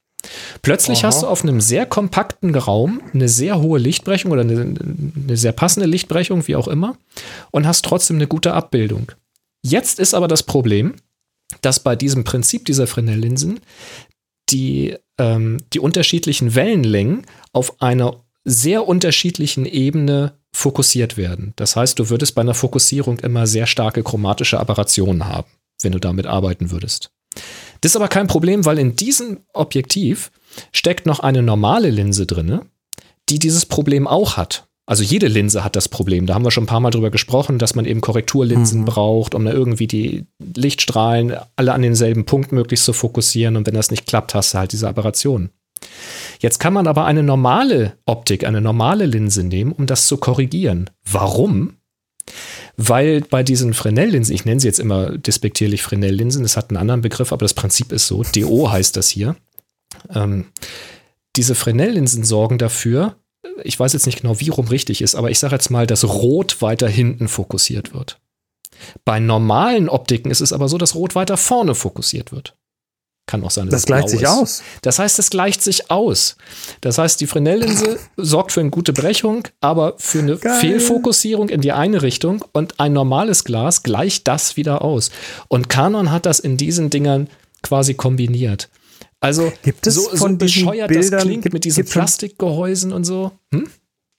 Plötzlich 0.61 0.99
Aha. 0.99 1.07
hast 1.07 1.23
du 1.23 1.27
auf 1.27 1.43
einem 1.43 1.61
sehr 1.61 1.85
kompakten 1.85 2.55
Raum 2.55 3.01
eine 3.13 3.27
sehr 3.27 3.59
hohe 3.59 3.79
Lichtbrechung 3.79 4.31
oder 4.31 4.41
eine, 4.41 4.61
eine, 4.61 5.37
sehr 5.37 5.51
passende 5.51 5.87
Lichtbrechung, 5.87 6.47
wie 6.47 6.55
auch 6.55 6.67
immer, 6.67 6.97
und 7.49 7.65
hast 7.65 7.85
trotzdem 7.85 8.17
eine 8.17 8.27
gute 8.27 8.53
Abbildung. 8.53 9.11
Jetzt 9.63 9.99
ist 9.99 10.13
aber 10.13 10.27
das 10.27 10.43
Problem, 10.43 10.95
dass 11.61 11.79
bei 11.79 11.95
diesem 11.95 12.23
Prinzip 12.23 12.65
dieser 12.65 12.87
Fresnel-Linsen 12.87 13.59
die, 14.49 14.95
ähm, 15.17 15.57
die 15.73 15.79
unterschiedlichen 15.79 16.55
Wellenlängen 16.55 17.25
auf 17.51 17.81
einer 17.81 18.23
sehr 18.43 18.87
unterschiedlichen 18.87 19.65
Ebene 19.65 20.33
fokussiert 20.53 21.17
werden. 21.17 21.53
Das 21.55 21.75
heißt, 21.75 21.97
du 21.99 22.09
würdest 22.09 22.35
bei 22.35 22.41
einer 22.41 22.53
Fokussierung 22.53 23.19
immer 23.19 23.47
sehr 23.47 23.67
starke 23.67 24.03
chromatische 24.03 24.59
Aberrationen 24.59 25.25
haben, 25.25 25.49
wenn 25.81 25.91
du 25.91 25.99
damit 25.99 26.27
arbeiten 26.27 26.71
würdest. 26.71 27.11
Das 27.81 27.93
ist 27.93 27.95
aber 27.95 28.09
kein 28.09 28.27
Problem, 28.27 28.65
weil 28.65 28.77
in 28.77 28.95
diesem 28.95 29.39
Objektiv 29.53 30.31
steckt 30.71 31.05
noch 31.05 31.19
eine 31.19 31.41
normale 31.41 31.89
Linse 31.89 32.25
drin, 32.25 32.61
die 33.29 33.39
dieses 33.39 33.65
Problem 33.65 34.07
auch 34.07 34.37
hat. 34.37 34.67
Also 34.85 35.03
jede 35.03 35.27
Linse 35.27 35.63
hat 35.63 35.75
das 35.75 35.87
Problem. 35.87 36.25
Da 36.25 36.33
haben 36.33 36.43
wir 36.43 36.51
schon 36.51 36.65
ein 36.65 36.67
paar 36.67 36.81
Mal 36.81 36.89
drüber 36.89 37.11
gesprochen, 37.11 37.59
dass 37.59 37.75
man 37.75 37.85
eben 37.85 38.01
Korrekturlinsen 38.01 38.81
mhm. 38.81 38.85
braucht, 38.85 39.35
um 39.35 39.45
da 39.45 39.53
irgendwie 39.53 39.87
die 39.87 40.25
Lichtstrahlen 40.55 41.37
alle 41.55 41.73
an 41.73 41.81
denselben 41.81 42.25
Punkt 42.25 42.51
möglichst 42.51 42.85
zu 42.85 42.93
fokussieren. 42.93 43.55
Und 43.55 43.67
wenn 43.67 43.73
das 43.73 43.91
nicht 43.91 44.05
klappt, 44.05 44.35
hast 44.35 44.53
du 44.53 44.57
halt 44.57 44.73
diese 44.73 44.89
Aberrationen. 44.89 45.51
Jetzt 46.39 46.59
kann 46.59 46.73
man 46.73 46.87
aber 46.87 47.05
eine 47.05 47.23
normale 47.23 47.97
Optik, 48.05 48.45
eine 48.45 48.61
normale 48.61 49.05
Linse 49.05 49.43
nehmen, 49.43 49.71
um 49.71 49.85
das 49.85 50.07
zu 50.07 50.17
korrigieren. 50.17 50.89
Warum? 51.03 51.77
Weil 52.77 53.21
bei 53.21 53.43
diesen 53.43 53.73
Fresnel-Linsen, 53.73 54.33
ich 54.33 54.45
nenne 54.45 54.59
sie 54.59 54.67
jetzt 54.67 54.79
immer 54.79 55.17
despektierlich 55.17 55.83
Fresnel-Linsen, 55.83 56.43
das 56.43 56.57
hat 56.57 56.69
einen 56.69 56.77
anderen 56.77 57.01
Begriff, 57.01 57.31
aber 57.31 57.43
das 57.43 57.53
Prinzip 57.53 57.91
ist 57.91 58.07
so, 58.07 58.23
DO 58.23 58.71
heißt 58.71 58.95
das 58.97 59.09
hier. 59.09 59.35
Ähm, 60.13 60.45
diese 61.35 61.55
Fresnel-Linsen 61.55 62.23
sorgen 62.23 62.57
dafür, 62.57 63.15
ich 63.63 63.79
weiß 63.79 63.93
jetzt 63.93 64.05
nicht 64.05 64.21
genau, 64.21 64.39
wie 64.39 64.49
rum 64.49 64.67
richtig 64.67 65.01
ist, 65.01 65.15
aber 65.15 65.29
ich 65.29 65.39
sage 65.39 65.55
jetzt 65.55 65.69
mal, 65.69 65.87
dass 65.87 66.03
Rot 66.03 66.61
weiter 66.61 66.87
hinten 66.87 67.27
fokussiert 67.27 67.93
wird. 67.93 68.19
Bei 69.05 69.19
normalen 69.19 69.89
Optiken 69.89 70.31
ist 70.31 70.41
es 70.41 70.53
aber 70.53 70.67
so, 70.67 70.77
dass 70.77 70.95
Rot 70.95 71.15
weiter 71.15 71.37
vorne 71.37 71.75
fokussiert 71.75 72.31
wird. 72.31 72.57
Kann 73.31 73.45
auch 73.45 73.51
sein, 73.51 73.69
dass 73.69 73.83
das 73.83 73.85
gleicht 73.85 74.09
sich 74.09 74.23
ist. 74.23 74.27
aus. 74.27 74.61
Das 74.81 74.99
heißt, 74.99 75.17
es 75.17 75.29
gleicht 75.29 75.61
sich 75.61 75.89
aus. 75.89 76.35
Das 76.81 76.97
heißt, 76.97 77.21
die 77.21 77.27
Fresnel-Linse 77.27 77.97
sorgt 78.17 78.51
für 78.51 78.59
eine 78.59 78.71
gute 78.71 78.91
Brechung, 78.91 79.47
aber 79.61 79.93
für 79.99 80.19
eine 80.19 80.35
Geil. 80.35 80.59
Fehlfokussierung 80.59 81.47
in 81.47 81.61
die 81.61 81.71
eine 81.71 82.01
Richtung 82.01 82.43
und 82.51 82.81
ein 82.81 82.91
normales 82.91 83.45
Glas 83.45 83.83
gleicht 83.83 84.27
das 84.27 84.57
wieder 84.57 84.81
aus. 84.81 85.11
Und 85.47 85.69
Canon 85.69 86.11
hat 86.11 86.25
das 86.25 86.41
in 86.41 86.57
diesen 86.57 86.89
Dingern 86.89 87.29
quasi 87.63 87.93
kombiniert. 87.93 88.69
Also 89.21 89.53
gibt 89.63 89.87
es 89.87 89.95
so, 89.95 90.09
von 90.09 90.31
so 90.31 90.37
bescheuert 90.37 90.89
Bildern, 90.89 91.11
das 91.11 91.23
klingt 91.23 91.43
gibt, 91.43 91.53
mit 91.53 91.63
diesen 91.63 91.85
Plastikgehäusen 91.85 92.91
und 92.91 93.05
so. 93.05 93.31
Hm? 93.53 93.69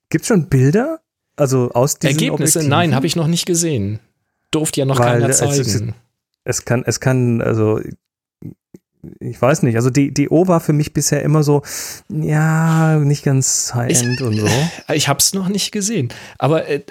Gibt 0.09 0.23
es 0.23 0.29
schon 0.29 0.49
Bilder? 0.49 1.01
Also 1.37 1.71
aus 1.73 1.99
diesen 1.99 2.13
Ergebnisse? 2.13 2.61
Objektiven? 2.61 2.69
Nein, 2.71 2.95
habe 2.95 3.07
ich 3.07 3.15
noch 3.15 3.27
nicht 3.27 3.45
gesehen. 3.45 3.99
durfte 4.51 4.81
ja 4.81 4.87
noch 4.87 4.99
keiner 4.99 5.31
zeigen. 5.33 5.61
Es, 5.61 6.57
es, 6.61 6.65
kann, 6.65 6.83
es 6.87 6.99
kann, 6.99 7.43
also 7.43 7.79
ich 9.21 9.41
weiß 9.41 9.63
nicht, 9.63 9.77
also 9.77 9.91
die, 9.91 10.13
die 10.15 10.31
O 10.31 10.47
war 10.47 10.61
für 10.61 10.73
mich 10.73 10.93
bisher 10.93 11.23
immer 11.23 11.43
so, 11.43 11.63
ja, 12.09 12.99
nicht 12.99 13.25
ganz 13.25 13.73
High-End 13.75 14.21
und 14.23 14.37
so. 14.39 14.47
Ich 14.95 15.09
habe 15.09 15.19
es 15.19 15.35
noch 15.35 15.49
nicht 15.49 15.73
gesehen, 15.73 16.13
aber 16.39 16.69
äh, 16.69 16.83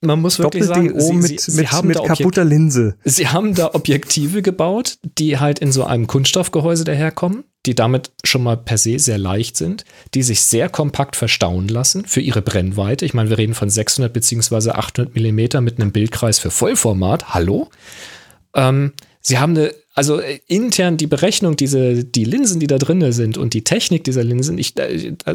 man 0.00 0.20
muss 0.20 0.38
wirklich 0.38 0.64
sagen, 0.64 0.88
DO 0.88 1.00
sie, 1.00 1.12
mit, 1.14 1.40
sie, 1.40 1.60
mit, 1.60 1.72
haben 1.72 1.88
mit 1.88 2.02
kaputter 2.02 2.44
Linse. 2.44 2.96
Sie 3.04 3.28
haben 3.28 3.54
da 3.54 3.74
Objektive 3.74 4.42
gebaut, 4.42 4.98
die 5.18 5.38
halt 5.38 5.58
in 5.58 5.72
so 5.72 5.84
einem 5.84 6.06
Kunststoffgehäuse 6.06 6.84
daherkommen, 6.84 7.44
die 7.66 7.74
damit 7.74 8.12
schon 8.22 8.44
mal 8.44 8.56
per 8.56 8.78
se 8.78 8.98
sehr 9.00 9.18
leicht 9.18 9.56
sind, 9.56 9.84
die 10.14 10.22
sich 10.22 10.42
sehr 10.42 10.68
kompakt 10.68 11.16
verstauen 11.16 11.66
lassen 11.66 12.04
für 12.04 12.20
ihre 12.20 12.42
Brennweite. 12.42 13.04
Ich 13.04 13.12
meine, 13.12 13.28
wir 13.28 13.38
reden 13.38 13.54
von 13.54 13.68
600 13.68 14.12
beziehungsweise 14.12 14.76
800 14.76 15.14
Millimeter 15.16 15.60
mit 15.60 15.80
einem 15.80 15.90
Bildkreis 15.90 16.38
für 16.38 16.52
Vollformat. 16.52 17.34
Hallo? 17.34 17.68
Ähm, 18.54 18.92
sie 19.28 19.38
haben 19.38 19.56
eine, 19.56 19.74
also 19.94 20.20
äh, 20.20 20.40
intern 20.46 20.96
die 20.96 21.06
Berechnung, 21.06 21.54
diese, 21.54 22.04
die 22.04 22.24
Linsen, 22.24 22.60
die 22.60 22.66
da 22.66 22.78
drin 22.78 23.12
sind 23.12 23.38
und 23.38 23.54
die 23.54 23.62
Technik 23.62 24.04
dieser 24.04 24.24
Linsen, 24.24 24.58
ich, 24.58 24.74
da, 24.74 24.86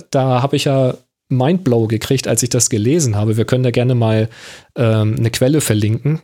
da 0.10 0.42
habe 0.42 0.56
ich 0.56 0.66
ja 0.66 0.98
Mindblow 1.30 1.88
gekriegt, 1.88 2.28
als 2.28 2.44
ich 2.44 2.50
das 2.50 2.70
gelesen 2.70 3.16
habe. 3.16 3.38
Wir 3.38 3.46
können 3.46 3.64
da 3.64 3.72
gerne 3.72 3.96
mal 3.96 4.30
ähm, 4.76 5.16
eine 5.18 5.32
Quelle 5.32 5.62
verlinken, 5.62 6.22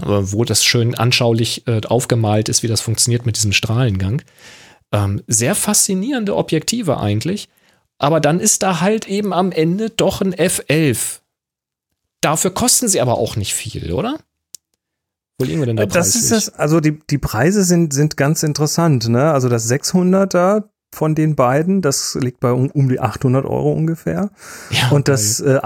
äh, 0.00 0.06
wo 0.06 0.44
das 0.44 0.64
schön 0.64 0.94
anschaulich 0.94 1.66
äh, 1.66 1.80
aufgemalt 1.86 2.48
ist, 2.48 2.62
wie 2.62 2.68
das 2.68 2.80
funktioniert 2.80 3.26
mit 3.26 3.36
diesem 3.36 3.52
Strahlengang. 3.52 4.22
Ähm, 4.92 5.22
sehr 5.26 5.54
faszinierende 5.54 6.36
Objektive 6.36 6.98
eigentlich. 6.98 7.48
Aber 7.98 8.20
dann 8.20 8.38
ist 8.38 8.62
da 8.62 8.80
halt 8.80 9.08
eben 9.08 9.32
am 9.32 9.50
Ende 9.50 9.90
doch 9.90 10.20
ein 10.20 10.34
F11. 10.34 11.18
Dafür 12.20 12.52
kosten 12.52 12.88
sie 12.88 13.00
aber 13.00 13.18
auch 13.18 13.34
nicht 13.36 13.54
viel, 13.54 13.92
oder? 13.92 14.18
Wo 15.38 15.46
liegen 15.46 15.60
wir 15.60 15.66
denn 15.66 15.76
da 15.76 15.86
Das 15.86 16.14
ist 16.16 16.32
das, 16.32 16.54
also 16.54 16.80
die, 16.80 16.98
die 17.10 17.18
Preise 17.18 17.62
sind, 17.64 17.92
sind 17.92 18.16
ganz 18.16 18.42
interessant, 18.42 19.08
ne? 19.08 19.32
Also 19.32 19.48
das 19.48 19.70
600er, 19.70 20.64
von 20.92 21.14
den 21.14 21.36
beiden. 21.36 21.82
Das 21.82 22.16
liegt 22.20 22.40
bei 22.40 22.52
um, 22.52 22.70
um 22.70 22.88
die 22.88 23.00
800 23.00 23.44
Euro 23.44 23.72
ungefähr. 23.72 24.30
Ja, 24.70 24.90
und 24.90 25.08
das 25.08 25.40
äh, 25.40 25.60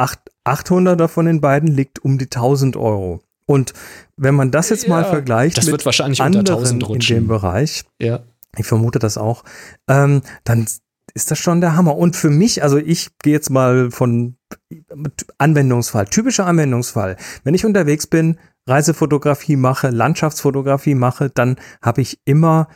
800er 0.45 1.09
von 1.09 1.27
den 1.27 1.41
beiden 1.41 1.69
liegt 1.69 2.05
um 2.05 2.19
die 2.19 2.27
1000 2.27 2.77
Euro. 2.77 3.23
Und 3.47 3.73
wenn 4.17 4.35
man 4.35 4.51
das 4.51 4.69
jetzt 4.71 4.85
ja, 4.85 4.91
mal 4.91 5.05
vergleicht 5.05 5.59
das 5.59 5.67
mit 5.67 5.85
anderen 6.21 6.81
in 6.81 7.01
dem 7.01 7.29
Bereich, 7.29 7.85
ja. 8.01 8.21
ich 8.57 8.67
vermute 8.67 8.99
das 8.99 9.19
auch, 9.19 9.45
ähm, 9.89 10.23
dann 10.45 10.67
ist 11.15 11.31
das 11.31 11.39
schon 11.39 11.61
der 11.61 11.77
Hammer. 11.77 11.97
Und 11.97 12.17
für 12.17 12.31
mich, 12.31 12.63
also 12.63 12.79
ich 12.79 13.19
gehe 13.19 13.33
jetzt 13.33 13.51
mal 13.51 13.91
von 13.91 14.37
Anwendungsfall, 15.39 16.07
typischer 16.07 16.47
Anwendungsfall. 16.47 17.17
Wenn 17.45 17.55
ich 17.55 17.67
unterwegs 17.67 18.07
bin, 18.07 18.39
Reisefotografie 18.67 19.57
mache, 19.57 19.91
Landschaftsfotografie 19.91 20.95
mache, 20.95 21.31
dann 21.31 21.57
habe 21.81 22.01
ich 22.01 22.21
immer 22.25 22.69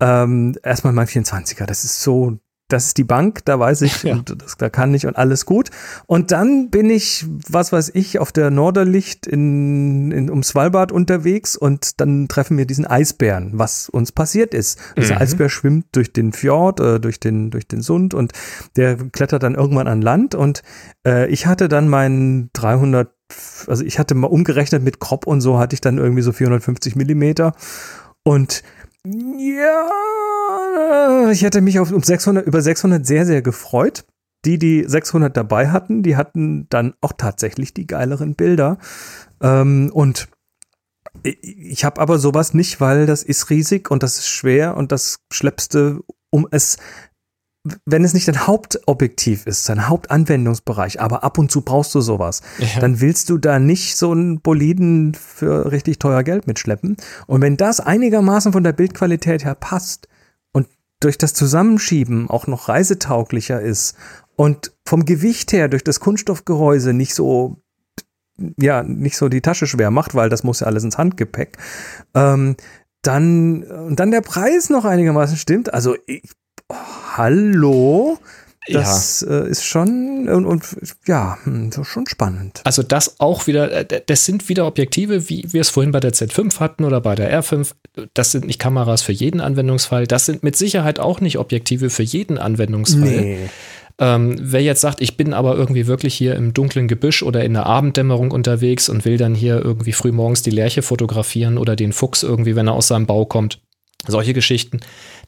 ähm, 0.00 0.56
erstmal 0.62 0.92
mein 0.92 1.06
24er, 1.06 1.66
das 1.66 1.84
ist 1.84 2.02
so, 2.02 2.38
das 2.68 2.86
ist 2.86 2.98
die 2.98 3.04
Bank, 3.04 3.44
da 3.44 3.58
weiß 3.58 3.82
ich, 3.82 4.02
ja. 4.02 4.14
und 4.14 4.42
das, 4.42 4.56
da 4.56 4.68
kann 4.68 4.92
ich 4.94 5.06
und 5.06 5.16
alles 5.16 5.46
gut. 5.46 5.70
Und 6.06 6.32
dann 6.32 6.70
bin 6.70 6.90
ich, 6.90 7.24
was 7.48 7.72
weiß 7.72 7.92
ich, 7.94 8.18
auf 8.18 8.32
der 8.32 8.50
Norderlicht 8.50 9.26
in, 9.26 10.10
in 10.10 10.30
um 10.30 10.42
Svalbard 10.42 10.92
unterwegs 10.92 11.56
und 11.56 12.00
dann 12.00 12.28
treffen 12.28 12.58
wir 12.58 12.66
diesen 12.66 12.86
Eisbären, 12.86 13.52
was 13.54 13.88
uns 13.88 14.12
passiert 14.12 14.54
ist. 14.54 14.78
Dieser 14.96 15.16
mhm. 15.16 15.22
Eisbär 15.22 15.48
schwimmt 15.48 15.86
durch 15.92 16.12
den 16.12 16.32
Fjord, 16.32 16.80
äh, 16.80 17.00
durch 17.00 17.20
den, 17.20 17.50
durch 17.50 17.68
den 17.68 17.82
Sund 17.82 18.14
und 18.14 18.32
der 18.76 18.96
klettert 18.96 19.42
dann 19.42 19.54
irgendwann 19.54 19.88
an 19.88 20.02
Land 20.02 20.34
und 20.34 20.62
äh, 21.06 21.28
ich 21.28 21.46
hatte 21.46 21.68
dann 21.68 21.88
meinen 21.88 22.50
300 22.52 23.12
also 23.66 23.84
ich 23.84 23.98
hatte 23.98 24.14
mal 24.14 24.28
umgerechnet 24.28 24.84
mit 24.84 25.00
Crop 25.00 25.26
und 25.26 25.40
so 25.40 25.58
hatte 25.58 25.74
ich 25.74 25.80
dann 25.80 25.98
irgendwie 25.98 26.22
so 26.22 26.30
450 26.30 26.94
Millimeter 26.94 27.54
und 28.22 28.62
ja, 29.38 29.90
ich 31.30 31.42
hätte 31.42 31.60
mich 31.60 31.78
auf 31.78 31.92
um 31.92 32.02
600, 32.02 32.46
über 32.46 32.60
600 32.60 33.06
sehr, 33.06 33.26
sehr 33.26 33.42
gefreut. 33.42 34.04
Die, 34.44 34.58
die 34.58 34.84
600 34.86 35.36
dabei 35.36 35.68
hatten, 35.68 36.02
die 36.02 36.16
hatten 36.16 36.68
dann 36.68 36.94
auch 37.00 37.12
tatsächlich 37.12 37.74
die 37.74 37.86
geileren 37.86 38.34
Bilder. 38.34 38.78
Ähm, 39.40 39.90
und 39.92 40.28
ich 41.22 41.84
habe 41.84 42.00
aber 42.00 42.18
sowas 42.18 42.54
nicht, 42.54 42.80
weil 42.80 43.06
das 43.06 43.22
ist 43.22 43.50
riesig 43.50 43.90
und 43.90 44.02
das 44.02 44.18
ist 44.18 44.28
schwer 44.28 44.76
und 44.76 44.92
das 44.92 45.18
schleppste, 45.32 46.00
um 46.30 46.46
es 46.50 46.78
wenn 47.84 48.04
es 48.04 48.14
nicht 48.14 48.28
dein 48.28 48.46
Hauptobjektiv 48.46 49.46
ist, 49.46 49.68
dein 49.68 49.88
Hauptanwendungsbereich, 49.88 51.00
aber 51.00 51.24
ab 51.24 51.38
und 51.38 51.50
zu 51.50 51.62
brauchst 51.62 51.94
du 51.94 52.00
sowas, 52.00 52.42
ja. 52.58 52.80
dann 52.80 53.00
willst 53.00 53.30
du 53.30 53.38
da 53.38 53.58
nicht 53.58 53.96
so 53.96 54.12
einen 54.12 54.40
Boliden 54.40 55.14
für 55.14 55.70
richtig 55.70 55.98
teuer 55.98 56.22
Geld 56.22 56.46
mitschleppen. 56.46 56.96
Und 57.26 57.40
wenn 57.40 57.56
das 57.56 57.80
einigermaßen 57.80 58.52
von 58.52 58.64
der 58.64 58.72
Bildqualität 58.72 59.44
her 59.44 59.54
passt 59.54 60.08
und 60.52 60.68
durch 61.00 61.18
das 61.18 61.34
Zusammenschieben 61.34 62.30
auch 62.30 62.46
noch 62.46 62.68
reisetauglicher 62.68 63.60
ist 63.60 63.96
und 64.36 64.72
vom 64.86 65.04
Gewicht 65.04 65.52
her 65.52 65.68
durch 65.68 65.84
das 65.84 66.00
Kunststoffgehäuse 66.00 66.92
nicht 66.92 67.14
so 67.14 67.56
ja, 68.58 68.82
nicht 68.82 69.16
so 69.16 69.30
die 69.30 69.40
Tasche 69.40 69.66
schwer 69.66 69.90
macht, 69.90 70.14
weil 70.14 70.28
das 70.28 70.44
muss 70.44 70.60
ja 70.60 70.66
alles 70.66 70.84
ins 70.84 70.98
Handgepäck. 70.98 71.56
Ähm, 72.14 72.56
dann, 73.00 73.62
und 73.62 73.98
dann 73.98 74.10
der 74.10 74.20
Preis 74.20 74.68
noch 74.68 74.84
einigermaßen 74.84 75.36
stimmt. 75.36 75.72
Also 75.72 75.96
ich 76.06 76.22
hallo? 77.16 78.18
Das 78.68 79.24
ja. 79.28 79.44
äh, 79.44 79.48
ist 79.48 79.64
schon 79.64 80.28
und, 80.28 80.44
und 80.44 80.64
ja, 81.06 81.38
hm, 81.44 81.70
schon 81.84 82.06
spannend. 82.06 82.62
Also 82.64 82.82
das 82.82 83.20
auch 83.20 83.46
wieder, 83.46 83.70
äh, 83.70 84.02
das 84.04 84.24
sind 84.24 84.48
wieder 84.48 84.66
Objektive, 84.66 85.28
wie 85.28 85.44
wir 85.52 85.60
es 85.60 85.70
vorhin 85.70 85.92
bei 85.92 86.00
der 86.00 86.12
Z5 86.12 86.58
hatten 86.58 86.84
oder 86.84 87.00
bei 87.00 87.14
der 87.14 87.42
R5. 87.42 87.70
Das 88.14 88.32
sind 88.32 88.46
nicht 88.46 88.58
Kameras 88.58 89.02
für 89.02 89.12
jeden 89.12 89.40
Anwendungsfall. 89.40 90.06
Das 90.06 90.26
sind 90.26 90.42
mit 90.42 90.56
Sicherheit 90.56 90.98
auch 90.98 91.20
nicht 91.20 91.38
Objektive 91.38 91.90
für 91.90 92.02
jeden 92.02 92.38
Anwendungsfall. 92.38 93.20
Nee. 93.20 93.50
Ähm, 93.98 94.36
wer 94.38 94.62
jetzt 94.62 94.82
sagt, 94.82 95.00
ich 95.00 95.16
bin 95.16 95.32
aber 95.32 95.56
irgendwie 95.56 95.86
wirklich 95.86 96.14
hier 96.14 96.34
im 96.34 96.52
dunklen 96.52 96.86
Gebüsch 96.86 97.22
oder 97.22 97.44
in 97.44 97.54
der 97.54 97.66
Abenddämmerung 97.66 98.30
unterwegs 98.30 98.88
und 98.88 99.04
will 99.04 99.16
dann 99.16 99.34
hier 99.34 99.64
irgendwie 99.64 99.92
frühmorgens 99.92 100.42
die 100.42 100.50
Lerche 100.50 100.82
fotografieren 100.82 101.56
oder 101.56 101.76
den 101.76 101.92
Fuchs 101.92 102.22
irgendwie, 102.22 102.56
wenn 102.56 102.66
er 102.66 102.74
aus 102.74 102.88
seinem 102.88 103.06
Bau 103.06 103.24
kommt, 103.24 103.60
solche 104.06 104.34
Geschichten 104.34 104.80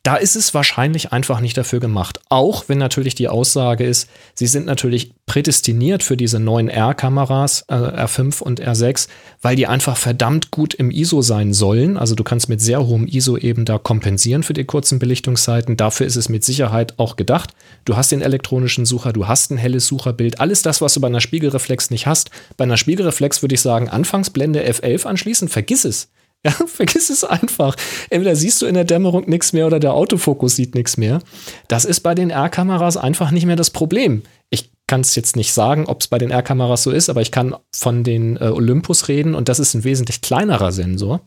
da 0.03 0.17
ist 0.17 0.37
es 0.37 0.55
wahrscheinlich 0.55 1.13
einfach 1.13 1.41
nicht 1.41 1.57
dafür 1.57 1.81
gemacht. 1.81 2.21
Auch 2.29 2.69
wenn 2.69 2.79
natürlich 2.79 3.15
die 3.15 3.29
Aussage 3.29 3.85
ist, 3.85 4.09
sie 4.35 4.47
sind 4.47 4.67
natürlich 4.67 5.13
prädestiniert 5.27 6.03
für 6.03 6.17
diese 6.17 6.41
neuen 6.41 6.69
R-Kameras, 6.69 7.65
äh, 7.69 7.75
R5 7.75 8.41
und 8.41 8.61
R6, 8.61 9.09
weil 9.43 9.57
die 9.57 9.67
einfach 9.67 9.97
verdammt 9.97 10.51
gut 10.51 10.73
im 10.75 10.91
ISO 10.91 11.21
sein 11.21 11.53
sollen. 11.53 11.97
Also 11.97 12.15
du 12.15 12.25
kannst 12.25 12.49
mit 12.49 12.61
sehr 12.61 12.87
hohem 12.87 13.07
ISO 13.07 13.37
eben 13.37 13.65
da 13.65 13.79
kompensieren 13.79 14.43
für 14.43 14.55
die 14.55 14.65
kurzen 14.65 14.99
Belichtungszeiten. 14.99 15.77
Dafür 15.77 16.07
ist 16.07 16.17
es 16.17 16.29
mit 16.29 16.45
Sicherheit 16.45 16.99
auch 16.99 17.17
gedacht. 17.17 17.51
Du 17.85 17.97
hast 17.97 18.13
den 18.13 18.23
elektronischen 18.23 18.87
Sucher, 18.87 19.13
du 19.13 19.27
hast 19.27 19.51
ein 19.51 19.59
helles 19.59 19.87
Sucherbild, 19.87 20.41
alles 20.41 20.63
das, 20.63 20.81
was 20.81 20.95
du 20.95 21.01
bei 21.01 21.09
einer 21.09 21.21
Spiegelreflex 21.21 21.91
nicht 21.91 22.07
hast. 22.07 22.31
Bei 22.57 22.65
einer 22.65 22.77
Spiegelreflex 22.77 23.43
würde 23.43 23.57
ich 23.57 23.61
sagen, 23.61 23.89
Anfangsblende 23.89 24.67
F11 24.67 25.07
anschließen, 25.07 25.49
vergiss 25.49 25.85
es. 25.85 26.09
Ja, 26.45 26.53
vergiss 26.53 27.11
es 27.11 27.25
einfach. 27.25 27.75
Entweder 28.11 28.37
siehst 28.37 28.63
du 28.63 28.67
in 28.67 28.75
der 28.75 28.85
Dämmerung 28.85 29.29
nichts 29.29 29.53
mehr 29.53 29.67
oder 29.67 29.81
der 29.81 29.95
Autofokus 29.95 30.55
sieht 30.55 30.75
nichts 30.75 30.97
mehr. 30.97 31.21
Das 31.67 31.85
ist 31.85 32.01
bei 32.01 32.15
den 32.15 32.31
R-Kameras 32.31 32.97
einfach 32.97 33.33
nicht 33.33 33.45
mehr 33.45 33.57
das 33.57 33.71
Problem. 33.71 34.23
Ich 34.49 34.71
kann 34.87 35.01
es 35.01 35.17
jetzt 35.17 35.35
nicht 35.35 35.53
sagen, 35.53 35.87
ob 35.87 36.01
es 36.01 36.07
bei 36.07 36.19
den 36.19 36.31
R-Kameras 36.31 36.85
so 36.85 36.93
ist, 36.93 37.11
aber 37.11 37.23
ich 37.23 37.33
kann 37.33 37.57
von 37.75 38.05
den 38.05 38.37
äh, 38.37 38.51
Olympus 38.51 39.09
reden 39.09 39.35
und 39.35 39.49
das 39.49 39.59
ist 39.59 39.75
ein 39.75 39.85
wesentlich 39.85 40.21
kleinerer 40.21 40.71
Sensor. 40.71 41.21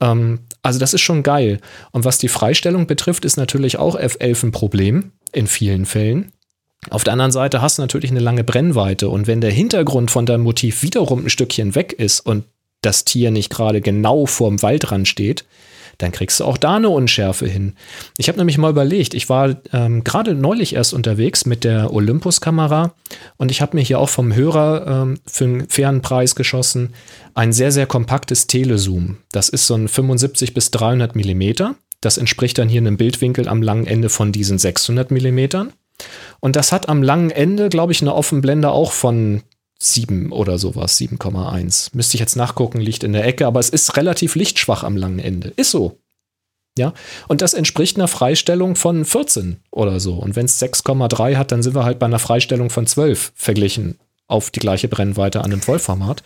Ähm, 0.00 0.40
also 0.62 0.78
das 0.78 0.92
ist 0.94 1.00
schon 1.00 1.22
geil. 1.22 1.60
Und 1.92 2.04
was 2.04 2.18
die 2.18 2.28
Freistellung 2.28 2.86
betrifft, 2.86 3.24
ist 3.24 3.36
natürlich 3.36 3.78
auch 3.78 3.98
F11 3.98 4.44
ein 4.44 4.52
Problem 4.52 5.12
in 5.32 5.46
vielen 5.46 5.86
Fällen. 5.86 6.32
Auf 6.90 7.04
der 7.04 7.14
anderen 7.14 7.32
Seite 7.32 7.62
hast 7.62 7.78
du 7.78 7.82
natürlich 7.82 8.10
eine 8.10 8.20
lange 8.20 8.44
Brennweite 8.44 9.08
und 9.08 9.26
wenn 9.26 9.40
der 9.40 9.50
Hintergrund 9.50 10.10
von 10.10 10.26
deinem 10.26 10.42
Motiv 10.42 10.82
wiederum 10.82 11.24
ein 11.24 11.30
Stückchen 11.30 11.74
weg 11.74 11.92
ist 11.92 12.20
und 12.20 12.44
das 12.82 13.04
Tier 13.04 13.30
nicht 13.30 13.50
gerade 13.50 13.80
genau 13.80 14.26
vorm 14.26 14.62
Waldrand 14.62 15.08
steht, 15.08 15.44
dann 15.98 16.12
kriegst 16.12 16.40
du 16.40 16.44
auch 16.44 16.58
da 16.58 16.76
eine 16.76 16.90
Unschärfe 16.90 17.46
hin. 17.46 17.74
Ich 18.18 18.28
habe 18.28 18.38
nämlich 18.38 18.58
mal 18.58 18.70
überlegt, 18.70 19.14
ich 19.14 19.28
war 19.28 19.56
ähm, 19.72 20.04
gerade 20.04 20.34
neulich 20.34 20.74
erst 20.74 20.92
unterwegs 20.92 21.46
mit 21.46 21.64
der 21.64 21.92
Olympus-Kamera 21.92 22.92
und 23.36 23.50
ich 23.50 23.62
habe 23.62 23.76
mir 23.76 23.82
hier 23.82 23.98
auch 23.98 24.08
vom 24.08 24.34
Hörer 24.34 24.86
ähm, 24.86 25.18
für 25.26 25.44
einen 25.44 25.68
fairen 25.68 26.02
Preis 26.02 26.34
geschossen 26.34 26.92
ein 27.34 27.52
sehr, 27.52 27.72
sehr 27.72 27.86
kompaktes 27.86 28.46
Telezoom. 28.46 29.18
Das 29.32 29.48
ist 29.48 29.66
so 29.66 29.74
ein 29.74 29.88
75 29.88 30.54
bis 30.54 30.70
300 30.70 31.16
Millimeter. 31.16 31.76
Das 32.00 32.18
entspricht 32.18 32.58
dann 32.58 32.68
hier 32.68 32.80
einem 32.80 32.96
Bildwinkel 32.96 33.48
am 33.48 33.62
langen 33.62 33.86
Ende 33.86 34.08
von 34.08 34.32
diesen 34.32 34.58
600 34.58 35.10
Millimetern. 35.10 35.72
Und 36.40 36.56
das 36.56 36.72
hat 36.72 36.88
am 36.88 37.02
langen 37.02 37.30
Ende, 37.30 37.70
glaube 37.70 37.92
ich, 37.92 38.02
eine 38.02 38.14
Offenblende 38.14 38.70
auch 38.70 38.92
von 38.92 39.42
7 39.78 40.32
oder 40.32 40.58
sowas, 40.58 40.98
7,1. 40.98 41.90
Müsste 41.92 42.16
ich 42.16 42.20
jetzt 42.20 42.36
nachgucken, 42.36 42.80
liegt 42.80 43.04
in 43.04 43.12
der 43.12 43.24
Ecke, 43.24 43.46
aber 43.46 43.60
es 43.60 43.68
ist 43.68 43.96
relativ 43.96 44.34
lichtschwach 44.34 44.84
am 44.84 44.96
langen 44.96 45.18
Ende. 45.18 45.52
Ist 45.56 45.70
so. 45.70 45.98
Ja, 46.78 46.92
und 47.26 47.40
das 47.40 47.54
entspricht 47.54 47.96
einer 47.96 48.08
Freistellung 48.08 48.76
von 48.76 49.04
14 49.04 49.60
oder 49.70 49.98
so. 49.98 50.14
Und 50.14 50.36
wenn 50.36 50.44
es 50.44 50.60
6,3 50.60 51.36
hat, 51.36 51.50
dann 51.50 51.62
sind 51.62 51.74
wir 51.74 51.84
halt 51.84 51.98
bei 51.98 52.06
einer 52.06 52.18
Freistellung 52.18 52.68
von 52.68 52.86
12 52.86 53.32
verglichen 53.34 53.98
auf 54.28 54.50
die 54.50 54.60
gleiche 54.60 54.88
Brennweite 54.88 55.40
an 55.40 55.52
einem 55.52 55.60
Vollformat. 55.60 56.22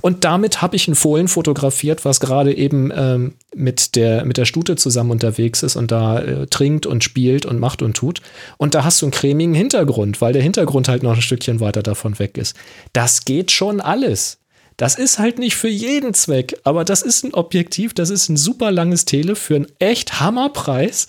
Und 0.00 0.24
damit 0.24 0.60
habe 0.60 0.74
ich 0.74 0.88
ein 0.88 0.96
Fohlen 0.96 1.28
fotografiert, 1.28 2.04
was 2.04 2.18
gerade 2.18 2.56
eben 2.56 2.92
ähm, 2.94 3.34
mit, 3.54 3.94
der, 3.94 4.24
mit 4.24 4.38
der 4.38 4.44
Stute 4.44 4.74
zusammen 4.74 5.12
unterwegs 5.12 5.62
ist 5.62 5.76
und 5.76 5.92
da 5.92 6.18
äh, 6.18 6.46
trinkt 6.48 6.84
und 6.84 7.04
spielt 7.04 7.46
und 7.46 7.60
macht 7.60 7.82
und 7.82 7.96
tut. 7.96 8.20
Und 8.56 8.74
da 8.74 8.82
hast 8.82 9.00
du 9.00 9.06
einen 9.06 9.12
cremigen 9.12 9.54
Hintergrund, 9.54 10.20
weil 10.20 10.32
der 10.32 10.42
Hintergrund 10.42 10.88
halt 10.88 11.04
noch 11.04 11.14
ein 11.14 11.22
Stückchen 11.22 11.60
weiter 11.60 11.82
davon 11.82 12.18
weg 12.18 12.38
ist. 12.38 12.56
Das 12.92 13.24
geht 13.24 13.52
schon 13.52 13.80
alles. 13.80 14.38
Das 14.76 14.96
ist 14.96 15.20
halt 15.20 15.38
nicht 15.38 15.54
für 15.54 15.68
jeden 15.68 16.14
Zweck, 16.14 16.58
aber 16.64 16.84
das 16.84 17.02
ist 17.02 17.24
ein 17.24 17.34
Objektiv, 17.34 17.94
das 17.94 18.10
ist 18.10 18.28
ein 18.28 18.36
super 18.36 18.72
langes 18.72 19.04
Tele 19.04 19.36
für 19.36 19.54
einen 19.54 19.66
echt 19.78 20.18
Hammerpreis, 20.18 21.06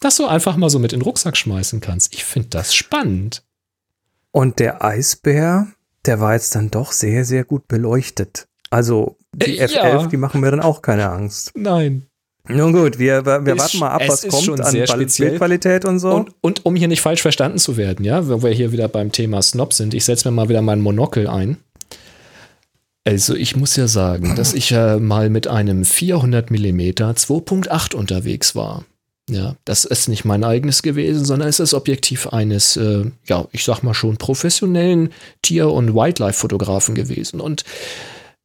das 0.00 0.16
du 0.16 0.26
einfach 0.26 0.56
mal 0.56 0.68
so 0.68 0.80
mit 0.80 0.92
in 0.92 0.98
den 0.98 1.04
Rucksack 1.04 1.36
schmeißen 1.36 1.80
kannst. 1.80 2.12
Ich 2.12 2.24
finde 2.24 2.48
das 2.48 2.74
spannend. 2.74 3.44
Und 4.32 4.58
der 4.58 4.84
Eisbär, 4.84 5.68
der 6.06 6.20
war 6.20 6.34
jetzt 6.34 6.54
dann 6.54 6.70
doch 6.70 6.92
sehr, 6.92 7.24
sehr 7.24 7.44
gut 7.44 7.68
beleuchtet. 7.68 8.46
Also 8.70 9.16
die 9.32 9.58
Äh, 9.58 9.66
F11, 9.66 9.72
ja. 9.74 10.06
die 10.06 10.16
machen 10.16 10.40
mir 10.40 10.50
dann 10.50 10.60
auch 10.60 10.82
keine 10.82 11.08
Angst. 11.10 11.52
Nein. 11.54 12.06
Nun 12.46 12.74
gut, 12.74 12.98
wir, 12.98 13.24
wir 13.24 13.54
Ist- 13.54 13.58
warten 13.60 13.78
mal 13.78 13.88
ab, 13.90 14.02
was 14.06 14.28
kommt 14.28 14.60
an. 14.60 14.72
Bildqualität 14.74 15.86
und 15.86 15.98
so. 15.98 16.10
Und, 16.10 16.34
und 16.42 16.66
um 16.66 16.76
hier 16.76 16.88
nicht 16.88 17.00
falsch 17.00 17.22
verstanden 17.22 17.56
zu 17.58 17.76
werden, 17.78 18.04
ja, 18.04 18.28
wo 18.28 18.42
wir 18.42 18.50
hier 18.50 18.70
wieder 18.70 18.86
beim 18.88 19.12
Thema 19.12 19.40
Snob 19.40 19.72
sind, 19.72 19.94
ich 19.94 20.04
setze 20.04 20.28
mir 20.28 20.32
mal 20.34 20.48
wieder 20.50 20.60
mein 20.60 20.80
Monokel 20.82 21.26
ein. 21.26 21.56
Also 23.06 23.34
ich 23.34 23.56
muss 23.56 23.76
ja 23.76 23.86
sagen, 23.86 24.34
dass 24.36 24.54
ich 24.54 24.70
ja 24.70 24.98
mal 24.98 25.28
mit 25.30 25.46
einem 25.46 25.84
400 25.84 26.50
mm 26.50 26.80
2.8 26.80 27.94
unterwegs 27.94 28.54
war. 28.54 28.84
Ja, 29.30 29.56
das 29.64 29.86
ist 29.86 30.08
nicht 30.08 30.26
mein 30.26 30.44
eigenes 30.44 30.82
gewesen, 30.82 31.24
sondern 31.24 31.48
es 31.48 31.58
ist 31.58 31.72
das 31.72 31.74
Objektiv 31.74 32.28
eines, 32.28 32.76
äh, 32.76 33.10
ja, 33.26 33.46
ich 33.52 33.64
sag 33.64 33.82
mal 33.82 33.94
schon 33.94 34.18
professionellen 34.18 35.12
Tier- 35.40 35.70
und 35.70 35.94
Wildlife-Fotografen 35.94 36.94
gewesen. 36.94 37.40
Und 37.40 37.64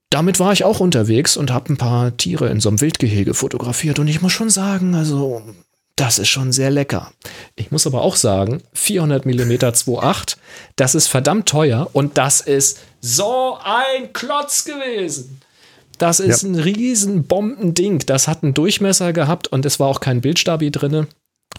damit 0.09 0.39
war 0.39 0.53
ich 0.53 0.63
auch 0.63 0.79
unterwegs 0.79 1.35
und 1.35 1.51
habe 1.51 1.73
ein 1.73 1.77
paar 1.77 2.15
Tiere 2.15 2.49
in 2.49 2.61
so 2.61 2.69
einem 2.69 2.79
Wildgehege 2.79 3.33
fotografiert. 3.33 3.99
Und 3.99 4.07
ich 4.07 4.21
muss 4.21 4.31
schon 4.31 4.49
sagen, 4.49 4.95
also 4.95 5.41
das 5.97 6.17
ist 6.17 6.29
schon 6.29 6.53
sehr 6.53 6.71
lecker. 6.71 7.11
Ich 7.55 7.71
muss 7.71 7.85
aber 7.85 8.01
auch 8.01 8.15
sagen, 8.15 8.63
400 8.73 9.25
mm 9.25 9.51
2.8, 9.51 10.37
das 10.77 10.95
ist 10.95 11.07
verdammt 11.07 11.49
teuer 11.49 11.89
und 11.91 12.17
das 12.17 12.39
ist 12.39 12.79
so 13.01 13.57
ein 13.61 14.13
Klotz 14.13 14.63
gewesen. 14.63 15.41
Das 15.99 16.19
ist 16.19 16.41
Ja. 16.41 16.49
ein 16.49 16.55
riesen 16.55 17.25
Bombending. 17.25 17.99
Das 18.07 18.27
hat 18.27 18.41
einen 18.43 18.55
Durchmesser 18.55 19.13
gehabt 19.13 19.47
und 19.49 19.65
es 19.65 19.79
war 19.79 19.87
auch 19.87 19.99
kein 19.99 20.21
Bildstabi 20.21 20.71
drinne, 20.71 21.07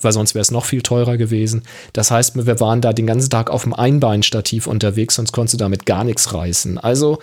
weil 0.00 0.12
sonst 0.12 0.34
wäre 0.34 0.42
es 0.42 0.50
noch 0.50 0.64
viel 0.64 0.82
teurer 0.82 1.16
gewesen. 1.16 1.62
Das 1.92 2.10
heißt, 2.10 2.34
wir 2.46 2.58
waren 2.60 2.80
da 2.80 2.92
den 2.92 3.06
ganzen 3.06 3.30
Tag 3.30 3.50
auf 3.50 3.62
dem 3.62 3.74
Einbeinstativ 3.74 4.66
unterwegs, 4.66 5.14
sonst 5.14 5.32
konntest 5.32 5.54
du 5.54 5.58
damit 5.58 5.86
gar 5.86 6.02
nichts 6.04 6.34
reißen. 6.34 6.78
Also 6.78 7.20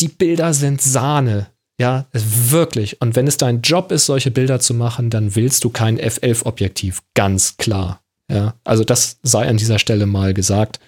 die 0.00 0.08
Bilder 0.08 0.54
sind 0.54 0.80
Sahne. 0.80 1.48
Ja, 1.80 2.06
wirklich. 2.12 3.00
Und 3.00 3.16
wenn 3.16 3.26
es 3.26 3.38
dein 3.38 3.62
Job 3.62 3.90
ist, 3.90 4.06
solche 4.06 4.30
Bilder 4.30 4.60
zu 4.60 4.74
machen, 4.74 5.10
dann 5.10 5.34
willst 5.34 5.64
du 5.64 5.70
kein 5.70 5.98
F11-Objektiv. 5.98 7.02
Ganz 7.14 7.56
klar. 7.56 8.00
Ja, 8.30 8.54
also 8.64 8.84
das 8.84 9.18
sei 9.22 9.48
an 9.48 9.56
dieser 9.56 9.78
Stelle 9.78 10.06
mal 10.06 10.32
gesagt. 10.34 10.78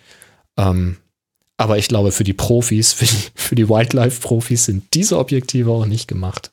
Ähm, 0.57 0.99
aber 1.57 1.79
ich 1.79 1.89
glaube, 1.89 2.13
für 2.13 2.25
die 2.25 2.33
Profis, 2.33 2.93
für 2.95 3.07
die, 3.07 3.23
für 3.35 3.55
die 3.55 3.69
Wildlife-Profis 3.69 4.65
sind 4.67 4.95
diese 4.95 5.19
Objektive 5.19 5.71
auch 5.71 5.87
nicht 5.87 6.09
gemacht. 6.09 6.53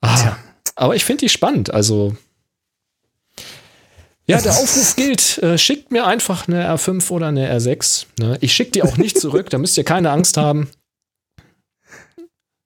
Ah, 0.00 0.36
aber 0.74 0.94
ich 0.94 1.04
finde 1.04 1.20
die 1.20 1.28
spannend. 1.28 1.72
Also, 1.72 2.16
ja, 4.26 4.40
der 4.40 4.52
Aufruf 4.56 4.96
gilt. 4.96 5.38
Äh, 5.38 5.58
schickt 5.58 5.90
mir 5.90 6.06
einfach 6.06 6.48
eine 6.48 6.68
R5 6.68 7.10
oder 7.10 7.28
eine 7.28 7.52
R6. 7.52 8.06
Ne? 8.18 8.38
Ich 8.40 8.52
schicke 8.52 8.72
die 8.72 8.82
auch 8.82 8.96
nicht 8.96 9.18
zurück. 9.18 9.50
da 9.50 9.58
müsst 9.58 9.78
ihr 9.78 9.84
keine 9.84 10.10
Angst 10.10 10.36
haben. 10.36 10.68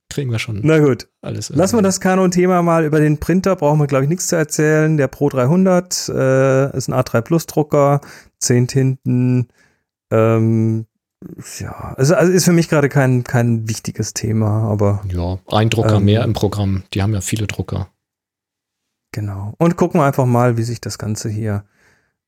Kriegen 0.09 0.33
wir 0.33 0.41
schon 0.41 0.61
Na 0.65 0.81
gut, 0.81 1.07
alles. 1.23 1.51
lassen 1.51 1.77
wir 1.77 1.83
das 1.83 2.01
Canon-Thema 2.01 2.63
mal 2.63 2.85
über 2.85 2.99
den 2.99 3.21
Printer, 3.21 3.55
brauchen 3.55 3.79
wir 3.79 3.87
glaube 3.87 4.05
ich 4.05 4.09
nichts 4.11 4.27
zu 4.27 4.35
erzählen. 4.35 4.97
Der 4.97 5.07
Pro 5.07 5.29
300 5.29 6.09
äh, 6.09 6.77
ist 6.77 6.89
ein 6.89 6.95
A3 6.95 7.21
Plus 7.21 7.47
Drucker, 7.47 8.01
10 8.41 8.67
Tinten. 8.67 9.49
Ähm, 10.11 10.87
ja, 11.59 11.95
also, 11.97 12.15
also 12.15 12.33
ist 12.33 12.45
für 12.47 12.53
mich 12.53 12.69
gerade 12.69 12.89
kein, 12.89 13.25
kein 13.25 13.69
wichtiges 13.69 14.15
Thema, 14.15 14.71
aber 14.71 15.03
Ja, 15.09 15.39
ein 15.49 15.69
Drucker 15.71 15.97
Ähm, 15.97 16.05
mehr 16.07 16.25
im 16.25 16.33
Programm. 16.33 16.83
Die 16.95 17.03
haben 17.03 17.13
ja 17.13 17.21
viele 17.21 17.47
Drucker. 17.47 17.89
Genau. 19.13 19.55
Und 19.59 19.77
gucken 19.77 20.01
wir 20.01 20.05
einfach 20.07 20.27
mal, 20.27 20.57
wie 20.57 20.63
sich 20.63 20.81
das 20.81 20.97
Ganze 20.99 21.29
hier 21.29 21.65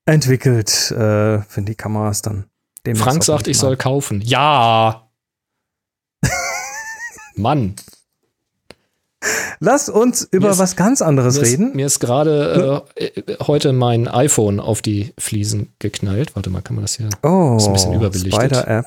entwickelt, 0.05 0.90
äh, 0.90 1.40
wenn 1.55 1.64
die 1.64 1.74
Kameras 1.77 2.23
dann 2.23 2.47
demnächst 2.85 3.05
Frank 3.05 3.24
sagt, 3.24 3.47
ich 3.47 3.56
mal- 3.56 3.60
soll 3.60 3.77
kaufen. 3.77 4.20
Ja. 4.20 5.09
Mann. 7.36 7.77
Lass 9.61 9.89
uns 9.89 10.27
über 10.31 10.51
ist- 10.51 10.59
was 10.59 10.77
ganz 10.77 11.03
anderes 11.03 11.36
Mir 11.36 11.43
ist, 11.43 11.53
reden. 11.53 11.70
mir 11.77 11.86
ist 11.86 12.01
gerade 12.01 12.85
äh, 12.97 13.05
äh, 13.05 13.36
heute 13.47 13.73
mein 13.73 14.09
iPhone 14.09 14.59
auf 14.61 14.82
die 14.82 15.12
Fliesen 15.19 15.73
geknallt. 15.78 16.35
Warte 16.35 16.51
mal, 16.51 16.62
kann 16.62 16.74
man 16.77 16.85
das 16.85 16.94
hier? 16.97 17.09
oh, 17.23 17.57
ist 17.57 17.66
ein 17.66 17.73
bisschen 17.73 17.94
überbelichtet. 17.94 18.35
Spider-App. 18.57 18.86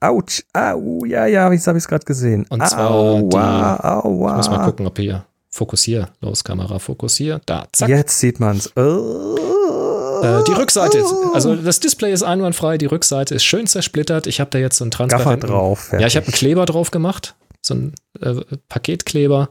Autsch, 0.00 0.42
au, 0.52 1.04
ja, 1.04 1.26
ja, 1.26 1.50
jetzt 1.52 1.66
habe 1.68 1.78
ich 1.78 1.84
es 1.84 1.88
gerade 1.88 2.04
gesehen. 2.04 2.44
Und 2.48 2.66
zwar 2.68 2.90
aua, 2.90 4.00
aua. 4.02 4.30
Ich 4.32 4.36
muss 4.38 4.50
mal 4.50 4.64
gucken, 4.64 4.86
ob 4.86 4.98
hier 4.98 5.24
fokussier. 5.48 6.08
Los, 6.20 6.42
Kamera, 6.42 6.78
fokussier. 6.80 7.40
Da, 7.46 7.66
zack. 7.72 7.88
Jetzt 7.88 8.18
sieht 8.18 8.40
man 8.40 8.56
es. 8.56 8.66
Äh, 8.66 10.42
die 10.46 10.52
Rückseite, 10.52 10.98
ist, 10.98 11.12
also 11.34 11.56
das 11.56 11.80
Display 11.80 12.12
ist 12.12 12.22
einwandfrei, 12.22 12.78
die 12.78 12.86
Rückseite 12.86 13.34
ist 13.34 13.44
schön 13.44 13.66
zersplittert. 13.66 14.26
Ich 14.26 14.40
habe 14.40 14.50
da 14.50 14.58
jetzt 14.58 14.76
so 14.76 14.84
einen 14.84 14.90
Gaffer 14.90 15.08
transparenten 15.08 15.50
drauf. 15.50 15.88
Ja, 15.92 15.98
ich 16.06 16.16
habe 16.16 16.24
einen 16.24 16.32
fertig. 16.32 16.34
Kleber 16.34 16.64
drauf 16.64 16.90
gemacht, 16.90 17.34
so 17.62 17.74
einen 17.74 17.94
äh, 18.20 18.34
Paketkleber, 18.68 19.48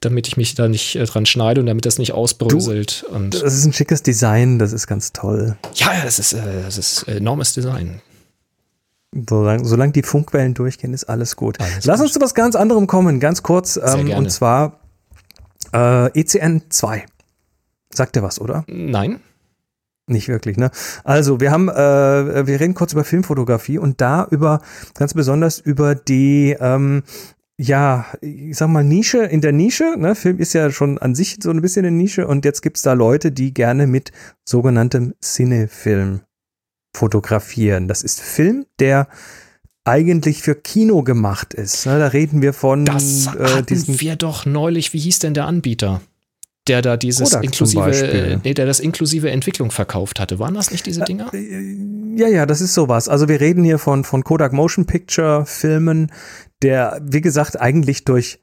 damit 0.00 0.26
ich 0.26 0.36
mich 0.36 0.54
da 0.54 0.68
nicht 0.68 0.96
äh, 0.96 1.04
dran 1.04 1.24
schneide 1.26 1.60
und 1.60 1.66
damit 1.66 1.86
das 1.86 1.98
nicht 1.98 2.12
ausbröselt. 2.12 3.04
und 3.10 3.34
Das 3.34 3.54
ist 3.54 3.64
ein 3.64 3.72
schickes 3.72 4.02
Design, 4.02 4.58
das 4.58 4.72
ist 4.72 4.86
ganz 4.86 5.12
toll. 5.12 5.56
ja, 5.74 5.94
ja, 5.94 6.04
das 6.04 6.18
ist, 6.18 6.32
äh, 6.32 6.62
das 6.64 6.78
ist 6.78 7.04
enormes 7.04 7.54
Design. 7.54 8.00
Solange, 9.28 9.64
solange 9.64 9.92
die 9.92 10.02
Funkwellen 10.02 10.54
durchgehen, 10.54 10.92
ist 10.92 11.04
alles 11.04 11.36
gut. 11.36 11.60
Alles 11.60 11.84
Lass 11.84 11.98
gut. 12.00 12.06
uns 12.06 12.14
zu 12.14 12.20
was 12.20 12.34
ganz 12.34 12.56
anderem 12.56 12.88
kommen, 12.88 13.20
ganz 13.20 13.44
kurz. 13.44 13.76
Ähm, 13.76 14.06
gerne. 14.06 14.16
und 14.16 14.30
zwar 14.30 14.80
äh, 15.72 16.10
ECN 16.20 16.62
2. 16.68 17.06
Sagt 17.92 18.16
dir 18.16 18.24
was, 18.24 18.40
oder? 18.40 18.64
Nein? 18.66 19.20
Nicht 20.06 20.28
wirklich, 20.28 20.56
ne? 20.56 20.70
Also, 21.04 21.40
wir 21.40 21.50
haben, 21.50 21.68
äh, 21.68 22.46
wir 22.46 22.60
reden 22.60 22.74
kurz 22.74 22.92
über 22.92 23.04
Filmfotografie 23.04 23.78
und 23.78 24.00
da 24.00 24.26
über, 24.30 24.60
ganz 24.94 25.14
besonders 25.14 25.60
über 25.60 25.94
die, 25.94 26.54
ähm, 26.60 27.04
ja, 27.58 28.06
ich 28.20 28.56
sag 28.56 28.68
mal 28.68 28.84
Nische, 28.84 29.24
in 29.24 29.40
der 29.40 29.52
Nische, 29.52 29.94
ne? 29.96 30.14
Film 30.14 30.38
ist 30.38 30.54
ja 30.54 30.70
schon 30.70 30.98
an 30.98 31.14
sich 31.14 31.36
so 31.42 31.50
ein 31.50 31.60
bisschen 31.60 31.86
eine 31.86 31.96
Nische 31.96 32.26
und 32.26 32.44
jetzt 32.44 32.62
gibt's 32.62 32.82
da 32.82 32.94
Leute, 32.94 33.30
die 33.30 33.54
gerne 33.54 33.86
mit 33.86 34.10
sogenanntem 34.44 35.14
Cinefilm 35.22 36.22
fotografieren. 36.96 37.88
Das 37.88 38.02
ist 38.02 38.20
Film, 38.20 38.66
der 38.80 39.08
eigentlich 39.84 40.42
für 40.42 40.54
Kino 40.54 41.02
gemacht 41.02 41.54
ist. 41.54 41.86
Ne? 41.86 41.98
Da 41.98 42.08
reden 42.08 42.42
wir 42.42 42.54
von 42.54 42.84
Das 42.84 43.26
äh, 43.26 43.30
hatten 43.30 43.66
diesen 43.66 44.00
wir 44.00 44.16
doch 44.16 44.46
neulich. 44.46 44.92
Wie 44.92 44.98
hieß 44.98 45.18
denn 45.20 45.34
der 45.34 45.46
Anbieter? 45.46 46.00
Der 46.66 46.80
da 46.80 46.96
dieses 46.96 47.30
Kodak 47.30 47.44
inklusive, 47.44 47.80
Beispiel. 47.80 48.40
nee, 48.42 48.54
der 48.54 48.64
das 48.64 48.80
inklusive 48.80 49.30
Entwicklung 49.30 49.70
verkauft 49.70 50.18
hatte. 50.18 50.38
Waren 50.38 50.54
das 50.54 50.70
nicht 50.70 50.86
diese 50.86 51.02
Dinger? 51.02 51.30
Ja, 52.16 52.28
ja, 52.28 52.46
das 52.46 52.62
ist 52.62 52.72
sowas. 52.72 53.08
Also 53.08 53.28
wir 53.28 53.40
reden 53.40 53.64
hier 53.64 53.78
von, 53.78 54.04
von 54.04 54.24
Kodak 54.24 54.52
Motion 54.52 54.86
Picture 54.86 55.44
Filmen, 55.44 56.10
der, 56.62 57.00
wie 57.04 57.20
gesagt, 57.20 57.60
eigentlich 57.60 58.04
durch 58.04 58.40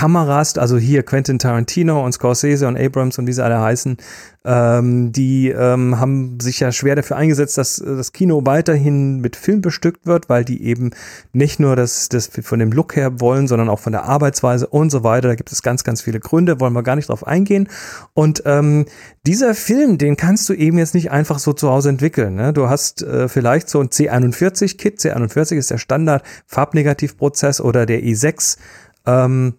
Kameras, 0.00 0.56
also 0.56 0.78
hier 0.78 1.02
Quentin 1.02 1.38
Tarantino 1.38 2.02
und 2.02 2.12
Scorsese 2.12 2.66
und 2.66 2.78
Abrams 2.78 3.18
und 3.18 3.26
wie 3.26 3.34
sie 3.34 3.44
alle 3.44 3.60
heißen, 3.60 3.98
ähm, 4.46 5.12
die 5.12 5.50
ähm, 5.50 6.00
haben 6.00 6.40
sich 6.40 6.58
ja 6.58 6.72
schwer 6.72 6.96
dafür 6.96 7.18
eingesetzt, 7.18 7.58
dass 7.58 7.80
äh, 7.80 7.96
das 7.96 8.14
Kino 8.14 8.40
weiterhin 8.46 9.20
mit 9.20 9.36
Film 9.36 9.60
bestückt 9.60 10.06
wird, 10.06 10.30
weil 10.30 10.42
die 10.42 10.64
eben 10.64 10.92
nicht 11.34 11.60
nur 11.60 11.76
das, 11.76 12.08
das 12.08 12.28
von 12.28 12.60
dem 12.60 12.72
Look 12.72 12.96
her 12.96 13.20
wollen, 13.20 13.46
sondern 13.46 13.68
auch 13.68 13.78
von 13.78 13.92
der 13.92 14.04
Arbeitsweise 14.04 14.66
und 14.68 14.88
so 14.88 15.04
weiter. 15.04 15.28
Da 15.28 15.34
gibt 15.34 15.52
es 15.52 15.60
ganz, 15.60 15.84
ganz 15.84 16.00
viele 16.00 16.18
Gründe, 16.18 16.60
wollen 16.60 16.72
wir 16.72 16.82
gar 16.82 16.96
nicht 16.96 17.10
drauf 17.10 17.26
eingehen. 17.26 17.68
Und 18.14 18.42
ähm, 18.46 18.86
dieser 19.26 19.54
Film, 19.54 19.98
den 19.98 20.16
kannst 20.16 20.48
du 20.48 20.54
eben 20.54 20.78
jetzt 20.78 20.94
nicht 20.94 21.10
einfach 21.10 21.38
so 21.38 21.52
zu 21.52 21.68
Hause 21.68 21.90
entwickeln. 21.90 22.36
Ne? 22.36 22.54
Du 22.54 22.70
hast 22.70 23.02
äh, 23.02 23.28
vielleicht 23.28 23.68
so 23.68 23.80
ein 23.80 23.90
C41-Kit. 23.90 24.98
C41 24.98 25.56
ist 25.56 25.70
der 25.70 25.76
Standard 25.76 26.22
Farbnegativprozess 26.46 27.60
oder 27.60 27.84
der 27.84 28.02
E6 28.02 28.56
ähm, 29.04 29.56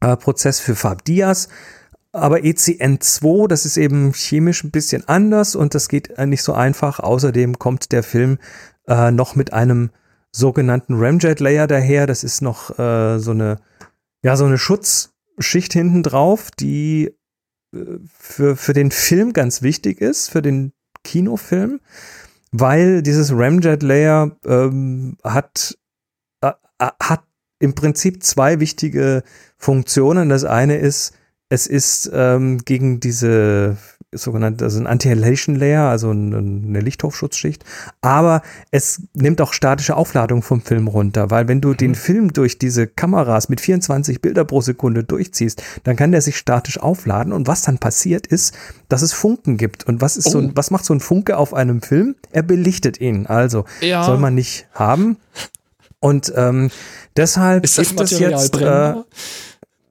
äh, 0.00 0.16
Prozess 0.16 0.60
für 0.60 0.74
Farbdias. 0.74 1.48
Aber 2.12 2.42
E 2.42 2.50
ECN2, 2.50 3.46
das 3.46 3.64
ist 3.66 3.76
eben 3.76 4.12
chemisch 4.12 4.64
ein 4.64 4.72
bisschen 4.72 5.06
anders 5.08 5.54
und 5.54 5.74
das 5.74 5.88
geht 5.88 6.10
äh, 6.10 6.26
nicht 6.26 6.42
so 6.42 6.54
einfach. 6.54 6.98
Außerdem 6.98 7.58
kommt 7.58 7.92
der 7.92 8.02
Film 8.02 8.38
äh, 8.88 9.10
noch 9.12 9.36
mit 9.36 9.52
einem 9.52 9.90
sogenannten 10.32 10.94
Ramjet 10.94 11.40
Layer 11.40 11.66
daher. 11.66 12.06
Das 12.06 12.24
ist 12.24 12.42
noch 12.42 12.78
äh, 12.78 13.18
so 13.18 13.30
eine, 13.30 13.58
ja, 14.22 14.36
so 14.36 14.44
eine 14.44 14.58
Schutzschicht 14.58 15.72
hinten 15.72 16.02
drauf, 16.02 16.50
die 16.50 17.14
äh, 17.74 17.98
für, 18.08 18.56
für 18.56 18.72
den 18.72 18.90
Film 18.90 19.32
ganz 19.32 19.62
wichtig 19.62 20.00
ist, 20.00 20.30
für 20.30 20.42
den 20.42 20.72
Kinofilm. 21.04 21.80
weil 22.52 23.02
dieses 23.02 23.32
Ramjet-Layer 23.32 24.36
ähm, 24.44 25.16
hat, 25.22 25.78
hat 26.42 27.24
im 27.60 27.74
Prinzip 27.74 28.24
zwei 28.24 28.58
wichtige 28.58 29.22
Funktionen. 29.56 30.28
Das 30.30 30.44
eine 30.44 30.78
ist, 30.78 31.12
es 31.48 31.68
ist 31.68 32.10
ähm, 32.12 32.58
gegen 32.64 32.98
diese 32.98 33.76
sogenannte, 34.12 34.64
also 34.64 34.80
ein 34.80 34.86
Anti-Halation 34.86 35.54
Layer, 35.54 35.88
also 35.88 36.10
eine 36.10 36.80
Lichthofschutzschicht. 36.80 37.64
Aber 38.00 38.42
es 38.70 39.02
nimmt 39.14 39.40
auch 39.40 39.52
statische 39.52 39.96
Aufladung 39.96 40.42
vom 40.42 40.62
Film 40.62 40.88
runter, 40.88 41.30
weil 41.30 41.46
wenn 41.46 41.60
du 41.60 41.68
mhm. 41.68 41.76
den 41.76 41.94
Film 41.94 42.32
durch 42.32 42.58
diese 42.58 42.88
Kameras 42.88 43.48
mit 43.48 43.60
24 43.60 44.20
Bilder 44.20 44.44
pro 44.44 44.60
Sekunde 44.62 45.04
durchziehst, 45.04 45.62
dann 45.84 45.96
kann 45.96 46.10
der 46.10 46.22
sich 46.22 46.36
statisch 46.36 46.80
aufladen 46.80 47.32
und 47.32 47.46
was 47.46 47.62
dann 47.62 47.78
passiert 47.78 48.26
ist, 48.26 48.56
dass 48.88 49.02
es 49.02 49.12
Funken 49.12 49.56
gibt. 49.56 49.86
Und 49.86 50.00
was 50.00 50.16
ist 50.16 50.26
oh. 50.28 50.30
so 50.30 50.38
ein, 50.38 50.52
was 50.56 50.70
macht 50.72 50.84
so 50.84 50.94
ein 50.94 51.00
Funke 51.00 51.36
auf 51.36 51.54
einem 51.54 51.80
Film? 51.80 52.16
Er 52.32 52.42
belichtet 52.42 53.00
ihn. 53.00 53.26
Also 53.26 53.64
ja. 53.80 54.02
soll 54.02 54.18
man 54.18 54.34
nicht 54.34 54.66
haben. 54.72 55.18
Und 56.00 56.32
ähm, 56.34 56.70
deshalb 57.16 57.64
ist, 57.64 57.78
das 57.78 57.90
ist 57.90 58.00
das 58.00 58.18
jetzt. 58.18 58.56
Äh, 58.56 58.94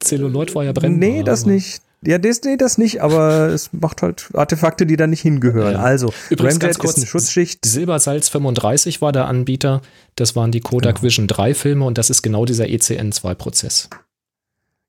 Zelluloid 0.00 0.54
war 0.54 0.64
ja 0.64 0.72
brennbar. 0.72 1.08
Nee, 1.08 1.22
das 1.22 1.46
nicht. 1.46 1.82
Ja, 2.02 2.16
das, 2.16 2.40
nee, 2.44 2.56
das 2.56 2.78
nicht, 2.78 3.02
aber 3.02 3.48
es 3.52 3.72
macht 3.72 4.02
halt 4.02 4.30
Artefakte, 4.34 4.86
die 4.86 4.96
da 4.96 5.06
nicht 5.06 5.20
hingehören. 5.20 5.74
Ja. 5.74 5.80
Also, 5.80 6.12
Übrigens 6.30 6.54
Ramjet 6.54 6.60
ganz 6.60 6.78
kurz, 6.78 6.92
ist 6.92 6.98
eine 6.98 7.06
Schutzschicht. 7.06 7.64
Silbersalz 7.64 8.28
35 8.30 9.02
war 9.02 9.12
der 9.12 9.26
Anbieter. 9.26 9.82
Das 10.16 10.34
waren 10.34 10.50
die 10.50 10.60
Kodak 10.60 10.96
genau. 10.96 11.06
Vision 11.06 11.26
3 11.26 11.54
Filme 11.54 11.84
und 11.84 11.98
das 11.98 12.10
ist 12.10 12.22
genau 12.22 12.44
dieser 12.44 12.64
ECN2-Prozess. 12.64 13.90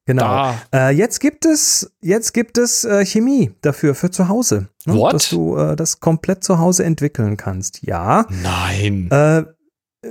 Genau. 0.05 0.55
Äh, 0.73 0.95
jetzt 0.95 1.19
gibt 1.19 1.45
es, 1.45 1.91
jetzt 2.01 2.33
gibt 2.33 2.57
es 2.57 2.83
äh, 2.85 3.05
Chemie 3.05 3.51
dafür, 3.61 3.93
für 3.93 4.09
zu 4.09 4.27
Hause. 4.27 4.67
Ne? 4.85 4.99
Dass 5.11 5.29
du 5.29 5.55
äh, 5.57 5.75
das 5.75 5.99
komplett 5.99 6.43
zu 6.43 6.57
Hause 6.57 6.83
entwickeln 6.85 7.37
kannst. 7.37 7.83
Ja. 7.83 8.25
Nein. 8.29 9.09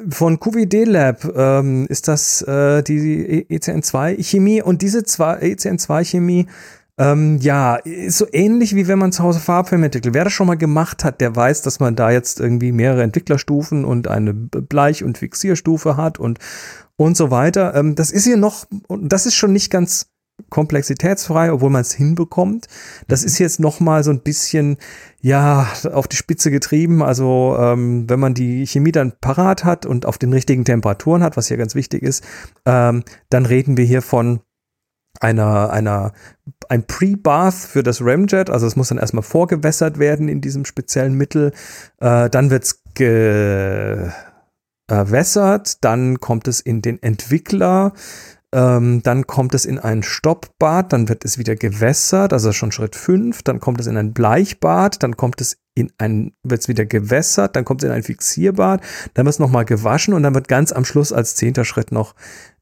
Von 0.08 0.38
QVD 0.38 0.84
Lab 0.84 1.24
ähm, 1.36 1.86
ist 1.88 2.06
das 2.06 2.42
äh, 2.42 2.82
die 2.82 3.46
ECN2 3.50 4.22
Chemie 4.22 4.62
und 4.62 4.82
diese 4.82 5.00
ECN2 5.00 6.04
Chemie 6.04 6.46
ähm, 6.96 7.38
ja, 7.40 7.76
ist 7.76 8.18
so 8.18 8.26
ähnlich 8.30 8.76
wie 8.76 8.86
wenn 8.86 8.98
man 8.98 9.10
zu 9.10 9.22
Hause 9.22 9.40
Farbfilme 9.40 9.86
entwickelt. 9.86 10.14
Wer 10.14 10.24
das 10.24 10.32
schon 10.32 10.46
mal 10.46 10.58
gemacht 10.58 11.02
hat, 11.02 11.20
der 11.20 11.34
weiß, 11.34 11.62
dass 11.62 11.80
man 11.80 11.96
da 11.96 12.10
jetzt 12.10 12.38
irgendwie 12.38 12.72
mehrere 12.72 13.02
Entwicklerstufen 13.02 13.84
und 13.84 14.06
eine 14.06 14.32
Bleich- 14.34 15.02
und 15.02 15.18
Fixierstufe 15.18 15.96
hat 15.96 16.18
und, 16.18 16.38
und 16.96 17.16
so 17.16 17.30
weiter. 17.30 17.74
Ähm, 17.74 17.94
das 17.94 18.12
ist 18.12 18.24
hier 18.24 18.36
noch, 18.36 18.66
das 18.88 19.26
ist 19.26 19.34
schon 19.34 19.52
nicht 19.52 19.70
ganz 19.70 20.10
komplexitätsfrei, 20.48 21.52
obwohl 21.52 21.70
man 21.70 21.82
es 21.82 21.92
hinbekommt. 21.92 22.66
Das 23.08 23.24
ist 23.24 23.38
jetzt 23.38 23.60
noch 23.60 23.80
mal 23.80 24.02
so 24.04 24.10
ein 24.10 24.20
bisschen 24.20 24.76
ja 25.20 25.68
auf 25.92 26.08
die 26.08 26.16
Spitze 26.16 26.50
getrieben. 26.50 27.02
Also 27.02 27.56
ähm, 27.58 28.08
wenn 28.08 28.20
man 28.20 28.34
die 28.34 28.66
Chemie 28.66 28.92
dann 28.92 29.12
parat 29.20 29.64
hat 29.64 29.86
und 29.86 30.06
auf 30.06 30.18
den 30.18 30.32
richtigen 30.32 30.64
Temperaturen 30.64 31.22
hat, 31.22 31.36
was 31.36 31.48
hier 31.48 31.56
ganz 31.56 31.74
wichtig 31.74 32.02
ist, 32.02 32.24
ähm, 32.66 33.04
dann 33.28 33.46
reden 33.46 33.76
wir 33.76 33.84
hier 33.84 34.02
von 34.02 34.40
einer, 35.18 35.70
einer, 35.70 36.12
ein 36.68 36.86
Pre-Bath 36.86 37.54
für 37.54 37.82
das 37.82 38.00
Ramjet, 38.02 38.48
also 38.50 38.66
es 38.66 38.76
muss 38.76 38.88
dann 38.88 38.98
erstmal 38.98 39.22
vorgewässert 39.22 39.98
werden 39.98 40.28
in 40.28 40.40
diesem 40.40 40.64
speziellen 40.64 41.14
Mittel, 41.14 41.52
äh, 41.98 42.30
dann 42.30 42.50
wird's 42.50 42.82
gewässert, 44.88 45.84
dann 45.84 46.20
kommt 46.20 46.48
es 46.48 46.60
in 46.60 46.82
den 46.82 47.02
Entwickler, 47.02 47.92
ähm, 48.52 49.02
dann 49.02 49.26
kommt 49.26 49.54
es 49.54 49.64
in 49.64 49.78
ein 49.78 50.02
Stoppbad, 50.02 50.92
dann 50.92 51.08
wird 51.08 51.24
es 51.24 51.38
wieder 51.38 51.54
gewässert, 51.54 52.32
also 52.32 52.52
schon 52.52 52.72
Schritt 52.72 52.96
5, 52.96 53.42
dann 53.42 53.60
kommt 53.60 53.80
es 53.80 53.86
in 53.86 53.96
ein 53.96 54.12
Bleichbad, 54.12 55.02
dann 55.02 55.16
kommt 55.16 55.40
es 55.40 55.58
in 55.74 55.92
ein, 55.98 56.32
wird 56.42 56.62
es 56.62 56.68
wieder 56.68 56.84
gewässert, 56.84 57.54
dann 57.54 57.64
kommt 57.64 57.82
es 57.82 57.88
in 57.88 57.94
ein 57.94 58.02
Fixierbad, 58.02 58.82
dann 59.14 59.24
wird 59.24 59.34
es 59.34 59.38
nochmal 59.38 59.64
gewaschen 59.64 60.14
und 60.14 60.22
dann 60.24 60.34
wird 60.34 60.48
ganz 60.48 60.72
am 60.72 60.84
Schluss 60.84 61.12
als 61.12 61.36
zehnter 61.36 61.64
Schritt 61.64 61.92
noch 61.92 62.14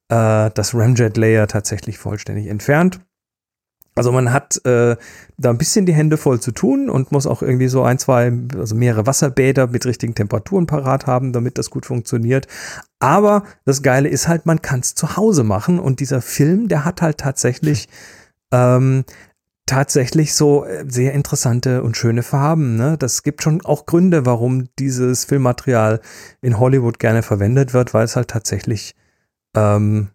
äh, 0.08 0.50
das 0.52 0.74
Ramjet-Layer 0.74 1.46
tatsächlich 1.46 1.98
vollständig 1.98 2.48
entfernt. 2.48 3.00
Also 3.98 4.12
man 4.12 4.32
hat 4.32 4.64
äh, 4.64 4.96
da 5.38 5.50
ein 5.50 5.58
bisschen 5.58 5.84
die 5.84 5.92
Hände 5.92 6.18
voll 6.18 6.38
zu 6.38 6.52
tun 6.52 6.88
und 6.88 7.10
muss 7.10 7.26
auch 7.26 7.42
irgendwie 7.42 7.66
so 7.66 7.82
ein, 7.82 7.98
zwei, 7.98 8.32
also 8.56 8.76
mehrere 8.76 9.06
Wasserbäder 9.06 9.66
mit 9.66 9.86
richtigen 9.86 10.14
Temperaturen 10.14 10.66
parat 10.66 11.08
haben, 11.08 11.32
damit 11.32 11.58
das 11.58 11.68
gut 11.68 11.84
funktioniert. 11.84 12.46
Aber 13.00 13.44
das 13.64 13.82
Geile 13.82 14.08
ist 14.08 14.28
halt, 14.28 14.46
man 14.46 14.60
kann 14.60 14.80
es 14.80 14.94
zu 14.94 15.16
Hause 15.16 15.44
machen 15.44 15.78
und 15.78 16.00
dieser 16.00 16.20
Film, 16.20 16.68
der 16.68 16.84
hat 16.84 17.00
halt 17.00 17.18
tatsächlich 17.18 17.88
ähm, 18.52 19.04
tatsächlich 19.66 20.34
so 20.34 20.64
äh, 20.64 20.84
sehr 20.88 21.12
interessante 21.12 21.82
und 21.82 21.96
schöne 21.96 22.22
Farben. 22.22 22.76
Ne? 22.76 22.96
Das 22.98 23.22
gibt 23.22 23.42
schon 23.42 23.64
auch 23.64 23.86
Gründe, 23.86 24.26
warum 24.26 24.68
dieses 24.78 25.26
Filmmaterial 25.26 26.00
in 26.40 26.58
Hollywood 26.58 26.98
gerne 26.98 27.22
verwendet 27.22 27.74
wird, 27.74 27.94
weil 27.94 28.04
es 28.04 28.16
halt 28.16 28.28
tatsächlich 28.28 28.94
ähm, 29.54 30.08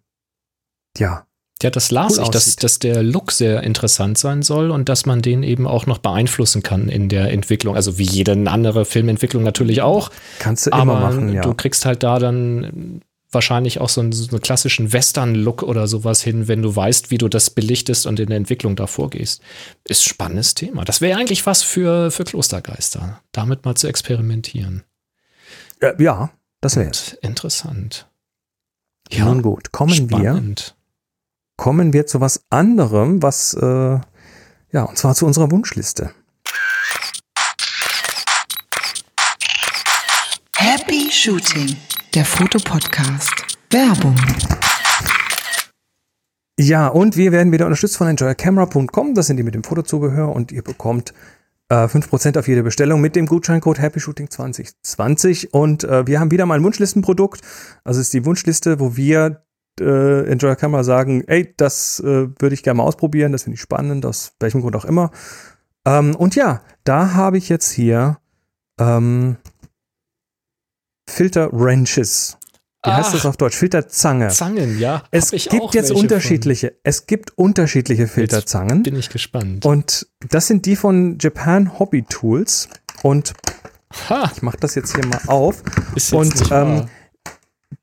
ja. 0.98 1.26
Ja, 1.62 1.70
das 1.70 1.90
las 1.90 2.18
cool 2.18 2.24
ich, 2.24 2.30
dass, 2.30 2.56
dass 2.56 2.78
der 2.78 3.02
Look 3.02 3.32
sehr 3.32 3.62
interessant 3.62 4.18
sein 4.18 4.42
soll 4.42 4.70
und 4.70 4.88
dass 4.88 5.06
man 5.06 5.22
den 5.22 5.42
eben 5.42 5.66
auch 5.66 5.86
noch 5.86 5.98
beeinflussen 5.98 6.62
kann 6.62 6.88
in 6.88 7.08
der 7.08 7.30
Entwicklung. 7.30 7.76
Also 7.76 7.96
wie 7.96 8.04
jede 8.04 8.32
andere 8.50 8.84
Filmentwicklung 8.84 9.42
natürlich 9.42 9.80
auch. 9.80 10.10
Kannst 10.40 10.66
du 10.66 10.70
immer 10.70 10.84
machen, 10.84 11.32
ja. 11.32 11.42
Du 11.42 11.54
kriegst 11.54 11.86
halt 11.86 12.02
da 12.02 12.18
dann 12.18 13.00
wahrscheinlich 13.34 13.80
auch 13.80 13.88
so 13.88 14.00
einen, 14.00 14.12
so 14.12 14.30
einen 14.30 14.40
klassischen 14.40 14.92
Western-Look 14.92 15.62
oder 15.62 15.86
sowas 15.86 16.22
hin, 16.22 16.48
wenn 16.48 16.62
du 16.62 16.74
weißt, 16.74 17.10
wie 17.10 17.18
du 17.18 17.28
das 17.28 17.50
belichtest 17.50 18.06
und 18.06 18.20
in 18.20 18.28
der 18.28 18.36
Entwicklung 18.36 18.76
da 18.76 18.86
vorgehst. 18.86 19.42
Ist 19.84 20.02
ein 20.02 20.08
spannendes 20.08 20.54
Thema. 20.54 20.84
Das 20.84 21.00
wäre 21.00 21.18
eigentlich 21.18 21.44
was 21.44 21.62
für, 21.62 22.10
für 22.10 22.24
Klostergeister, 22.24 23.20
damit 23.32 23.64
mal 23.64 23.74
zu 23.74 23.88
experimentieren. 23.88 24.84
Ja, 25.98 26.30
das 26.60 26.76
wäre 26.76 26.92
interessant. 27.20 28.06
Ja, 29.10 29.26
Nun 29.26 29.42
gut, 29.42 29.72
kommen 29.72 29.94
spannend. 29.94 30.74
wir 30.78 30.83
kommen 31.56 31.92
wir 31.92 32.06
zu 32.06 32.20
was 32.20 32.44
anderem, 32.50 33.22
was 33.22 33.54
äh, 33.54 33.98
ja, 34.74 34.82
und 34.82 34.98
zwar 34.98 35.14
zu 35.14 35.24
unserer 35.26 35.50
Wunschliste. 35.50 36.10
Happy 40.56 41.08
Shooting, 41.10 41.76
der 42.14 42.24
Fotopodcast. 42.24 43.32
Werbung. 43.70 44.16
Ja, 46.58 46.88
und 46.88 47.16
wir 47.16 47.32
werden 47.32 47.52
wieder 47.52 47.66
unterstützt 47.66 47.96
von 47.96 48.08
enjoycamera.com. 48.08 49.14
Das 49.14 49.26
sind 49.26 49.36
die 49.36 49.42
mit 49.42 49.54
dem 49.54 49.64
Fotozubehör 49.64 50.34
und 50.34 50.52
ihr 50.52 50.62
bekommt 50.62 51.12
äh, 51.68 51.86
5% 51.86 52.38
auf 52.38 52.48
jede 52.48 52.62
Bestellung 52.62 53.00
mit 53.00 53.16
dem 53.16 53.26
Gutscheincode 53.26 53.80
Happy 53.80 54.00
Shooting 54.00 54.30
2020. 54.30 55.52
Und 55.52 55.84
äh, 55.84 56.06
wir 56.06 56.20
haben 56.20 56.30
wieder 56.30 56.46
mal 56.46 56.56
ein 56.56 56.64
Wunschlistenprodukt. 56.64 57.40
Also 57.82 58.00
es 58.00 58.06
ist 58.06 58.14
die 58.14 58.24
Wunschliste, 58.24 58.80
wo 58.80 58.96
wir 58.96 59.44
äh, 59.80 60.30
Enjoy 60.30 60.54
Camera 60.56 60.84
sagen, 60.84 61.24
ey, 61.26 61.54
das 61.56 62.00
äh, 62.00 62.28
würde 62.38 62.54
ich 62.54 62.62
gerne 62.62 62.78
mal 62.78 62.84
ausprobieren, 62.84 63.32
das 63.32 63.44
finde 63.44 63.54
ich 63.54 63.60
spannend, 63.60 64.06
aus 64.06 64.32
welchem 64.40 64.60
Grund 64.60 64.76
auch 64.76 64.84
immer. 64.84 65.10
Ähm, 65.86 66.14
und 66.16 66.34
ja, 66.34 66.62
da 66.84 67.14
habe 67.14 67.38
ich 67.38 67.48
jetzt 67.48 67.70
hier 67.70 68.18
ähm, 68.80 69.36
Filter 71.08 71.50
Wrenches. 71.52 72.38
Wie 72.84 72.90
Ach, 72.90 72.98
heißt 72.98 73.14
das 73.14 73.24
auf 73.24 73.36
Deutsch? 73.38 73.56
Filterzange. 73.56 74.28
Zangen, 74.28 74.78
ja. 74.78 75.04
Es 75.10 75.30
gibt 75.30 75.74
jetzt 75.74 75.90
unterschiedliche, 75.90 76.68
von. 76.68 76.76
es 76.82 77.06
gibt 77.06 77.36
unterschiedliche 77.38 78.08
Filterzangen. 78.08 78.78
Jetzt 78.78 78.84
bin 78.84 78.96
ich 78.96 79.08
gespannt. 79.08 79.64
Und 79.64 80.06
das 80.28 80.48
sind 80.48 80.66
die 80.66 80.76
von 80.76 81.18
Japan 81.18 81.78
Hobby 81.78 82.02
Tools. 82.02 82.68
Und 83.02 83.32
ha. 84.10 84.30
ich 84.34 84.42
mache 84.42 84.58
das 84.58 84.74
jetzt 84.74 84.94
hier 84.94 85.06
mal 85.06 85.20
auf. 85.28 85.62
Ist 85.94 86.12
und 86.12 86.34
ähm, 86.50 86.86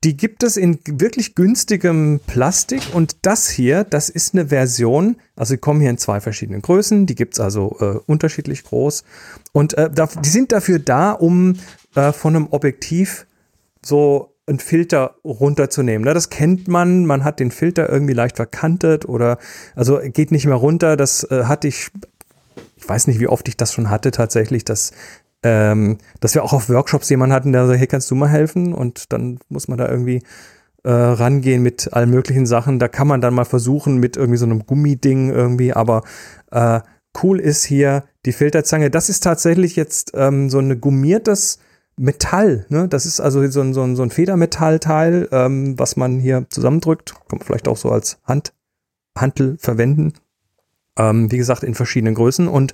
die 0.03 0.17
gibt 0.17 0.43
es 0.43 0.57
in 0.57 0.79
wirklich 0.85 1.35
günstigem 1.35 2.19
Plastik. 2.25 2.81
Und 2.93 3.17
das 3.23 3.49
hier, 3.49 3.83
das 3.83 4.09
ist 4.09 4.33
eine 4.33 4.47
Version, 4.47 5.17
also 5.35 5.53
die 5.53 5.59
kommen 5.59 5.81
hier 5.81 5.89
in 5.89 5.97
zwei 5.97 6.19
verschiedenen 6.19 6.61
Größen. 6.61 7.05
Die 7.05 7.15
gibt 7.15 7.35
es 7.35 7.39
also 7.39 7.77
äh, 7.79 7.99
unterschiedlich 8.05 8.63
groß. 8.63 9.03
Und 9.51 9.73
äh, 9.77 9.89
die 10.23 10.29
sind 10.29 10.51
dafür 10.51 10.79
da, 10.79 11.11
um 11.11 11.55
äh, 11.95 12.11
von 12.11 12.35
einem 12.35 12.47
Objektiv 12.51 13.25
so 13.83 14.35
einen 14.47 14.59
Filter 14.59 15.15
runterzunehmen. 15.23 16.05
Ne? 16.05 16.13
Das 16.13 16.29
kennt 16.29 16.67
man, 16.67 17.05
man 17.05 17.23
hat 17.23 17.39
den 17.39 17.51
Filter 17.51 17.89
irgendwie 17.89 18.13
leicht 18.13 18.35
verkantet 18.35 19.07
oder 19.07 19.37
also 19.75 19.99
geht 20.03 20.31
nicht 20.31 20.45
mehr 20.45 20.55
runter. 20.55 20.97
Das 20.97 21.23
äh, 21.31 21.45
hatte 21.45 21.67
ich, 21.67 21.89
ich 22.75 22.89
weiß 22.89 23.07
nicht, 23.07 23.19
wie 23.19 23.27
oft 23.27 23.47
ich 23.47 23.57
das 23.57 23.73
schon 23.73 23.89
hatte 23.89 24.11
tatsächlich, 24.11 24.65
dass, 24.65 24.91
ähm, 25.43 25.97
dass 26.19 26.35
wir 26.35 26.43
auch 26.43 26.53
auf 26.53 26.69
Workshops 26.69 27.09
jemanden 27.09 27.33
hatten, 27.33 27.51
der 27.51 27.67
sagt, 27.67 27.79
hey, 27.79 27.87
kannst 27.87 28.09
du 28.11 28.15
mal 28.15 28.29
helfen? 28.29 28.73
Und 28.73 29.11
dann 29.11 29.39
muss 29.49 29.67
man 29.67 29.77
da 29.77 29.89
irgendwie 29.89 30.21
äh, 30.83 30.91
rangehen 30.91 31.63
mit 31.63 31.93
allen 31.93 32.09
möglichen 32.09 32.45
Sachen. 32.45 32.79
Da 32.79 32.87
kann 32.87 33.07
man 33.07 33.21
dann 33.21 33.33
mal 33.33 33.45
versuchen 33.45 33.97
mit 33.97 34.17
irgendwie 34.17 34.37
so 34.37 34.45
einem 34.45 34.65
Gummiding 34.65 35.29
irgendwie, 35.29 35.73
aber 35.73 36.03
äh, 36.51 36.81
cool 37.21 37.39
ist 37.39 37.63
hier 37.63 38.03
die 38.25 38.33
Filterzange. 38.33 38.89
Das 38.89 39.09
ist 39.09 39.21
tatsächlich 39.21 39.75
jetzt 39.75 40.11
ähm, 40.15 40.49
so 40.49 40.59
ein 40.59 40.79
gummiertes 40.79 41.59
Metall, 41.97 42.65
ne? 42.69 42.87
Das 42.87 43.05
ist 43.05 43.19
also 43.19 43.45
so 43.47 43.61
ein, 43.61 43.73
so 43.73 43.83
ein, 43.83 43.95
so 43.95 44.03
ein 44.03 44.09
Federmetallteil, 44.09 45.27
ähm, 45.31 45.77
was 45.77 45.97
man 45.97 46.19
hier 46.19 46.45
zusammendrückt. 46.49 47.13
Kann 47.13 47.39
man 47.39 47.45
vielleicht 47.45 47.67
auch 47.67 47.77
so 47.77 47.89
als 47.89 48.19
Hand, 48.23 48.53
Hantel 49.17 49.57
verwenden. 49.59 50.13
Ähm, 50.97 51.31
wie 51.31 51.37
gesagt, 51.37 51.63
in 51.63 51.73
verschiedenen 51.73 52.15
Größen 52.15 52.49
und 52.49 52.73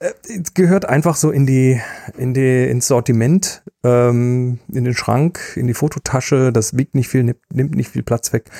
äh, 0.00 0.10
gehört 0.54 0.86
einfach 0.86 1.14
so 1.14 1.30
in 1.30 1.46
die, 1.46 1.80
in 2.16 2.34
die, 2.34 2.68
ins 2.68 2.88
Sortiment, 2.88 3.62
ähm, 3.84 4.58
in 4.72 4.84
den 4.84 4.94
Schrank, 4.94 5.38
in 5.54 5.68
die 5.68 5.74
Fototasche. 5.74 6.52
Das 6.52 6.76
wiegt 6.76 6.96
nicht 6.96 7.08
viel, 7.08 7.36
nimmt, 7.52 7.76
nicht 7.76 7.90
viel 7.90 8.02
Platz 8.02 8.32
weg. 8.32 8.50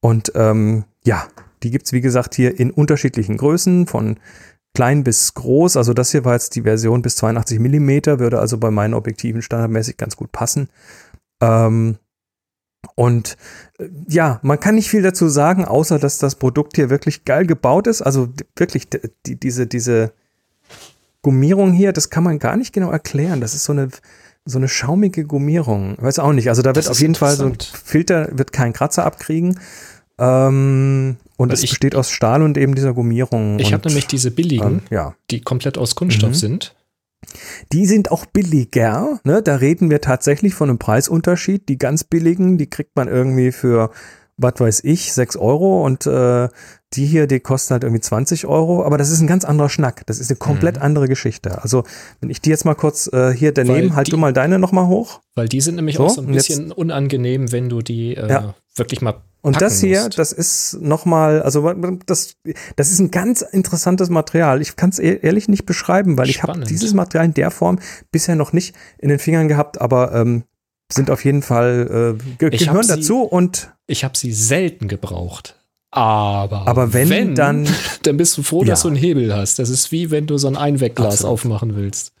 Und 0.00 0.32
ähm, 0.34 0.84
ja, 1.04 1.28
die 1.62 1.70
gibt's 1.70 1.92
wie 1.92 2.00
gesagt, 2.00 2.34
hier 2.34 2.58
in 2.58 2.70
unterschiedlichen 2.70 3.36
Größen, 3.36 3.86
von 3.86 4.18
klein 4.74 5.04
bis 5.04 5.34
groß. 5.34 5.76
Also 5.76 5.92
das 5.92 6.12
hier 6.12 6.24
war 6.24 6.34
jetzt 6.34 6.54
die 6.54 6.62
Version 6.62 7.02
bis 7.02 7.16
82 7.16 7.58
Millimeter, 7.58 8.18
würde 8.18 8.38
also 8.38 8.58
bei 8.58 8.70
meinen 8.70 8.94
Objektiven 8.94 9.42
standardmäßig 9.42 9.96
ganz 9.96 10.16
gut 10.16 10.32
passen. 10.32 10.68
Ähm, 11.42 11.98
und 12.94 13.36
äh, 13.78 13.88
ja, 14.08 14.40
man 14.42 14.60
kann 14.60 14.74
nicht 14.74 14.90
viel 14.90 15.02
dazu 15.02 15.28
sagen, 15.28 15.64
außer 15.64 15.98
dass 15.98 16.18
das 16.18 16.34
Produkt 16.34 16.76
hier 16.76 16.90
wirklich 16.90 17.24
geil 17.24 17.46
gebaut 17.46 17.86
ist. 17.86 18.02
Also 18.02 18.28
wirklich 18.56 18.88
die, 18.88 19.36
diese, 19.36 19.66
diese 19.66 20.12
Gummierung 21.22 21.72
hier, 21.72 21.92
das 21.92 22.10
kann 22.10 22.24
man 22.24 22.38
gar 22.38 22.56
nicht 22.56 22.72
genau 22.72 22.90
erklären. 22.90 23.40
Das 23.40 23.54
ist 23.54 23.64
so 23.64 23.72
eine, 23.72 23.88
so 24.44 24.58
eine 24.58 24.68
schaumige 24.68 25.24
Gummierung. 25.24 25.96
Weiß 26.00 26.18
auch 26.18 26.32
nicht. 26.32 26.48
Also 26.48 26.62
da 26.62 26.74
wird 26.74 26.88
auf 26.88 27.00
jeden 27.00 27.14
Fall 27.14 27.36
so 27.36 27.46
ein 27.46 27.56
Filter, 27.60 28.28
wird 28.32 28.52
keinen 28.52 28.72
Kratzer 28.72 29.04
abkriegen. 29.04 29.58
Ähm, 30.18 31.16
und 31.36 31.52
es 31.52 31.60
besteht 31.60 31.94
aus 31.94 32.10
Stahl 32.10 32.42
und 32.42 32.58
eben 32.58 32.74
dieser 32.74 32.92
Gummierung. 32.92 33.58
Ich 33.60 33.72
habe 33.72 33.86
nämlich 33.86 34.06
diese 34.06 34.30
billigen, 34.32 34.66
ähm, 34.66 34.82
ja. 34.90 35.14
die 35.30 35.40
komplett 35.40 35.78
aus 35.78 35.94
Kunststoff 35.94 36.30
mhm. 36.30 36.34
sind. 36.34 36.74
Die 37.72 37.86
sind 37.86 38.10
auch 38.10 38.26
billiger. 38.26 39.20
Ne? 39.24 39.42
Da 39.42 39.56
reden 39.56 39.90
wir 39.90 40.00
tatsächlich 40.00 40.54
von 40.54 40.70
einem 40.70 40.78
Preisunterschied. 40.78 41.68
Die 41.68 41.78
ganz 41.78 42.04
billigen, 42.04 42.58
die 42.58 42.70
kriegt 42.70 42.96
man 42.96 43.08
irgendwie 43.08 43.52
für, 43.52 43.90
was 44.36 44.54
weiß 44.58 44.84
ich, 44.84 45.12
6 45.12 45.36
Euro 45.36 45.84
und 45.84 46.06
äh, 46.06 46.48
die 46.94 47.04
hier, 47.04 47.26
die 47.26 47.40
kosten 47.40 47.72
halt 47.72 47.84
irgendwie 47.84 48.00
20 48.00 48.46
Euro. 48.46 48.84
Aber 48.84 48.96
das 48.96 49.10
ist 49.10 49.20
ein 49.20 49.26
ganz 49.26 49.44
anderer 49.44 49.68
Schnack. 49.68 50.06
Das 50.06 50.18
ist 50.18 50.30
eine 50.30 50.38
komplett 50.38 50.76
mhm. 50.76 50.82
andere 50.82 51.08
Geschichte. 51.08 51.62
Also, 51.62 51.84
wenn 52.20 52.30
ich 52.30 52.40
die 52.40 52.50
jetzt 52.50 52.64
mal 52.64 52.74
kurz 52.74 53.12
äh, 53.12 53.32
hier 53.32 53.52
daneben, 53.52 53.94
halt 53.94 54.06
die, 54.06 54.12
du 54.12 54.16
mal 54.16 54.32
deine 54.32 54.58
nochmal 54.58 54.86
hoch. 54.86 55.20
Weil 55.34 55.48
die 55.48 55.60
sind 55.60 55.74
nämlich 55.74 55.96
so, 55.96 56.06
auch 56.06 56.10
so 56.10 56.22
ein 56.22 56.28
bisschen 56.28 56.68
jetzt, 56.68 56.78
unangenehm, 56.78 57.52
wenn 57.52 57.68
du 57.68 57.82
die 57.82 58.16
äh, 58.16 58.28
ja. 58.28 58.54
wirklich 58.74 59.02
mal 59.02 59.20
und 59.40 59.60
das 59.60 59.80
hier, 59.80 60.04
musst. 60.04 60.18
das 60.18 60.32
ist 60.32 60.78
nochmal, 60.80 61.42
also 61.42 61.72
das, 62.06 62.36
das 62.76 62.90
ist 62.90 62.98
ein 62.98 63.10
ganz 63.10 63.42
interessantes 63.42 64.10
Material. 64.10 64.60
Ich 64.60 64.76
kann 64.76 64.90
es 64.90 64.98
ehrlich 64.98 65.48
nicht 65.48 65.64
beschreiben, 65.64 66.18
weil 66.18 66.26
Spannend. 66.26 66.56
ich 66.56 66.62
habe 66.62 66.68
dieses 66.68 66.94
Material 66.94 67.26
in 67.26 67.34
der 67.34 67.50
Form 67.50 67.78
bisher 68.10 68.34
noch 68.34 68.52
nicht 68.52 68.74
in 68.98 69.08
den 69.08 69.18
Fingern 69.18 69.48
gehabt, 69.48 69.80
aber 69.80 70.12
ähm, 70.12 70.44
sind 70.92 71.10
auf 71.10 71.24
jeden 71.24 71.42
Fall 71.42 72.16
äh, 72.18 72.36
ge 72.38 72.50
ich 72.52 72.66
gehören 72.66 72.86
dazu 72.88 73.22
und 73.22 73.72
ich 73.86 74.04
habe 74.04 74.16
sie 74.16 74.32
selten 74.32 74.88
gebraucht. 74.88 75.54
Aber, 75.90 76.66
aber 76.66 76.92
wenn, 76.92 77.08
wenn, 77.08 77.34
dann 77.34 77.66
dann 78.02 78.16
bist 78.16 78.36
du 78.36 78.42
froh, 78.42 78.62
ja. 78.62 78.70
dass 78.70 78.82
du 78.82 78.88
einen 78.88 78.96
Hebel 78.96 79.34
hast. 79.34 79.58
Das 79.58 79.70
ist 79.70 79.92
wie 79.92 80.10
wenn 80.10 80.26
du 80.26 80.36
so 80.36 80.48
ein 80.48 80.56
Einwegglas 80.56 81.14
Absolut. 81.14 81.32
aufmachen 81.32 81.76
willst. 81.76 82.12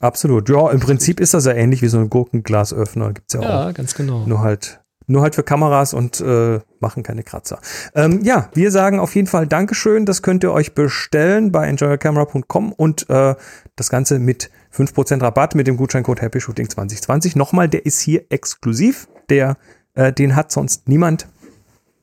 Absolut. 0.00 0.48
Ja, 0.48 0.70
im 0.70 0.80
Prinzip 0.80 1.20
ist 1.20 1.34
das 1.34 1.44
ja 1.44 1.52
ähnlich 1.52 1.82
wie 1.82 1.88
so 1.88 1.98
ein 1.98 2.08
Gurkenglasöffner. 2.08 3.12
Gibt's 3.12 3.34
ja, 3.34 3.42
ja 3.42 3.48
auch. 3.48 3.64
Ja, 3.64 3.72
ganz 3.72 3.94
genau. 3.94 4.24
Nur 4.26 4.40
halt 4.40 4.80
nur 5.08 5.22
halt 5.22 5.34
für 5.34 5.42
Kameras 5.42 5.94
und 5.94 6.20
äh, 6.20 6.60
machen 6.80 7.02
keine 7.02 7.24
Kratzer. 7.24 7.58
Ähm, 7.94 8.20
ja, 8.22 8.50
wir 8.54 8.70
sagen 8.70 9.00
auf 9.00 9.14
jeden 9.14 9.26
Fall 9.26 9.46
Dankeschön. 9.46 10.06
Das 10.06 10.22
könnt 10.22 10.44
ihr 10.44 10.52
euch 10.52 10.74
bestellen 10.74 11.50
bei 11.50 11.66
enjoycamera.com 11.66 12.72
und 12.72 13.10
äh, 13.10 13.34
das 13.74 13.90
Ganze 13.90 14.18
mit 14.18 14.50
5% 14.72 15.22
Rabatt 15.22 15.54
mit 15.54 15.66
dem 15.66 15.76
Gutscheincode 15.76 16.22
HappyShooting2020. 16.22 17.36
Nochmal, 17.36 17.68
der 17.68 17.86
ist 17.86 18.00
hier 18.00 18.26
exklusiv. 18.28 19.08
Der, 19.30 19.56
äh, 19.94 20.12
den 20.12 20.36
hat 20.36 20.52
sonst 20.52 20.88
niemand. 20.88 21.26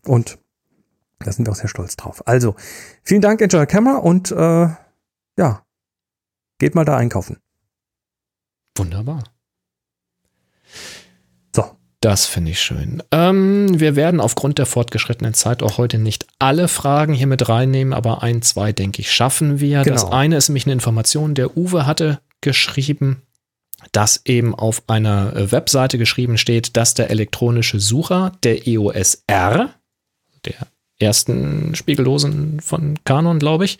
Und 0.05 0.39
da 1.19 1.31
sind 1.31 1.47
wir 1.47 1.51
auch 1.51 1.57
sehr 1.57 1.69
stolz 1.69 1.95
drauf. 1.95 2.27
Also, 2.27 2.55
vielen 3.03 3.21
Dank, 3.21 3.41
Enjoy 3.41 3.65
Camera 3.65 3.97
und 3.97 4.31
äh, 4.31 4.67
ja, 5.37 5.65
geht 6.59 6.75
mal 6.75 6.85
da 6.85 6.97
einkaufen. 6.97 7.37
Wunderbar. 8.77 9.23
Das 12.05 12.27
finde 12.27 12.51
ich 12.51 12.61
schön. 12.61 13.01
Ähm, 13.11 13.79
wir 13.79 13.95
werden 13.95 14.19
aufgrund 14.19 14.59
der 14.59 14.67
fortgeschrittenen 14.67 15.33
Zeit 15.33 15.63
auch 15.63 15.79
heute 15.79 15.97
nicht 15.97 16.27
alle 16.37 16.67
Fragen 16.67 17.15
hier 17.15 17.25
mit 17.25 17.49
reinnehmen, 17.49 17.93
aber 17.93 18.21
ein, 18.21 18.43
zwei, 18.43 18.73
denke 18.73 19.01
ich, 19.01 19.11
schaffen 19.11 19.59
wir. 19.59 19.81
Genau. 19.81 19.91
Das 19.95 20.05
eine 20.05 20.37
ist 20.37 20.47
nämlich 20.47 20.67
eine 20.67 20.73
Information, 20.73 21.33
der 21.33 21.57
Uwe 21.57 21.87
hatte 21.87 22.19
geschrieben, 22.41 23.23
dass 23.91 24.21
eben 24.25 24.53
auf 24.53 24.83
einer 24.85 25.35
äh, 25.35 25.51
Webseite 25.51 25.97
geschrieben 25.97 26.37
steht, 26.37 26.77
dass 26.77 26.93
der 26.93 27.09
elektronische 27.09 27.79
Sucher 27.79 28.33
der 28.43 28.67
EOS 28.67 29.23
R, 29.25 29.73
der 30.45 30.67
ersten 30.99 31.73
Spiegellosen 31.73 32.59
von 32.59 32.99
Canon, 33.03 33.39
glaube 33.39 33.65
ich, 33.65 33.79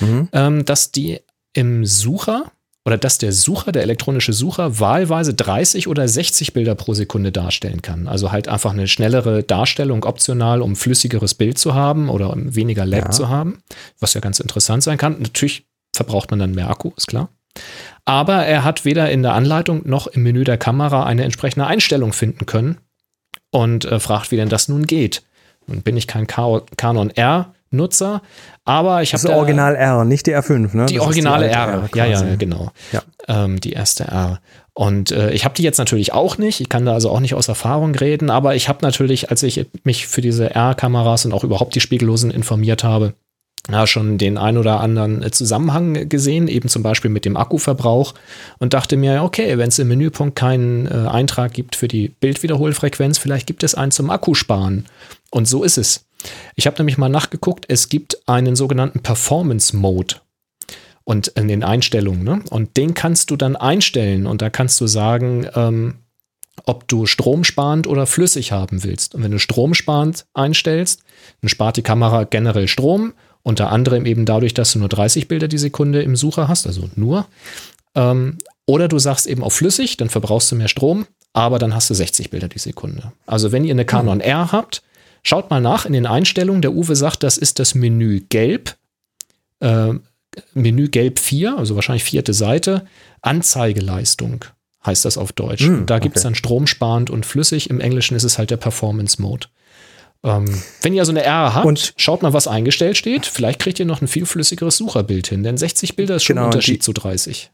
mhm. 0.00 0.28
ähm, 0.34 0.66
dass 0.66 0.92
die 0.92 1.20
im 1.54 1.86
Sucher 1.86 2.52
oder 2.84 2.98
dass 2.98 3.18
der 3.18 3.32
Sucher, 3.32 3.70
der 3.70 3.82
elektronische 3.82 4.32
Sucher, 4.32 4.80
wahlweise 4.80 5.34
30 5.34 5.86
oder 5.86 6.08
60 6.08 6.52
Bilder 6.52 6.74
pro 6.74 6.94
Sekunde 6.94 7.30
darstellen 7.30 7.80
kann. 7.80 8.08
Also 8.08 8.32
halt 8.32 8.48
einfach 8.48 8.72
eine 8.72 8.88
schnellere 8.88 9.42
Darstellung 9.42 10.04
optional, 10.04 10.62
um 10.62 10.74
flüssigeres 10.74 11.34
Bild 11.34 11.58
zu 11.58 11.74
haben 11.74 12.08
oder 12.08 12.32
um 12.32 12.54
weniger 12.54 12.84
Lag 12.84 13.04
ja. 13.04 13.10
zu 13.10 13.28
haben, 13.28 13.62
was 14.00 14.14
ja 14.14 14.20
ganz 14.20 14.40
interessant 14.40 14.82
sein 14.82 14.98
kann. 14.98 15.20
Natürlich 15.20 15.66
verbraucht 15.94 16.30
man 16.30 16.40
dann 16.40 16.52
mehr 16.52 16.70
Akku, 16.70 16.90
ist 16.96 17.06
klar. 17.06 17.28
Aber 18.04 18.46
er 18.46 18.64
hat 18.64 18.84
weder 18.84 19.10
in 19.10 19.22
der 19.22 19.34
Anleitung 19.34 19.82
noch 19.84 20.08
im 20.08 20.22
Menü 20.24 20.42
der 20.42 20.58
Kamera 20.58 21.04
eine 21.04 21.22
entsprechende 21.22 21.66
Einstellung 21.66 22.12
finden 22.12 22.46
können 22.46 22.78
und 23.50 23.84
äh, 23.84 24.00
fragt, 24.00 24.32
wie 24.32 24.36
denn 24.36 24.48
das 24.48 24.68
nun 24.68 24.86
geht. 24.86 25.22
Nun 25.68 25.82
bin 25.82 25.96
ich 25.96 26.08
kein 26.08 26.26
Canon 26.26 27.10
R 27.10 27.54
Nutzer. 27.72 28.22
Aber 28.64 29.02
ich 29.02 29.12
habe. 29.12 29.22
Das 29.22 29.32
Original 29.32 29.74
R, 29.74 30.04
nicht 30.04 30.26
die 30.26 30.36
R5, 30.36 30.76
ne? 30.76 30.86
Die 30.86 30.96
das 30.96 31.04
originale 31.04 31.48
die 31.48 31.54
R, 31.54 31.68
R 31.68 31.88
ja, 31.94 32.06
ja, 32.06 32.36
genau. 32.36 32.70
Ja. 32.92 33.02
Ähm, 33.28 33.60
die 33.60 33.72
erste 33.72 34.04
R. 34.04 34.40
Und 34.74 35.10
äh, 35.10 35.32
ich 35.32 35.44
habe 35.44 35.54
die 35.54 35.62
jetzt 35.62 35.78
natürlich 35.78 36.12
auch 36.12 36.38
nicht. 36.38 36.60
Ich 36.60 36.68
kann 36.68 36.86
da 36.86 36.94
also 36.94 37.10
auch 37.10 37.20
nicht 37.20 37.34
aus 37.34 37.48
Erfahrung 37.48 37.94
reden, 37.94 38.30
aber 38.30 38.54
ich 38.54 38.68
habe 38.68 38.78
natürlich, 38.82 39.30
als 39.30 39.42
ich 39.42 39.66
mich 39.84 40.06
für 40.06 40.22
diese 40.22 40.54
R-Kameras 40.54 41.26
und 41.26 41.32
auch 41.32 41.44
überhaupt 41.44 41.74
die 41.74 41.80
Spiegellosen 41.80 42.30
informiert 42.30 42.82
habe, 42.82 43.14
ja, 43.70 43.86
schon 43.86 44.18
den 44.18 44.38
ein 44.38 44.56
oder 44.56 44.80
anderen 44.80 45.30
Zusammenhang 45.30 46.08
gesehen, 46.08 46.48
eben 46.48 46.68
zum 46.68 46.82
Beispiel 46.82 47.10
mit 47.10 47.24
dem 47.24 47.36
Akkuverbrauch 47.36 48.14
und 48.58 48.74
dachte 48.74 48.96
mir, 48.96 49.22
okay, 49.22 49.56
wenn 49.56 49.68
es 49.68 49.78
im 49.78 49.88
Menüpunkt 49.88 50.34
keinen 50.34 50.86
äh, 50.86 51.08
Eintrag 51.08 51.52
gibt 51.52 51.76
für 51.76 51.86
die 51.86 52.08
Bildwiederholfrequenz, 52.08 53.18
vielleicht 53.18 53.46
gibt 53.46 53.62
es 53.62 53.74
einen 53.74 53.92
zum 53.92 54.10
Akkusparen. 54.10 54.86
Und 55.30 55.46
so 55.46 55.62
ist 55.62 55.78
es. 55.78 56.06
Ich 56.56 56.66
habe 56.66 56.76
nämlich 56.78 56.98
mal 56.98 57.08
nachgeguckt, 57.08 57.66
es 57.68 57.88
gibt 57.88 58.28
einen 58.28 58.56
sogenannten 58.56 59.00
Performance 59.00 59.76
Mode 59.76 60.16
und 61.04 61.28
in 61.28 61.48
den 61.48 61.64
Einstellungen. 61.64 62.22
Ne? 62.22 62.42
Und 62.50 62.76
den 62.76 62.94
kannst 62.94 63.30
du 63.30 63.36
dann 63.36 63.56
einstellen 63.56 64.26
und 64.26 64.42
da 64.42 64.50
kannst 64.50 64.80
du 64.80 64.86
sagen, 64.86 65.46
ähm, 65.54 65.94
ob 66.66 66.86
du 66.86 67.06
stromsparend 67.06 67.86
oder 67.86 68.06
flüssig 68.06 68.52
haben 68.52 68.84
willst. 68.84 69.14
Und 69.14 69.22
wenn 69.22 69.30
du 69.30 69.38
stromsparend 69.38 70.26
einstellst, 70.34 71.02
dann 71.40 71.48
spart 71.48 71.76
die 71.76 71.82
Kamera 71.82 72.24
generell 72.24 72.68
Strom, 72.68 73.14
unter 73.42 73.70
anderem 73.70 74.06
eben 74.06 74.24
dadurch, 74.24 74.54
dass 74.54 74.72
du 74.72 74.78
nur 74.78 74.88
30 74.88 75.28
Bilder 75.28 75.48
die 75.48 75.58
Sekunde 75.58 76.02
im 76.02 76.14
Sucher 76.14 76.48
hast, 76.48 76.66
also 76.66 76.88
nur. 76.94 77.26
Ähm, 77.94 78.38
oder 78.66 78.86
du 78.86 78.98
sagst 78.98 79.26
eben 79.26 79.42
auf 79.42 79.54
flüssig, 79.54 79.96
dann 79.96 80.08
verbrauchst 80.08 80.52
du 80.52 80.56
mehr 80.56 80.68
Strom, 80.68 81.06
aber 81.32 81.58
dann 81.58 81.74
hast 81.74 81.90
du 81.90 81.94
60 81.94 82.30
Bilder 82.30 82.48
die 82.48 82.58
Sekunde. 82.58 83.12
Also 83.26 83.50
wenn 83.50 83.64
ihr 83.64 83.72
eine 83.72 83.84
Canon 83.84 84.20
R 84.20 84.52
habt, 84.52 84.82
Schaut 85.22 85.50
mal 85.50 85.60
nach 85.60 85.86
in 85.86 85.92
den 85.92 86.06
Einstellungen. 86.06 86.62
Der 86.62 86.72
Uwe 86.72 86.96
sagt, 86.96 87.22
das 87.22 87.38
ist 87.38 87.58
das 87.58 87.74
Menü 87.74 88.20
Gelb. 88.28 88.76
Äh, 89.60 89.94
Menü 90.54 90.88
Gelb 90.88 91.18
4, 91.18 91.56
also 91.56 91.74
wahrscheinlich 91.74 92.04
vierte 92.04 92.34
Seite. 92.34 92.86
Anzeigeleistung 93.20 94.44
heißt 94.84 95.04
das 95.04 95.16
auf 95.16 95.32
Deutsch. 95.32 95.68
Mm, 95.68 95.86
da 95.86 95.98
gibt 95.98 96.16
es 96.16 96.22
okay. 96.22 96.28
dann 96.28 96.34
stromsparend 96.34 97.10
und 97.10 97.24
flüssig. 97.24 97.70
Im 97.70 97.80
Englischen 97.80 98.16
ist 98.16 98.24
es 98.24 98.38
halt 98.38 98.50
der 98.50 98.56
Performance 98.56 99.20
Mode. 99.22 99.46
Ähm, 100.24 100.62
wenn 100.82 100.94
ihr 100.94 101.04
so 101.04 101.12
eine 101.12 101.24
R 101.24 101.54
habt, 101.54 101.66
und 101.66 101.94
schaut 101.96 102.22
mal, 102.22 102.32
was 102.32 102.46
eingestellt 102.46 102.96
steht. 102.96 103.26
Vielleicht 103.26 103.60
kriegt 103.60 103.78
ihr 103.80 103.86
noch 103.86 104.00
ein 104.00 104.08
viel 104.08 104.26
flüssigeres 104.26 104.76
Sucherbild 104.76 105.26
hin, 105.28 105.42
denn 105.42 105.56
60 105.56 105.96
Bilder 105.96 106.16
ist 106.16 106.24
schon 106.24 106.34
genau, 106.34 106.46
ein 106.46 106.52
Unterschied 106.52 106.76
die, 106.76 106.80
zu 106.80 106.92
30. 106.92 107.50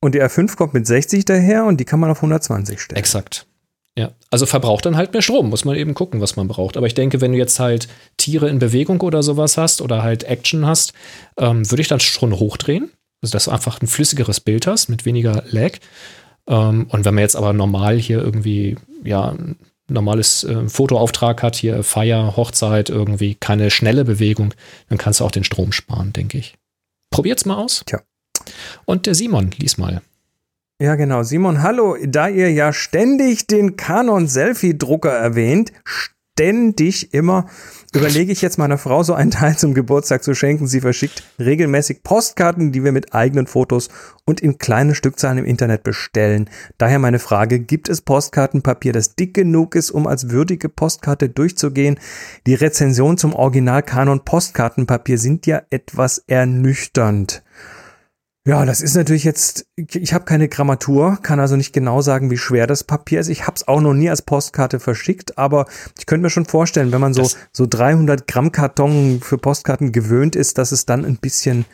Und 0.00 0.14
die 0.14 0.22
R5 0.22 0.56
kommt 0.56 0.74
mit 0.74 0.86
60 0.86 1.24
daher 1.24 1.64
und 1.64 1.78
die 1.78 1.84
kann 1.84 1.98
man 1.98 2.10
auf 2.10 2.18
120 2.18 2.80
stellen. 2.80 2.98
Exakt. 2.98 3.46
Ja, 3.98 4.12
also 4.30 4.44
verbraucht 4.44 4.84
dann 4.84 4.96
halt 4.96 5.14
mehr 5.14 5.22
Strom, 5.22 5.48
muss 5.48 5.64
man 5.64 5.76
eben 5.76 5.94
gucken, 5.94 6.20
was 6.20 6.36
man 6.36 6.48
braucht. 6.48 6.76
Aber 6.76 6.86
ich 6.86 6.94
denke, 6.94 7.22
wenn 7.22 7.32
du 7.32 7.38
jetzt 7.38 7.58
halt 7.58 7.88
Tiere 8.18 8.48
in 8.48 8.58
Bewegung 8.58 9.00
oder 9.00 9.22
sowas 9.22 9.56
hast 9.56 9.80
oder 9.80 10.02
halt 10.02 10.24
Action 10.24 10.66
hast, 10.66 10.92
ähm, 11.38 11.70
würde 11.70 11.80
ich 11.80 11.88
dann 11.88 12.00
schon 12.00 12.38
hochdrehen. 12.38 12.90
Also, 13.22 13.32
dass 13.32 13.46
du 13.46 13.50
einfach 13.50 13.80
ein 13.80 13.86
flüssigeres 13.86 14.40
Bild 14.40 14.66
hast 14.66 14.90
mit 14.90 15.06
weniger 15.06 15.44
Lag. 15.50 15.78
Ähm, 16.46 16.86
und 16.90 17.06
wenn 17.06 17.14
man 17.14 17.22
jetzt 17.22 17.36
aber 17.36 17.54
normal 17.54 17.96
hier 17.96 18.22
irgendwie, 18.22 18.76
ja, 19.02 19.34
normales 19.88 20.44
äh, 20.44 20.68
Fotoauftrag 20.68 21.42
hat, 21.42 21.56
hier 21.56 21.82
Feier, 21.82 22.36
Hochzeit, 22.36 22.90
irgendwie 22.90 23.34
keine 23.34 23.70
schnelle 23.70 24.04
Bewegung, 24.04 24.52
dann 24.88 24.98
kannst 24.98 25.20
du 25.20 25.24
auch 25.24 25.30
den 25.30 25.44
Strom 25.44 25.72
sparen, 25.72 26.12
denke 26.12 26.36
ich. 26.36 26.54
Probiert's 27.10 27.46
mal 27.46 27.56
aus. 27.56 27.82
Tja. 27.86 28.02
Und 28.84 29.06
der 29.06 29.14
Simon, 29.14 29.52
lies 29.56 29.78
mal. 29.78 30.02
Ja, 30.78 30.94
genau. 30.94 31.22
Simon, 31.22 31.62
hallo. 31.62 31.96
Da 32.06 32.28
ihr 32.28 32.52
ja 32.52 32.70
ständig 32.70 33.46
den 33.46 33.76
Canon 33.76 34.28
Selfie-Drucker 34.28 35.10
erwähnt, 35.10 35.72
ständig 35.86 37.14
immer, 37.14 37.46
überlege 37.94 38.30
ich 38.30 38.42
jetzt 38.42 38.58
meiner 38.58 38.76
Frau 38.76 39.02
so 39.02 39.14
einen 39.14 39.30
Teil 39.30 39.56
zum 39.56 39.72
Geburtstag 39.72 40.22
zu 40.22 40.34
schenken. 40.34 40.66
Sie 40.66 40.82
verschickt 40.82 41.22
regelmäßig 41.38 42.02
Postkarten, 42.02 42.72
die 42.72 42.84
wir 42.84 42.92
mit 42.92 43.14
eigenen 43.14 43.46
Fotos 43.46 43.88
und 44.26 44.42
in 44.42 44.58
kleinen 44.58 44.94
Stückzahlen 44.94 45.38
im 45.38 45.46
Internet 45.46 45.82
bestellen. 45.82 46.50
Daher 46.76 46.98
meine 46.98 47.20
Frage, 47.20 47.58
gibt 47.58 47.88
es 47.88 48.02
Postkartenpapier, 48.02 48.92
das 48.92 49.14
dick 49.14 49.32
genug 49.32 49.76
ist, 49.76 49.90
um 49.90 50.06
als 50.06 50.28
würdige 50.28 50.68
Postkarte 50.68 51.30
durchzugehen? 51.30 51.98
Die 52.46 52.54
Rezensionen 52.54 53.16
zum 53.16 53.32
Original-Kanon 53.32 54.26
Postkartenpapier 54.26 55.16
sind 55.16 55.46
ja 55.46 55.62
etwas 55.70 56.18
ernüchternd. 56.26 57.42
Ja, 58.46 58.64
das 58.64 58.80
ist 58.80 58.94
natürlich 58.94 59.24
jetzt, 59.24 59.66
ich 59.74 60.14
habe 60.14 60.24
keine 60.24 60.48
Grammatur, 60.48 61.18
kann 61.20 61.40
also 61.40 61.56
nicht 61.56 61.72
genau 61.72 62.00
sagen, 62.00 62.30
wie 62.30 62.38
schwer 62.38 62.68
das 62.68 62.84
Papier 62.84 63.18
ist. 63.18 63.26
Ich 63.26 63.48
habe 63.48 63.56
es 63.56 63.66
auch 63.66 63.80
noch 63.80 63.92
nie 63.92 64.08
als 64.08 64.22
Postkarte 64.22 64.78
verschickt, 64.78 65.36
aber 65.36 65.66
ich 65.98 66.06
könnte 66.06 66.22
mir 66.22 66.30
schon 66.30 66.44
vorstellen, 66.44 66.92
wenn 66.92 67.00
man 67.00 67.12
so, 67.12 67.28
so 67.50 67.66
300 67.66 68.28
Gramm 68.28 68.52
Karton 68.52 69.20
für 69.20 69.36
Postkarten 69.36 69.90
gewöhnt 69.90 70.36
ist, 70.36 70.58
dass 70.58 70.70
es 70.70 70.86
dann 70.86 71.04
ein 71.04 71.16
bisschen 71.16 71.64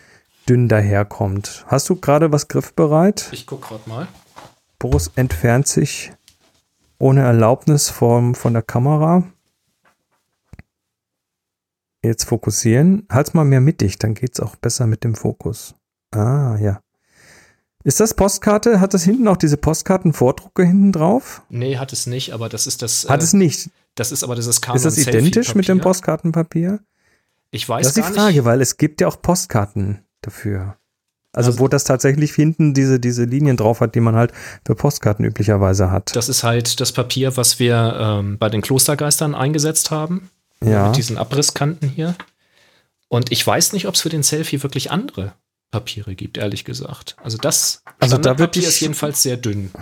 dünn 0.49 0.67
daherkommt. 0.67 1.67
Hast 1.69 1.91
du 1.91 1.97
gerade 1.97 2.33
was 2.33 2.49
griffbereit? 2.49 3.29
Ich 3.33 3.47
guck 3.47 3.69
gerade 3.69 3.87
mal. 3.87 4.09
Boris 4.79 5.11
entfernt 5.15 5.69
sich 5.69 6.11
ohne 6.97 7.21
Erlaubnis 7.21 7.91
vom, 7.91 8.35
von 8.35 8.55
der 8.55 8.63
Kamera. 8.63 9.25
Jetzt 12.03 12.25
fokussieren. 12.25 13.07
Halt's 13.11 13.35
mal 13.35 13.45
mehr 13.45 13.61
mittig, 13.61 13.99
dann 13.99 14.15
geht's 14.15 14.41
auch 14.41 14.57
besser 14.57 14.87
mit 14.87 15.05
dem 15.05 15.15
Fokus. 15.15 15.75
Ah, 16.13 16.57
ja. 16.61 16.81
Ist 17.85 17.99
das 17.99 18.15
Postkarte? 18.15 18.81
Hat 18.81 18.95
das 18.95 19.03
hinten 19.03 19.27
auch 19.27 19.37
diese 19.37 19.57
Postkartenvordrucke 19.57 20.65
hinten 20.65 20.93
drauf? 20.93 21.43
Nee, 21.49 21.79
hat 21.79 21.93
es 21.93 22.07
nicht, 22.07 22.33
aber 22.33 22.49
das 22.49 22.67
ist 22.67 22.83
das. 22.83 23.09
Hat 23.09 23.21
äh, 23.21 23.25
es 23.25 23.33
nicht. 23.33 23.71
Das 23.95 24.13
ist 24.13 24.23
aber 24.23 24.37
dieses 24.37 24.61
Canon 24.61 24.77
Ist 24.77 24.85
das 24.85 24.99
identisch 24.99 25.55
mit 25.55 25.69
dem 25.69 25.81
Postkartenpapier? 25.81 26.81
Ich 27.51 27.69
weiß 27.69 27.87
Das 27.87 27.97
ist 27.97 28.09
die 28.09 28.15
Frage, 28.15 28.37
nicht. 28.37 28.45
weil 28.45 28.61
es 28.61 28.77
gibt 28.77 29.01
ja 29.01 29.09
auch 29.09 29.21
Postkarten 29.21 30.05
dafür. 30.23 30.77
Also, 31.35 31.51
also, 31.51 31.61
wo 31.61 31.69
das 31.69 31.85
tatsächlich 31.85 32.33
hinten 32.35 32.75
diese, 32.75 33.01
diese 33.01 33.25
Linien 33.25 33.57
drauf 33.57 33.81
hat, 33.81 33.95
die 33.95 34.01
man 34.01 34.15
halt 34.15 34.33
für 34.67 34.75
Postkarten 34.75 35.25
üblicherweise 35.25 35.91
hat. 35.91 36.15
Das 36.15 36.29
ist 36.29 36.45
halt 36.45 36.81
das 36.81 36.93
Papier, 36.93 37.37
was 37.37 37.59
wir 37.59 37.97
ähm, 37.99 38.39
bei 38.39 38.49
den 38.49 38.61
Klostergeistern 38.61 39.35
eingesetzt 39.35 39.91
haben. 39.91 40.31
Ja. 40.63 40.89
Mit 40.89 40.97
diesen 40.97 41.19
Abrisskanten 41.19 41.89
hier. 41.89 42.15
Und 43.09 43.33
ich 43.33 43.47
weiß 43.47 43.73
nicht, 43.73 43.89
ob 43.89 43.95
es 43.95 44.03
für 44.03 44.09
den 44.09 44.23
Selfie 44.23 44.63
wirklich 44.63 44.91
andere 44.91 45.33
Papiere 45.73 46.15
gibt, 46.15 46.39
ehrlich 46.39 46.65
gesagt. 46.65 47.17
Also 47.25 47.39
das 47.39 47.83
also 47.99 48.19
da 48.19 48.39
wird 48.39 48.57
ist 48.57 48.79
jedenfalls 48.79 49.23
sehr 49.23 49.37
dünn. 49.37 49.73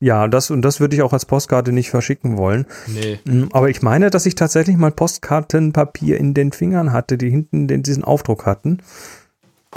Ja, 0.00 0.26
das 0.26 0.50
und 0.50 0.62
das 0.62 0.80
würde 0.80 0.96
ich 0.96 1.02
auch 1.02 1.12
als 1.12 1.24
Postkarte 1.24 1.70
nicht 1.70 1.90
verschicken 1.90 2.36
wollen. 2.36 2.66
Nee. 2.88 3.20
Mm, 3.24 3.44
aber 3.52 3.70
ich 3.70 3.80
meine, 3.80 4.10
dass 4.10 4.26
ich 4.26 4.34
tatsächlich 4.34 4.76
mal 4.76 4.90
Postkartenpapier 4.90 6.18
in 6.18 6.34
den 6.34 6.50
Fingern 6.50 6.92
hatte, 6.92 7.16
die 7.16 7.30
hinten 7.30 7.68
den, 7.68 7.82
diesen 7.82 8.02
Aufdruck 8.02 8.44
hatten. 8.44 8.82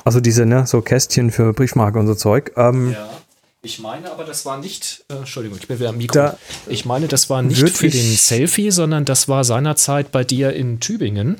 Also 0.04 0.20
diese, 0.20 0.46
ne, 0.46 0.66
so 0.66 0.82
Kästchen 0.82 1.32
für 1.32 1.54
Briefmarke 1.54 2.00
und 2.00 2.08
so 2.08 2.16
Zeug. 2.16 2.54
Ähm, 2.56 2.94
ja. 2.94 3.10
Ich 3.62 3.80
meine 3.80 4.12
aber, 4.12 4.24
das 4.24 4.46
war 4.46 4.58
nicht, 4.58 5.04
äh, 5.10 5.16
Entschuldigung, 5.16 5.58
ich 5.60 5.68
bin 5.68 5.80
wieder 5.80 5.90
am 5.90 5.98
Mikro. 5.98 6.14
Da 6.14 6.38
ich 6.68 6.86
meine, 6.86 7.08
das 7.08 7.30
war 7.30 7.42
nicht 7.42 7.70
für 7.70 7.90
den 7.90 8.16
Selfie, 8.16 8.72
sondern 8.72 9.04
das 9.04 9.28
war 9.28 9.44
seinerzeit 9.44 10.12
bei 10.12 10.24
dir 10.24 10.54
in 10.54 10.80
Tübingen. 10.80 11.38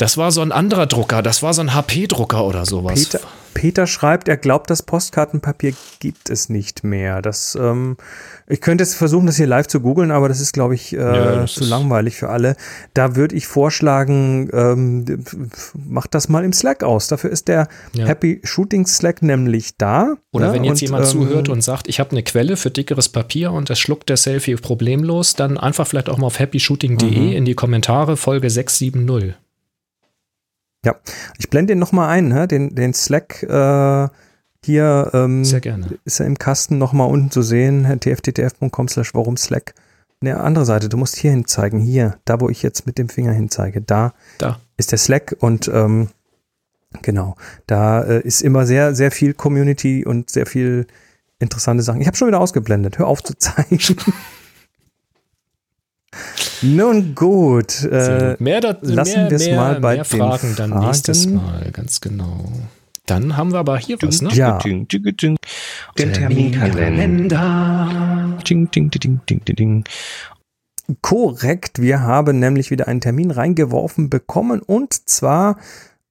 Das 0.00 0.16
war 0.16 0.32
so 0.32 0.40
ein 0.40 0.50
anderer 0.50 0.86
Drucker, 0.86 1.20
das 1.20 1.42
war 1.42 1.52
so 1.52 1.60
ein 1.60 1.74
HP-Drucker 1.74 2.42
oder 2.46 2.64
sowas. 2.64 2.94
Peter, 3.04 3.20
Peter, 3.52 3.86
schreibt, 3.86 4.28
er 4.28 4.38
glaubt, 4.38 4.70
das 4.70 4.82
Postkartenpapier 4.82 5.74
gibt 5.98 6.30
es 6.30 6.48
nicht 6.48 6.84
mehr. 6.84 7.20
Das, 7.20 7.54
ähm, 7.60 7.98
ich 8.46 8.62
könnte 8.62 8.82
jetzt 8.82 8.94
versuchen, 8.94 9.26
das 9.26 9.36
hier 9.36 9.46
live 9.46 9.66
zu 9.66 9.80
googeln, 9.80 10.10
aber 10.10 10.28
das 10.28 10.40
ist, 10.40 10.54
glaube 10.54 10.74
ich, 10.74 10.94
äh, 10.94 10.96
ja, 10.96 11.44
zu 11.44 11.64
langweilig 11.64 12.16
für 12.16 12.30
alle. 12.30 12.56
Da 12.94 13.14
würde 13.14 13.36
ich 13.36 13.46
vorschlagen, 13.46 14.48
ähm, 14.54 15.04
macht 15.74 16.14
das 16.14 16.30
mal 16.30 16.46
im 16.46 16.54
Slack 16.54 16.82
aus. 16.82 17.08
Dafür 17.08 17.28
ist 17.28 17.48
der 17.48 17.68
ja. 17.92 18.06
Happy 18.06 18.40
Shooting 18.42 18.86
Slack 18.86 19.20
nämlich 19.20 19.76
da. 19.76 20.14
Oder 20.32 20.46
ja, 20.46 20.52
wenn 20.54 20.64
jetzt 20.64 20.80
und, 20.80 20.88
jemand 20.88 21.04
ähm, 21.04 21.10
zuhört 21.10 21.50
und 21.50 21.60
sagt, 21.60 21.88
ich 21.88 22.00
habe 22.00 22.12
eine 22.12 22.22
Quelle 22.22 22.56
für 22.56 22.70
dickeres 22.70 23.10
Papier 23.10 23.52
und 23.52 23.68
das 23.68 23.78
schluckt 23.78 24.08
der 24.08 24.16
Selfie 24.16 24.54
problemlos, 24.54 25.34
dann 25.34 25.58
einfach 25.58 25.86
vielleicht 25.86 26.08
auch 26.08 26.16
mal 26.16 26.28
auf 26.28 26.38
happyshooting.de 26.38 27.20
mhm. 27.20 27.32
in 27.32 27.44
die 27.44 27.54
Kommentare 27.54 28.16
Folge 28.16 28.48
670. 28.48 29.34
Ja, 30.84 30.96
ich 31.38 31.50
blende 31.50 31.72
den 31.72 31.78
nochmal 31.78 32.08
ein, 32.08 32.28
ne? 32.28 32.48
den, 32.48 32.74
den 32.74 32.94
Slack 32.94 33.42
äh, 33.42 34.08
hier 34.64 35.10
ähm, 35.12 35.44
Sehr 35.44 35.60
gerne. 35.60 35.98
ist 36.04 36.20
er 36.20 36.26
im 36.26 36.38
Kasten 36.38 36.78
nochmal 36.78 37.10
unten 37.10 37.30
zu 37.30 37.42
sehen, 37.42 37.84
tfttf.com 38.00 38.88
slash 38.88 39.14
warum 39.14 39.36
Slack. 39.36 39.74
Ne, 40.22 40.38
andere 40.38 40.66
Seite, 40.66 40.90
du 40.90 40.98
musst 40.98 41.16
hier 41.16 41.30
hin 41.30 41.46
zeigen, 41.46 41.78
hier, 41.80 42.18
da 42.26 42.40
wo 42.40 42.50
ich 42.50 42.62
jetzt 42.62 42.86
mit 42.86 42.98
dem 42.98 43.08
Finger 43.08 43.32
hin 43.32 43.48
zeige, 43.48 43.80
da, 43.80 44.12
da. 44.36 44.60
ist 44.76 44.92
der 44.92 44.98
Slack 44.98 45.34
und 45.40 45.70
ähm, 45.72 46.08
genau, 47.00 47.36
da 47.66 48.02
äh, 48.02 48.20
ist 48.20 48.42
immer 48.42 48.66
sehr, 48.66 48.94
sehr 48.94 49.10
viel 49.12 49.32
Community 49.32 50.04
und 50.04 50.28
sehr 50.28 50.44
viel 50.44 50.86
interessante 51.38 51.82
Sachen. 51.82 52.02
Ich 52.02 52.06
habe 52.06 52.18
schon 52.18 52.28
wieder 52.28 52.40
ausgeblendet, 52.40 52.98
hör 52.98 53.06
auf 53.06 53.22
zu 53.22 53.34
zeigen. 53.38 53.78
Nun 56.62 57.14
gut, 57.14 57.84
äh, 57.84 58.36
mehr 58.38 58.60
da, 58.60 58.76
lassen 58.82 59.30
wir 59.30 59.36
es 59.36 59.50
mal 59.50 59.80
bei 59.80 59.96
mehr 59.96 60.04
den 60.04 60.18
Fragen 60.18 60.54
dann 60.56 60.70
Fragen. 60.70 60.86
nächstes 60.86 61.26
Mal, 61.26 61.70
ganz 61.72 62.00
genau. 62.00 62.52
Dann 63.06 63.36
haben 63.36 63.52
wir 63.52 63.58
aber 63.58 63.78
hier 63.78 63.96
was, 64.02 64.22
ne? 64.22 64.30
Ja. 64.32 64.58
Den 64.58 64.86
Terminkalender. 66.12 68.38
Ding, 68.48 68.70
ding, 68.70 68.90
ding, 68.90 69.20
ding, 69.26 69.44
ding, 69.44 69.56
ding. 69.56 69.84
Korrekt, 71.00 71.80
wir 71.80 72.00
haben 72.00 72.38
nämlich 72.38 72.70
wieder 72.70 72.88
einen 72.88 73.00
Termin 73.00 73.30
reingeworfen 73.30 74.10
bekommen 74.10 74.60
und 74.60 75.08
zwar 75.08 75.56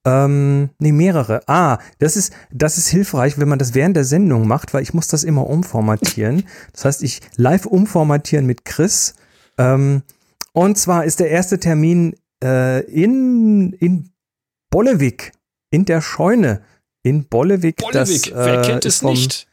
ähm, 0.06 0.70
nee, 0.80 0.92
mehrere. 0.92 1.42
Ah, 1.48 1.80
das 2.00 2.16
ist, 2.16 2.34
das 2.52 2.78
ist 2.78 2.88
hilfreich, 2.88 3.38
wenn 3.38 3.50
man 3.50 3.60
das 3.60 3.74
während 3.74 3.96
der 3.96 4.06
Sendung 4.06 4.48
macht, 4.48 4.74
weil 4.74 4.82
ich 4.82 4.94
muss 4.94 5.08
das 5.08 5.24
immer 5.24 5.48
umformatieren. 5.48 6.44
Das 6.74 6.86
heißt, 6.86 7.04
ich 7.04 7.22
live 7.36 7.66
umformatieren 7.66 8.46
mit 8.46 8.66
Chris. 8.66 9.16
Ähm, 9.58 10.04
und 10.60 10.78
zwar 10.78 11.06
ist 11.06 11.20
der 11.20 11.30
erste 11.30 11.60
Termin 11.60 12.16
äh, 12.44 12.82
in, 12.86 13.72
in 13.74 14.10
Bollewig, 14.70 15.32
in 15.72 15.86
der 15.86 16.02
Scheune. 16.02 16.62
In 17.02 17.30
Bollewig. 17.30 17.78
Bollewig, 17.78 18.24
das, 18.24 18.36
wer 18.36 18.60
äh, 18.60 18.66
kennt 18.66 18.86
es 18.86 18.98
vom, 18.98 19.14
nicht? 19.14 19.48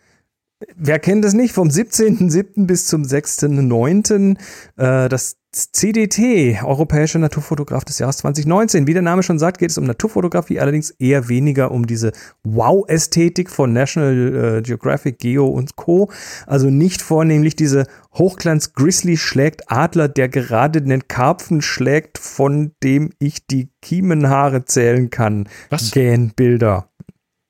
Wer 0.75 0.99
kennt 0.99 1.25
es 1.25 1.33
nicht? 1.33 1.53
Vom 1.53 1.69
17.07. 1.69 2.67
bis 2.67 2.87
zum 2.87 3.03
6.09. 3.03 4.37
Äh, 4.77 5.09
das 5.09 5.37
CDT, 5.57 6.63
Europäischer 6.63 7.19
Naturfotograf 7.19 7.83
des 7.85 7.99
Jahres 7.99 8.19
2019. 8.19 8.87
Wie 8.87 8.93
der 8.93 9.01
Name 9.01 9.23
schon 9.23 9.39
sagt, 9.39 9.59
geht 9.59 9.71
es 9.71 9.79
um 9.79 9.85
Naturfotografie, 9.85 10.61
allerdings 10.61 10.91
eher 10.91 11.29
weniger 11.29 11.71
um 11.71 11.87
diese 11.87 12.13
Wow-Ästhetik 12.45 13.49
von 13.49 13.73
National 13.73 14.59
äh, 14.59 14.63
Geographic, 14.63 15.19
Geo 15.19 15.47
und 15.47 15.77
Co. 15.77 16.11
Also 16.47 16.69
nicht 16.69 17.01
vornehmlich 17.01 17.57
diese 17.57 17.87
Hochglanz-Grizzly 18.15 19.17
schlägt 19.17 19.71
Adler, 19.71 20.09
der 20.09 20.29
gerade 20.29 20.83
den 20.83 21.09
Karpfen 21.09 21.63
schlägt, 21.63 22.19
von 22.19 22.73
dem 22.83 23.11
ich 23.19 23.47
die 23.47 23.71
Kiemenhaare 23.81 24.67
zählen 24.67 25.09
kann. 25.09 25.49
Was? 25.71 25.91
Gähnbilder. 25.91 26.91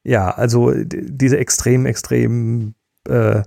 Ja, 0.05 0.31
also 0.31 0.73
diese 0.77 1.39
extrem, 1.39 1.87
extrem 1.87 2.75
äh, 3.09 3.43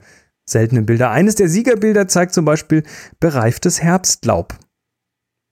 seltenen 0.51 0.85
Bilder. 0.85 1.11
Eines 1.11 1.35
der 1.35 1.49
Siegerbilder 1.49 2.07
zeigt 2.07 2.33
zum 2.33 2.45
Beispiel 2.45 2.83
bereiftes 3.19 3.81
Herbstlaub. 3.81 4.55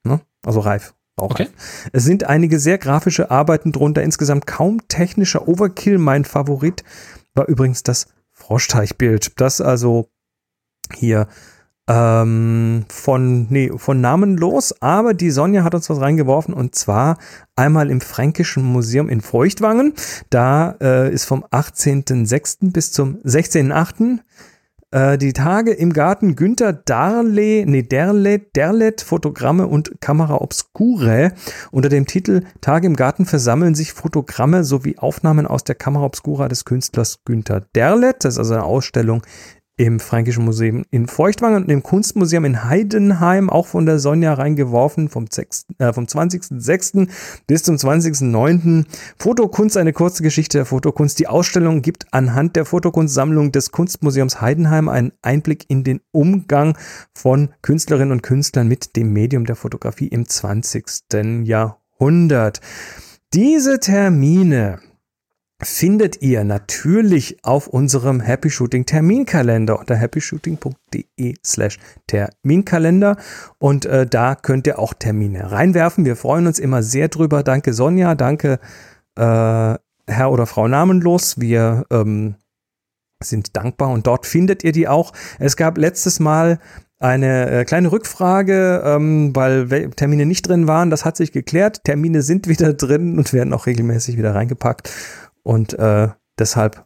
Ne? 0.04 0.20
Also 0.44 0.60
reif. 0.60 0.94
Auch 1.16 1.30
Okay. 1.30 1.48
Es 1.92 2.04
sind 2.04 2.24
einige 2.24 2.58
sehr 2.58 2.78
grafische 2.78 3.30
Arbeiten 3.30 3.72
drunter, 3.72 4.02
insgesamt 4.02 4.46
kaum 4.46 4.86
technischer 4.88 5.48
Overkill. 5.48 5.98
Mein 5.98 6.24
Favorit 6.24 6.84
war 7.34 7.48
übrigens 7.48 7.82
das 7.82 8.06
Froschteichbild, 8.32 9.40
das 9.40 9.60
also 9.60 10.08
hier 10.94 11.26
ähm, 11.88 12.84
von, 12.88 13.46
nee, 13.50 13.70
von 13.74 14.00
Namen 14.00 14.36
los, 14.36 14.74
aber 14.80 15.14
die 15.14 15.30
Sonja 15.30 15.64
hat 15.64 15.74
uns 15.74 15.88
was 15.88 16.00
reingeworfen 16.00 16.54
und 16.54 16.74
zwar 16.74 17.18
einmal 17.56 17.90
im 17.90 18.00
Fränkischen 18.00 18.62
Museum 18.62 19.08
in 19.08 19.22
Feuchtwangen. 19.22 19.94
Da 20.30 20.76
äh, 20.80 21.12
ist 21.12 21.24
vom 21.24 21.44
18.06. 21.44 22.72
bis 22.72 22.92
zum 22.92 23.16
16.08. 23.22 24.18
Äh, 24.90 25.18
die 25.18 25.34
Tage 25.34 25.72
im 25.72 25.92
Garten 25.92 26.34
Günther 26.34 26.72
Darle, 26.72 27.66
nee, 27.66 27.82
Derlet, 27.82 28.56
Derlet, 28.56 29.02
Fotogramme 29.02 29.66
und 29.66 30.00
Kamera 30.00 30.40
Obscure. 30.40 31.32
Unter 31.70 31.90
dem 31.90 32.06
Titel 32.06 32.44
Tage 32.62 32.86
im 32.86 32.96
Garten 32.96 33.26
versammeln 33.26 33.74
sich 33.74 33.92
Fotogramme 33.92 34.64
sowie 34.64 34.96
Aufnahmen 34.96 35.46
aus 35.46 35.64
der 35.64 35.74
Kamera 35.74 36.06
Obscura 36.06 36.48
des 36.48 36.64
Künstlers 36.64 37.22
Günther 37.26 37.66
Derlet. 37.74 38.24
Das 38.24 38.34
ist 38.34 38.38
also 38.38 38.54
eine 38.54 38.64
Ausstellung 38.64 39.22
im 39.78 40.00
Fränkischen 40.00 40.44
Museum 40.44 40.84
in 40.90 41.06
Feuchtwangen 41.06 41.62
und 41.62 41.70
im 41.70 41.82
Kunstmuseum 41.82 42.44
in 42.44 42.64
Heidenheim, 42.64 43.48
auch 43.48 43.66
von 43.66 43.86
der 43.86 44.00
Sonja 44.00 44.34
reingeworfen, 44.34 45.08
vom, 45.08 45.26
6, 45.30 45.66
äh, 45.78 45.92
vom 45.92 46.04
20.06. 46.04 47.08
bis 47.46 47.62
zum 47.62 47.76
20.09. 47.76 48.84
Fotokunst, 49.18 49.76
eine 49.76 49.92
kurze 49.92 50.24
Geschichte 50.24 50.58
der 50.58 50.64
Fotokunst. 50.66 51.20
Die 51.20 51.28
Ausstellung 51.28 51.80
gibt 51.80 52.12
anhand 52.12 52.56
der 52.56 52.64
Fotokunstsammlung 52.64 53.52
des 53.52 53.70
Kunstmuseums 53.70 54.40
Heidenheim 54.40 54.88
einen 54.88 55.12
Einblick 55.22 55.64
in 55.68 55.84
den 55.84 56.00
Umgang 56.10 56.76
von 57.14 57.50
Künstlerinnen 57.62 58.10
und 58.12 58.22
Künstlern 58.22 58.66
mit 58.66 58.96
dem 58.96 59.12
Medium 59.12 59.46
der 59.46 59.56
Fotografie 59.56 60.08
im 60.08 60.28
20. 60.28 61.44
Jahrhundert. 61.44 62.60
Diese 63.32 63.78
Termine 63.78 64.80
findet 65.60 66.22
ihr 66.22 66.44
natürlich 66.44 67.38
auf 67.42 67.66
unserem 67.66 68.20
Happy 68.20 68.48
Shooting 68.48 68.86
Terminkalender 68.86 69.78
unter 69.78 69.96
happyshooting.de 69.96 71.34
slash 71.44 71.78
Terminkalender 72.06 73.16
und 73.58 73.84
äh, 73.84 74.06
da 74.06 74.36
könnt 74.36 74.66
ihr 74.68 74.78
auch 74.78 74.94
Termine 74.94 75.50
reinwerfen. 75.50 76.04
Wir 76.04 76.16
freuen 76.16 76.46
uns 76.46 76.58
immer 76.58 76.82
sehr 76.82 77.08
drüber. 77.08 77.42
Danke 77.42 77.72
Sonja, 77.72 78.14
danke 78.14 78.60
äh, 79.16 79.74
Herr 80.06 80.30
oder 80.30 80.46
Frau 80.46 80.68
namenlos. 80.68 81.40
Wir 81.40 81.84
ähm, 81.90 82.36
sind 83.22 83.56
dankbar 83.56 83.90
und 83.90 84.06
dort 84.06 84.26
findet 84.26 84.62
ihr 84.62 84.72
die 84.72 84.86
auch. 84.86 85.12
Es 85.40 85.56
gab 85.56 85.76
letztes 85.76 86.20
Mal 86.20 86.60
eine 87.00 87.50
äh, 87.50 87.64
kleine 87.64 87.92
Rückfrage, 87.92 88.82
ähm, 88.84 89.34
weil 89.34 89.90
Termine 89.90 90.26
nicht 90.26 90.48
drin 90.48 90.66
waren. 90.66 90.90
Das 90.90 91.04
hat 91.04 91.16
sich 91.16 91.32
geklärt. 91.32 91.84
Termine 91.84 92.22
sind 92.22 92.48
wieder 92.48 92.74
drin 92.74 93.18
und 93.18 93.32
werden 93.32 93.52
auch 93.52 93.66
regelmäßig 93.66 94.16
wieder 94.16 94.34
reingepackt. 94.34 94.90
Und 95.48 95.72
äh, 95.78 96.08
deshalb 96.38 96.84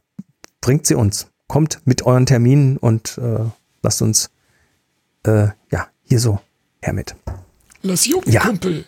bringt 0.60 0.86
sie 0.86 0.94
uns. 0.94 1.26
Kommt 1.48 1.80
mit 1.84 2.06
euren 2.06 2.26
Terminen 2.26 2.76
und 2.76 3.18
äh, 3.18 3.40
lasst 3.82 4.02
uns 4.02 4.30
äh, 5.26 5.48
ja 5.72 5.88
hier 6.04 6.20
so 6.20 6.38
her 6.80 6.92
mit. 6.92 7.16
Lass 7.82 8.06
jucken, 8.06 8.30
ja. 8.30 8.42
Kumpel. 8.42 8.84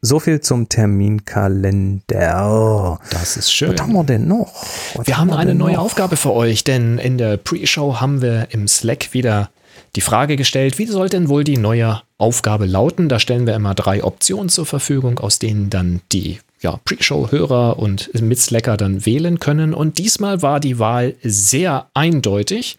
So 0.00 0.20
viel 0.20 0.40
zum 0.40 0.70
Terminkalender. 0.70 2.98
Das 3.10 3.36
ist 3.36 3.52
schön. 3.52 3.74
Was 3.74 3.82
haben 3.82 3.92
wir 3.92 4.04
denn 4.04 4.26
noch? 4.26 4.64
Was 4.94 5.06
wir 5.06 5.18
haben, 5.18 5.32
haben 5.32 5.38
eine 5.38 5.54
neue 5.54 5.74
noch? 5.74 5.82
Aufgabe 5.82 6.16
für 6.16 6.32
euch, 6.32 6.64
denn 6.64 6.96
in 6.96 7.18
der 7.18 7.36
Pre-Show 7.36 8.00
haben 8.00 8.22
wir 8.22 8.48
im 8.52 8.68
Slack 8.68 9.12
wieder 9.12 9.50
die 9.96 10.00
Frage 10.00 10.36
gestellt, 10.36 10.78
wie 10.78 10.86
soll 10.86 11.10
denn 11.10 11.28
wohl 11.28 11.44
die 11.44 11.58
neue 11.58 12.00
Aufgabe 12.16 12.64
lauten? 12.64 13.10
Da 13.10 13.20
stellen 13.20 13.46
wir 13.46 13.54
immer 13.54 13.74
drei 13.74 14.02
Optionen 14.02 14.48
zur 14.48 14.64
Verfügung, 14.64 15.18
aus 15.18 15.38
denen 15.38 15.68
dann 15.68 16.00
die 16.10 16.40
ja, 16.66 16.80
Pre-Show-Hörer 16.84 17.78
und 17.78 18.10
Mitslacker 18.20 18.76
dann 18.76 19.06
wählen 19.06 19.38
können. 19.38 19.72
Und 19.72 19.98
diesmal 19.98 20.42
war 20.42 20.58
die 20.58 20.80
Wahl 20.80 21.14
sehr 21.22 21.88
eindeutig. 21.94 22.76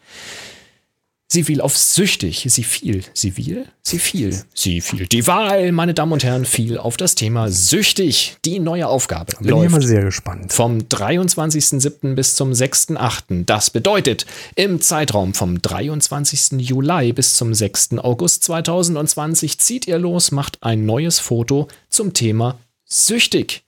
Sie 1.29 1.43
fiel 1.43 1.61
auf 1.61 1.77
süchtig. 1.77 2.45
Sie 2.49 2.63
fiel. 2.63 3.03
Sie 3.13 3.31
fiel? 3.31 3.65
Sie 3.81 3.99
fiel. 3.99 4.43
Sie 4.53 4.81
fiel. 4.81 5.07
Die 5.07 5.25
Wahl, 5.25 5.71
meine 5.71 5.93
Damen 5.93 6.13
und 6.13 6.23
Herren, 6.23 6.43
fiel 6.43 6.77
auf 6.77 6.97
das 6.97 7.15
Thema 7.15 7.49
süchtig. 7.49 8.37
Die 8.43 8.59
neue 8.59 8.87
Aufgabe. 8.87 9.33
Bin 9.39 9.49
läuft 9.49 9.65
ich 9.65 9.71
mal 9.71 9.81
sehr 9.81 10.03
gespannt. 10.03 10.51
Vom 10.51 10.79
23.07. 10.79 12.15
bis 12.15 12.35
zum 12.35 12.51
6.08. 12.51 13.45
Das 13.45 13.69
bedeutet, 13.69 14.25
im 14.55 14.81
Zeitraum 14.81 15.33
vom 15.33 15.61
23. 15.61 16.59
Juli 16.59 17.13
bis 17.13 17.35
zum 17.35 17.53
6. 17.53 17.99
August 17.99 18.43
2020 18.43 19.59
zieht 19.59 19.87
ihr 19.87 19.97
los, 19.97 20.31
macht 20.31 20.57
ein 20.61 20.85
neues 20.85 21.19
Foto 21.19 21.67
zum 21.89 22.13
Thema 22.13 22.57
süchtig. 22.85 23.63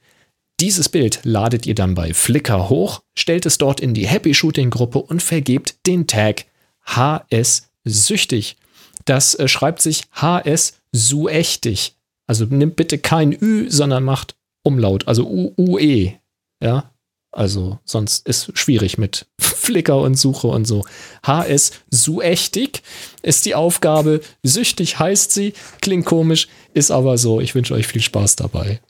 Dieses 0.60 0.90
Bild 0.90 1.22
ladet 1.24 1.66
ihr 1.68 1.76
dann 1.76 1.96
bei 1.96 2.14
Flickr 2.14 2.68
hoch, 2.68 3.02
stellt 3.18 3.46
es 3.46 3.58
dort 3.58 3.80
in 3.80 3.94
die 3.94 4.08
Happy 4.08 4.34
Shooting 4.34 4.70
Gruppe 4.70 5.00
und 5.00 5.24
vergebt 5.24 5.76
den 5.88 6.06
Tag 6.06 6.46
HS 6.86 7.70
süchtig. 7.86 8.58
Das 9.06 9.36
äh, 9.36 9.48
schreibt 9.48 9.82
sich 9.82 10.04
HS 10.12 10.74
suechtig. 10.92 11.96
Also 12.28 12.44
nimmt 12.44 12.76
bitte 12.76 12.98
kein 12.98 13.32
Ü, 13.32 13.72
sondern 13.72 14.04
macht 14.04 14.36
Umlaut, 14.62 15.08
also 15.08 15.54
UE. 15.58 16.14
Ja, 16.62 16.92
also 17.32 17.80
sonst 17.86 18.28
ist 18.28 18.52
schwierig 18.58 18.98
mit 18.98 19.28
Flickr 19.40 19.98
und 20.02 20.16
Suche 20.16 20.48
und 20.48 20.66
so. 20.66 20.84
HS 21.26 21.72
suechtig 21.90 22.84
ist 23.22 23.46
die 23.46 23.56
Aufgabe. 23.56 24.20
Süchtig 24.44 25.00
heißt 25.00 25.32
sie. 25.32 25.54
Klingt 25.80 26.06
komisch, 26.06 26.50
ist 26.74 26.92
aber 26.92 27.18
so. 27.18 27.40
Ich 27.40 27.56
wünsche 27.56 27.76
euch 27.76 27.88
viel 27.88 28.02
Spaß 28.02 28.36
dabei. 28.36 28.82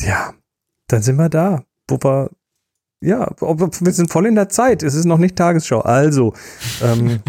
Ja, 0.00 0.34
dann 0.88 1.02
sind 1.02 1.16
wir 1.16 1.28
da. 1.28 1.64
Wo 1.88 1.98
wir, 2.02 2.30
ja, 3.00 3.30
wir 3.40 3.92
sind 3.92 4.10
voll 4.10 4.26
in 4.26 4.34
der 4.34 4.48
Zeit. 4.48 4.82
Es 4.82 4.94
ist 4.94 5.04
noch 5.04 5.18
nicht 5.18 5.36
Tagesschau. 5.36 5.80
Also, 5.80 6.32
ähm, 6.82 7.20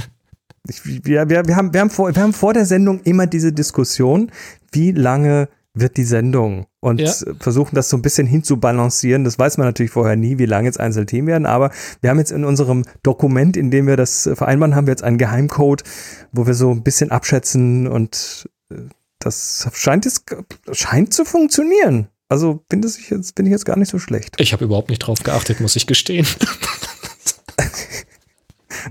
ich, 0.67 1.05
wir, 1.05 1.29
wir, 1.29 1.47
wir, 1.47 1.55
haben, 1.55 1.73
wir, 1.73 1.79
haben 1.79 1.89
vor, 1.89 2.15
wir 2.15 2.21
haben 2.21 2.33
vor 2.33 2.53
der 2.53 2.65
Sendung 2.65 3.01
immer 3.01 3.27
diese 3.27 3.53
Diskussion, 3.53 4.31
wie 4.71 4.91
lange 4.91 5.49
wird 5.75 5.97
die 5.97 6.05
Sendung 6.05 6.67
und 6.79 7.01
ja. 7.01 7.11
versuchen 7.39 7.75
das 7.75 7.89
so 7.89 7.97
ein 7.97 8.01
bisschen 8.01 8.25
hinzubalancieren. 8.25 9.25
Das 9.25 9.37
weiß 9.37 9.57
man 9.57 9.67
natürlich 9.67 9.91
vorher 9.91 10.15
nie, 10.15 10.37
wie 10.37 10.45
lange 10.45 10.67
jetzt 10.67 10.79
einzelne 10.79 11.05
Themen 11.05 11.27
werden, 11.27 11.45
aber 11.45 11.71
wir 12.01 12.09
haben 12.09 12.17
jetzt 12.17 12.31
in 12.31 12.45
unserem 12.45 12.85
Dokument, 13.03 13.57
in 13.57 13.71
dem 13.71 13.85
wir 13.85 13.97
das 13.97 14.29
vereinbaren, 14.33 14.75
haben 14.75 14.87
wir 14.87 14.93
jetzt 14.93 15.03
einen 15.03 15.17
Geheimcode, 15.17 15.83
wo 16.31 16.47
wir 16.47 16.53
so 16.53 16.71
ein 16.71 16.83
bisschen 16.83 17.11
abschätzen 17.11 17.87
und 17.87 18.49
äh, 18.71 18.75
das 19.19 19.69
scheint 19.73 20.05
jetzt 20.05 20.33
scheint 20.71 21.13
zu 21.13 21.25
funktionieren. 21.25 22.07
Also 22.27 22.63
finde 22.69 22.87
ich 22.87 23.09
jetzt, 23.09 23.35
bin 23.35 23.45
ich 23.45 23.51
jetzt 23.51 23.65
gar 23.65 23.77
nicht 23.77 23.89
so 23.89 23.99
schlecht. 23.99 24.35
Ich 24.39 24.53
habe 24.53 24.65
überhaupt 24.65 24.89
nicht 24.89 24.99
drauf 24.99 25.21
geachtet, 25.23 25.59
muss 25.59 25.75
ich 25.75 25.85
gestehen. 25.87 26.25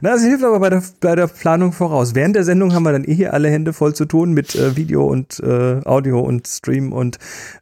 Na, 0.00 0.14
es 0.14 0.22
hilft 0.22 0.44
aber 0.44 0.60
bei 0.60 0.70
der, 0.70 0.82
bei 1.00 1.14
der 1.14 1.26
Planung 1.28 1.72
voraus. 1.72 2.14
Während 2.14 2.36
der 2.36 2.44
Sendung 2.44 2.74
haben 2.74 2.82
wir 2.82 2.92
dann 2.92 3.04
eh 3.04 3.14
hier 3.14 3.32
alle 3.32 3.48
Hände 3.48 3.72
voll 3.72 3.94
zu 3.94 4.04
tun 4.04 4.32
mit 4.32 4.54
äh, 4.54 4.76
Video 4.76 5.06
und 5.06 5.40
äh, 5.40 5.80
Audio 5.84 6.20
und 6.20 6.46
Stream 6.46 6.92
und 6.92 7.18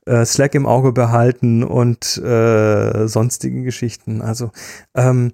äh, 0.06 0.24
Slack 0.24 0.54
im 0.54 0.66
Auge 0.66 0.92
behalten 0.92 1.62
und 1.62 2.16
äh, 2.18 3.06
sonstigen 3.06 3.64
Geschichten. 3.64 4.22
Also 4.22 4.50
ähm, 4.94 5.32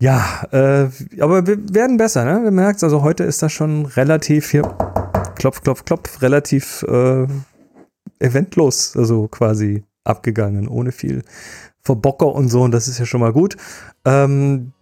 ja, 0.00 0.44
äh, 0.52 0.88
aber 1.20 1.46
wir 1.46 1.58
werden 1.74 1.96
besser, 1.96 2.24
ne? 2.24 2.42
Wir 2.44 2.50
merkt 2.50 2.82
also 2.84 3.02
heute 3.02 3.24
ist 3.24 3.42
das 3.42 3.52
schon 3.52 3.86
relativ 3.86 4.50
hier 4.50 4.62
klopf, 5.36 5.62
klopf, 5.62 5.84
klopf, 5.84 6.22
relativ 6.22 6.84
äh, 6.88 7.26
eventlos, 8.18 8.96
also 8.96 9.28
quasi 9.28 9.84
abgegangen, 10.04 10.68
ohne 10.68 10.92
viel 10.92 11.22
Verbocker 11.82 12.34
und 12.34 12.48
so. 12.48 12.62
Und 12.62 12.72
das 12.72 12.88
ist 12.88 12.98
ja 12.98 13.06
schon 13.06 13.20
mal 13.20 13.32
gut. 13.32 13.56
Ähm, 14.04 14.72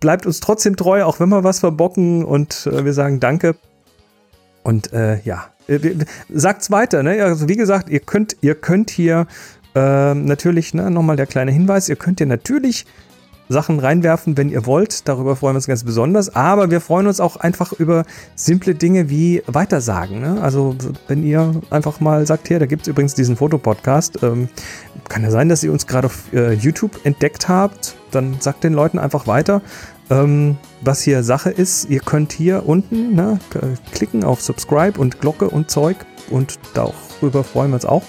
bleibt 0.00 0.26
uns 0.26 0.40
trotzdem 0.40 0.76
treu, 0.76 1.04
auch 1.04 1.20
wenn 1.20 1.28
wir 1.28 1.44
was 1.44 1.60
verbocken 1.60 2.24
und 2.24 2.66
äh, 2.66 2.84
wir 2.84 2.92
sagen 2.92 3.20
Danke. 3.20 3.56
Und 4.62 4.92
äh, 4.92 5.20
ja, 5.22 5.50
äh, 5.68 5.78
sagt's 6.28 6.70
weiter. 6.70 7.02
Ne? 7.02 7.22
Also 7.22 7.48
wie 7.48 7.56
gesagt, 7.56 7.88
ihr 7.88 8.00
könnt, 8.00 8.36
ihr 8.40 8.54
könnt 8.54 8.90
hier 8.90 9.26
äh, 9.74 10.14
natürlich, 10.14 10.74
ne, 10.74 10.90
nochmal 10.90 11.16
der 11.16 11.26
kleine 11.26 11.52
Hinweis, 11.52 11.88
ihr 11.88 11.96
könnt 11.96 12.18
hier 12.18 12.26
natürlich 12.26 12.86
Sachen 13.48 13.78
reinwerfen, 13.78 14.36
wenn 14.36 14.48
ihr 14.48 14.66
wollt. 14.66 15.08
Darüber 15.08 15.36
freuen 15.36 15.54
wir 15.54 15.58
uns 15.58 15.66
ganz 15.66 15.84
besonders. 15.84 16.34
Aber 16.34 16.70
wir 16.70 16.80
freuen 16.80 17.06
uns 17.06 17.20
auch 17.20 17.36
einfach 17.36 17.72
über 17.72 18.04
simple 18.34 18.74
Dinge 18.74 19.08
wie 19.08 19.42
Weitersagen. 19.46 20.20
Ne? 20.20 20.40
Also 20.42 20.76
wenn 21.08 21.24
ihr 21.24 21.60
einfach 21.70 22.00
mal 22.00 22.26
sagt, 22.26 22.48
hier, 22.48 22.58
da 22.58 22.66
gibt 22.66 22.82
es 22.82 22.88
übrigens 22.88 23.14
diesen 23.14 23.36
Fotopodcast. 23.36 24.22
Ähm, 24.22 24.48
kann 25.08 25.22
ja 25.22 25.30
sein, 25.30 25.48
dass 25.48 25.62
ihr 25.62 25.72
uns 25.72 25.86
gerade 25.86 26.06
auf 26.06 26.32
äh, 26.32 26.52
YouTube 26.52 27.04
entdeckt 27.04 27.48
habt. 27.48 27.96
Dann 28.10 28.36
sagt 28.40 28.64
den 28.64 28.72
Leuten 28.72 28.98
einfach 28.98 29.26
weiter. 29.26 29.62
Ähm, 30.10 30.56
was 30.82 31.02
hier 31.02 31.22
Sache 31.22 31.50
ist, 31.50 31.90
ihr 31.90 32.00
könnt 32.00 32.32
hier 32.32 32.66
unten 32.66 33.14
ne, 33.14 33.40
klicken 33.92 34.22
auf 34.24 34.40
Subscribe 34.40 35.00
und 35.00 35.20
Glocke 35.20 35.48
und 35.48 35.70
Zeug 35.70 35.96
und 36.30 36.58
darüber 36.74 37.42
freuen 37.42 37.70
wir 37.70 37.76
uns 37.76 37.86
auch. 37.86 38.04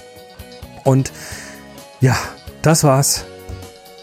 Und 0.84 1.12
ja, 2.00 2.16
das 2.62 2.84
war's. 2.84 3.26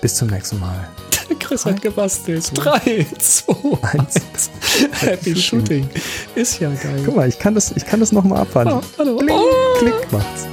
Bis 0.01 0.17
zum 0.17 0.29
nächsten 0.29 0.61
Mal. 0.61 0.94
Chris 1.39 1.67
hat 1.67 1.83
gebastelt. 1.83 2.51
3, 2.55 3.07
2, 3.19 3.55
1. 3.83 4.51
Happy 4.93 5.37
Shooting. 5.37 5.87
Ist 6.35 6.59
ja 6.61 6.71
geil. 6.71 7.03
Guck 7.05 7.17
mal, 7.17 7.29
ich 7.29 7.39
kann 7.39 7.55
das, 7.55 7.73
ich 7.73 7.85
kann 7.87 8.01
das 8.01 8.11
nochmal 8.13 8.41
abhandeln. 8.41 8.81
Oh, 8.81 8.85
hallo. 8.99 9.19
Klick, 9.19 9.33
oh. 9.33 9.79
Klick 9.79 10.13
macht's. 10.13 10.47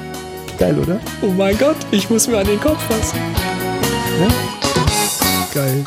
Geil, 0.57 0.77
oder? 0.77 0.99
Oh 1.21 1.31
mein 1.31 1.57
Gott, 1.57 1.77
ich 1.91 2.09
muss 2.09 2.27
mir 2.27 2.39
an 2.39 2.47
den 2.47 2.59
Kopf 2.59 2.83
fassen. 2.83 3.17
Ja? 4.19 4.27
Geil. 5.53 5.85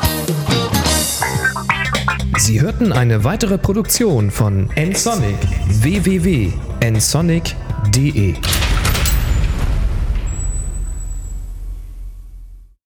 Sie 2.37 2.61
hörten 2.61 2.91
eine 2.91 3.23
weitere 3.23 3.57
Produktion 3.57 4.29
von 4.29 4.69
nsonic 4.75 5.37
www.nsonic.de 5.69 8.35